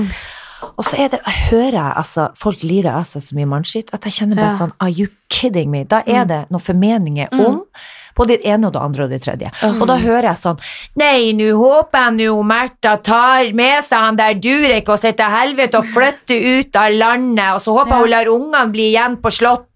Og 0.66 0.84
så 0.84 0.96
det, 1.12 1.20
jeg 1.20 1.42
hører 1.50 1.76
jeg 1.76 1.92
altså 2.00 2.26
folk 2.36 2.62
lire 2.64 2.92
av 2.96 3.04
seg 3.08 3.22
så 3.22 3.36
mye 3.36 3.48
mannskitt 3.48 3.92
at 3.96 4.06
jeg 4.08 4.16
kjenner 4.18 4.38
bare 4.40 4.54
Ja. 4.54 4.56
sånn 4.58 4.72
Are 4.80 4.90
you 4.90 5.08
kidding 5.28 5.70
me? 5.70 5.84
Da 5.84 6.02
er 6.06 6.24
det 6.28 6.46
noen 6.50 6.64
formeninger 6.64 7.28
om 7.32 7.62
både 8.16 8.36
det 8.36 8.48
ene 8.48 8.68
og 8.68 8.74
det 8.74 8.82
andre 8.82 9.06
og 9.06 9.12
det 9.12 9.20
tredje. 9.24 9.52
Og 9.68 9.84
da 9.88 9.98
hører 10.00 10.30
jeg 10.30 10.40
sånn 10.40 10.60
Nei, 11.00 11.32
nå 11.36 11.50
håper 11.58 12.06
jeg 12.06 12.16
nå 12.20 12.36
Märtha 12.46 12.96
tar 13.04 13.52
med 13.56 13.84
seg 13.84 14.04
han 14.06 14.18
der 14.18 14.38
Durek 14.40 14.88
og 14.92 15.00
sitter 15.02 15.32
helvete 15.32 15.80
og 15.80 15.90
flytter 15.92 16.46
ut 16.56 16.78
av 16.80 16.96
landet, 16.96 17.48
og 17.52 17.62
så 17.64 17.76
håper 17.76 17.92
jeg 17.92 18.06
hun 18.06 18.14
lar 18.14 18.32
ungene 18.32 18.72
bli 18.72 18.88
igjen 18.94 19.18
på 19.20 19.32
Slottet, 19.34 19.75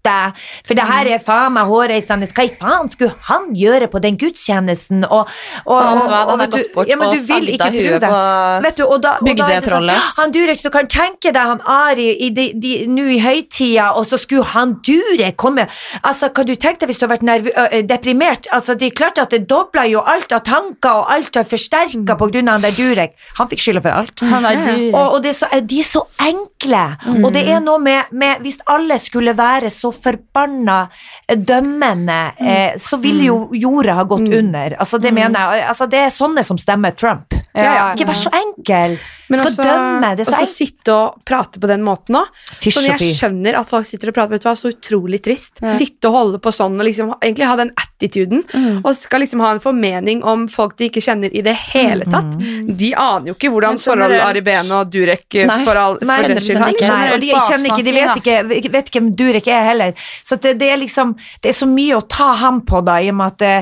for 0.65 0.73
det 0.73 0.83
her 0.87 1.05
er 1.13 1.19
faen 1.19 1.53
meg 1.53 1.67
hårreisende. 1.69 2.27
Hva 2.31 2.43
i 2.47 2.53
faen 2.57 2.89
skulle 2.89 3.13
han 3.29 3.51
gjøre 3.55 3.87
på 3.91 4.01
den 4.01 4.17
gudstjenesten? 4.17 5.03
Og, 5.09 5.27
og, 5.65 5.81
Ja, 5.81 5.93
vet 5.95 6.05
du 6.05 6.09
hva, 6.11 6.21
og- 6.25 6.31
og 6.41 6.51
gått 6.51 6.73
bort 6.73 6.87
ja, 6.87 6.95
men 6.97 7.07
og 7.07 7.13
du 7.13 7.19
vil 7.19 7.27
sagda 7.27 7.51
ikke 7.51 7.71
tro 7.77 7.83
huet 7.91 8.01
på 8.01 8.61
Vet 8.63 8.77
du, 8.77 8.83
og 8.85 9.01
da, 9.01 9.11
og 9.21 9.35
da 9.37 9.45
er 9.51 9.61
det 9.61 9.69
sånn, 9.69 9.89
han 10.17 10.31
Durek, 10.31 10.61
du 10.63 10.69
kan 10.69 10.87
tenke 10.87 11.31
deg 11.31 11.41
han 11.51 11.61
Ari 11.65 12.09
i 12.25 12.29
de, 12.29 12.51
de, 12.53 12.73
nå 12.87 13.05
i 13.15 13.19
høytida, 13.19 13.91
og 13.95 14.05
så 14.05 14.17
skulle 14.19 14.43
han 14.55 14.75
Durek 14.85 15.37
komme 15.37 15.67
Altså, 16.03 16.29
Hva 16.29 16.45
du 16.45 16.55
tenkte 16.55 16.85
hvis 16.89 16.97
du 16.99 17.05
har 17.07 17.15
vært 17.17 17.23
nervø, 17.23 17.51
deprimert? 17.83 18.47
Altså, 18.51 18.75
det 18.77 18.91
er 18.91 18.95
klart 18.95 19.17
at 19.21 19.29
det 19.29 19.47
dobla 19.47 19.85
jo 19.89 20.01
alt 20.01 20.31
av 20.31 20.41
tanker, 20.43 20.89
og 21.03 21.11
alt 21.11 21.35
er 21.37 21.43
forsterka 21.43 22.15
på 22.17 22.31
grunn 22.31 22.47
av 22.49 22.59
han 22.59 22.61
der 22.61 22.71
Durek. 22.77 23.13
Han 23.37 23.47
fikk 23.51 23.59
skylda 23.59 23.81
for 23.81 23.89
alt. 24.01 24.19
Han 24.31 24.45
er. 24.45 24.89
Og, 24.93 25.15
og 25.15 25.21
det 25.23 25.29
er 25.29 25.37
så, 25.37 25.47
de 25.61 25.79
er 25.79 25.87
så 25.87 26.01
enkle. 26.19 26.83
Og 27.23 27.31
det 27.33 27.43
er 27.49 27.59
noe 27.63 27.79
med, 27.79 28.11
med 28.11 28.41
Hvis 28.41 28.57
alle 28.71 28.97
skulle 29.01 29.35
være 29.37 29.69
så 29.69 29.90
forbanna 29.95 30.79
eh, 31.27 31.37
dømmende, 31.37 32.19
eh, 32.39 32.77
så 32.81 32.99
ville 33.01 33.29
jo 33.29 33.37
jorda 33.57 33.97
ha 34.01 34.03
gått 34.09 34.29
under. 34.29 34.77
Altså, 34.79 34.99
det 35.01 35.13
mener 35.15 35.55
jeg. 35.57 35.65
Altså, 35.71 35.87
det 35.91 36.05
er 36.05 36.13
sånne 36.13 36.43
som 36.47 36.59
stemmer 36.61 36.95
Trump. 36.97 37.35
Ja, 37.51 37.91
Ikke 37.91 38.07
vær 38.07 38.15
så 38.15 38.31
enkel. 38.31 38.95
Men 39.31 39.39
Skal 39.39 39.51
også, 39.51 39.63
dømme. 39.63 40.09
Det 40.15 40.23
er 40.23 40.27
så 40.27 40.31
også 40.31 40.43
enkelt. 40.43 40.57
sitte 40.57 40.93
og 40.95 41.19
prate 41.27 41.59
på 41.63 41.67
den 41.67 41.83
måten 41.83 42.17
òg. 42.19 42.31
Sånn, 42.63 42.87
jeg 42.89 43.13
skjønner 43.15 43.57
at 43.61 43.69
folk 43.69 43.87
sitter 43.87 44.11
og 44.11 44.15
prater, 44.15 44.35
vet 44.35 44.43
du 44.43 44.47
hva, 44.49 44.55
så 44.59 44.71
utrolig 44.71 45.21
trist. 45.23 45.61
Sitte 45.79 46.09
og 46.09 46.15
holde 46.17 46.41
på 46.43 46.51
sånn 46.55 46.75
og 46.75 46.87
liksom 46.87 47.13
egentlig 47.21 47.47
ha 47.47 47.55
den 47.59 47.71
attituden. 47.79 48.43
Og 48.83 48.91
skal 48.95 49.23
liksom 49.23 49.43
ha 49.43 49.53
en 49.55 49.61
formening 49.63 50.23
om 50.27 50.47
folk 50.51 50.75
de 50.79 50.89
ikke 50.91 51.03
kjenner 51.03 51.31
i 51.31 51.43
det 51.45 51.55
hele 51.71 52.07
tatt. 52.11 52.35
De 52.67 52.91
aner 52.95 53.31
jo 53.31 53.37
ikke 53.37 53.51
hvordan 53.53 53.79
forholdet 53.81 54.23
Aribene 54.25 54.75
og 54.79 54.91
Durek 54.91 55.39
Nei. 55.47 55.59
for, 55.67 55.79
all, 55.79 55.97
Nei, 56.03 56.19
den 56.27 56.39
skyld 56.43 56.59
har. 56.59 56.71
100% 56.71 56.75
ikke. 56.75 56.91
Nei, 56.91 57.07
og 57.15 57.19
de 57.23 57.31
kjenner 57.31 57.67
ikke, 57.71 57.85
de 57.87 57.93
vet 57.95 58.21
ikke, 58.21 58.71
vet 58.75 58.91
ikke 58.91 58.99
hvem 58.99 59.11
Durek 59.15 59.47
er 59.47 59.61
heller. 59.71 59.80
Så 60.23 60.37
det, 60.41 60.55
det 60.61 60.69
er 60.71 60.79
liksom 60.81 61.13
Det 61.41 61.51
er 61.51 61.57
så 61.57 61.67
mye 61.69 61.97
å 61.97 62.05
ta 62.05 62.31
ham 62.41 62.61
på, 62.67 62.81
da, 62.85 62.99
i 63.01 63.09
og 63.11 63.17
med 63.19 63.33
at 63.33 63.39
det, 63.41 63.53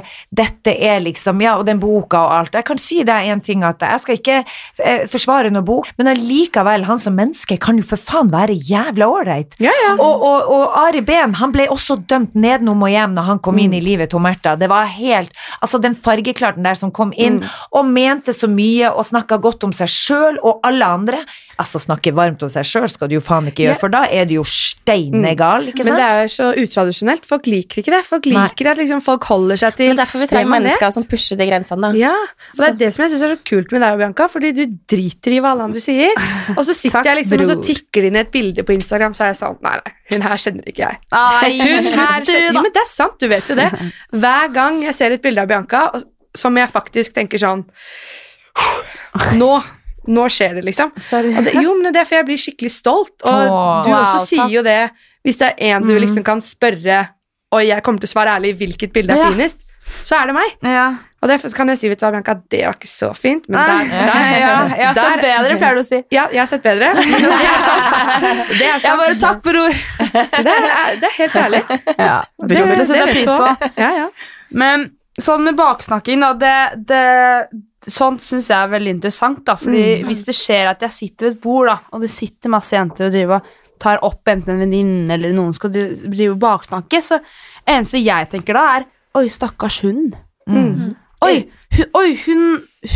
dette 0.41 0.75
er 0.75 1.01
liksom 1.05 1.41
Ja, 1.43 1.57
og 1.59 1.65
den 1.69 1.79
boka 1.81 2.21
og 2.25 2.35
alt. 2.35 2.57
Jeg 2.57 2.67
kan 2.67 2.81
si 2.81 3.01
deg 3.07 3.29
en 3.31 3.43
ting, 3.45 3.63
at 3.67 3.81
jeg 3.85 4.03
skal 4.03 4.19
ikke 4.19 4.37
eh, 4.41 5.05
forsvare 5.09 5.51
noen 5.53 5.65
bok, 5.67 5.89
men 5.99 6.11
allikevel, 6.11 6.85
han 6.89 7.01
som 7.01 7.15
menneske 7.17 7.57
kan 7.61 7.79
jo 7.79 7.85
for 7.87 8.01
faen 8.01 8.31
være 8.31 8.57
jævla 8.69 9.07
ålreit. 9.09 9.55
Ja, 9.63 9.73
ja. 9.85 9.95
Og, 9.97 10.25
og, 10.25 10.51
og 10.55 10.77
Ari 10.83 11.03
Behn 11.05 11.37
han 11.39 11.53
ble 11.55 11.69
også 11.71 11.99
dømt 12.09 12.35
nedenom 12.37 12.83
og 12.85 12.91
hjem 12.91 13.15
når 13.17 13.29
han 13.31 13.43
kom 13.43 13.59
inn 13.61 13.75
i 13.75 13.83
livet 13.83 14.11
til 14.11 14.23
Märtha. 14.23 14.55
Det 14.59 14.69
var 14.71 14.89
helt 14.95 15.35
Altså, 15.59 15.79
den 15.81 15.95
fargeklarten 15.95 16.65
der 16.65 16.77
som 16.77 16.91
kom 16.95 17.11
inn 17.17 17.39
og 17.75 17.87
mente 17.89 18.33
så 18.35 18.49
mye 18.51 18.91
og 18.91 19.07
snakka 19.09 19.39
godt 19.41 19.65
om 19.67 19.75
seg 19.75 19.91
sjøl 19.91 20.39
og 20.43 20.61
alle 20.67 20.87
andre. 20.99 21.21
Altså, 21.59 21.79
snakke 21.83 22.13
varmt 22.15 22.39
om 22.45 22.47
seg 22.47 22.63
sjøl 22.63 22.85
skal 22.87 23.09
du 23.11 23.17
jo 23.17 23.19
faen 23.19 23.49
ikke 23.49 23.65
gjøre, 23.65 23.73
Ja. 23.75 23.79
for 23.81 23.91
da 23.91 24.05
er 24.07 24.23
du 24.29 24.35
jo 24.37 24.43
steinegal, 24.47 25.65
ikke 25.73 25.83
Men 25.83 25.97
det 25.99 26.05
er 26.05 26.21
jo 26.23 26.29
så 26.31 26.45
utradisjonelt. 26.55 27.25
Folk 27.27 27.49
liker 27.51 27.81
ikke 27.81 27.91
det. 27.91 27.99
Folk 28.07 28.25
Nei. 28.31 28.45
liker 28.47 28.69
at 28.71 28.77
liksom 28.79 29.01
folk 29.03 29.23
holder 29.27 29.59
seg 29.59 29.75
til 29.75 29.89
Men 29.91 29.97
derfor 29.99 30.19
vi 30.23 30.27
trenger 30.31 30.49
mennesker 30.53 30.93
som 30.95 31.03
pusher 31.03 31.35
de 31.35 31.47
grensene, 31.49 31.81
da. 31.81 31.91
Ja, 31.99 32.13
og 32.15 32.61
det 32.63 32.69
er 32.69 32.77
det 32.79 32.93
som 32.95 33.03
jeg 33.03 33.11
synes 33.11 33.25
er 33.27 33.33
så 33.35 33.39
kult 33.51 33.73
med 33.75 33.81
deg, 33.83 33.97
Bianca, 33.99 34.27
fordi 34.31 34.53
du 34.55 34.63
driter 34.87 35.35
i 35.35 35.39
hva 35.43 35.51
alle 35.51 35.67
andre 35.67 35.83
sier. 35.83 36.15
Og 36.55 36.63
så 36.63 36.73
sitter 36.73 36.99
Takk, 37.01 37.05
jeg 37.11 37.19
liksom, 37.23 37.43
og 37.43 37.51
så 37.51 37.57
tikker 37.67 38.01
det 38.01 38.11
inn 38.13 38.15
et 38.23 38.31
bilde 38.31 38.63
på 38.63 38.73
Instagram, 38.79 39.13
så 39.13 39.27
er 39.27 39.33
jeg 39.33 39.41
sånn 39.43 39.57
Nei, 39.61 39.75
nei, 39.83 39.93
hun 40.13 40.21
her 40.21 40.37
kjenner 40.37 40.63
ikke 40.71 40.85
jeg. 40.87 40.97
Ai, 41.11 41.51
Hun 41.59 41.99
her 41.99 42.23
kjenner, 42.23 42.53
jo, 42.53 42.61
men 42.63 42.71
det 42.71 42.81
er 42.85 42.89
sant, 42.89 43.19
du 43.19 43.27
vet 43.27 43.49
jo 43.51 43.55
det. 43.59 43.67
Hver 44.15 44.53
gang 44.55 44.79
jeg 44.87 44.95
ser 44.95 45.11
et 45.11 45.21
bilde 45.21 45.43
av 45.43 45.47
Bianca, 45.51 45.83
som 46.35 46.55
jeg 46.55 46.69
faktisk 46.71 47.13
tenker 47.19 47.37
sånn 47.41 47.65
Nå, 49.35 49.51
nå 50.09 50.25
skjer 50.33 50.57
det, 50.59 50.65
liksom. 50.67 50.91
Det, 50.97 51.53
jo, 51.61 51.75
men 51.83 51.93
det 51.93 52.01
er 52.01 52.07
for 52.09 52.19
jeg 52.19 52.27
blir 52.31 52.41
skikkelig 52.41 52.71
stolt, 52.73 53.15
og 53.23 53.31
Åh, 53.31 53.83
du 53.85 53.91
wow, 53.93 53.99
også 54.01 54.25
sier 54.25 54.43
takk. 54.45 54.53
jo 54.57 54.63
det 54.65 54.79
hvis 55.27 55.37
det 55.41 55.49
er 55.51 55.75
en 55.75 55.83
du 55.85 55.91
liksom 55.99 56.23
kan 56.25 56.39
spørre, 56.41 57.01
og 57.53 57.61
jeg 57.65 57.83
kommer 57.85 57.99
til 58.01 58.07
å 58.09 58.13
svare 58.13 58.37
ærlig 58.39 58.55
hvilket 58.61 58.93
bilde 58.95 59.13
er 59.13 59.19
Ja. 59.23 59.29
finest, 59.33 59.65
så 60.05 60.15
er 60.21 60.29
det 60.29 60.35
meg. 60.37 60.51
Ja. 60.63 60.87
Og 61.19 61.27
derfor 61.27 61.51
kan 61.51 61.67
jeg 61.67 61.79
si, 61.81 61.89
vet 61.91 61.99
du 61.99 62.05
Bianca, 62.07 62.35
det 62.49 62.61
var 62.63 62.77
ikke 62.77 62.87
så 62.87 63.09
fint, 63.17 63.49
men 63.51 63.59
der, 63.59 63.89
der, 63.89 64.19
ja, 64.39 64.51
jeg 64.77 64.85
har 64.87 64.93
sett 64.95 65.23
bedre, 65.25 65.57
pleier 65.59 65.75
du 65.75 65.81
å 65.81 65.87
si. 65.89 65.99
Ja, 66.15 66.27
jeg 66.31 66.39
har 66.39 66.47
sett 66.47 66.63
bedre. 66.63 66.93
Men 66.95 67.25
det 67.25 67.49
er 67.49 67.65
sant. 67.65 67.97
Det 68.53 68.61
er 68.61 68.69
Jeg 68.69 68.81
sant. 68.85 69.01
bare 69.01 69.17
takk, 69.19 69.41
bror. 69.43 69.73
Det, 69.73 70.53
er, 70.55 70.95
det 71.01 71.09
er 71.09 71.17
helt 71.17 71.35
ærlig. 71.43 71.61
Ja, 71.97 72.21
det, 72.45 72.55
det, 72.55 72.77
det 72.79 72.87
setter 72.87 73.01
jeg 73.03 73.15
pris 73.17 73.27
du 73.27 73.33
på. 73.35 73.71
Ja, 73.83 73.89
ja. 73.97 74.07
Men 74.63 74.87
sånn 75.23 75.45
med 75.45 75.57
baksnakking, 75.59 76.23
da, 76.25 76.35
det, 76.37 76.85
det 76.89 77.65
Sånt 77.89 78.19
syns 78.19 78.49
jeg 78.51 78.59
er 78.59 78.73
veldig 78.73 78.91
interessant, 78.91 79.39
da. 79.47 79.53
Fordi 79.57 80.03
hvis 80.03 80.25
det 80.27 80.33
skjer 80.35 80.67
at 80.67 80.81
jeg 80.83 80.91
sitter 80.91 81.29
ved 81.29 81.37
et 81.37 81.41
bord, 81.41 81.69
da, 81.69 81.77
og 81.95 82.03
det 82.03 82.09
sitter 82.11 82.51
masse 82.51 82.75
jenter 82.75 83.07
og 83.07 83.13
driver 83.15 83.53
tar 83.79 84.01
opp 84.05 84.27
enten 84.27 84.57
en 84.57 84.63
venninne 84.65 85.15
eller 85.15 85.31
noen 85.31 85.55
skal 85.55 85.71
drive 85.71 86.33
og 86.33 86.41
baksnakke, 86.41 86.99
så 86.99 87.21
eneste 87.63 88.01
jeg 88.03 88.27
tenker 88.33 88.57
da, 88.59 88.65
er 88.79 88.87
Oi, 89.17 89.23
stakkars 89.31 89.79
hund. 89.81 90.13
Mm. 90.45 90.91
Oi, 91.21 91.49
hun, 91.75 91.85
oi, 91.99 92.13
hun, 92.25 92.43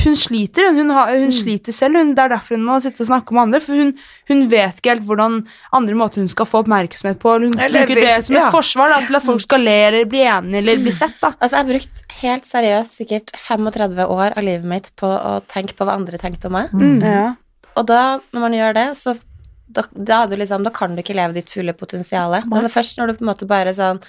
hun 0.04 0.14
sliter, 0.16 0.70
hun. 0.70 0.78
Hun, 0.80 0.92
har, 0.96 1.10
hun 1.12 1.26
Mm. 1.28 1.34
sliter 1.36 1.76
selv. 1.76 1.98
Hun, 2.00 2.14
det 2.16 2.24
er 2.24 2.30
derfor 2.32 2.56
hun 2.56 2.64
må 2.66 2.78
sitte 2.82 3.04
og 3.04 3.10
snakke 3.10 3.36
med 3.36 3.42
andre. 3.42 3.60
For 3.60 3.76
hun, 3.76 3.92
hun 4.32 4.44
vet 4.50 4.80
ikke 4.80 4.94
helt 4.94 5.04
hvordan 5.10 5.36
andre 5.76 5.98
måter 6.00 6.22
hun 6.24 6.30
skal 6.32 6.48
få 6.48 6.62
oppmerksomhet 6.64 7.20
på. 7.20 7.34
Hun 7.44 7.60
Eller 7.60 7.86
bruker 7.86 8.00
det 8.02 8.16
som 8.24 8.36
et 8.38 8.42
ja. 8.46 8.50
forsvar 8.54 8.94
da, 8.96 9.02
til 9.06 9.20
at 9.20 9.28
folk 9.28 9.42
skal 9.44 9.60
le 9.68 9.76
eller 9.90 10.06
bli 10.10 10.24
enige 10.24 10.62
eller 10.64 10.78
bli 10.86 10.92
sett. 10.96 11.20
da. 11.22 11.34
Altså, 11.40 11.58
jeg 11.58 11.66
har 11.66 11.72
brukt 11.74 12.02
helt 12.22 12.46
seriøst 12.48 12.98
sikkert 13.02 13.36
35 13.36 14.08
år 14.08 14.38
av 14.38 14.44
livet 14.44 14.66
mitt 14.72 14.92
på 14.96 15.12
å 15.12 15.36
tenke 15.52 15.76
på 15.76 15.84
hva 15.86 16.00
andre 16.00 16.18
tenkte 16.22 16.48
om 16.48 16.56
meg. 16.62 16.72
Mm. 16.72 17.02
Ja. 17.04 17.36
Og 17.76 17.88
da, 17.90 18.20
når 18.32 18.40
man 18.48 18.54
gjør 18.54 18.74
det, 18.80 18.88
så 18.98 19.18
da, 19.74 19.84
da, 19.92 20.24
er 20.24 20.28
du 20.30 20.36
liksom, 20.38 20.64
da 20.64 20.70
kan 20.72 20.96
du 20.96 21.02
ikke 21.02 21.16
leve 21.18 21.34
ditt 21.34 21.50
fulle 21.50 21.74
potensial. 21.74 22.32
Men 22.46 22.64
er 22.68 22.72
først 22.72 23.00
når 23.00 23.08
du 23.12 23.14
på 23.20 23.26
en 23.26 23.32
måte 23.34 23.48
bare 23.50 23.74
sånn 23.76 24.00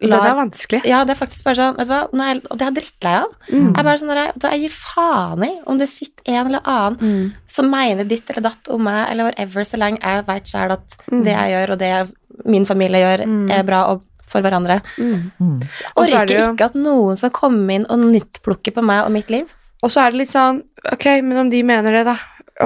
Det 0.00 0.12
er 0.16 0.36
vanskelig. 0.38 0.80
Ja, 0.88 1.04
det 1.04 1.12
er 1.14 1.18
faktisk 1.26 1.44
bare 1.44 1.54
sånn, 1.58 1.76
vet 1.76 1.86
du 1.86 1.92
hva, 1.92 2.00
nå 2.12 2.22
er 2.24 2.34
jeg, 2.34 2.42
og 2.50 2.58
det 2.58 2.64
er 2.66 2.70
jeg 2.70 2.76
drittlei 2.80 3.14
av. 3.20 3.32
Mm. 3.50 3.66
Jeg 3.66 3.78
er 3.78 3.88
bare 3.88 3.98
sånn 4.00 4.12
hva, 4.14 4.50
jeg 4.54 4.60
gir 4.62 4.74
faen 4.76 5.44
i 5.44 5.50
om 5.66 5.78
det 5.78 5.88
sitter 5.92 6.32
en 6.34 6.46
eller 6.46 6.60
annen 6.64 6.96
Mm. 7.00 7.32
som 7.46 7.70
mener 7.70 8.04
ditt 8.08 8.30
eller 8.30 8.42
datt 8.48 8.68
om 8.72 8.82
meg, 8.82 9.10
eller 9.10 9.24
whatever, 9.30 9.62
så 9.68 9.76
lenge 9.78 10.00
jeg 10.00 10.26
vet 10.26 10.46
selv 10.48 10.72
at 10.72 10.96
Mm. 11.10 11.24
det 11.24 11.32
jeg 11.36 11.50
gjør, 11.54 11.70
og 11.72 11.78
det 11.78 12.14
min 12.46 12.64
familie 12.64 13.00
gjør, 13.04 13.50
er 13.52 13.62
bra 13.62 13.82
og 13.92 14.02
for 14.30 14.40
hverandre. 14.40 14.80
Mm. 14.96 15.30
Mm. 15.40 15.60
Og 15.96 16.06
er 16.08 16.16
Orker 16.22 16.38
jo- 16.38 16.52
ikke 16.54 16.64
at 16.70 16.74
noen 16.74 17.16
skal 17.16 17.30
komme 17.30 17.70
inn 17.74 17.86
og 17.90 17.98
nyttplukke 17.98 18.72
på 18.72 18.82
meg 18.82 19.04
og 19.04 19.10
mitt 19.10 19.28
liv. 19.28 19.48
Og 19.82 19.90
så 19.90 20.06
er 20.06 20.10
det 20.12 20.18
litt 20.18 20.28
sånn 20.30 20.62
Ok, 20.92 21.04
men 21.22 21.36
om 21.36 21.50
de 21.50 21.62
mener 21.62 21.90
det, 21.92 22.04
da. 22.06 22.16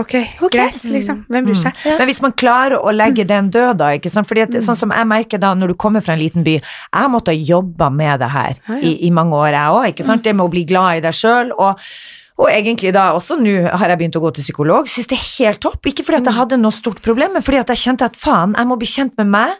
Ok, 0.00 0.14
Who 0.40 0.48
greit, 0.50 0.72
cares? 0.74 0.84
liksom. 0.90 1.20
Hvem 1.30 1.44
bryr 1.46 1.60
seg? 1.60 1.76
Ja. 1.86 1.98
Men 2.00 2.08
hvis 2.10 2.20
man 2.24 2.32
klarer 2.32 2.80
å 2.82 2.90
legge 2.94 3.24
den 3.28 3.50
død, 3.54 3.76
da, 3.78 3.92
ikke 3.94 4.10
sant? 4.10 4.26
Fordi 4.30 4.42
at, 4.46 4.56
sånn 4.66 4.78
som 4.78 4.90
jeg 4.94 5.06
merker 5.06 5.38
da, 5.38 5.52
når 5.54 5.74
du 5.74 5.78
kommer 5.78 6.02
fra 6.02 6.16
en 6.16 6.22
liten 6.22 6.42
by, 6.46 6.56
jeg 6.58 7.12
måtte 7.12 7.30
ha 7.34 7.38
jobba 7.54 7.90
med 7.94 8.20
det 8.24 8.32
her 8.34 8.56
Ja, 8.58 8.74
ja. 8.74 8.82
i, 8.82 8.96
i 9.06 9.10
mange 9.14 9.38
år, 9.38 9.52
jeg 9.54 9.78
òg, 9.78 9.86
ikke 9.94 10.06
sant? 10.10 10.24
Det 10.26 10.34
med 10.34 10.46
å 10.48 10.52
bli 10.52 10.64
glad 10.66 10.98
i 10.98 11.04
deg 11.06 11.14
sjøl, 11.14 11.54
og, 11.54 11.80
Og 12.34 12.48
egentlig 12.50 12.90
da 12.90 13.12
også 13.14 13.36
nå 13.38 13.52
har 13.78 13.92
jeg 13.92 13.98
begynt 14.00 14.16
å 14.18 14.20
gå 14.24 14.32
til 14.34 14.42
psykolog. 14.42 14.88
Syns 14.90 15.06
det 15.06 15.14
er 15.14 15.26
helt 15.44 15.60
topp. 15.62 15.86
Ikke 15.86 16.02
fordi 16.02 16.18
at 16.18 16.26
jeg 16.26 16.34
hadde 16.34 16.56
noe 16.58 16.74
stort 16.74 16.98
problem, 17.04 17.36
men 17.36 17.44
fordi 17.46 17.60
at 17.60 17.68
jeg 17.70 17.78
kjente 17.84 18.08
at 18.08 18.16
faen, 18.18 18.56
jeg 18.58 18.66
må 18.66 18.74
bli 18.80 18.88
kjent 18.90 19.14
med 19.22 19.30
meg, 19.30 19.52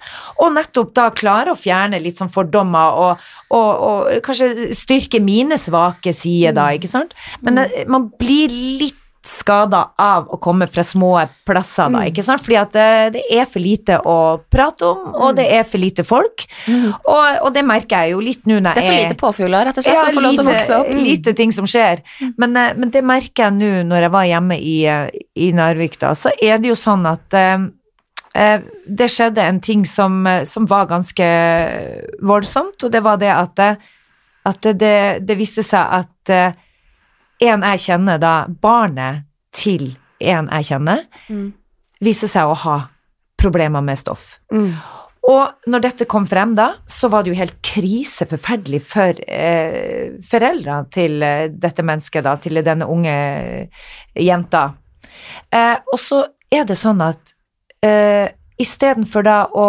og 0.42 0.50
nettopp 0.56 0.90
da 0.98 1.04
klare 1.14 1.54
å 1.54 1.60
fjerne 1.60 2.00
litt 2.02 2.18
sånn 2.18 2.32
fordommer 2.34 2.98
og, 3.04 3.22
og, 3.54 3.70
og 3.86 4.10
kanskje 4.26 4.72
styrke 4.74 5.22
mine 5.22 5.54
svake 5.54 6.10
sider 6.18 6.50
da, 6.58 6.66
ikke 6.74 6.90
sant. 6.90 7.14
Men 7.46 7.62
eh, 7.62 7.84
man 7.86 8.08
blir 8.18 8.50
litt 8.82 8.98
skada 9.24 9.78
av 9.96 10.26
å 10.28 10.36
komme 10.42 10.66
fra 10.68 10.82
små 10.84 11.14
plasser, 11.48 11.88
da, 11.92 12.02
ikke 12.10 12.22
sant? 12.26 12.42
Fordi 12.44 12.56
at 12.60 12.72
det, 12.76 12.88
det 13.14 13.22
er 13.32 13.46
for 13.48 13.64
lite 13.64 13.96
å 14.04 14.16
prate 14.52 14.84
om, 14.84 15.14
og 15.14 15.38
det 15.38 15.46
er 15.48 15.62
for 15.64 15.80
lite 15.80 16.04
folk. 16.04 16.44
Og, 16.68 17.22
og 17.40 17.48
det 17.54 17.62
merker 17.64 18.04
jeg 18.04 18.12
jo 18.12 18.20
litt 18.24 18.44
nå 18.44 18.58
når 18.58 18.74
jeg 18.74 18.76
Det 18.76 18.84
er 18.84 18.90
for 18.90 19.00
lite 19.00 19.20
påfugler, 19.22 19.68
rett 19.70 19.80
og 19.80 19.86
slett, 19.86 19.96
ja, 19.96 20.02
som 20.04 20.18
får 20.18 20.26
lov 20.26 20.36
til 20.36 20.44
å 20.44 20.50
vokse 20.50 20.80
opp. 20.82 20.90
lite 20.98 21.34
ting 21.38 21.54
som 21.56 21.68
skjer. 21.68 22.04
Men, 22.36 22.56
eh, 22.60 22.74
men 22.76 22.92
det 22.92 23.04
merker 23.04 23.46
jeg 23.46 23.56
nå 23.56 23.72
når 23.88 24.06
jeg 24.08 24.14
var 24.18 24.28
hjemme 24.28 24.58
i, 24.60 24.76
eh, 24.92 25.24
i 25.40 25.48
Narvik, 25.56 25.96
da. 26.02 26.12
Så 26.18 26.34
er 26.36 26.60
det 26.60 26.68
jo 26.74 26.76
sånn 26.78 27.08
at 27.08 27.38
eh, 27.40 27.64
eh, 28.34 28.60
det 28.84 29.08
skjedde 29.12 29.48
en 29.48 29.62
ting 29.64 29.86
som, 29.88 30.20
eh, 30.28 30.44
som 30.44 30.68
var 30.68 30.90
ganske 30.92 31.30
voldsomt, 32.20 32.76
og 32.84 32.92
det 32.92 33.02
var 33.04 33.22
det 33.22 33.32
at, 33.32 33.64
at 34.44 34.70
det, 34.76 34.96
det 35.24 35.38
viste 35.40 35.64
seg 35.64 35.96
at 36.02 36.34
eh, 36.34 36.60
en 37.40 37.62
jeg 37.62 37.78
kjenner 37.88 38.18
da, 38.22 38.46
barnet 38.48 39.24
til 39.54 39.94
en 40.20 40.48
jeg 40.50 40.64
kjenner, 40.70 41.06
Mm. 41.28 41.52
viser 42.00 42.28
seg 42.28 42.46
å 42.46 42.54
ha 42.54 42.76
problemer 43.38 43.82
med 43.82 43.98
stoff. 43.98 44.38
Mm. 44.52 44.72
Og 45.24 45.68
når 45.72 45.80
dette 45.80 46.04
kom 46.04 46.26
frem 46.28 46.54
da, 46.54 46.74
så 46.86 47.08
var 47.08 47.22
det 47.24 47.32
jo 47.32 47.38
helt 47.38 47.56
krise, 47.64 48.26
forferdelig 48.28 48.82
for 48.84 49.16
eh, 49.26 50.12
foreldrene 50.20 50.90
til 50.92 51.22
eh, 51.22 51.48
dette 51.48 51.82
mennesket, 51.82 52.24
da, 52.24 52.36
til 52.36 52.60
denne 52.62 52.84
unge 52.86 53.14
jenta. 54.20 54.74
Eh, 55.50 55.76
og 55.92 55.98
så 55.98 56.26
er 56.52 56.64
det 56.68 56.76
sånn 56.76 57.00
at 57.04 57.32
eh, 57.84 58.28
istedenfor 58.60 59.24
da 59.24 59.38
å 59.48 59.68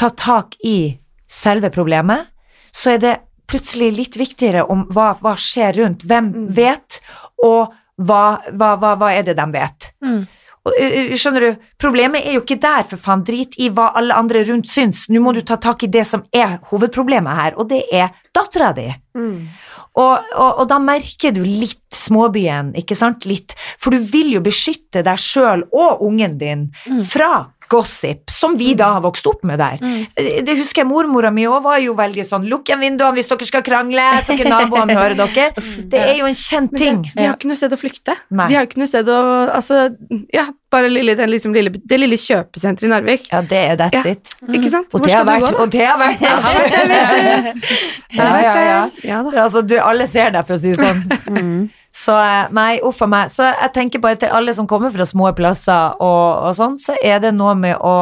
ta 0.00 0.08
tak 0.16 0.56
i 0.64 0.96
selve 1.28 1.70
problemet, 1.70 2.30
så 2.72 2.94
er 2.94 2.98
det 3.02 3.14
plutselig 3.50 3.90
litt 3.96 4.18
viktigere 4.20 4.64
om 4.70 4.86
hva, 4.94 5.12
hva 5.20 5.36
skjer 5.38 5.80
rundt, 5.82 6.06
hvem 6.06 6.30
vet, 6.54 7.00
og 7.44 7.72
hva, 8.00 8.24
hva, 8.50 8.76
hva, 8.78 9.10
er 9.12 9.26
det 9.26 9.36
de 9.38 9.46
vet. 9.52 9.90
Mm. 10.04 10.20
Og, 10.60 10.76
skjønner 11.16 11.44
du, 11.46 11.66
problemet 11.80 12.26
er 12.26 12.36
jo 12.36 12.42
ikke 12.44 12.58
der, 12.60 12.84
for 12.88 13.00
faen. 13.00 13.24
Drit 13.24 13.56
i 13.60 13.70
hva 13.72 13.90
alle 13.96 14.16
andre 14.16 14.44
rundt 14.48 14.68
syns. 14.70 15.06
Nå 15.08 15.22
må 15.24 15.32
du 15.36 15.40
ta 15.46 15.56
tak 15.60 15.86
i 15.86 15.90
det 15.92 16.04
som 16.08 16.24
er 16.36 16.58
hovedproblemet 16.70 17.38
her, 17.38 17.58
og 17.60 17.70
det 17.72 17.82
er 17.96 18.12
dattera 18.36 18.72
di. 18.76 18.88
Mm. 19.16 19.48
Og, 19.98 20.34
og, 20.36 20.60
og 20.62 20.66
da 20.70 20.78
merker 20.82 21.32
du 21.34 21.40
litt 21.44 21.96
småbyen, 21.96 22.74
ikke 22.78 22.96
sant? 22.98 23.26
Litt. 23.28 23.56
For 23.80 23.96
du 23.96 24.04
vil 24.12 24.36
jo 24.36 24.44
beskytte 24.44 25.02
deg 25.06 25.20
sjøl 25.20 25.64
og 25.72 26.04
ungen 26.06 26.36
din 26.40 26.68
fra 27.08 27.48
gossip, 27.70 28.30
som 28.34 28.56
vi 28.58 28.72
da 28.78 28.88
har 28.96 29.02
vokst 29.04 29.26
opp 29.30 29.44
med 29.46 29.60
der. 29.62 29.78
Mm. 29.80 30.06
Det 30.46 30.56
husker 30.58 30.82
jeg 30.82 30.88
mormora 30.90 31.30
mi 31.34 31.44
òg 31.46 31.62
var 31.64 31.78
jo 31.82 31.94
veldig 31.98 32.24
sånn 32.26 32.48
lukk 32.50 32.68
igjen 32.72 32.82
vinduene 32.82 33.14
hvis 33.20 33.30
dere 33.30 33.46
skal 33.48 33.62
krangle, 33.66 34.06
så 34.26 34.34
ikke 34.34 34.50
naboene 34.50 34.96
hører 34.98 35.14
dere. 35.22 35.50
Det 35.90 36.00
er 36.00 36.16
jo 36.20 36.26
en 36.30 36.34
kjent 36.38 36.74
ting. 36.76 37.02
Vi 37.14 37.14
de 37.20 37.28
har 37.28 37.36
ikke 37.38 37.50
noe 37.52 37.60
sted 37.60 37.72
å 37.72 37.78
flykte. 37.80 38.16
Nei. 38.34 38.48
De 38.50 38.58
har 38.58 38.66
ikke 38.68 38.82
noe 38.82 38.90
sted 38.90 39.08
å 39.10 39.18
Altså, 39.50 39.86
ja, 40.34 40.46
bare 40.70 40.88
lille, 40.92 41.14
den 41.18 41.30
liksom 41.32 41.54
lille, 41.54 41.70
det 41.74 41.96
lille 41.98 42.16
kjøpesenteret 42.20 42.86
i 42.86 42.90
Narvik. 42.92 43.24
Ja, 43.32 43.40
det 43.42 43.58
er 43.72 43.76
that's 43.80 44.04
Ja. 44.04 44.12
it. 44.14 44.34
Ikke 44.48 44.70
sant? 44.70 44.92
Og 44.94 45.02
det 45.04 45.12
har 45.14 45.24
skal 45.24 45.26
du 45.26 45.32
vært, 45.32 45.42
gå, 45.42 45.56
da? 45.56 45.62
og 45.62 45.70
det 45.70 45.86
har 45.86 45.98
vært 45.98 46.20
Ja, 48.10 48.40
ja, 48.42 48.54
ja. 48.64 48.90
Ja 49.02 49.22
da. 49.22 49.34
Altså, 49.44 49.62
du, 49.62 49.76
alle 49.80 50.06
ser 50.10 50.30
deg, 50.34 50.46
for 50.48 50.56
å 50.56 50.62
si 50.62 50.72
det 50.74 50.80
sånn. 50.80 51.68
Så 51.92 52.14
eh, 52.14 52.50
nei, 52.54 52.78
uff 52.86 53.02
a 53.02 53.08
meg. 53.10 53.32
Så 53.34 53.48
jeg 53.48 53.72
tenker 53.74 54.02
bare 54.02 54.20
til 54.20 54.32
alle 54.34 54.54
som 54.54 54.68
kommer 54.70 54.92
fra 54.94 55.06
små 55.08 55.32
plasser 55.36 55.98
og, 55.98 56.46
og 56.46 56.54
sånn, 56.58 56.78
så 56.82 56.96
er 57.02 57.20
det 57.22 57.34
noe 57.36 57.56
med 57.58 57.76
å 57.82 57.94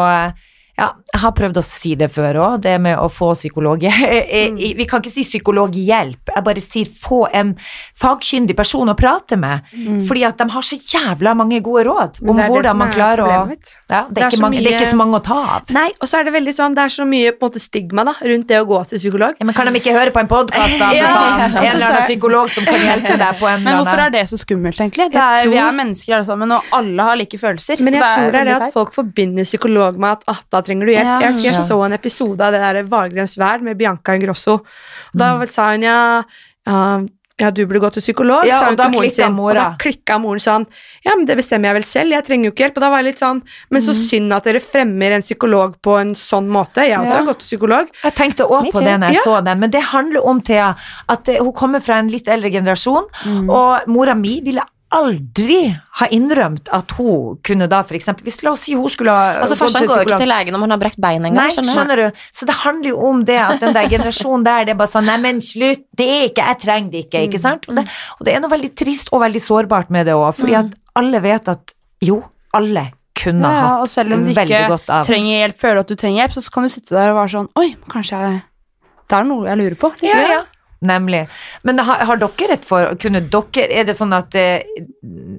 ja, 0.79 0.93
jeg 1.11 1.21
har 1.25 1.33
prøvd 1.35 1.59
å 1.59 1.63
si 1.65 1.95
det 1.99 2.07
før 2.15 2.37
òg, 2.39 2.61
det 2.63 2.77
med 2.83 2.99
å 3.03 3.09
få 3.11 3.33
psykolog 3.35 3.83
Vi 4.79 4.87
kan 4.87 5.03
ikke 5.03 5.11
si 5.11 5.25
psykologhjelp, 5.27 6.31
jeg 6.35 6.45
bare 6.47 6.63
sier 6.63 6.91
få 7.03 7.25
en 7.35 7.55
fagkyndig 7.99 8.55
person 8.59 8.89
å 8.91 8.95
prate 8.99 9.39
med. 9.41 9.67
Fordi 10.07 10.23
at 10.29 10.39
de 10.39 10.47
har 10.55 10.67
så 10.67 10.79
jævla 10.79 11.35
mange 11.39 11.59
gode 11.65 11.83
råd 11.89 12.21
om 12.23 12.31
det 12.39 12.45
er 12.45 12.47
det 12.47 12.53
hvordan 12.53 12.71
som 12.71 12.83
man 12.83 12.93
er 12.93 12.95
klarer 12.95 13.25
å 13.25 13.29
ja, 13.29 13.41
det, 13.49 13.59
Det 13.89 13.97
er 13.99 14.05
er 14.23 14.29
ikke 14.29 14.39
så 14.39 14.45
mange, 14.45 14.63
det 14.63 14.71
er 14.71 14.77
ikke 14.79 14.93
så 14.93 15.01
mange 15.01 15.19
å 15.19 15.25
ta 15.29 15.39
av. 15.57 15.73
Nei, 15.75 15.89
og 15.99 16.11
så 16.11 16.21
er 16.21 16.29
det 16.29 16.35
veldig 16.37 16.55
sånn, 16.55 16.77
det 16.79 16.85
er 16.85 16.95
så 16.95 17.07
mye 17.09 17.35
på 17.35 17.43
en 17.43 17.51
måte 17.51 17.63
stigma 17.63 18.05
da, 18.07 18.15
rundt 18.31 18.49
det 18.53 18.61
å 18.63 18.69
gå 18.69 18.81
til 18.93 19.03
psykolog. 19.03 19.41
Ja, 19.41 19.49
men 19.49 19.59
kan 19.59 19.71
de 19.71 19.83
ikke 19.83 19.97
høre 19.97 20.15
på 20.15 20.23
en 20.23 20.31
podkast, 20.31 20.79
da? 20.79 20.93
Ja, 20.99 21.11
En 21.49 21.55
eller 21.59 21.87
annen 21.89 22.07
psykolog 22.07 22.51
som 22.55 22.67
kan 22.67 22.81
hjelpe 22.83 23.17
deg 23.19 23.39
på 23.39 23.47
en 23.51 23.63
Men 23.67 23.81
hvorfor 23.81 24.05
er 24.07 24.15
det 24.15 24.25
så 24.31 24.39
skummelt, 24.41 24.79
egentlig? 24.81 25.11
Det 25.13 25.19
Jeg 25.19 25.47
er, 25.47 25.51
Vi 25.53 25.61
er 25.63 25.77
mennesker 25.77 26.19
alle 26.19 26.29
sammen, 26.29 26.55
og 26.55 26.73
alle 26.79 27.07
har 27.11 27.19
like 27.21 27.39
følelser. 27.41 27.83
Men 27.85 27.95
så 27.95 28.01
jeg 28.01 28.15
tror 28.15 28.33
det 28.35 28.41
er 28.41 28.51
det 28.51 28.57
at 28.59 28.75
folk 28.75 28.95
forbinder 28.95 29.47
psykolog 29.49 29.99
med 30.01 30.25
at 30.31 30.47
da 30.53 30.63
trenger 30.69 30.87
du 30.87 30.93
hjelp. 30.95 31.09
Ja. 31.11 31.19
jeg 31.25 31.35
husker 31.35 31.51
jeg 31.51 31.67
så 31.69 31.83
en 31.89 31.97
episode 31.99 32.41
av 32.49 32.53
det 32.55 32.61
der 32.65 32.83
Valgrens 32.93 33.37
verd 33.41 33.63
med 33.67 33.79
Bianca 33.81 34.15
Ingrosso. 34.19 34.61
Og 34.63 35.17
da 35.23 35.33
sa 35.51 35.71
hun 35.73 35.83
ja, 35.89 36.01
ja, 36.69 36.83
ja, 37.39 37.53
du 37.55 37.61
burde 37.71 37.79
gå 37.85 37.89
til 37.95 38.03
psykolog, 38.03 38.47
Ja, 38.49 38.57
sa 38.59 38.67
hun 38.73 38.77
til 38.81 38.91
moren 38.97 39.11
sin. 39.15 39.33
mora. 39.37 39.51
Og 39.51 39.55
da 39.55 39.77
klikka 39.79 40.17
moren 40.19 40.41
sånn 40.43 40.65
Ja, 41.07 41.13
men 41.15 41.25
det 41.25 41.37
bestemmer 41.39 41.69
jeg 41.71 41.77
vel 41.77 41.85
selv, 41.87 42.11
jeg 42.17 42.25
trenger 42.27 42.49
jo 42.49 42.51
ikke 42.51 42.65
hjelp. 42.67 42.77
Og 42.81 42.83
da 42.83 42.89
var 42.91 42.99
jeg 42.99 43.07
litt 43.13 43.21
sånn 43.23 43.43
Men 43.71 43.85
så 43.85 43.95
synd 43.95 44.35
at 44.35 44.45
dere 44.49 44.59
fremmer 44.61 45.13
en 45.15 45.23
psykolog 45.23 45.77
på 45.81 45.95
en 46.01 46.11
sånn 46.19 46.49
måte. 46.51 46.83
Jeg 46.83 46.99
også 46.99 47.13
Ja. 47.15 47.19
har 47.21 47.27
gått 47.31 47.39
til 47.45 47.47
psykolog. 47.59 47.87
Jeg 48.03 48.15
tenkte 48.19 48.43
òg 48.51 48.73
på 48.73 48.83
det 48.83 48.97
når 48.99 49.07
jeg 49.13 49.15
Ja. 49.15 49.23
så 49.25 49.45
den, 49.45 49.61
men 49.61 49.71
det 49.71 49.83
handler 49.83 50.27
om 50.27 50.41
Thea 50.43 50.75
at 51.09 51.29
eh, 51.29 51.39
hun 51.39 51.53
kommer 51.53 51.81
fra 51.81 51.95
en 52.03 52.09
litt 52.09 52.27
eldre 52.27 52.51
generasjon, 52.51 53.07
Mm. 53.25 53.49
og 53.51 53.87
mora 53.87 54.15
mi 54.17 54.41
ville 54.41 54.61
aldri 54.95 55.57
ha 56.01 56.07
innrømt 56.15 56.69
at 56.73 56.93
hun 56.97 57.37
kunne 57.45 57.67
da 57.69 57.83
for 57.85 57.97
eksempel 57.99 58.25
Hvis 58.25 58.39
la 58.43 58.53
oss 58.55 58.63
si 58.65 58.75
hun 58.75 58.89
skulle 58.89 59.13
ha 59.13 59.35
Altså, 59.43 59.55
gått 59.57 59.61
Farsan 59.75 59.87
går 59.89 60.01
jo 60.03 60.07
ikke 60.09 60.19
til 60.23 60.31
legen 60.33 60.55
om 60.57 60.65
han 60.65 60.71
har 60.75 60.81
brekt 60.81 61.01
beinet 61.03 61.29
engang. 61.31 61.45
Nei, 61.49 61.55
skjønner 61.55 61.75
skjønner 61.77 62.03
du? 62.03 62.23
Så 62.33 62.47
det 62.49 62.57
handler 62.63 62.89
jo 62.91 62.99
om 63.11 63.25
det 63.29 63.39
at 63.43 63.61
den 63.61 63.75
der 63.77 63.89
generasjonen 63.95 64.45
der, 64.47 64.65
det 64.65 64.75
er 64.75 64.81
bare 64.81 64.93
sånn 64.95 65.05
Nei, 65.11 65.17
men 65.25 65.41
slutt, 65.45 65.85
det 65.99 66.09
er 66.09 66.27
ikke 66.31 66.47
Jeg 66.53 66.61
trenger 66.65 66.91
det 66.95 67.05
ikke, 67.07 67.19
Mm. 67.19 67.29
ikke 67.31 67.43
sant? 67.43 67.69
Og 67.69 67.77
det, 67.77 67.85
og 68.19 68.25
det 68.29 68.35
er 68.35 68.41
noe 68.45 68.51
veldig 68.57 68.71
trist 68.77 69.13
og 69.13 69.21
veldig 69.27 69.43
sårbart 69.45 69.91
med 69.91 70.07
det 70.07 70.15
òg, 70.17 70.33
fordi 70.35 70.57
Mm. 70.57 70.65
at 70.73 71.01
alle 71.03 71.21
vet 71.21 71.49
at 71.49 71.75
jo, 72.01 72.23
alle 72.55 72.91
kunne 73.19 73.43
Ja, 73.51 73.65
hatt 73.69 73.81
og 73.83 73.89
selv 73.91 74.13
om 74.15 74.25
du 74.25 74.31
ikke 74.31 74.45
trenger 75.05 75.35
hjelp, 75.43 75.59
føler 75.59 75.81
at 75.81 75.89
du 75.89 75.95
trenger 75.97 76.23
hjelp, 76.29 76.33
så 76.39 76.51
kan 76.55 76.63
du 76.63 76.69
sitte 76.71 76.95
der 76.95 77.11
og 77.13 77.17
være 77.19 77.33
sånn 77.35 77.49
Oi, 77.59 77.75
kanskje 77.91 78.21
jeg 78.23 78.43
Det 79.09 79.17
er 79.19 79.25
noe 79.25 79.47
jeg 79.49 79.57
lurer 79.59 79.77
på. 79.81 79.93
Ja, 80.07 80.21
ja. 80.29 80.43
Nemlig. 80.81 81.25
Men 81.67 81.79
har, 81.83 82.05
har 82.07 82.19
dere 82.21 82.55
et 82.55 82.65
for 82.67 82.93
Kunne 83.03 83.19
dere 83.27 83.65
Er 83.81 83.87
det 83.89 83.97
sånn 83.99 84.13
at 84.15 84.35
eh, 84.39 84.63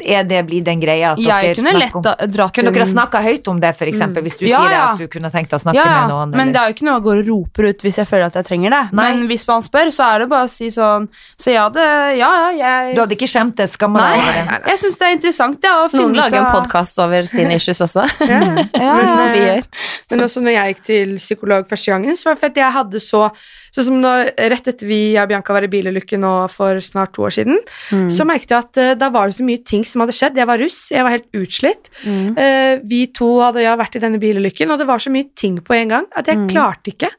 Er 0.04 0.26
det 0.28 0.42
blir 0.50 0.66
den 0.68 0.82
greia 0.82 1.14
at 1.14 1.22
dere 1.22 1.54
kunne 1.56 1.72
snakker 1.72 1.80
lett 1.80 1.96
om 1.96 2.34
dratt 2.34 2.56
Kunne 2.58 2.74
dere 2.76 2.88
snakka 2.90 3.22
høyt 3.24 3.48
om 3.48 3.62
det, 3.64 3.72
f.eks., 3.72 3.94
eksempel, 3.94 4.26
hvis 4.28 4.36
du 4.36 4.44
Ja, 4.50 4.60
sier 4.60 4.74
ja. 4.76 4.82
at 4.92 5.00
du 5.00 5.08
kunne 5.12 5.32
tenkt 5.32 5.54
deg 5.54 5.62
å 5.62 5.64
snakke 5.64 5.80
ja, 5.80 5.94
med 5.94 6.12
noen? 6.12 6.34
men 6.36 6.52
det 6.52 6.60
er 6.60 6.72
jo 6.72 6.76
ikke 6.76 6.88
noe 6.90 6.98
jeg 6.98 7.06
går 7.06 7.22
og 7.22 7.30
roper 7.32 7.70
ut 7.70 7.86
hvis 7.88 8.00
jeg 8.02 8.10
føler 8.10 8.26
at 8.28 8.36
jeg 8.40 8.48
trenger 8.50 8.76
det. 8.76 8.82
Nei. 9.00 9.06
Men 9.06 9.24
hvis 9.32 9.46
man 9.48 9.64
spør, 9.64 9.92
så 9.96 10.10
er 10.10 10.24
det 10.26 10.28
bare 10.34 10.50
å 10.50 10.52
si 10.52 10.68
sånn 10.76 11.08
Så 11.40 11.54
ja, 11.56 11.64
det 11.74 11.86
Ja, 12.20 12.32
ja, 12.36 12.50
jeg 12.60 12.98
Du 12.98 13.02
hadde 13.06 13.16
ikke 13.16 13.30
skjemt 13.32 13.56
deg, 13.62 13.72
skamma 13.72 14.10
deg 14.10 14.20
over 14.26 14.40
det? 14.40 14.60
jeg 14.74 14.82
syns 14.84 15.00
det 15.00 15.08
er 15.08 15.16
interessant 15.18 15.70
ja, 15.70 15.76
å 15.86 15.88
finne 15.94 16.04
Noen 16.04 16.18
ut 16.18 16.22
lager 16.24 16.42
en 16.42 16.52
podkast 16.58 17.00
over 17.04 17.30
sine 17.30 17.56
issues 17.62 17.80
også. 17.88 18.04
Ja. 18.34 18.42
Ja, 18.80 18.92
Sånn 19.00 19.40
ja. 19.40 19.56
Men 20.12 20.26
også 20.26 20.44
når 20.44 20.56
jeg 20.56 20.74
gikk 20.74 20.84
til 20.90 21.16
psykolog 21.20 21.68
første 21.70 21.94
gangen, 21.94 22.18
så 22.20 22.30
var 22.30 22.38
det 22.38 22.44
fordi 22.44 22.62
jeg 22.64 22.76
hadde 22.76 23.02
så 23.04 23.24
Sånn 23.76 23.86
som 23.90 23.98
når, 24.02 24.32
Rett 24.52 24.68
etter 24.72 24.88
vi 24.90 25.00
og 25.20 25.28
Bianca 25.30 25.54
var 25.54 25.66
i 25.68 25.70
bilulykke 25.72 26.18
nå 26.20 26.32
for 26.50 26.80
snart 26.84 27.14
to 27.16 27.24
år 27.28 27.34
siden, 27.36 27.58
Mm. 27.92 28.08
så 28.14 28.26
merket 28.26 28.50
jeg 28.54 28.60
at 28.66 28.78
uh, 28.82 28.94
da 29.00 29.10
var 29.10 29.28
det 29.30 29.36
så 29.40 29.46
mye 29.46 29.64
ting 29.66 29.84
som 29.86 30.02
hadde 30.04 30.14
skjedd. 30.14 30.38
Jeg 30.38 30.48
var 30.50 30.60
russ, 30.62 30.78
jeg 30.92 31.04
var 31.04 31.16
helt 31.16 31.28
utslitt. 31.34 31.90
Mm. 32.06 32.38
Uh, 32.38 32.80
vi 32.90 33.02
to 33.14 33.30
hadde 33.42 33.64
ja, 33.64 33.76
vært 33.80 33.96
i 33.98 34.04
denne 34.04 34.20
bilulykken, 34.22 34.70
og 34.72 34.80
det 34.82 34.88
var 34.90 35.00
så 35.02 35.12
mye 35.14 35.30
ting 35.36 35.60
på 35.66 35.74
en 35.78 35.90
gang 35.96 36.06
at 36.16 36.26
jeg 36.28 36.38
Mm. 36.40 36.48
klarte 36.50 36.92
ikke 36.94 37.10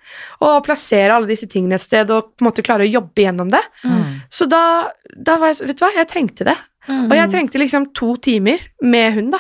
å 0.42 0.55
plassere 0.64 1.12
alle 1.14 1.26
disse 1.28 1.46
tingene 1.51 1.74
et 1.76 1.82
sted 1.84 2.11
og 2.11 2.32
på 2.36 2.44
en 2.44 2.48
måte 2.51 2.62
klare 2.64 2.86
å 2.86 2.90
jobbe 2.90 3.22
gjennom 3.26 3.51
det. 3.51 3.61
Mm. 3.84 4.20
Så 4.30 4.46
da, 4.48 4.90
da 5.16 5.36
var 5.38 5.53
jeg 5.55 5.66
Vet 5.68 5.78
du 5.78 5.84
hva, 5.84 5.92
jeg 5.94 6.09
trengte 6.09 6.44
det. 6.48 6.57
Og 6.88 7.12
jeg 7.14 7.30
trengte 7.30 7.59
liksom 7.61 7.84
to 7.94 8.14
timer 8.16 8.59
med 8.82 9.12
hun, 9.14 9.30
da. 9.30 9.38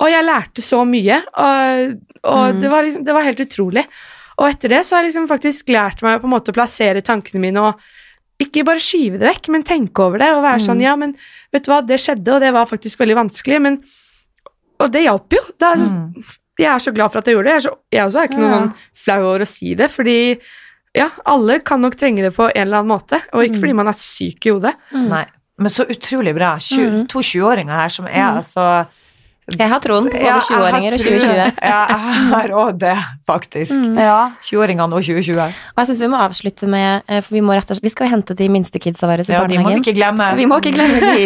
Og 0.00 0.08
jeg 0.10 0.24
lærte 0.24 0.62
så 0.64 0.80
mye, 0.88 1.20
og, 1.38 1.98
og 2.24 2.60
det, 2.60 2.70
var 2.72 2.82
liksom, 2.82 3.04
det 3.04 3.14
var 3.14 3.22
helt 3.26 3.42
utrolig. 3.44 3.84
Og 4.40 4.46
etter 4.48 4.72
det 4.72 4.82
så 4.88 4.96
har 4.96 5.04
jeg 5.04 5.10
liksom 5.12 5.28
faktisk 5.30 5.68
lært 5.74 6.00
meg 6.06 6.20
på 6.22 6.28
en 6.28 6.32
måte 6.32 6.52
å 6.52 6.56
plassere 6.56 7.02
tankene 7.04 7.42
mine 7.42 7.60
og 7.70 7.82
ikke 8.40 8.62
bare 8.64 8.80
skyve 8.80 9.18
det 9.20 9.28
vekk, 9.28 9.50
men 9.52 9.64
tenke 9.68 10.00
over 10.00 10.16
det 10.22 10.30
og 10.32 10.42
være 10.46 10.62
sånn 10.64 10.80
Ja, 10.80 10.94
men 10.96 11.12
vet 11.52 11.66
du 11.66 11.68
hva, 11.74 11.82
det 11.84 11.98
skjedde, 12.00 12.32
og 12.32 12.40
det 12.40 12.52
var 12.56 12.64
faktisk 12.70 13.02
veldig 13.02 13.18
vanskelig, 13.18 13.58
men 13.60 13.76
Og 14.80 14.88
det 14.94 15.02
hjalp 15.04 15.36
jo. 15.36 15.42
Det 15.60 15.66
er, 15.74 15.76
Mm. 15.90 16.24
Jeg 16.60 16.68
er 16.74 16.78
så 16.80 16.92
glad 16.92 17.12
for 17.12 17.18
at 17.20 17.26
jeg 17.28 17.34
gjorde 17.36 17.48
det. 17.48 17.52
Jeg, 17.52 17.60
er 17.60 17.68
så, 17.68 17.74
jeg 17.92 18.04
også 18.06 18.18
er 18.20 18.28
ikke 18.28 18.40
noen 18.40 18.50
Ja. 18.50 18.60
sånn 18.60 18.74
flau 19.04 19.20
over 19.28 19.40
å 19.44 19.46
si 19.48 19.74
det, 19.74 19.88
fordi 19.92 20.16
ja, 20.96 21.10
alle 21.24 21.58
kan 21.60 21.80
nok 21.80 21.94
trenge 21.96 22.22
det 22.24 22.32
på 22.36 22.48
en 22.50 22.62
eller 22.62 22.80
annen 22.80 22.90
måte, 22.98 23.20
og 23.32 23.44
ikke 23.44 23.60
fordi 23.60 23.74
man 23.76 23.88
er 23.88 23.92
syk 23.96 24.46
i 24.46 24.50
hodet. 24.50 24.74
Nei. 24.92 25.24
Men 25.60 25.68
så 25.70 25.84
utrolig 25.88 26.34
bra. 26.34 26.56
20, 26.58 27.06
To 27.12 27.20
20-åringer 27.20 27.76
her 27.76 27.88
som 27.92 28.06
er 28.08 28.24
altså 28.40 28.86
Jeg 29.50 29.66
har 29.66 29.80
troen 29.82 30.06
på 30.06 30.14
både 30.14 30.22
Ja, 30.22 30.36
jeg 30.36 30.40
har 30.40 30.46
20-åringer 30.46 30.94
og 30.94 31.02
2020. 31.02 31.38
Ja, 31.70 31.78
jeg 31.90 32.26
har 32.30 32.52
òg 32.62 32.80
det, 32.80 32.96
faktisk. 33.26 33.74
Mm. 33.74 33.98
Ja. 33.98 34.18
20-åringene 34.46 34.98
og 34.98 35.06
2020. 35.06 35.40
Og 35.74 35.80
jeg 35.82 35.90
syns 35.90 36.02
vi 36.04 36.10
må 36.12 36.20
avslutte 36.22 36.68
med 36.70 37.08
eh, 37.08 37.22
For 37.24 37.38
vi 37.38 37.42
må 37.44 37.56
rett 37.56 37.70
og 37.70 37.78
slett 37.78 37.88
Vi 37.88 37.94
skal 37.94 38.06
jo 38.06 38.14
hente 38.14 38.36
de 38.38 38.50
minste 38.52 38.82
kidsa 38.82 39.10
våre 39.10 39.26
i 39.26 39.32
Ja, 39.32 39.42
de 39.50 39.58
må 39.58 39.72
vi 39.72 39.80
ikke 39.82 39.96
glemme. 39.98 40.28
Vi 40.38 40.46
må 40.50 40.60
ikke 40.62 40.74
glemme 40.76 41.00
de. 41.02 41.24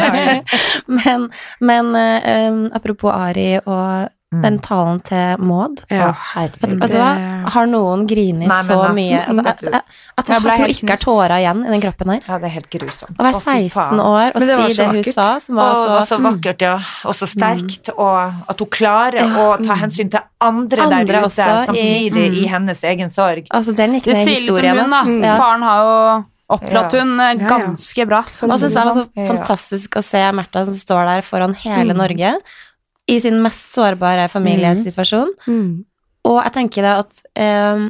men 1.00 1.28
men 1.60 1.92
um, 1.94 2.64
apropos 2.74 3.14
Ari 3.14 3.52
og 3.60 4.10
Mm. 4.30 4.42
den 4.44 4.58
talen 4.62 5.00
til 5.02 5.40
Maud 5.42 5.80
Ja. 5.90 6.12
Herregud. 6.14 6.60
Vet, 6.62 6.74
vet 6.78 6.92
du 6.92 6.98
hva? 7.00 7.06
Har 7.50 7.66
noen 7.66 8.04
grinet 8.06 8.46
Nei, 8.46 8.58
så 8.62 8.76
nesten, 8.78 8.94
mye? 8.94 9.22
Altså, 9.26 9.42
at, 9.42 9.64
at, 9.66 9.74
at, 9.74 10.30
at 10.30 10.44
tror 10.44 10.70
ikke 10.70 10.94
er 10.94 11.00
tårer 11.02 11.34
igjen 11.40 11.64
i 11.66 11.72
den 11.72 11.82
kroppen 11.82 12.12
her. 12.14 12.20
Ja, 12.28 12.38
det 12.38 12.46
er 12.46 12.54
helt 12.60 12.68
grusomt. 12.70 13.16
Å 13.18 13.26
være 13.26 13.40
16 13.40 13.98
år 14.04 14.30
og 14.30 14.44
det 14.44 14.58
si 14.60 14.78
det 14.78 14.86
hun 14.86 15.08
sa, 15.10 15.26
som 15.42 15.58
Og 15.58 15.62
var 15.64 15.74
det 15.74 15.90
var 15.96 16.06
så 16.06 16.14
så 16.14 16.20
vakkert, 16.28 16.62
ja. 16.62 16.76
Og 17.10 17.18
så 17.18 17.26
sterkt. 17.32 17.90
Og 17.96 18.54
at 18.54 18.62
hun 18.62 18.70
klarer 18.78 19.34
å 19.42 19.48
ta 19.66 19.80
hensyn 19.82 20.14
til 20.14 20.22
andre, 20.38 20.86
Andre 20.86 21.02
der 21.10 21.26
ute, 21.26 21.26
også, 21.26 21.50
i- 21.50 21.66
samtidig 21.72 22.26
i 22.30 22.46
mm. 22.46 22.48
hennes 22.54 22.86
egen 22.94 23.10
sorg. 23.10 23.50
Altså, 23.50 23.74
den 23.82 23.98
gikk 23.98 24.12
ned 24.12 24.14
i 24.14 24.22
sier 24.22 24.30
litt 24.30 24.46
om 24.46 24.62
historien. 24.62 24.78
hun, 24.78 24.90
da. 24.94 25.26
Ja. 25.26 25.36
Faren 25.42 25.66
har 25.66 25.82
jo 25.82 26.24
oppdratt 26.54 26.98
hun 27.02 27.18
eh, 27.18 27.34
ja. 27.34 27.50
ganske 27.50 28.06
bra. 28.06 28.22
Og 28.46 28.54
så 28.54 28.70
det 28.70 28.74
det 28.78 28.86
var 28.86 28.94
sånn. 28.94 29.10
så 29.10 29.26
fantastisk 29.34 29.98
å 29.98 30.06
se 30.06 30.22
Märtha 30.38 30.64
som 30.70 30.74
står 30.86 31.16
der 31.16 31.22
foran 31.26 31.58
hele 31.66 31.94
Mm. 31.94 32.04
Norge 32.06 32.34
i 33.10 33.18
sin 33.22 33.40
mest 33.42 33.74
sårbare 33.74 34.28
familiesituasjon. 34.32 35.32
Mm. 35.46 35.70
Og 36.30 36.38
jeg 36.44 36.54
tenker 36.56 36.86
da 36.86 36.96
at 37.02 37.22
eh, 37.34 37.86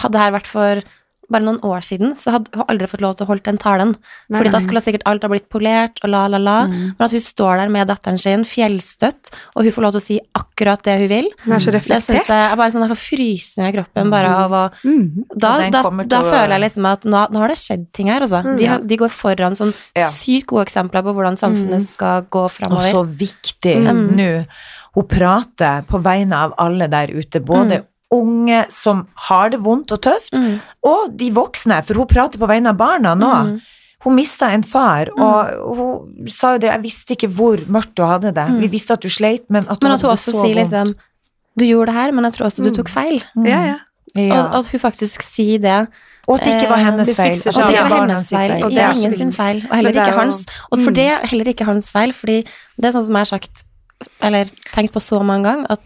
hadde 0.00 0.14
det 0.16 0.22
her 0.24 0.36
vært 0.36 0.50
for 0.50 0.86
bare 1.30 1.42
noen 1.42 1.58
år 1.66 1.80
siden, 1.82 2.14
så 2.16 2.30
hadde 2.36 2.50
hun 2.54 2.64
aldri 2.68 2.86
fått 2.86 3.00
lov 3.00 3.16
til 3.16 3.26
å 3.26 3.28
holde 3.30 3.42
den 3.42 3.58
talen. 3.58 3.96
Nei, 4.30 4.38
Fordi 4.38 4.50
da 4.54 4.58
skulle 4.62 4.80
sikkert 4.80 5.02
alt 5.06 5.22
ha 5.22 5.28
blitt 5.28 5.48
polert 5.50 5.98
og 6.04 6.10
la, 6.10 6.26
la, 6.28 6.38
la. 6.38 6.66
Mm. 6.66 6.94
Men 6.98 7.04
at 7.06 7.10
hun 7.10 7.20
står 7.20 7.56
der 7.62 7.68
med 7.68 7.88
datteren 7.88 8.18
sin, 8.18 8.44
fjellstøtt, 8.44 9.32
og 9.56 9.64
hun 9.64 9.72
får 9.72 9.82
lov 9.86 9.92
til 9.96 10.00
å 10.00 10.04
si 10.06 10.20
akkurat 10.38 10.82
det 10.86 10.98
hun 11.00 11.08
vil, 11.08 11.30
Det 11.44 11.52
er 11.52 11.58
så 11.64 11.72
det 11.72 11.82
syns 11.82 11.88
reflektert. 12.06 12.26
jeg 12.30 12.52
er 12.52 12.56
bare 12.56 12.70
sånn 12.70 12.86
jeg 12.86 12.92
får 12.94 13.02
frysninger 13.02 13.68
i 13.68 13.76
kroppen 13.80 14.10
bare 14.10 14.28
av 14.44 14.50
å 14.50 14.64
Mm. 14.84 15.24
da, 15.36 15.70
da, 15.70 15.82
da 15.82 16.22
å- 16.22 16.30
føler 16.30 16.50
jeg 16.58 16.60
liksom 16.70 16.86
at 16.92 17.02
nå, 17.04 17.26
nå 17.32 17.38
har 17.38 17.48
det 17.48 17.56
skjedd 17.58 17.92
ting 17.92 18.06
her, 18.08 18.20
altså. 18.20 18.42
Mm. 18.44 18.56
De, 18.56 18.86
de 18.86 18.96
går 18.96 19.08
foran 19.10 19.52
sånn 19.56 19.74
Ja. 19.96 20.08
sykt 20.08 20.46
gode 20.46 20.66
eksempler 20.66 21.02
på 21.02 21.12
hvordan 21.14 21.36
samfunnet 21.36 21.82
skal 21.86 22.22
gå 22.30 22.44
Og 22.46 22.82
så 22.82 23.02
viktig 23.06 23.76
Mm. 23.86 24.16
nå. 24.16 24.46
Hun 24.94 25.04
prater 25.04 25.82
på 25.86 26.00
vegne 26.02 26.32
av 26.32 26.54
alle 26.58 26.88
der 26.88 27.08
ute, 27.08 27.40
både 27.44 27.84
unge 28.12 28.64
som 28.70 29.06
har 29.28 29.50
det 29.50 29.60
vondt 29.60 29.90
og 29.92 30.00
tøft, 30.00 30.32
Mm. 30.32 30.60
og 30.84 31.16
de 31.16 31.30
voksne, 31.32 31.84
for 31.84 31.94
hun 31.94 32.06
prater 32.06 32.38
på 32.38 32.46
vegne 32.48 32.68
av 32.68 32.76
barna 32.76 33.14
nå. 33.14 33.32
Mm. 33.46 33.60
Hun 34.04 34.14
mista 34.14 34.50
en 34.52 34.62
far, 34.62 35.08
og 35.18 35.76
hun 35.76 36.28
sa 36.28 36.52
jo 36.54 36.58
det, 36.58 36.70
jeg 36.70 36.82
visste 36.82 37.16
ikke 37.16 37.28
hvor 37.34 37.56
mørkt 37.66 37.94
du 37.96 38.02
hadde 38.04 38.30
det. 38.32 38.46
Mm. 38.48 38.60
Vi 38.60 38.68
visste 38.68 38.92
at 38.92 39.00
du 39.02 39.08
sleit, 39.08 39.44
men 39.50 39.66
at 39.68 39.80
du 39.80 39.86
Men 39.86 39.92
at 39.94 40.00
hadde 40.02 40.12
det 40.14 40.18
så 40.20 40.32
sier 40.32 40.54
vondt. 40.54 40.56
liksom 40.56 40.94
Du 41.58 41.64
gjorde 41.64 41.86
det 41.86 41.94
her, 41.94 42.12
men 42.12 42.24
jeg 42.24 42.32
tror 42.34 42.46
også 42.46 42.62
du 42.62 42.68
Mm. 42.70 42.74
tok 42.76 42.88
feil. 42.88 43.22
Mm. 43.34 43.46
Ja, 43.46 43.64
ja. 43.64 43.76
Ja. 44.14 44.46
Og 44.46 44.54
at 44.58 44.66
hun 44.68 44.80
faktisk 44.80 45.22
sier 45.22 45.58
det. 45.58 45.88
Og 46.28 46.38
at 46.38 46.44
det 46.44 46.54
ikke 46.60 46.68
var 46.70 46.78
Eh, 46.78 46.84
hennes 46.84 47.14
feil. 47.14 47.32
Og 47.32 47.46
At 47.46 47.54
det 47.54 47.74
ikke 47.74 47.90
var 47.90 48.00
hennes 48.06 48.28
feil. 48.30 48.64
Og 48.64 48.70
Det 48.70 48.78
er 48.78 48.92
ingen 48.92 49.14
sin 49.16 49.32
feil. 49.32 49.56
Og 49.70 49.76
heller 49.76 49.90
er 49.90 50.06
ikke 50.06 50.18
hans. 50.18 50.46
Og 50.70 50.78
for 50.80 50.90
Mm. 50.90 50.94
det 50.94 51.06
er 51.06 51.26
heller 51.26 51.44
ikke 51.46 51.64
hans 51.64 51.90
feil, 51.90 52.12
fordi 52.12 52.44
det 52.80 52.84
er 52.84 52.92
sånn 52.92 53.04
som 53.06 53.12
jeg 53.14 53.18
har 53.18 53.24
sagt, 53.24 53.64
eller 54.20 54.44
tenkt 54.74 54.92
på 54.92 55.00
så 55.00 55.24
mange 55.24 55.44
ganger, 55.44 55.66
at 55.70 55.80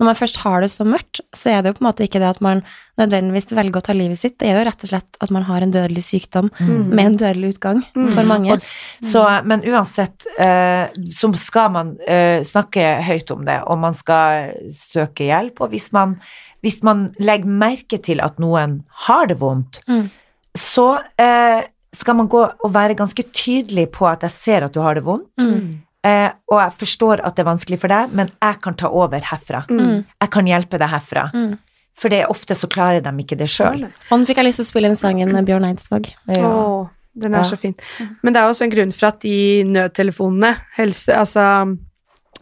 når 0.00 0.06
man 0.08 0.16
først 0.16 0.38
har 0.40 0.62
det 0.64 0.70
så 0.72 0.84
mørkt, 0.88 1.20
så 1.36 1.50
er 1.52 1.60
det 1.62 1.70
jo 1.70 1.76
på 1.78 1.82
en 1.84 1.88
måte 1.90 2.04
ikke 2.06 2.18
det 2.22 2.30
at 2.30 2.40
man 2.40 2.62
nødvendigvis 2.98 3.50
velger 3.52 3.76
å 3.80 3.82
ta 3.84 3.92
livet 3.92 4.18
sitt. 4.18 4.38
Det 4.40 4.48
er 4.48 4.56
jo 4.58 4.64
rett 4.70 4.84
og 4.86 4.90
slett 4.90 5.18
at 5.20 5.30
man 5.30 5.44
har 5.44 5.60
en 5.62 5.70
dødelig 5.74 6.02
sykdom 6.06 6.48
Mm. 6.58 6.88
med 6.94 7.04
en 7.06 7.16
dødelig 7.20 7.50
utgang 7.54 7.82
for 8.14 8.24
mange. 8.24 8.52
Og- 8.56 8.62
Så, 9.04 9.22
men 9.44 9.60
uansett, 9.62 10.24
eh, 10.38 10.88
så 11.12 11.30
skal 11.36 11.68
man 11.70 11.96
eh, 12.08 12.40
snakke 12.42 13.02
høyt 13.04 13.30
om 13.30 13.44
det, 13.44 13.62
og 13.66 13.78
man 13.78 13.92
skal 13.94 14.54
søke 14.72 15.28
hjelp. 15.28 15.60
Og 15.60 15.70
hvis 15.70 15.92
man, 15.92 16.18
hvis 16.62 16.82
man 16.82 17.14
legger 17.20 17.44
merke 17.46 18.02
til 18.02 18.20
at 18.20 18.38
noen 18.38 18.82
har 19.06 19.26
det 19.26 19.38
vondt, 19.38 19.80
Mm. 19.86 20.08
så 20.56 21.00
eh, 21.18 21.62
skal 21.92 22.14
man 22.14 22.28
gå 22.28 22.40
og 22.64 22.72
være 22.72 22.94
ganske 22.96 23.22
tydelig 23.32 23.90
på 23.92 24.06
at 24.10 24.20
jeg 24.22 24.30
ser 24.30 24.64
at 24.64 24.72
du 24.72 24.80
har 24.80 24.94
det 24.94 25.04
vondt, 25.04 25.28
Mm. 25.44 25.80
Eh, 26.06 26.30
og 26.50 26.60
jeg 26.62 26.76
forstår 26.84 27.22
at 27.26 27.36
det 27.36 27.42
er 27.44 27.50
vanskelig 27.50 27.78
for 27.82 27.92
deg, 27.92 28.12
men 28.16 28.30
jeg 28.42 28.60
kan 28.64 28.76
ta 28.80 28.88
over 28.88 29.20
herfra. 29.30 29.64
Mm. 29.70 30.04
Jeg 30.20 30.30
kan 30.36 30.46
hjelpe 30.46 30.78
deg 30.80 30.88
herfra. 30.92 31.26
Mm. 31.34 31.58
For 32.00 32.08
det 32.08 32.22
er 32.22 32.30
ofte 32.32 32.54
så 32.56 32.68
klarer 32.70 33.02
de 33.04 33.10
ikke 33.20 33.36
det 33.36 33.48
sjøl. 33.52 33.82
Og 34.10 34.14
nå 34.20 34.24
fikk 34.28 34.38
jeg 34.40 34.46
lyst 34.48 34.62
til 34.62 34.68
å 34.68 34.70
spille 34.70 34.88
den 34.88 34.96
sangen 35.00 35.32
med 35.34 35.44
Bjørn 35.48 35.66
Eidsvåg. 35.68 36.08
Åh, 36.38 36.88
den 37.20 37.34
er 37.34 37.42
Ja. 37.42 37.50
så 37.50 37.58
fin. 37.60 37.74
Men 38.22 38.32
det 38.32 38.40
er 38.40 38.48
også 38.48 38.64
en 38.64 38.72
grunn 38.72 38.92
for 38.96 39.10
at 39.10 39.20
de 39.20 39.64
nødtelefonene, 39.68 40.54
helse, 40.78 41.12
altså 41.12 41.76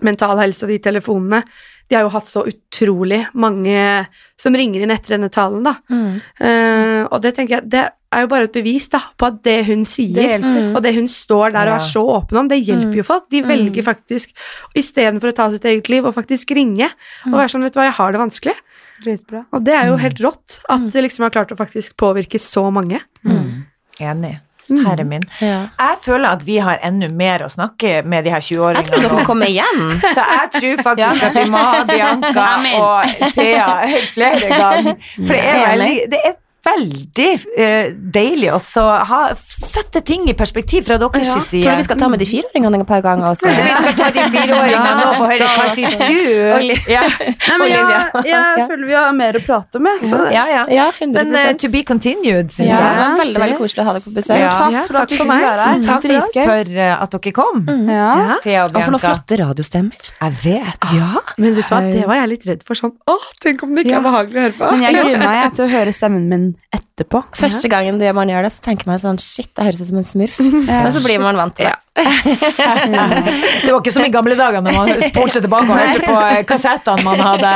mental 0.00 0.38
helse 0.38 0.62
og 0.62 0.70
de 0.70 0.78
telefonene, 0.78 1.42
de 1.88 1.96
har 1.96 2.04
jo 2.04 2.11
hatt 2.12 2.26
så 2.28 2.42
utrolig 2.46 3.22
mange 3.40 4.06
som 4.38 4.54
ringer 4.54 4.84
inn 4.84 4.92
etter 4.92 5.16
denne 5.16 5.30
talen, 5.32 5.64
da. 5.64 5.72
Mm. 5.88 6.20
Eh, 6.44 6.67
og 7.12 7.22
det 7.22 7.34
tenker 7.36 7.59
jeg, 7.59 7.68
det 7.70 7.84
er 8.14 8.22
jo 8.24 8.28
bare 8.30 8.46
et 8.48 8.52
bevis 8.54 8.86
da, 8.88 9.00
på 9.20 9.26
at 9.28 9.42
det 9.44 9.66
hun 9.66 9.82
sier, 9.84 10.38
Det. 10.38 10.40
Mm. 10.40 10.76
og 10.76 10.82
det 10.82 10.94
hun 10.96 11.09
står 11.12 11.52
der 11.52 11.68
og 11.68 11.74
er 11.76 11.84
så 11.84 12.02
åpen 12.16 12.38
om, 12.40 12.48
det 12.48 12.62
hjelper 12.64 12.96
jo 12.96 13.04
folk. 13.04 13.26
De 13.30 13.42
Mm. 13.42 13.48
velger 13.48 13.82
faktisk, 13.84 14.32
istedenfor 14.74 15.28
å 15.32 15.36
ta 15.36 15.50
sitt 15.52 15.64
eget 15.68 15.88
liv, 15.92 16.04
å 16.09 16.12
faktisk 16.16 16.50
ringe 16.56 16.88
og 17.26 17.32
være 17.36 17.48
sånn, 17.52 17.62
vet 17.62 17.72
du 17.76 17.80
hva, 17.80 17.84
jeg 17.90 17.98
har 18.00 18.12
det 18.12 18.20
vanskelig. 18.24 18.56
Dritbra. 19.04 19.44
Og 19.52 19.62
det 19.64 19.74
er 19.74 19.86
jo 19.92 19.96
helt 20.00 20.18
rått, 20.24 20.59
at 20.68 20.88
det 20.92 21.02
liksom 21.04 21.22
har 21.28 21.30
klart 21.30 21.52
å 21.52 21.56
faktisk 21.61 21.96
påvirke 21.96 22.40
så 22.40 22.70
mange. 22.72 23.00
Mm. 23.24 23.64
Enig. 24.00 24.38
Mm. 24.68 24.84
Herre 24.84 25.04
min. 25.09 25.22
Ja. 25.40 25.68
Jeg 25.78 25.96
føler 26.04 26.28
at 26.28 26.42
vi 26.44 26.59
har 26.61 26.76
enda 26.84 27.09
mer 27.09 27.40
å 27.40 27.48
snakke 27.48 28.02
med 28.04 28.24
de 28.26 28.30
her 28.34 28.40
20-åringene 28.44 28.82
Jeg 28.84 28.90
tror 28.90 29.14
dere 29.16 29.24
kommer 29.24 29.46
igjen. 29.48 30.00
Så 30.16 30.24
jeg 30.28 30.50
tror 30.59 30.82
faktisk 30.82 31.22
at 31.24 31.38
vi 31.38 31.44
må 31.48 31.56
ha 31.62 31.84
Bianca 31.88 32.42
Amen. 32.56 32.74
og 32.82 33.32
Thea 33.32 33.86
flere 34.16 34.50
ganger. 34.52 34.98
For 35.16 35.32
det 35.32 35.40
er 35.40 35.64
veldig, 35.72 36.11
det 36.12 36.20
er 36.24 36.36
veldig 36.68 37.28
uh, 37.58 37.88
deilig 38.14 38.50
også 38.54 38.82
å 38.84 38.96
ha, 39.10 39.20
sette 39.48 40.02
ting 40.06 40.28
i 40.30 40.34
perspektiv 40.38 40.86
fra 40.88 40.98
deres 41.00 41.26
Ja. 41.28 41.40
side. 41.40 41.62
Tror 41.64 41.76
du 41.76 41.82
vi 41.82 41.86
skal 41.88 41.98
ta 42.00 42.08
med 42.12 42.20
de 42.22 42.26
fireåringene 42.28 42.80
et 42.82 42.86
par 42.88 43.02
ganger 43.04 43.30
også? 43.32 43.48
Kanskje 43.48 43.64
vi 43.64 43.74
skal 43.78 43.96
ta 43.98 44.08
de 44.16 44.24
fireåringene 44.36 44.92
nå 44.98 45.06
og 45.08 45.16
få 45.22 45.28
høre 45.32 45.48
hva 45.58 45.66
syns 45.74 45.98
du? 45.98 46.92
Ja, 46.92 47.02
Nei, 47.08 47.56
men 47.58 47.68
jeg, 47.72 48.28
jeg 48.28 48.66
føler 48.68 48.84
vi 48.88 48.96
har 48.98 49.12
mer 49.16 49.38
å 49.38 49.42
prate 49.44 49.80
med. 49.82 50.02
Så 50.08 50.20
ja. 50.34 50.44
ja. 50.52 50.64
Ja, 50.72 50.86
100 50.92 51.24
Men 51.24 51.34
uh, 51.36 51.52
to 51.58 51.70
be 51.72 51.82
continued, 51.88 52.52
syns 52.54 52.68
ja, 52.70 52.78
jeg. 52.78 52.98
var 52.98 53.18
veldig, 53.22 53.40
veldig 53.44 53.58
koselig 53.60 53.82
å 53.82 53.86
ha 53.88 53.94
deg 53.98 54.06
på 54.06 54.14
besøk. 54.16 54.38
Ja. 54.38 54.50
takk 54.54 54.72
Ja, 54.78 54.82
for 54.88 55.00
at 55.02 55.08
du 55.12 55.16
for 55.16 55.24
kunne 55.24 55.34
meg. 55.34 55.46
være 55.48 55.66
her. 55.66 55.82
Takk 55.88 56.38
for 56.38 56.72
eh, 56.84 56.94
at 56.98 57.16
dere 57.18 57.34
kom, 57.40 57.64
Mm. 57.68 57.88
Ja. 57.90 58.36
Thea 58.44 58.62
og 58.66 58.76
Og 58.76 58.82
for 58.84 58.94
noen 58.94 59.02
flotte 59.02 59.36
radiostemmer. 59.40 60.10
Jeg 60.20 60.36
vet. 60.44 60.86
Ja. 60.94 61.22
Men 61.38 61.56
vet 61.56 61.68
du 61.68 61.72
hva, 61.74 61.80
det 61.84 62.04
var 62.08 62.20
jeg 62.20 62.28
litt 62.32 62.46
redd 62.48 62.62
for 62.66 62.78
sånn, 62.78 62.94
åh, 63.10 63.26
tenk 63.42 63.62
om 63.66 63.74
det 63.76 63.84
ikke 63.86 63.96
er 63.98 64.04
behagelig 64.06 64.38
å 64.38 64.44
høre 64.46 64.56
på. 64.58 64.70
Men 64.72 64.84
jeg 64.86 64.96
gruer 64.98 65.18
meg 65.24 65.54
til 65.58 65.64
å 65.66 65.68
høre 65.72 65.92
stemmen 65.96 66.28
min 66.30 66.46
et 66.72 66.88
etterpå. 66.99 67.22
Første 67.38 67.70
gangen 67.72 68.01
det 68.03 68.12
man 68.16 68.30
gjør 68.30 68.49
det, 68.49 68.55
så 68.59 68.64
tenker 68.70 68.90
man 68.90 69.01
sånn 69.03 69.20
Shit, 69.22 69.53
det 69.55 69.68
høres 69.68 69.82
ut 69.82 69.90
som 69.90 70.01
en 70.01 70.07
smurf. 70.07 70.40
Men 70.68 70.90
så 70.94 71.05
blir 71.05 71.22
man 71.22 71.38
vant 71.38 71.57
til 71.59 71.70
det. 71.70 71.76
Det 73.64 73.72
var 73.72 73.80
ikke 73.80 73.92
som 73.92 74.05
i 74.07 74.11
gamle 74.12 74.36
dager 74.38 74.62
når 74.62 74.76
man 74.76 74.90
spolte 75.03 75.42
tilbake 75.42 75.66
og 75.66 75.78
hørte 75.80 76.05
på 76.05 76.18
eh, 76.28 76.40
kassettene 76.49 77.05
man 77.07 77.22
hadde 77.22 77.53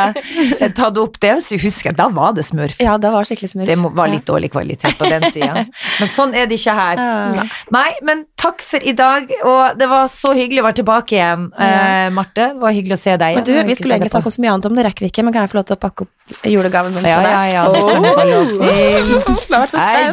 eh, 0.59 0.73
tatt 0.75 0.99
opp. 0.99 1.19
Det 1.23 1.37
så 1.47 1.59
husker 1.63 1.91
jeg, 1.93 1.99
da 1.99 2.09
var 2.13 2.35
det 2.37 2.45
smurf. 2.47 2.79
Ja, 2.83 2.97
det 3.01 3.13
var 3.15 3.29
skikkelig 3.29 3.53
smurf. 3.55 3.71
Det 3.71 3.77
var 4.01 4.11
litt 4.13 4.27
dårlig 4.29 4.53
kvalitet 4.55 4.99
på 4.99 5.09
den 5.11 5.29
sida. 5.35 5.65
Men 6.01 6.13
sånn 6.13 6.35
er 6.35 6.49
det 6.51 6.59
ikke 6.59 6.75
her. 6.77 7.03
Ja. 7.39 7.47
Nei, 7.73 7.89
men 8.05 8.25
takk 8.39 8.63
for 8.65 8.83
i 8.83 8.95
dag, 8.97 9.31
og 9.47 9.79
det 9.79 9.87
var 9.91 10.09
så 10.11 10.33
hyggelig 10.37 10.63
å 10.63 10.67
være 10.67 10.79
tilbake 10.81 11.17
igjen, 11.17 11.47
eh, 11.55 12.09
Marte. 12.15 12.51
Det 12.53 12.63
var 12.63 12.75
hyggelig 12.75 12.99
å 12.99 13.03
se 13.03 13.17
deg. 13.21 13.39
Men 13.39 13.47
du, 13.47 13.53
vi 13.69 13.77
skulle 13.79 13.97
egentlig 13.99 14.13
snakke 14.13 14.31
om 14.31 14.35
så 14.35 14.43
mye 14.45 14.57
annet 14.57 14.69
om 14.69 14.79
det, 14.79 14.87
rekker 14.89 15.07
vi 15.07 15.13
ikke. 15.13 15.25
Men 15.27 15.37
kan 15.37 15.47
jeg 15.47 15.53
få 15.55 15.61
lov 15.61 15.69
til 15.71 15.79
å 15.79 15.83
pakke 15.83 16.07
opp 16.07 16.13
julegaven 16.49 16.95
min 16.95 17.07
Ja, 17.07 17.21
ja, 17.23 17.43
ja. 17.51 17.65
Det 17.73 19.32
så 19.49 19.67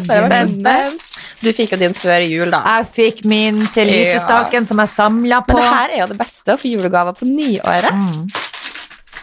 Spennende. 0.03 0.53
spent. 0.59 1.05
Du 1.39 1.51
fikk 1.55 1.71
jo 1.71 1.79
din 1.79 1.95
før 1.95 2.23
jul, 2.27 2.49
da. 2.51 2.59
Jeg 2.75 2.87
fikk 2.97 3.21
min 3.29 3.61
til 3.73 3.87
lysestaken 3.87 4.67
som 4.67 4.81
jeg 4.83 4.91
samla 4.91 5.39
på. 5.47 5.55
Men 5.55 5.63
det 5.63 5.69
her 5.71 5.93
er 5.95 6.01
jo 6.03 6.07
det 6.11 6.17
beste 6.19 6.55
å 6.55 6.59
få 6.59 6.71
julegaver 6.71 7.15
på 7.15 7.27
nyåret. 7.29 7.93
Mm. 7.95 8.25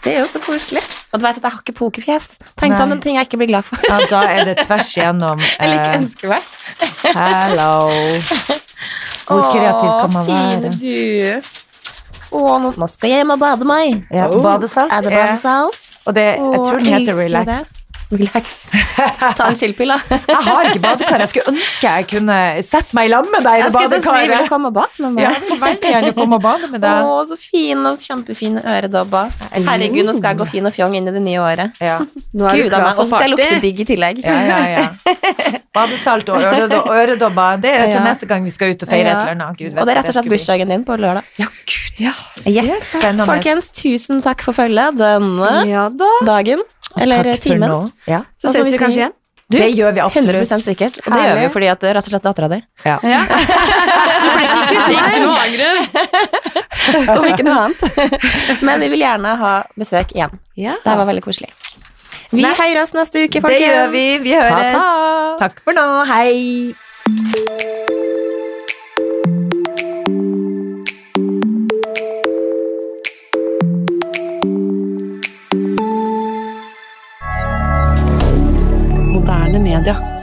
Det 0.07 0.15
er 0.15 0.21
jo 0.23 0.29
så 0.31 0.41
koselig. 0.41 0.83
Og 1.11 1.19
du 1.21 1.25
vet 1.27 1.39
at 1.41 1.45
jeg 1.45 1.51
har 1.51 1.63
ikke 1.65 1.75
pokerfjes. 1.81 2.29
Tenk 2.61 2.77
deg 2.77 2.83
om 2.85 2.95
en 2.95 3.03
ting 3.03 3.19
jeg 3.19 3.27
ikke 3.29 3.41
blir 3.41 3.51
glad 3.51 3.67
for. 3.67 3.81
Ja, 3.91 3.99
da 4.09 4.21
er 4.31 4.49
det 4.49 4.55
tvers 4.63 4.93
igjennom. 4.97 5.43
Eller 5.61 5.81
ikke 5.81 5.93
eh, 5.93 6.01
ønsker 6.01 6.33
meg. 6.33 6.51
Hello. 7.11 7.73
Hvor 9.27 9.49
kreativ 9.51 9.89
kan 10.01 10.13
man 10.15 10.29
fine 10.31 10.71
du. 10.79 11.49
Å, 12.37 12.43
nå, 12.63 12.71
nå 12.79 12.89
skal 12.91 13.11
jeg 13.11 13.23
hjem 13.23 13.35
og 13.35 13.43
bade 13.43 13.67
meg. 13.69 14.05
Ja, 14.15 14.29
badesalt. 14.31 14.95
Er 14.95 15.05
det 15.07 15.13
badesalt? 15.15 15.83
Og 16.07 16.15
det, 16.15 16.27
jeg 16.39 16.63
tror 16.63 16.79
den 16.79 16.93
heter 16.95 17.19
Relax. 17.19 17.51
det. 17.51 17.86
Relax. 18.11 18.69
Ta 19.37 19.49
en 19.49 19.57
chillpille. 19.59 19.97
Jeg 20.29 20.43
har 20.47 20.69
ikke 20.71 20.83
badekar. 20.85 21.23
Jeg 21.25 21.33
skulle 21.33 21.55
ønske 21.57 21.87
jeg 21.87 22.07
kunne 22.11 22.37
sette 22.67 22.95
meg 22.97 23.09
i 23.09 23.11
lag 23.11 23.27
med 23.33 23.43
deg 23.47 23.59
i 23.59 23.63
Jeg 23.65 23.73
skulle 23.75 23.99
si, 24.05 24.29
vil 24.31 24.45
du 24.45 24.51
komme 24.51 24.71
og 24.71 24.77
bade 24.77 25.03
med 25.03 25.17
meg? 25.17 25.25
Ja, 25.25 25.33
jeg 25.35 25.43
vil 25.51 25.61
veldig 25.65 25.93
gjerne 25.93 26.13
komme 26.17 26.39
og 26.39 26.45
bade 26.47 26.71
med 26.73 26.87
Å, 27.07 27.19
så 27.27 27.39
fin 27.41 27.91
og 27.91 27.99
kjempefine 28.01 28.63
øredobber. 28.77 29.35
Herregud, 29.57 30.05
nå 30.07 30.17
skal 30.17 30.33
jeg 30.33 30.43
gå 30.43 30.49
fin 30.55 30.71
og 30.71 30.75
fjong 30.77 30.97
inn 31.01 31.11
i 31.11 31.15
det 31.17 31.23
nye 31.27 31.43
året. 31.43 31.83
Ja, 31.83 31.99
Nå 32.37 32.49
er 32.51 32.63
Gud 32.63 32.71
a 32.71 32.77
klar 32.77 32.87
meg. 32.87 33.01
Og 33.01 33.07
så 33.07 33.13
skal 33.17 33.27
jeg 33.27 33.35
lukte 33.35 33.63
digg 33.67 33.83
i 33.83 33.89
tillegg. 33.95 34.23
ja, 34.27 34.41
ja. 34.47 34.59
ja. 34.77 35.55
Badesalt 35.77 36.29
og 36.33 36.41
øredobber, 37.01 37.61
det 37.63 37.73
er 37.75 37.85
til 37.91 37.99
Ja. 38.01 38.05
neste 38.09 38.27
gang 38.31 38.45
vi 38.47 38.53
skal 38.55 38.73
ut 38.75 38.83
og 38.87 38.89
feire 38.91 39.05
Ja. 39.11 39.19
et 39.19 39.29
eller 39.29 39.35
annet. 39.37 39.59
Gud 39.61 39.69
vet 39.71 39.79
Og 39.83 39.87
det 39.87 39.93
er 39.95 40.01
rett 40.01 40.09
og 40.13 40.17
slett 40.19 40.31
bursdagen 40.33 40.69
din 40.73 40.85
på 40.89 40.97
lørdag. 41.01 41.23
Ja, 41.39 41.47
gud, 41.73 42.01
Ja. 42.01 42.13
Yes. 42.47 42.91
Folkens, 43.27 43.71
tusen 43.77 44.21
takk 44.25 44.43
for 44.45 44.53
følget 44.57 44.97
denne 45.01 45.53
ja 45.69 45.89
da. 45.89 46.11
dagen. 46.27 46.61
Eller 47.01 47.25
Takk 47.25 47.41
timen. 47.45 47.91
Ja. 48.09 48.23
Så 48.41 48.53
ses 48.55 48.69
vi 48.73 48.79
kanskje 48.81 49.03
igjen. 49.05 49.15
Du, 49.49 49.59
det 49.59 49.69
gjør 49.79 49.93
vi 49.95 50.01
absolutt. 50.03 50.35
100 50.51 50.63
sikkert. 50.65 50.97
Og 51.07 51.13
det 51.15 51.21
gjør 51.23 51.37
vi 51.39 51.43
jo 51.45 51.51
fordi 51.55 51.67
at 51.71 51.81
det 51.85 51.91
er 51.91 51.95
rett 51.95 52.07
og 52.09 52.11
slett 52.11 52.25
dattera 52.27 52.49
di. 52.51 52.59
Ja. 52.85 52.97
Ja. 53.07 53.21
Ikke 54.27 55.21
noe 55.23 55.39
angrer. 55.45 55.77
Om 57.19 57.27
ikke 57.31 57.45
noe 57.47 57.61
annet. 57.67 58.61
Men 58.67 58.83
vi 58.83 58.89
vil 58.93 59.03
gjerne 59.05 59.35
ha 59.41 59.53
besøk 59.79 60.13
igjen. 60.17 60.35
Ja. 60.59 60.75
Det 60.83 60.91
her 60.93 60.99
var 61.01 61.09
veldig 61.11 61.23
koselig. 61.25 61.51
Vi 62.31 62.43
Nei. 62.43 62.55
oss 62.83 62.93
neste 62.93 63.25
uke, 63.25 63.41
Det 63.41 63.61
gjør 63.61 63.91
vi. 63.93 64.19
Vi 64.23 64.35
høres. 64.35 64.73
Ta-ta. 64.73 65.37
Takk 65.39 65.61
for 65.63 65.73
nå. 65.73 66.05
Hei. 66.11 66.75
Moderne 79.13 79.59
media. 79.59 80.16